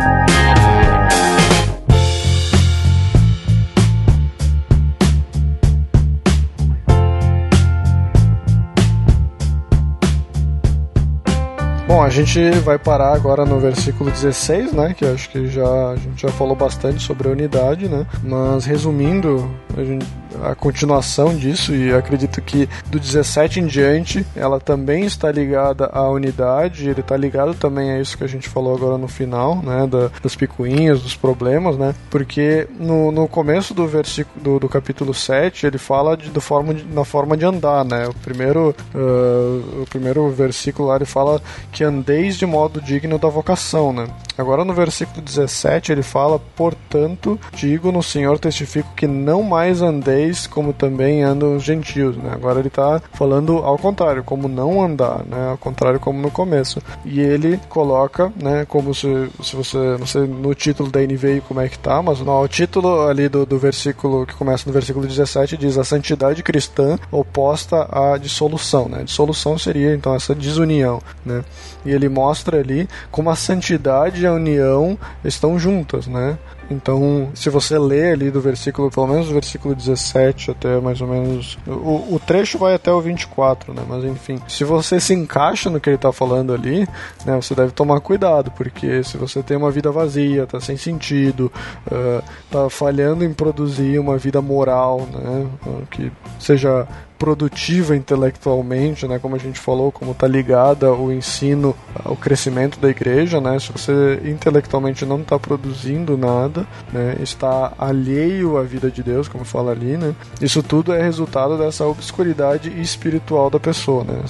Bom, 11.91 12.05
a 12.05 12.09
gente 12.09 12.39
vai 12.61 12.79
parar 12.79 13.13
agora 13.15 13.45
no 13.45 13.59
versículo 13.59 14.13
16, 14.13 14.73
né? 14.73 14.95
Que 14.97 15.05
acho 15.05 15.29
que 15.29 15.49
já, 15.49 15.89
a 15.91 15.97
gente 15.97 16.23
já 16.23 16.29
falou 16.29 16.55
bastante 16.55 17.03
sobre 17.03 17.27
a 17.27 17.33
unidade, 17.33 17.89
né? 17.89 18.07
Mas 18.23 18.65
resumindo, 18.65 19.51
a, 19.77 19.83
gente- 19.83 20.07
a 20.41 20.55
continuação 20.55 21.35
disso, 21.35 21.75
e 21.75 21.93
acredito 21.93 22.41
que 22.41 22.69
do 22.87 23.01
17 23.01 23.59
em 23.59 23.67
diante, 23.67 24.25
ela 24.37 24.61
também 24.61 25.05
está 25.05 25.33
ligada 25.33 25.87
à 25.87 26.09
unidade, 26.09 26.89
ele 26.89 27.01
está 27.01 27.17
ligado 27.17 27.55
também 27.55 27.91
a 27.91 28.01
isso 28.01 28.17
que 28.17 28.23
a 28.23 28.29
gente 28.29 28.49
falou 28.49 28.77
agora 28.77 28.97
no 28.97 29.09
final, 29.09 29.57
né? 29.57 29.85
Da, 29.89 30.13
das 30.23 30.37
picuinhas, 30.37 31.03
dos 31.03 31.17
problemas, 31.17 31.77
né? 31.77 31.93
Porque 32.09 32.69
no, 32.79 33.11
no 33.11 33.27
começo 33.27 33.75
do 33.75 33.89
versículo 33.89 34.41
do, 34.41 34.61
do 34.61 34.69
capítulo 34.69 35.13
7, 35.13 35.67
ele 35.67 35.79
fala 35.79 36.17
de, 36.17 36.31
do 36.31 36.41
forma 36.41 36.73
de, 36.73 36.85
na 36.85 37.05
forma 37.05 37.37
de 37.37 37.45
andar, 37.45 37.85
né? 37.85 38.07
O 38.07 38.15
primeiro, 38.15 38.77
ah, 38.95 39.83
o 39.83 39.87
primeiro 39.91 40.31
versículo 40.31 40.87
lá 40.87 40.95
ele 40.95 41.05
fala 41.05 41.43
que 41.73 41.80
andeis 41.85 42.37
de 42.37 42.47
modo 42.47 42.81
digno 42.81 43.19
da 43.19 43.29
vocação, 43.29 43.93
né? 43.93 44.07
Agora 44.37 44.65
no 44.65 44.73
versículo 44.73 45.21
17 45.21 45.93
ele 45.93 46.03
fala, 46.03 46.39
portanto, 46.57 47.39
digo 47.53 47.93
no 47.93 48.03
Senhor 48.03 48.39
testifico 48.39 48.89
que 48.95 49.07
não 49.07 49.43
mais 49.43 49.83
andeis 49.83 50.47
como 50.47 50.73
também 50.73 51.23
andam 51.23 51.57
os 51.57 51.63
gentios, 51.63 52.17
né? 52.17 52.31
Agora 52.33 52.59
ele 52.59 52.69
está 52.69 53.03
falando 53.13 53.59
ao 53.59 53.79
contrário, 53.79 54.25
como 54.25 54.49
não 54.49 54.83
andar, 54.83 55.25
né? 55.25 55.51
Ao 55.51 55.59
contrário 55.59 56.01
como 56.01 56.21
no 56.21 56.31
começo. 56.31 56.81
E 57.05 57.21
ele 57.21 57.61
coloca, 57.69 58.33
né, 58.37 58.65
como 58.67 58.95
se, 58.95 59.29
se 59.43 59.55
você, 59.55 59.77
não 59.99 60.07
sei 60.07 60.23
no 60.23 60.55
título 60.55 60.91
da 60.91 61.01
NVI 61.01 61.43
como 61.47 61.61
é 61.61 61.69
que 61.69 61.79
tá, 61.79 62.03
mas 62.03 62.21
no, 62.21 62.41
o 62.41 62.49
título 62.49 63.07
ali 63.07 63.29
do, 63.29 63.45
do 63.45 63.59
versículo 63.59 64.27
que 64.27 64.35
começa 64.35 64.65
no 64.67 64.73
versículo 64.73 65.07
17 65.07 65.57
diz 65.57 65.77
a 65.77 65.85
santidade 65.85 66.43
cristã 66.43 66.99
oposta 67.11 67.89
à 67.91 68.17
dissolução, 68.17 68.89
né? 68.89 69.03
Dissolução 69.05 69.59
seria 69.59 69.95
então 69.95 70.15
essa 70.15 70.35
desunião, 70.35 71.01
né? 71.25 71.45
E 71.85 71.91
ele 71.91 72.09
mostra 72.09 72.59
ali 72.59 72.89
como 73.11 73.31
a 73.31 73.37
santidade 73.37 74.23
e 74.23 74.27
a 74.27 74.33
união 74.33 74.99
estão 75.25 75.59
juntas, 75.59 76.07
né? 76.07 76.39
Então, 76.71 77.31
se 77.35 77.51
você 77.51 77.77
lê 77.77 78.13
ali 78.13 78.31
do 78.31 78.41
versículo, 78.41 78.91
pelo 78.91 79.09
menos 79.09 79.27
do 79.27 79.35
versículo 79.35 79.75
17 79.75 80.53
até 80.53 80.81
mais 80.81 81.01
ou 81.01 81.09
menos. 81.09 81.59
O, 81.67 82.15
o 82.15 82.21
trecho 82.25 82.59
vai 82.59 82.75
até 82.75 82.93
o 82.93 83.01
24, 83.01 83.75
né? 83.75 83.83
Mas 83.89 84.05
enfim, 84.05 84.41
se 84.47 84.63
você 84.63 85.01
se 85.01 85.13
encaixa 85.13 85.69
no 85.69 85.81
que 85.81 85.91
ele 85.91 85.99
tá 85.99 86.13
falando 86.13 86.55
ali, 86.55 86.89
né? 87.27 87.35
Você 87.35 87.57
deve 87.57 87.73
tomar 87.73 88.01
cuidado, 88.01 88.53
porque 88.53 89.03
se 89.03 89.17
você 89.17 89.43
tem 89.43 89.57
uma 89.57 89.71
vida 89.73 89.91
vazia, 89.91 90.47
tá 90.47 90.61
sem 90.61 90.77
sentido, 90.77 91.51
ah, 91.91 92.23
tá 92.49 92.71
falhando 92.71 93.25
em 93.25 93.33
produzir 93.33 93.99
uma 93.99 94.17
vida 94.17 94.41
moral, 94.41 95.09
né? 95.13 95.47
Que 95.91 96.13
seja 96.39 96.87
produtiva 97.21 97.95
intelectualmente, 97.95 99.07
né, 99.07 99.19
como 99.19 99.37
a 99.37 99.39
gente 99.39 99.61
falou, 99.61 99.93
como 99.93 100.13
está 100.13 100.27
ligada 100.27 100.91
o 100.91 101.13
ensino 101.13 101.77
ao 102.03 102.17
crescimento 102.17 102.81
da 102.81 102.89
igreja, 102.89 103.43
né, 103.43 103.59
se 103.59 103.71
você 103.71 104.19
intelectualmente 104.25 105.05
não 105.05 105.21
está 105.21 105.39
produzindo 105.39 106.17
nada, 106.17 106.67
né, 106.91 107.19
está 107.21 107.75
alheio 107.79 108.57
à 108.57 108.63
vida 108.63 108.91
de 108.91 109.03
Deus, 109.03 109.29
como 109.29 109.45
fala 109.45 109.73
ali, 109.73 109.99
né, 109.99 110.15
isso 110.41 110.63
tudo 110.63 110.95
é 110.95 111.03
resultado 111.03 111.59
dessa 111.59 111.85
obscuridade 111.87 112.71
espiritual 112.81 113.51
da 113.51 113.61
pessoa, 113.61 114.03
né, 114.03 114.23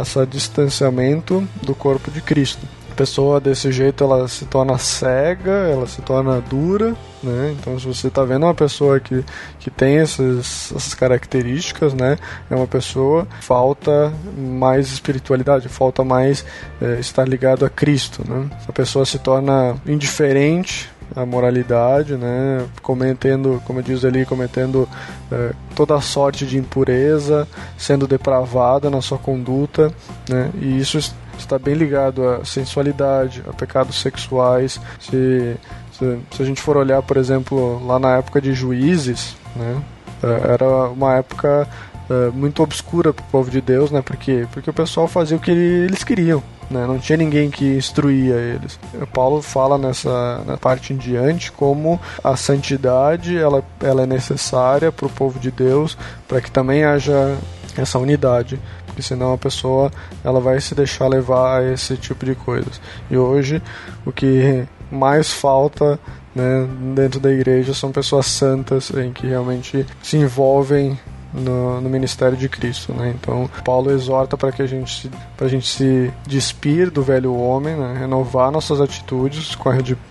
essa 0.00 0.26
distanciamento 0.26 1.46
do 1.62 1.76
corpo 1.76 2.10
de 2.10 2.20
Cristo. 2.20 2.66
Pessoa 2.96 3.38
desse 3.38 3.70
jeito 3.70 4.02
ela 4.02 4.26
se 4.26 4.46
torna 4.46 4.78
cega, 4.78 5.50
ela 5.50 5.86
se 5.86 6.00
torna 6.00 6.40
dura, 6.40 6.94
né? 7.22 7.54
Então 7.58 7.78
se 7.78 7.86
você 7.86 8.08
está 8.08 8.24
vendo 8.24 8.44
uma 8.44 8.54
pessoa 8.54 8.98
que, 8.98 9.22
que 9.60 9.70
tem 9.70 9.98
essas 9.98 10.94
características, 10.94 11.92
né? 11.92 12.16
É 12.50 12.54
uma 12.54 12.66
pessoa 12.66 13.28
falta 13.42 14.12
mais 14.36 14.90
espiritualidade, 14.90 15.68
falta 15.68 16.02
mais 16.02 16.44
eh, 16.80 16.98
estar 16.98 17.28
ligado 17.28 17.66
a 17.66 17.70
Cristo, 17.70 18.22
né? 18.26 18.48
A 18.66 18.72
pessoa 18.72 19.04
se 19.04 19.18
torna 19.18 19.76
indiferente 19.86 20.90
à 21.14 21.24
moralidade, 21.24 22.16
né? 22.16 22.66
Cometendo, 22.82 23.62
como 23.64 23.82
diz 23.82 24.04
ali, 24.04 24.24
cometendo 24.24 24.88
eh, 25.30 25.52
toda 25.74 26.00
sorte 26.00 26.46
de 26.46 26.58
impureza, 26.58 27.46
sendo 27.76 28.06
depravada 28.06 28.88
na 28.88 29.00
sua 29.00 29.18
conduta, 29.18 29.92
né? 30.28 30.50
E 30.60 30.78
isso 30.78 30.98
está 31.38 31.58
bem 31.58 31.74
ligado 31.74 32.28
à 32.28 32.44
sensualidade, 32.44 33.42
a 33.48 33.52
pecados 33.52 34.00
sexuais. 34.00 34.80
Se, 34.98 35.56
se, 35.92 36.18
se 36.36 36.42
a 36.42 36.44
gente 36.44 36.60
for 36.60 36.76
olhar, 36.76 37.02
por 37.02 37.16
exemplo, 37.16 37.84
lá 37.86 37.98
na 37.98 38.16
época 38.16 38.40
de 38.40 38.52
juízes, 38.52 39.36
né, 39.54 39.76
eh, 40.22 40.40
era 40.52 40.66
uma 40.90 41.14
época 41.16 41.68
eh, 42.10 42.30
muito 42.32 42.62
obscura 42.62 43.12
para 43.12 43.22
o 43.22 43.26
povo 43.28 43.50
de 43.50 43.60
Deus, 43.60 43.90
né? 43.90 44.00
Porque 44.02 44.46
porque 44.52 44.70
o 44.70 44.72
pessoal 44.72 45.08
fazia 45.08 45.36
o 45.36 45.40
que 45.40 45.50
ele- 45.50 45.86
eles 45.86 46.04
queriam, 46.04 46.40
né? 46.70 46.86
Não 46.86 46.98
tinha 47.00 47.16
ninguém 47.16 47.50
que 47.50 47.76
instruía 47.76 48.34
eles. 48.36 48.78
Paulo 49.12 49.42
fala 49.42 49.76
nessa 49.76 50.40
na 50.46 50.56
parte 50.56 50.92
em 50.92 50.96
diante 50.96 51.50
como 51.50 52.00
a 52.22 52.36
santidade 52.36 53.36
ela, 53.36 53.62
ela 53.80 54.02
é 54.02 54.06
necessária 54.06 54.92
para 54.92 55.06
o 55.06 55.10
povo 55.10 55.38
de 55.40 55.50
Deus 55.50 55.96
para 56.28 56.40
que 56.40 56.50
também 56.50 56.84
haja 56.84 57.36
essa 57.76 57.98
unidade 57.98 58.58
porque 58.96 59.02
senão 59.02 59.34
a 59.34 59.38
pessoa 59.38 59.92
ela 60.24 60.40
vai 60.40 60.58
se 60.58 60.74
deixar 60.74 61.06
levar 61.06 61.60
a 61.60 61.72
esse 61.72 61.98
tipo 61.98 62.24
de 62.24 62.34
coisas. 62.34 62.80
E 63.10 63.16
hoje 63.16 63.62
o 64.06 64.12
que 64.12 64.66
mais 64.90 65.30
falta 65.30 66.00
né, 66.34 66.66
dentro 66.94 67.20
da 67.20 67.30
igreja 67.30 67.74
são 67.74 67.92
pessoas 67.92 68.24
santas 68.24 68.90
em 68.90 69.12
que 69.12 69.26
realmente 69.26 69.84
se 70.02 70.16
envolvem 70.16 70.98
no, 71.34 71.78
no, 71.82 71.90
ministério 71.90 72.38
de 72.38 72.48
Cristo, 72.48 72.94
né? 72.94 73.14
Então 73.20 73.50
Paulo 73.62 73.90
exorta 73.90 74.34
para 74.34 74.50
que 74.50 74.62
a 74.62 74.66
gente 74.66 75.10
para 75.36 75.46
a 75.46 75.50
gente 75.50 75.68
se 75.68 76.12
despir 76.26 76.90
do 76.90 77.02
velho 77.02 77.34
homem, 77.34 77.74
né? 77.74 77.96
renovar 77.98 78.50
nossas 78.50 78.80
atitudes 78.80 79.54
com 79.54 79.68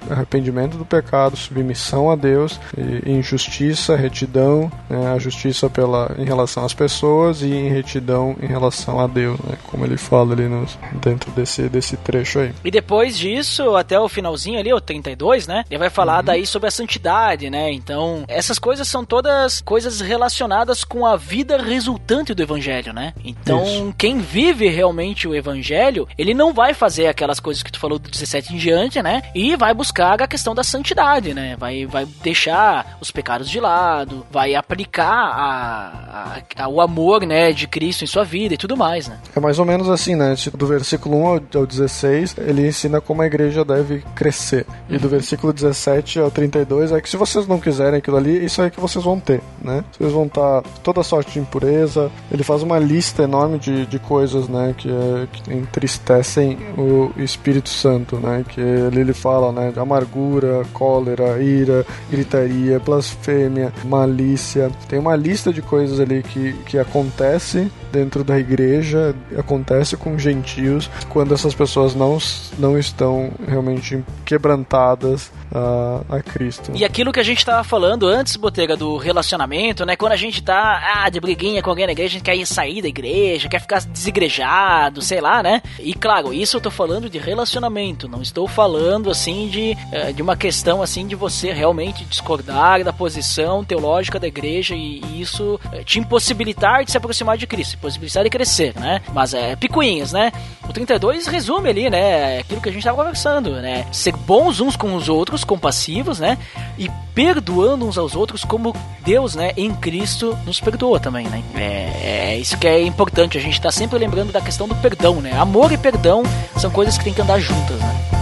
arrependimento 0.09 0.77
do 0.77 0.85
pecado, 0.85 1.35
submissão 1.35 2.09
a 2.09 2.15
Deus, 2.15 2.59
e, 2.77 3.09
em 3.09 3.21
justiça, 3.21 3.95
retidão, 3.95 4.71
né? 4.89 5.13
a 5.13 5.19
justiça 5.19 5.69
pela 5.69 6.15
em 6.17 6.25
relação 6.25 6.65
às 6.65 6.73
pessoas 6.73 7.41
e 7.41 7.47
em 7.47 7.69
retidão 7.69 8.35
em 8.41 8.47
relação 8.47 8.99
a 8.99 9.07
Deus, 9.07 9.39
né? 9.39 9.57
Como 9.67 9.85
ele 9.85 9.97
fala 9.97 10.33
ali 10.33 10.47
no, 10.47 10.65
dentro 11.01 11.31
desse 11.31 11.63
desse 11.69 11.97
trecho 11.97 12.39
aí. 12.39 12.53
E 12.63 12.71
depois 12.71 13.17
disso, 13.17 13.75
até 13.75 13.99
o 13.99 14.07
finalzinho 14.07 14.59
ali, 14.59 14.73
o 14.73 14.79
32, 14.79 15.47
né? 15.47 15.63
Ele 15.69 15.79
vai 15.79 15.89
falar 15.89 16.19
uhum. 16.19 16.25
daí 16.25 16.45
sobre 16.45 16.67
a 16.67 16.71
santidade, 16.71 17.49
né? 17.49 17.71
Então, 17.71 18.23
essas 18.27 18.59
coisas 18.59 18.87
são 18.87 19.03
todas 19.03 19.61
coisas 19.61 20.01
relacionadas 20.01 20.83
com 20.83 21.05
a 21.05 21.15
vida 21.15 21.57
resultante 21.57 22.33
do 22.33 22.41
evangelho, 22.41 22.93
né? 22.93 23.13
Então, 23.23 23.63
Isso. 23.63 23.93
quem 23.97 24.19
vive 24.19 24.67
realmente 24.67 25.14
o 25.27 25.35
evangelho, 25.35 26.07
ele 26.17 26.33
não 26.33 26.53
vai 26.53 26.73
fazer 26.73 27.07
aquelas 27.07 27.39
coisas 27.39 27.63
que 27.63 27.71
tu 27.71 27.79
falou 27.79 27.97
do 27.97 28.09
17 28.09 28.53
em 28.53 28.57
diante, 28.57 29.01
né? 29.01 29.23
E 29.33 29.55
vai 29.55 29.73
buscar 29.73 30.21
a 30.21 30.27
questão 30.27 30.53
da 30.53 30.63
santidade, 30.63 31.33
né? 31.33 31.55
Vai, 31.57 31.85
vai 31.85 32.05
deixar 32.21 32.97
os 32.99 33.11
pecados 33.11 33.49
de 33.49 33.59
lado, 33.59 34.25
vai 34.31 34.55
aplicar 34.55 35.05
a, 35.05 36.41
a, 36.57 36.63
a, 36.63 36.67
o 36.67 36.81
amor, 36.81 37.25
né, 37.25 37.51
de 37.51 37.67
Cristo 37.67 38.03
em 38.03 38.07
sua 38.07 38.23
vida 38.23 38.53
e 38.53 38.57
tudo 38.57 38.75
mais, 38.75 39.07
né? 39.07 39.19
É 39.35 39.39
mais 39.39 39.59
ou 39.59 39.65
menos 39.65 39.89
assim, 39.89 40.15
né? 40.15 40.35
Do 40.53 40.67
versículo 40.67 41.17
1 41.17 41.27
ao 41.55 41.65
16, 41.65 42.35
ele 42.39 42.67
ensina 42.67 42.99
como 42.99 43.21
a 43.21 43.25
igreja 43.25 43.63
deve 43.63 44.03
crescer. 44.15 44.65
E 44.89 44.97
do 44.97 45.07
versículo 45.07 45.53
17 45.53 46.19
ao 46.19 46.31
32 46.31 46.91
é 46.91 47.01
que 47.01 47.09
se 47.09 47.17
vocês 47.17 47.47
não 47.47 47.59
quiserem 47.59 47.99
aquilo 47.99 48.17
ali, 48.17 48.43
isso 48.43 48.61
é 48.61 48.69
que 48.69 48.79
vocês 48.79 49.03
vão 49.03 49.19
ter, 49.19 49.41
né? 49.61 49.83
Vocês 49.97 50.11
vão 50.11 50.25
estar 50.25 50.61
toda 50.83 51.03
sorte 51.03 51.33
de 51.33 51.39
impureza. 51.39 52.11
Ele 52.31 52.43
faz 52.43 52.63
uma 52.63 52.79
lista 52.79 53.23
enorme 53.23 53.59
de, 53.59 53.85
de 53.85 53.99
coisas, 53.99 54.47
né, 54.47 54.73
que, 54.77 54.89
é, 54.89 54.91
que 55.31 55.53
entristecem 55.53 56.57
o 56.77 57.11
Espírito 57.17 57.69
Santo, 57.69 58.17
né, 58.17 58.43
que 58.47 58.59
ele, 58.59 59.01
ele 59.01 59.13
fala, 59.13 59.51
né, 59.51 59.73
amargura, 59.77 60.63
cólera, 60.73 61.41
ira, 61.41 61.85
gritaria, 62.09 62.79
blasfêmia, 62.79 63.73
malícia. 63.85 64.71
Tem 64.87 64.99
uma 64.99 65.15
lista 65.15 65.51
de 65.51 65.61
coisas 65.61 65.99
ali 65.99 66.23
que, 66.23 66.53
que 66.65 66.77
acontece 66.77 67.71
dentro 67.91 68.23
da 68.23 68.37
igreja, 68.37 69.15
acontece 69.37 69.95
com 69.95 70.17
gentios 70.17 70.89
quando 71.09 71.33
essas 71.33 71.53
pessoas 71.53 71.95
não, 71.95 72.17
não 72.59 72.77
estão 72.77 73.31
realmente 73.47 74.03
quebrantadas 74.25 75.31
a, 75.53 76.17
a 76.17 76.21
Cristo. 76.21 76.71
E 76.75 76.83
aquilo 76.83 77.11
que 77.11 77.19
a 77.19 77.23
gente 77.23 77.37
estava 77.37 77.63
falando 77.63 78.07
antes, 78.07 78.35
Botega, 78.35 78.75
do 78.75 78.97
relacionamento, 78.97 79.85
né? 79.85 79.95
Quando 79.95 80.11
a 80.11 80.17
gente 80.17 80.43
tá 80.43 80.81
ah, 80.95 81.09
de 81.09 81.19
briguinha 81.19 81.61
com 81.61 81.69
alguém 81.69 81.85
na 81.85 81.93
igreja, 81.93 82.09
a 82.09 82.17
gente 82.17 82.23
quer 82.23 82.35
ir 82.35 82.45
sair 82.45 82.81
da 82.81 82.87
igreja, 82.87 83.47
quer 83.47 83.61
ficar 83.61 83.81
desigrejado, 83.81 84.94
sei 85.01 85.21
lá, 85.21 85.41
né? 85.41 85.61
E 85.79 85.93
claro, 85.93 86.33
isso 86.33 86.57
eu 86.57 86.61
tô 86.61 86.71
falando 86.71 87.09
de 87.09 87.17
relacionamento, 87.17 88.07
não 88.07 88.21
estou 88.21 88.47
falando 88.47 89.09
assim 89.09 89.47
de, 89.47 89.77
eh, 89.91 90.11
de 90.11 90.21
uma 90.21 90.35
questão 90.35 90.81
assim 90.81 91.07
de 91.07 91.15
você 91.15 91.51
realmente 91.51 92.05
discordar 92.05 92.83
da 92.83 92.93
posição 92.93 93.63
teológica 93.63 94.19
da 94.19 94.27
igreja 94.27 94.75
e, 94.75 95.01
isso 95.21 95.59
eh, 95.71 95.83
te 95.83 95.99
impossibilitar 95.99 96.83
de 96.83 96.91
se 96.91 96.97
aproximar 96.97 97.37
de 97.37 97.47
Cristo, 97.47 97.77
possibilitar 97.77 98.23
de 98.23 98.29
crescer, 98.29 98.73
né? 98.75 99.01
Mas 99.13 99.33
é 99.33 99.55
picuinhas, 99.55 100.11
né? 100.11 100.31
O 100.67 100.73
32 100.73 101.27
resume 101.27 101.69
ali, 101.69 101.89
né? 101.89 102.39
Aquilo 102.39 102.61
que 102.61 102.69
a 102.69 102.71
gente 102.71 102.83
tava 102.83 102.97
conversando, 102.97 103.51
né? 103.61 103.85
Ser 103.91 104.15
bons 104.15 104.59
uns 104.59 104.75
com 104.75 104.95
os 104.95 105.09
outros, 105.09 105.43
compassivos, 105.43 106.19
né? 106.19 106.37
E 106.77 106.89
perdoando 107.15 107.87
uns 107.87 107.97
aos 107.97 108.13
outros 108.13 108.43
como 108.43 108.75
Deus, 109.03 109.35
né, 109.35 109.53
em 109.55 109.73
Cristo 109.73 110.37
nos 110.45 110.59
perdoa 110.59 110.99
também, 110.99 111.27
né? 111.27 111.41
É, 111.55 112.33
é 112.33 112.37
isso 112.37 112.57
que 112.57 112.67
é 112.67 112.81
importante, 112.81 113.37
a 113.37 113.41
gente 113.41 113.59
tá 113.61 113.71
sempre 113.71 113.97
lembrando 113.97 114.33
da 114.33 114.41
questão 114.41 114.67
do 114.67 114.75
perdão, 114.89 115.19
né? 115.19 115.33
Amor 115.35 115.71
e 115.71 115.77
perdão 115.77 116.21
são 116.59 116.69
coisas 116.69 116.95
que 116.95 117.05
tem 117.05 117.13
que 117.13 117.19
andar 117.19 117.39
juntas, 117.39 117.79
né? 117.79 118.14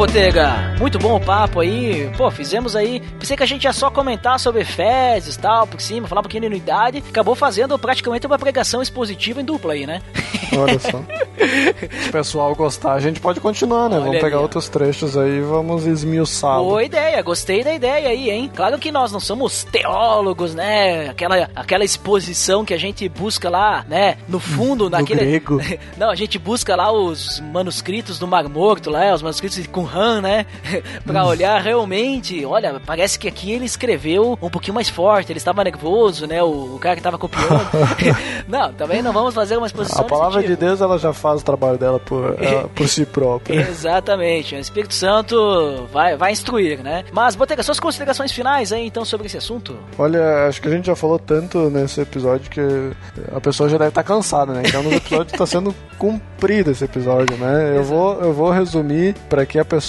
Botega. 0.00 0.74
Muito 0.78 0.98
bom 0.98 1.16
o 1.16 1.20
papo 1.20 1.60
aí. 1.60 2.10
Pô, 2.16 2.30
fizemos 2.30 2.74
aí. 2.74 3.00
Pensei 3.18 3.36
que 3.36 3.42
a 3.42 3.46
gente 3.46 3.64
ia 3.64 3.72
só 3.74 3.90
comentar 3.90 4.40
sobre 4.40 4.64
fezes 4.64 5.36
e 5.36 5.38
tal, 5.38 5.66
por 5.66 5.78
cima, 5.78 6.08
falar 6.08 6.20
um 6.20 6.22
pouquinho 6.22 6.40
de 6.40 6.46
unidade. 6.46 7.04
Acabou 7.06 7.34
fazendo 7.34 7.78
praticamente 7.78 8.26
uma 8.26 8.38
pregação 8.38 8.80
expositiva 8.80 9.42
em 9.42 9.44
dupla 9.44 9.74
aí, 9.74 9.86
né? 9.86 10.00
Olha 10.56 10.78
só. 10.78 11.02
Se 12.02 12.08
o 12.08 12.12
pessoal 12.12 12.54
gostar, 12.54 12.94
a 12.94 13.00
gente 13.00 13.20
pode 13.20 13.40
continuar, 13.40 13.90
né? 13.90 13.96
Olha 13.96 14.06
vamos 14.06 14.20
pegar 14.20 14.36
ali, 14.36 14.42
outros 14.42 14.70
trechos 14.70 15.18
aí 15.18 15.38
e 15.38 15.40
vamos 15.42 15.86
esmiuçá-lo. 15.86 16.64
Boa 16.64 16.82
ideia, 16.82 17.20
gostei 17.22 17.62
da 17.62 17.74
ideia 17.74 18.08
aí, 18.08 18.30
hein? 18.30 18.50
Claro 18.54 18.78
que 18.78 18.90
nós 18.90 19.12
não 19.12 19.20
somos 19.20 19.64
teólogos, 19.64 20.54
né? 20.54 21.10
Aquela, 21.10 21.50
aquela 21.54 21.84
exposição 21.84 22.64
que 22.64 22.72
a 22.72 22.78
gente 22.78 23.06
busca 23.06 23.50
lá, 23.50 23.84
né? 23.86 24.16
No 24.26 24.40
fundo, 24.40 24.84
no 24.84 24.90
naquele. 24.90 25.20
Grego. 25.20 25.60
Não, 25.96 26.08
a 26.08 26.14
gente 26.14 26.38
busca 26.38 26.74
lá 26.74 26.90
os 26.90 27.40
manuscritos 27.52 28.18
do 28.18 28.26
Mar 28.26 28.48
Morto, 28.48 28.90
lá, 28.90 29.12
os 29.14 29.22
manuscritos 29.22 29.66
com 29.66 29.89
Han, 29.94 30.20
né? 30.20 30.46
pra 31.04 31.24
olhar 31.24 31.60
realmente, 31.60 32.44
olha, 32.44 32.80
parece 32.84 33.18
que 33.18 33.28
aqui 33.28 33.52
ele 33.52 33.64
escreveu 33.64 34.38
um 34.40 34.50
pouquinho 34.50 34.74
mais 34.74 34.88
forte, 34.88 35.32
ele 35.32 35.38
estava 35.38 35.64
nervoso, 35.64 36.26
né? 36.26 36.42
O, 36.42 36.76
o 36.76 36.78
cara 36.78 36.94
que 36.94 37.00
estava 37.00 37.18
copiando. 37.18 37.60
não, 38.48 38.72
também 38.72 39.02
não 39.02 39.12
vamos 39.12 39.34
fazer 39.34 39.56
uma 39.56 39.66
exposição 39.66 40.00
A 40.00 40.04
palavra 40.04 40.42
de 40.42 40.56
Deus, 40.56 40.80
ela 40.80 40.98
já 40.98 41.12
faz 41.12 41.40
o 41.40 41.44
trabalho 41.44 41.78
dela 41.78 41.98
por, 41.98 42.36
ela, 42.40 42.68
por 42.68 42.88
si 42.88 43.04
própria. 43.04 43.60
Exatamente. 43.60 44.54
O 44.54 44.58
Espírito 44.58 44.94
Santo 44.94 45.86
vai, 45.92 46.16
vai 46.16 46.32
instruir, 46.32 46.82
né? 46.82 47.04
Mas, 47.12 47.34
Botega, 47.34 47.62
suas 47.62 47.80
considerações 47.80 48.32
finais 48.32 48.72
aí, 48.72 48.86
então, 48.86 49.04
sobre 49.04 49.26
esse 49.26 49.36
assunto? 49.36 49.76
Olha, 49.98 50.46
acho 50.48 50.60
que 50.60 50.68
a 50.68 50.70
gente 50.70 50.86
já 50.86 50.96
falou 50.96 51.18
tanto 51.18 51.70
nesse 51.70 52.00
episódio 52.00 52.50
que 52.50 52.60
a 53.34 53.40
pessoa 53.40 53.68
já 53.68 53.78
deve 53.78 53.90
estar 53.90 54.02
cansada, 54.02 54.52
né? 54.52 54.62
Então, 54.66 54.82
no 54.82 54.92
episódio 54.92 55.32
está 55.32 55.46
sendo 55.46 55.74
cumprido 55.98 56.70
esse 56.70 56.84
episódio, 56.84 57.36
né? 57.36 57.76
Eu 57.76 57.84
vou, 57.84 58.20
eu 58.20 58.32
vou 58.32 58.50
resumir 58.50 59.14
para 59.28 59.44
que 59.44 59.58
a 59.58 59.64
pessoa 59.64 59.79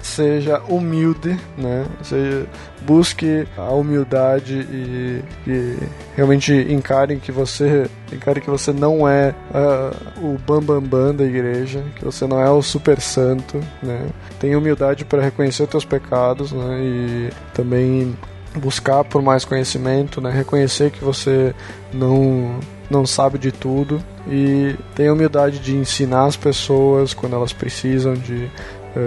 seja 0.00 0.60
humilde, 0.68 1.38
né? 1.56 1.86
Seja, 2.02 2.46
busque 2.82 3.46
a 3.56 3.70
humildade 3.72 4.66
e, 4.70 5.22
e, 5.46 5.78
realmente 6.14 6.52
encare 6.52 7.16
que 7.16 7.32
você 7.32 7.90
encare 8.12 8.40
que 8.40 8.48
você 8.48 8.72
não 8.72 9.08
é 9.08 9.34
uh, 9.50 10.24
o 10.24 10.38
bambambam 10.38 10.80
bam, 10.80 10.88
bam 10.88 11.14
da 11.14 11.24
igreja, 11.24 11.82
que 11.96 12.04
você 12.04 12.26
não 12.26 12.40
é 12.40 12.50
o 12.50 12.62
super 12.62 13.00
santo, 13.00 13.60
né? 13.82 14.06
Tenha 14.38 14.56
humildade 14.58 15.04
para 15.04 15.22
reconhecer 15.22 15.64
os 15.64 15.68
teus 15.68 15.84
pecados, 15.84 16.52
né? 16.52 16.78
E 16.80 17.30
também 17.52 18.16
buscar 18.56 19.04
por 19.04 19.22
mais 19.22 19.44
conhecimento, 19.44 20.20
né? 20.20 20.30
Reconhecer 20.30 20.90
que 20.90 21.04
você 21.04 21.54
não 21.92 22.58
não 22.88 23.04
sabe 23.04 23.38
de 23.38 23.50
tudo 23.50 24.00
e 24.28 24.76
tenha 24.94 25.12
humildade 25.12 25.58
de 25.58 25.74
ensinar 25.74 26.26
as 26.26 26.36
pessoas 26.36 27.14
quando 27.14 27.34
elas 27.34 27.52
precisam 27.52 28.14
de 28.14 28.50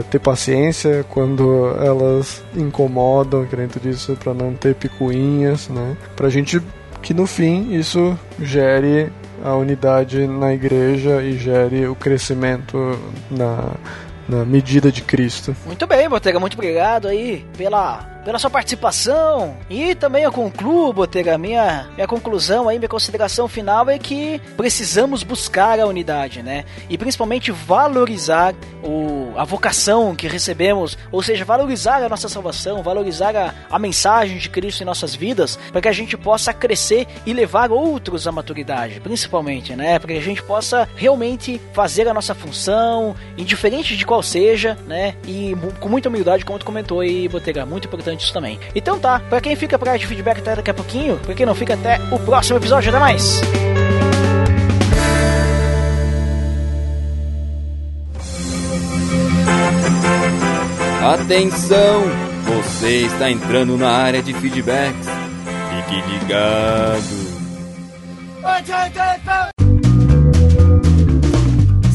ter 0.09 0.19
paciência 0.19 1.05
quando 1.09 1.75
elas 1.81 2.43
incomodam, 2.55 3.45
querendo 3.45 3.79
disso, 3.79 4.17
para 4.21 4.33
não 4.33 4.53
ter 4.53 4.75
picuinhas, 4.75 5.67
né? 5.69 5.95
Pra 6.15 6.29
gente 6.29 6.61
que 7.01 7.13
no 7.13 7.25
fim 7.25 7.73
isso 7.73 8.17
gere 8.39 9.11
a 9.43 9.55
unidade 9.55 10.27
na 10.27 10.53
igreja 10.53 11.21
e 11.21 11.37
gere 11.37 11.87
o 11.87 11.95
crescimento 11.95 12.99
na, 13.31 13.71
na 14.27 14.45
medida 14.45 14.91
de 14.91 15.01
Cristo. 15.01 15.55
Muito 15.65 15.87
bem, 15.87 16.09
Botega, 16.09 16.39
muito 16.39 16.53
obrigado 16.53 17.07
aí 17.07 17.45
pela 17.57 18.18
pela 18.23 18.39
sua 18.39 18.49
participação. 18.49 19.57
E 19.69 19.95
também 19.95 20.23
eu 20.23 20.31
concluo, 20.31 20.93
Botega, 20.93 21.37
minha, 21.37 21.87
minha 21.95 22.07
conclusão 22.07 22.67
aí, 22.67 22.77
minha 22.77 22.89
consideração 22.89 23.47
final 23.47 23.89
é 23.89 23.97
que 23.97 24.39
precisamos 24.57 25.23
buscar 25.23 25.79
a 25.79 25.85
unidade, 25.85 26.43
né? 26.43 26.65
E 26.89 26.97
principalmente 26.97 27.51
valorizar 27.51 28.53
o, 28.83 29.33
a 29.37 29.43
vocação 29.43 30.15
que 30.15 30.27
recebemos, 30.27 30.97
ou 31.11 31.21
seja, 31.21 31.45
valorizar 31.45 32.03
a 32.03 32.09
nossa 32.09 32.29
salvação, 32.29 32.83
valorizar 32.83 33.35
a, 33.35 33.53
a 33.69 33.79
mensagem 33.79 34.37
de 34.37 34.49
Cristo 34.49 34.81
em 34.81 34.85
nossas 34.85 35.15
vidas, 35.15 35.57
para 35.71 35.81
que 35.81 35.87
a 35.87 35.93
gente 35.93 36.17
possa 36.17 36.53
crescer 36.53 37.07
e 37.25 37.33
levar 37.33 37.71
outros 37.71 38.27
à 38.27 38.31
maturidade, 38.31 38.99
principalmente, 38.99 39.75
né? 39.75 39.99
Para 39.99 40.09
que 40.09 40.17
a 40.17 40.21
gente 40.21 40.43
possa 40.43 40.87
realmente 40.95 41.61
fazer 41.73 42.07
a 42.07 42.13
nossa 42.13 42.35
função, 42.35 43.15
indiferente 43.37 43.95
de 43.95 44.05
qual 44.05 44.21
seja, 44.21 44.77
né? 44.87 45.15
E 45.25 45.55
com 45.79 45.89
muita 45.89 46.09
humildade, 46.09 46.45
como 46.45 46.59
tu 46.59 46.65
comentou 46.65 46.99
aí, 46.99 47.27
Botega, 47.27 47.65
muito 47.65 47.87
importante 47.87 48.08
isso 48.17 48.33
também. 48.33 48.59
Então 48.75 48.99
tá, 48.99 49.19
para 49.29 49.41
quem 49.41 49.55
fica 49.55 49.77
pra 49.77 49.91
área 49.91 49.99
de 49.99 50.07
feedback 50.07 50.39
até 50.39 50.55
daqui 50.55 50.71
a 50.71 50.73
pouquinho, 50.73 51.17
pra 51.17 51.33
quem 51.33 51.45
não 51.45 51.55
fica 51.55 51.73
até 51.73 51.99
o 52.11 52.19
próximo 52.19 52.57
episódio, 52.57 52.89
até 52.89 52.99
mais! 52.99 53.41
Atenção! 61.01 62.03
Você 62.45 63.05
está 63.05 63.29
entrando 63.29 63.77
na 63.77 63.89
área 63.89 64.21
de 64.21 64.33
feedbacks. 64.33 65.07
Fique 65.69 66.01
ligado. 66.11 67.29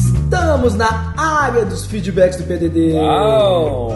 Estamos 0.07 0.75
na 0.75 1.13
área 1.17 1.65
dos 1.65 1.85
feedbacks 1.85 2.37
do 2.37 2.45
PDD. 2.45 2.93
Uau! 2.93 3.91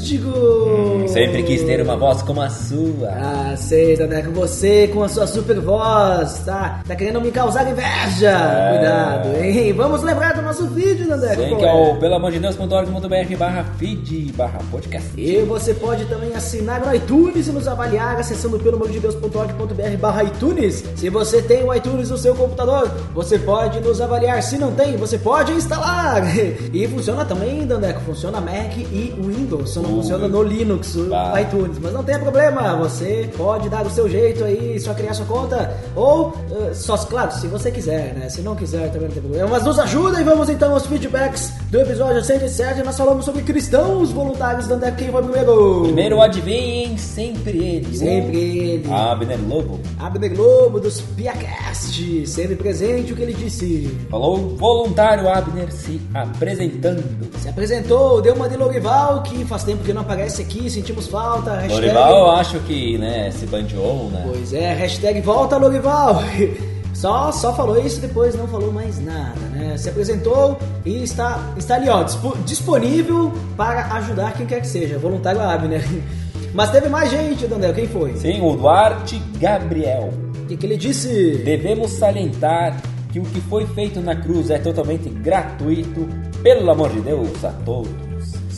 Digo. 0.00 1.08
Sempre 1.08 1.42
quis 1.42 1.62
ter 1.62 1.80
uma 1.82 1.96
voz 1.96 2.22
como 2.22 2.40
a 2.40 2.48
sua. 2.48 3.08
Ah, 3.08 3.54
sei, 3.56 3.96
Daneco, 3.96 4.30
você 4.32 4.88
com 4.88 5.02
a 5.02 5.08
sua 5.08 5.26
super 5.26 5.60
voz, 5.60 6.40
tá? 6.44 6.80
Tá 6.86 6.96
querendo 6.96 7.20
me 7.20 7.30
causar 7.30 7.70
inveja. 7.70 8.30
É. 8.30 8.76
Cuidado, 8.76 9.28
hein? 9.42 9.72
Vamos 9.72 10.02
lembrar 10.02 10.34
do 10.34 10.42
nosso 10.42 10.66
vídeo, 10.68 11.08
Daneco. 11.08 11.42
Sim, 11.42 11.56
que 11.56 11.64
é 11.64 11.72
o 11.72 11.96
pelamordedeus.org.br 11.96 13.36
barra 13.38 13.64
feed 13.78 14.32
barra 14.32 14.60
podcast. 14.70 15.08
E 15.16 15.42
você 15.42 15.74
pode 15.74 16.04
também 16.06 16.34
assinar 16.34 16.80
no 16.80 16.94
iTunes 16.94 17.48
e 17.48 17.52
nos 17.52 17.68
avaliar 17.68 18.18
acessando 18.18 18.58
peloamordedeus.org.br 18.58 19.96
barra 20.00 20.24
iTunes. 20.24 20.84
Se 20.96 21.10
você 21.10 21.42
tem 21.42 21.64
o 21.64 21.74
iTunes 21.74 22.10
no 22.10 22.16
seu 22.16 22.34
computador, 22.34 22.90
você 23.14 23.38
pode 23.38 23.80
nos 23.80 24.00
avaliar. 24.00 24.42
Se 24.42 24.56
não 24.56 24.72
tem, 24.72 24.96
você 24.96 25.18
pode 25.18 25.52
instalar. 25.52 26.22
E 26.72 26.86
funciona 26.86 27.24
também, 27.24 27.66
Dandeco, 27.66 28.00
funciona 28.00 28.40
Mac 28.40 28.76
e 28.76 29.14
Windows. 29.18 29.70
Só 29.70 29.80
não 29.80 29.89
funciona 29.90 30.28
no 30.28 30.42
Linux, 30.42 30.96
bah. 31.08 31.40
iTunes. 31.40 31.78
Mas 31.80 31.92
não 31.92 32.02
tem 32.02 32.18
problema, 32.18 32.76
você 32.76 33.28
pode 33.36 33.68
dar 33.68 33.86
o 33.86 33.90
seu 33.90 34.08
jeito 34.08 34.44
aí, 34.44 34.78
só 34.80 34.94
criar 34.94 35.14
sua 35.14 35.26
conta. 35.26 35.76
Ou, 35.94 36.34
eh, 36.50 36.74
só, 36.74 36.96
claro, 36.96 37.32
se 37.32 37.46
você 37.46 37.70
quiser, 37.70 38.14
né? 38.14 38.28
Se 38.28 38.40
não 38.42 38.54
quiser, 38.54 38.90
também 38.90 39.08
não 39.08 39.14
tem 39.14 39.22
problema. 39.22 39.48
Mas 39.48 39.64
nos 39.64 39.78
ajuda 39.78 40.20
e 40.20 40.24
vamos 40.24 40.48
então 40.48 40.72
aos 40.72 40.86
feedbacks 40.86 41.52
do 41.70 41.80
episódio 41.80 42.22
107. 42.22 42.82
Nós 42.82 42.96
falamos 42.96 43.24
sobre 43.24 43.42
cristãos 43.42 44.10
voluntários. 44.10 44.66
Dandeco, 44.66 44.96
quem 44.96 45.10
foi 45.10 45.22
primeiro? 45.22 45.82
Primeiro 45.82 46.20
adivinhem, 46.20 46.96
sempre 46.96 47.58
ele. 47.58 47.96
Sempre 47.96 48.38
ele. 48.38 48.92
Abner 48.92 49.38
Lobo. 49.48 49.80
Abner 49.98 50.34
Globo 50.34 50.80
dos 50.80 51.00
Piacast, 51.00 52.26
sempre 52.26 52.56
presente 52.56 53.12
o 53.12 53.16
que 53.16 53.22
ele 53.22 53.34
disse. 53.34 53.96
Falou 54.10 54.56
voluntário 54.56 55.28
Abner 55.28 55.70
se 55.72 56.00
apresentando. 56.14 57.02
Se 57.38 57.48
apresentou, 57.48 58.20
deu 58.20 58.34
uma 58.34 58.48
de 58.48 58.56
Lorival, 58.56 59.22
que 59.22 59.44
faz 59.44 59.64
tempo 59.64 59.79
que 59.80 59.92
não 59.92 60.02
aparece 60.02 60.42
aqui, 60.42 60.68
sentimos 60.70 61.06
falta. 61.06 61.52
Hashtag... 61.54 61.74
Lorival, 61.74 62.18
eu 62.18 62.30
acho 62.32 62.58
que, 62.60 62.98
né, 62.98 63.30
se 63.30 63.46
bandeou, 63.46 64.10
né? 64.10 64.22
Pois 64.26 64.52
é, 64.52 64.72
hashtag 64.74 65.20
volta 65.20 65.56
Lorival. 65.56 66.22
Só, 66.92 67.32
só 67.32 67.54
falou 67.54 67.80
isso 67.82 67.98
depois 67.98 68.34
não 68.34 68.46
falou 68.46 68.70
mais 68.70 69.02
nada, 69.02 69.40
né? 69.54 69.74
Se 69.78 69.88
apresentou 69.88 70.58
e 70.84 71.02
está, 71.02 71.38
está 71.56 71.76
ali, 71.76 71.88
ó, 71.88 72.02
dispo- 72.02 72.36
disponível 72.44 73.32
para 73.56 73.86
ajudar 73.94 74.34
quem 74.34 74.44
quer 74.44 74.60
que 74.60 74.66
seja, 74.66 74.98
voluntário 74.98 75.40
Abner. 75.40 75.82
Mas 76.52 76.70
teve 76.70 76.90
mais 76.90 77.10
gente, 77.10 77.46
Daniel, 77.46 77.72
quem 77.72 77.86
foi? 77.86 78.14
Sim, 78.16 78.42
o 78.42 78.54
Duarte 78.54 79.18
Gabriel. 79.38 80.12
O 80.42 80.46
que, 80.46 80.56
que 80.58 80.66
ele 80.66 80.76
disse? 80.76 81.40
Devemos 81.42 81.92
salientar 81.92 82.76
que 83.10 83.18
o 83.18 83.22
que 83.22 83.40
foi 83.42 83.64
feito 83.68 84.00
na 84.00 84.16
cruz 84.16 84.50
é 84.50 84.58
totalmente 84.58 85.08
gratuito, 85.08 86.06
pelo 86.42 86.70
amor 86.70 86.90
de 86.90 87.00
Deus, 87.00 87.44
a 87.44 87.50
todos, 87.64 87.90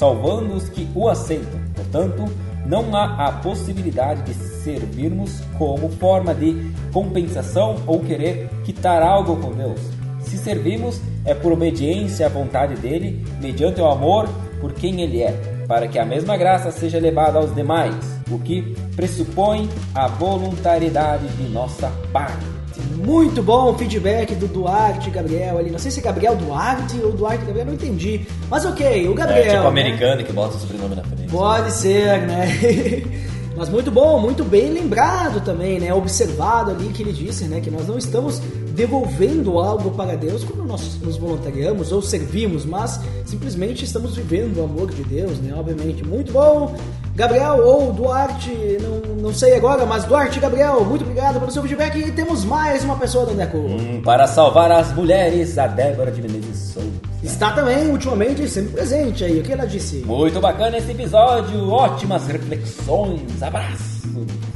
salvando 0.02 0.54
os 0.54 0.68
que 0.68 0.88
o 0.96 1.08
aceitam. 1.08 1.60
Portanto, 1.76 2.24
não 2.66 2.96
há 2.96 3.28
a 3.28 3.32
possibilidade 3.34 4.22
de 4.22 4.34
servirmos 4.34 5.40
como 5.56 5.88
forma 5.90 6.34
de 6.34 6.72
compensação 6.92 7.76
ou 7.86 8.00
querer 8.00 8.50
quitar 8.64 9.00
algo 9.00 9.36
com 9.36 9.52
Deus. 9.52 9.80
Se 10.18 10.36
servimos, 10.36 11.00
é 11.24 11.34
por 11.34 11.52
obediência 11.52 12.26
à 12.26 12.28
vontade 12.28 12.74
dele, 12.80 13.24
mediante 13.40 13.80
o 13.80 13.86
amor 13.86 14.28
por 14.60 14.72
quem 14.72 15.02
ele 15.02 15.22
é, 15.22 15.30
para 15.68 15.86
que 15.86 16.00
a 16.00 16.04
mesma 16.04 16.36
graça 16.36 16.72
seja 16.72 16.98
levada 16.98 17.38
aos 17.38 17.54
demais, 17.54 17.94
o 18.28 18.40
que 18.40 18.74
pressupõe 18.96 19.68
a 19.94 20.08
voluntariedade 20.08 21.28
de 21.28 21.48
nossa 21.48 21.92
parte. 22.12 22.61
Muito 22.96 23.42
bom 23.42 23.70
o 23.70 23.78
feedback 23.78 24.34
do 24.34 24.46
Duarte 24.46 25.10
Gabriel 25.10 25.58
ali. 25.58 25.70
Não 25.70 25.78
sei 25.78 25.90
se 25.90 26.00
é 26.00 26.02
Gabriel 26.02 26.36
Duarte 26.36 27.00
ou 27.02 27.12
Duarte 27.12 27.44
Gabriel, 27.44 27.66
não 27.66 27.74
entendi. 27.74 28.26
Mas 28.48 28.64
ok, 28.64 29.08
o 29.08 29.14
Gabriel. 29.14 29.42
É 29.42 29.48
tipo 29.48 29.62
né? 29.62 29.68
americano 29.68 30.24
que 30.24 30.32
bota 30.32 30.56
o 30.56 30.60
sobrenome 30.60 30.94
na 30.94 31.04
frente. 31.04 31.30
Pode 31.30 31.72
ser, 31.72 32.20
né? 32.22 32.46
Mas 33.56 33.68
muito 33.68 33.90
bom, 33.90 34.18
muito 34.18 34.44
bem 34.44 34.72
lembrado 34.72 35.44
também, 35.44 35.78
né? 35.78 35.92
Observado 35.92 36.70
ali 36.70 36.88
que 36.88 37.02
ele 37.02 37.12
disse, 37.12 37.44
né? 37.44 37.60
Que 37.60 37.70
nós 37.70 37.86
não 37.86 37.98
estamos 37.98 38.40
devolvendo 38.74 39.58
algo 39.58 39.90
para 39.90 40.16
Deus 40.16 40.42
quando 40.44 40.66
nós 40.66 40.98
nos 41.00 41.16
voluntariamos 41.16 41.92
ou 41.92 42.00
servimos, 42.00 42.64
mas 42.64 42.98
simplesmente 43.26 43.84
estamos 43.84 44.16
vivendo 44.16 44.58
o 44.58 44.64
amor 44.64 44.90
de 44.90 45.04
Deus, 45.04 45.38
né? 45.38 45.52
Obviamente. 45.54 46.04
Muito 46.04 46.32
bom. 46.32 46.74
Gabriel 47.14 47.58
ou 47.58 47.92
Duarte, 47.92 48.50
não, 48.80 49.14
não 49.16 49.34
sei 49.34 49.54
agora, 49.54 49.84
mas 49.84 50.04
Duarte 50.04 50.40
Gabriel, 50.40 50.82
muito 50.84 51.02
obrigado 51.02 51.38
pelo 51.38 51.50
seu 51.50 51.62
feedback. 51.62 51.98
E 51.98 52.10
temos 52.12 52.44
mais 52.44 52.82
uma 52.82 52.96
pessoa, 52.96 53.26
Daneco. 53.26 53.58
Hum, 53.58 54.00
para 54.02 54.26
salvar 54.26 54.72
as 54.72 54.92
mulheres, 54.94 55.58
a 55.58 55.66
Débora 55.66 56.10
de 56.10 56.22
Menezes 56.22 56.72
Souza. 56.72 57.01
Está 57.22 57.52
também, 57.52 57.88
ultimamente, 57.88 58.48
sempre 58.48 58.72
presente 58.72 59.24
aí. 59.24 59.38
O 59.38 59.42
que 59.42 59.52
ela 59.52 59.64
disse? 59.64 59.96
Muito 59.98 60.40
bacana 60.40 60.76
esse 60.78 60.90
episódio, 60.90 61.70
ótimas 61.70 62.26
reflexões, 62.26 63.42
abraço. 63.42 63.92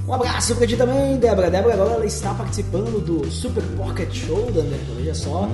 Um 0.06 0.12
abraço 0.12 0.54
pra 0.56 0.66
ti 0.66 0.76
também, 0.76 1.16
Débora. 1.16 1.50
Débora 1.50 1.74
agora 1.74 1.90
ela 1.94 2.06
está 2.06 2.34
participando 2.34 3.04
do 3.04 3.30
Super 3.30 3.62
Pocket 3.76 4.12
Show 4.12 4.50
da 4.52 4.62
Débora. 4.62 4.94
Veja 4.98 5.14
só. 5.14 5.48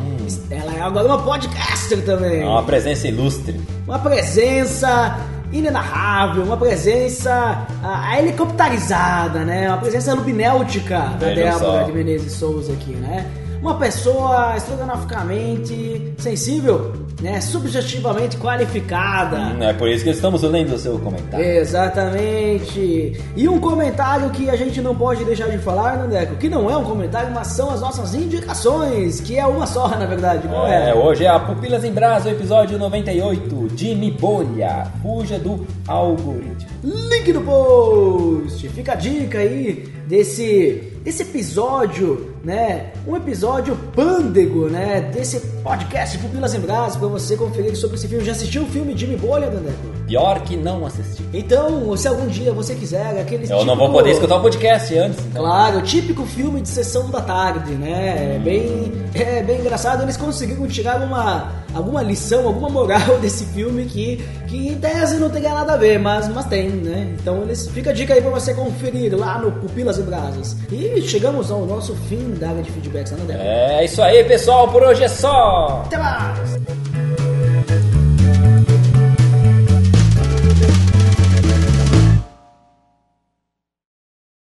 Ela 0.50 0.74
é 0.74 0.80
agora 0.80 1.06
uma 1.06 1.22
podcaster 1.22 2.04
também. 2.04 2.42
É 2.42 2.46
uma 2.46 2.62
presença 2.62 3.08
ilustre. 3.08 3.60
Uma 3.86 3.98
presença 3.98 5.18
inenarrável, 5.52 6.42
uma 6.42 6.56
presença 6.56 7.66
ah, 7.82 8.18
helicopterizada, 8.18 9.44
né? 9.44 9.68
Uma 9.68 9.78
presença 9.78 10.14
lubinéutica 10.14 10.98
da 11.18 11.28
Débora 11.28 11.84
de 11.84 11.92
Menezes 11.92 12.32
Souza 12.32 12.72
aqui, 12.72 12.92
né? 12.92 13.30
Uma 13.62 13.76
pessoa 13.76 14.56
estrogonoficamente 14.56 16.12
sensível, 16.18 16.92
né? 17.20 17.40
Subjetivamente 17.40 18.36
qualificada. 18.36 19.36
Hum, 19.38 19.62
É 19.62 19.72
por 19.72 19.88
isso 19.88 20.02
que 20.02 20.10
estamos 20.10 20.42
lendo 20.42 20.74
o 20.74 20.78
seu 20.78 20.98
comentário. 20.98 21.46
Exatamente. 21.46 23.20
E 23.36 23.48
um 23.48 23.60
comentário 23.60 24.28
que 24.30 24.50
a 24.50 24.56
gente 24.56 24.80
não 24.80 24.96
pode 24.96 25.24
deixar 25.24 25.48
de 25.48 25.58
falar, 25.58 25.96
Nandeco, 25.96 26.34
que 26.36 26.48
não 26.48 26.68
é 26.68 26.76
um 26.76 26.82
comentário, 26.82 27.32
mas 27.32 27.46
são 27.48 27.70
as 27.70 27.80
nossas 27.80 28.14
indicações, 28.14 29.20
que 29.20 29.38
é 29.38 29.46
uma 29.46 29.64
só, 29.64 29.86
na 29.96 30.06
verdade. 30.06 30.48
Qual 30.48 30.66
é? 30.66 30.90
É, 30.90 30.94
hoje 30.94 31.24
é 31.24 31.28
a 31.28 31.38
Pupilas 31.38 31.84
em 31.84 31.92
Brasa, 31.92 32.30
episódio 32.30 32.76
98, 32.78 33.68
Jimmy 33.76 34.10
Bolha, 34.10 34.88
fuja 35.00 35.38
do 35.38 35.64
algoritmo. 35.86 36.68
Link 36.82 37.32
no 37.32 37.42
post. 37.42 38.68
Fica 38.70 38.92
a 38.92 38.96
dica 38.96 39.38
aí 39.38 39.88
desse 40.08 40.88
desse 41.04 41.22
episódio, 41.22 42.31
né? 42.44 42.92
Um 43.06 43.16
episódio 43.16 43.76
pândego, 43.94 44.68
né? 44.68 45.00
Desse 45.00 45.40
podcast 45.62 46.18
Pupilas 46.18 46.54
em 46.54 46.60
Brasa 46.60 46.98
para 46.98 47.08
você 47.08 47.36
conferir 47.36 47.76
sobre 47.76 47.96
esse 47.96 48.08
filme. 48.08 48.24
Já 48.24 48.32
assistiu 48.32 48.62
o 48.62 48.66
filme 48.66 48.96
Jimmy 48.96 49.16
Bolha, 49.16 49.50
Nandeco? 49.50 50.01
Pior 50.12 50.40
que 50.42 50.58
não 50.58 50.84
assisti. 50.84 51.24
Então, 51.32 51.96
se 51.96 52.06
algum 52.06 52.26
dia 52.26 52.52
você 52.52 52.74
quiser, 52.74 53.18
aquele 53.18 53.50
Eu 53.50 53.64
não 53.64 53.74
vou 53.74 53.90
poder 53.90 54.10
escutar 54.10 54.36
o 54.36 54.42
podcast 54.42 54.94
antes. 54.98 55.18
então. 55.24 55.42
Claro, 55.42 55.78
o 55.78 55.82
típico 55.82 56.26
filme 56.26 56.60
de 56.60 56.68
sessão 56.68 57.08
da 57.08 57.22
tarde, 57.22 57.72
né? 57.72 58.34
É 58.36 58.38
bem, 58.38 58.92
é 59.14 59.42
bem 59.42 59.60
engraçado. 59.60 60.02
Eles 60.02 60.18
conseguiram 60.18 60.66
tirar 60.66 61.00
uma, 61.00 61.50
alguma 61.72 62.02
lição, 62.02 62.46
alguma 62.46 62.68
moral 62.68 63.18
desse 63.22 63.46
filme 63.46 63.86
que, 63.86 64.22
que 64.48 64.68
em 64.68 64.74
tese 64.74 65.16
não 65.16 65.30
teria 65.30 65.54
nada 65.54 65.72
a 65.72 65.76
ver, 65.78 65.98
mas, 65.98 66.28
mas 66.28 66.44
tem, 66.44 66.68
né? 66.68 67.16
Então 67.18 67.40
eles 67.40 67.68
fica 67.68 67.88
a 67.88 67.94
dica 67.94 68.12
aí 68.12 68.20
pra 68.20 68.32
você 68.32 68.52
conferir 68.52 69.18
lá 69.18 69.38
no 69.38 69.50
Pupilas 69.50 69.96
e 69.96 70.02
Brasas. 70.02 70.58
E 70.70 71.00
chegamos 71.00 71.50
ao 71.50 71.64
nosso 71.64 71.94
fim 72.10 72.34
da 72.34 72.50
área 72.50 72.62
de 72.62 72.70
feedbacks, 72.70 73.12
né, 73.12 73.24
Débora? 73.26 73.42
É 73.42 73.84
isso 73.86 74.02
aí, 74.02 74.22
pessoal, 74.24 74.68
por 74.68 74.82
hoje 74.82 75.04
é 75.04 75.08
só. 75.08 75.84
Até 75.86 75.96
mais! 75.96 76.81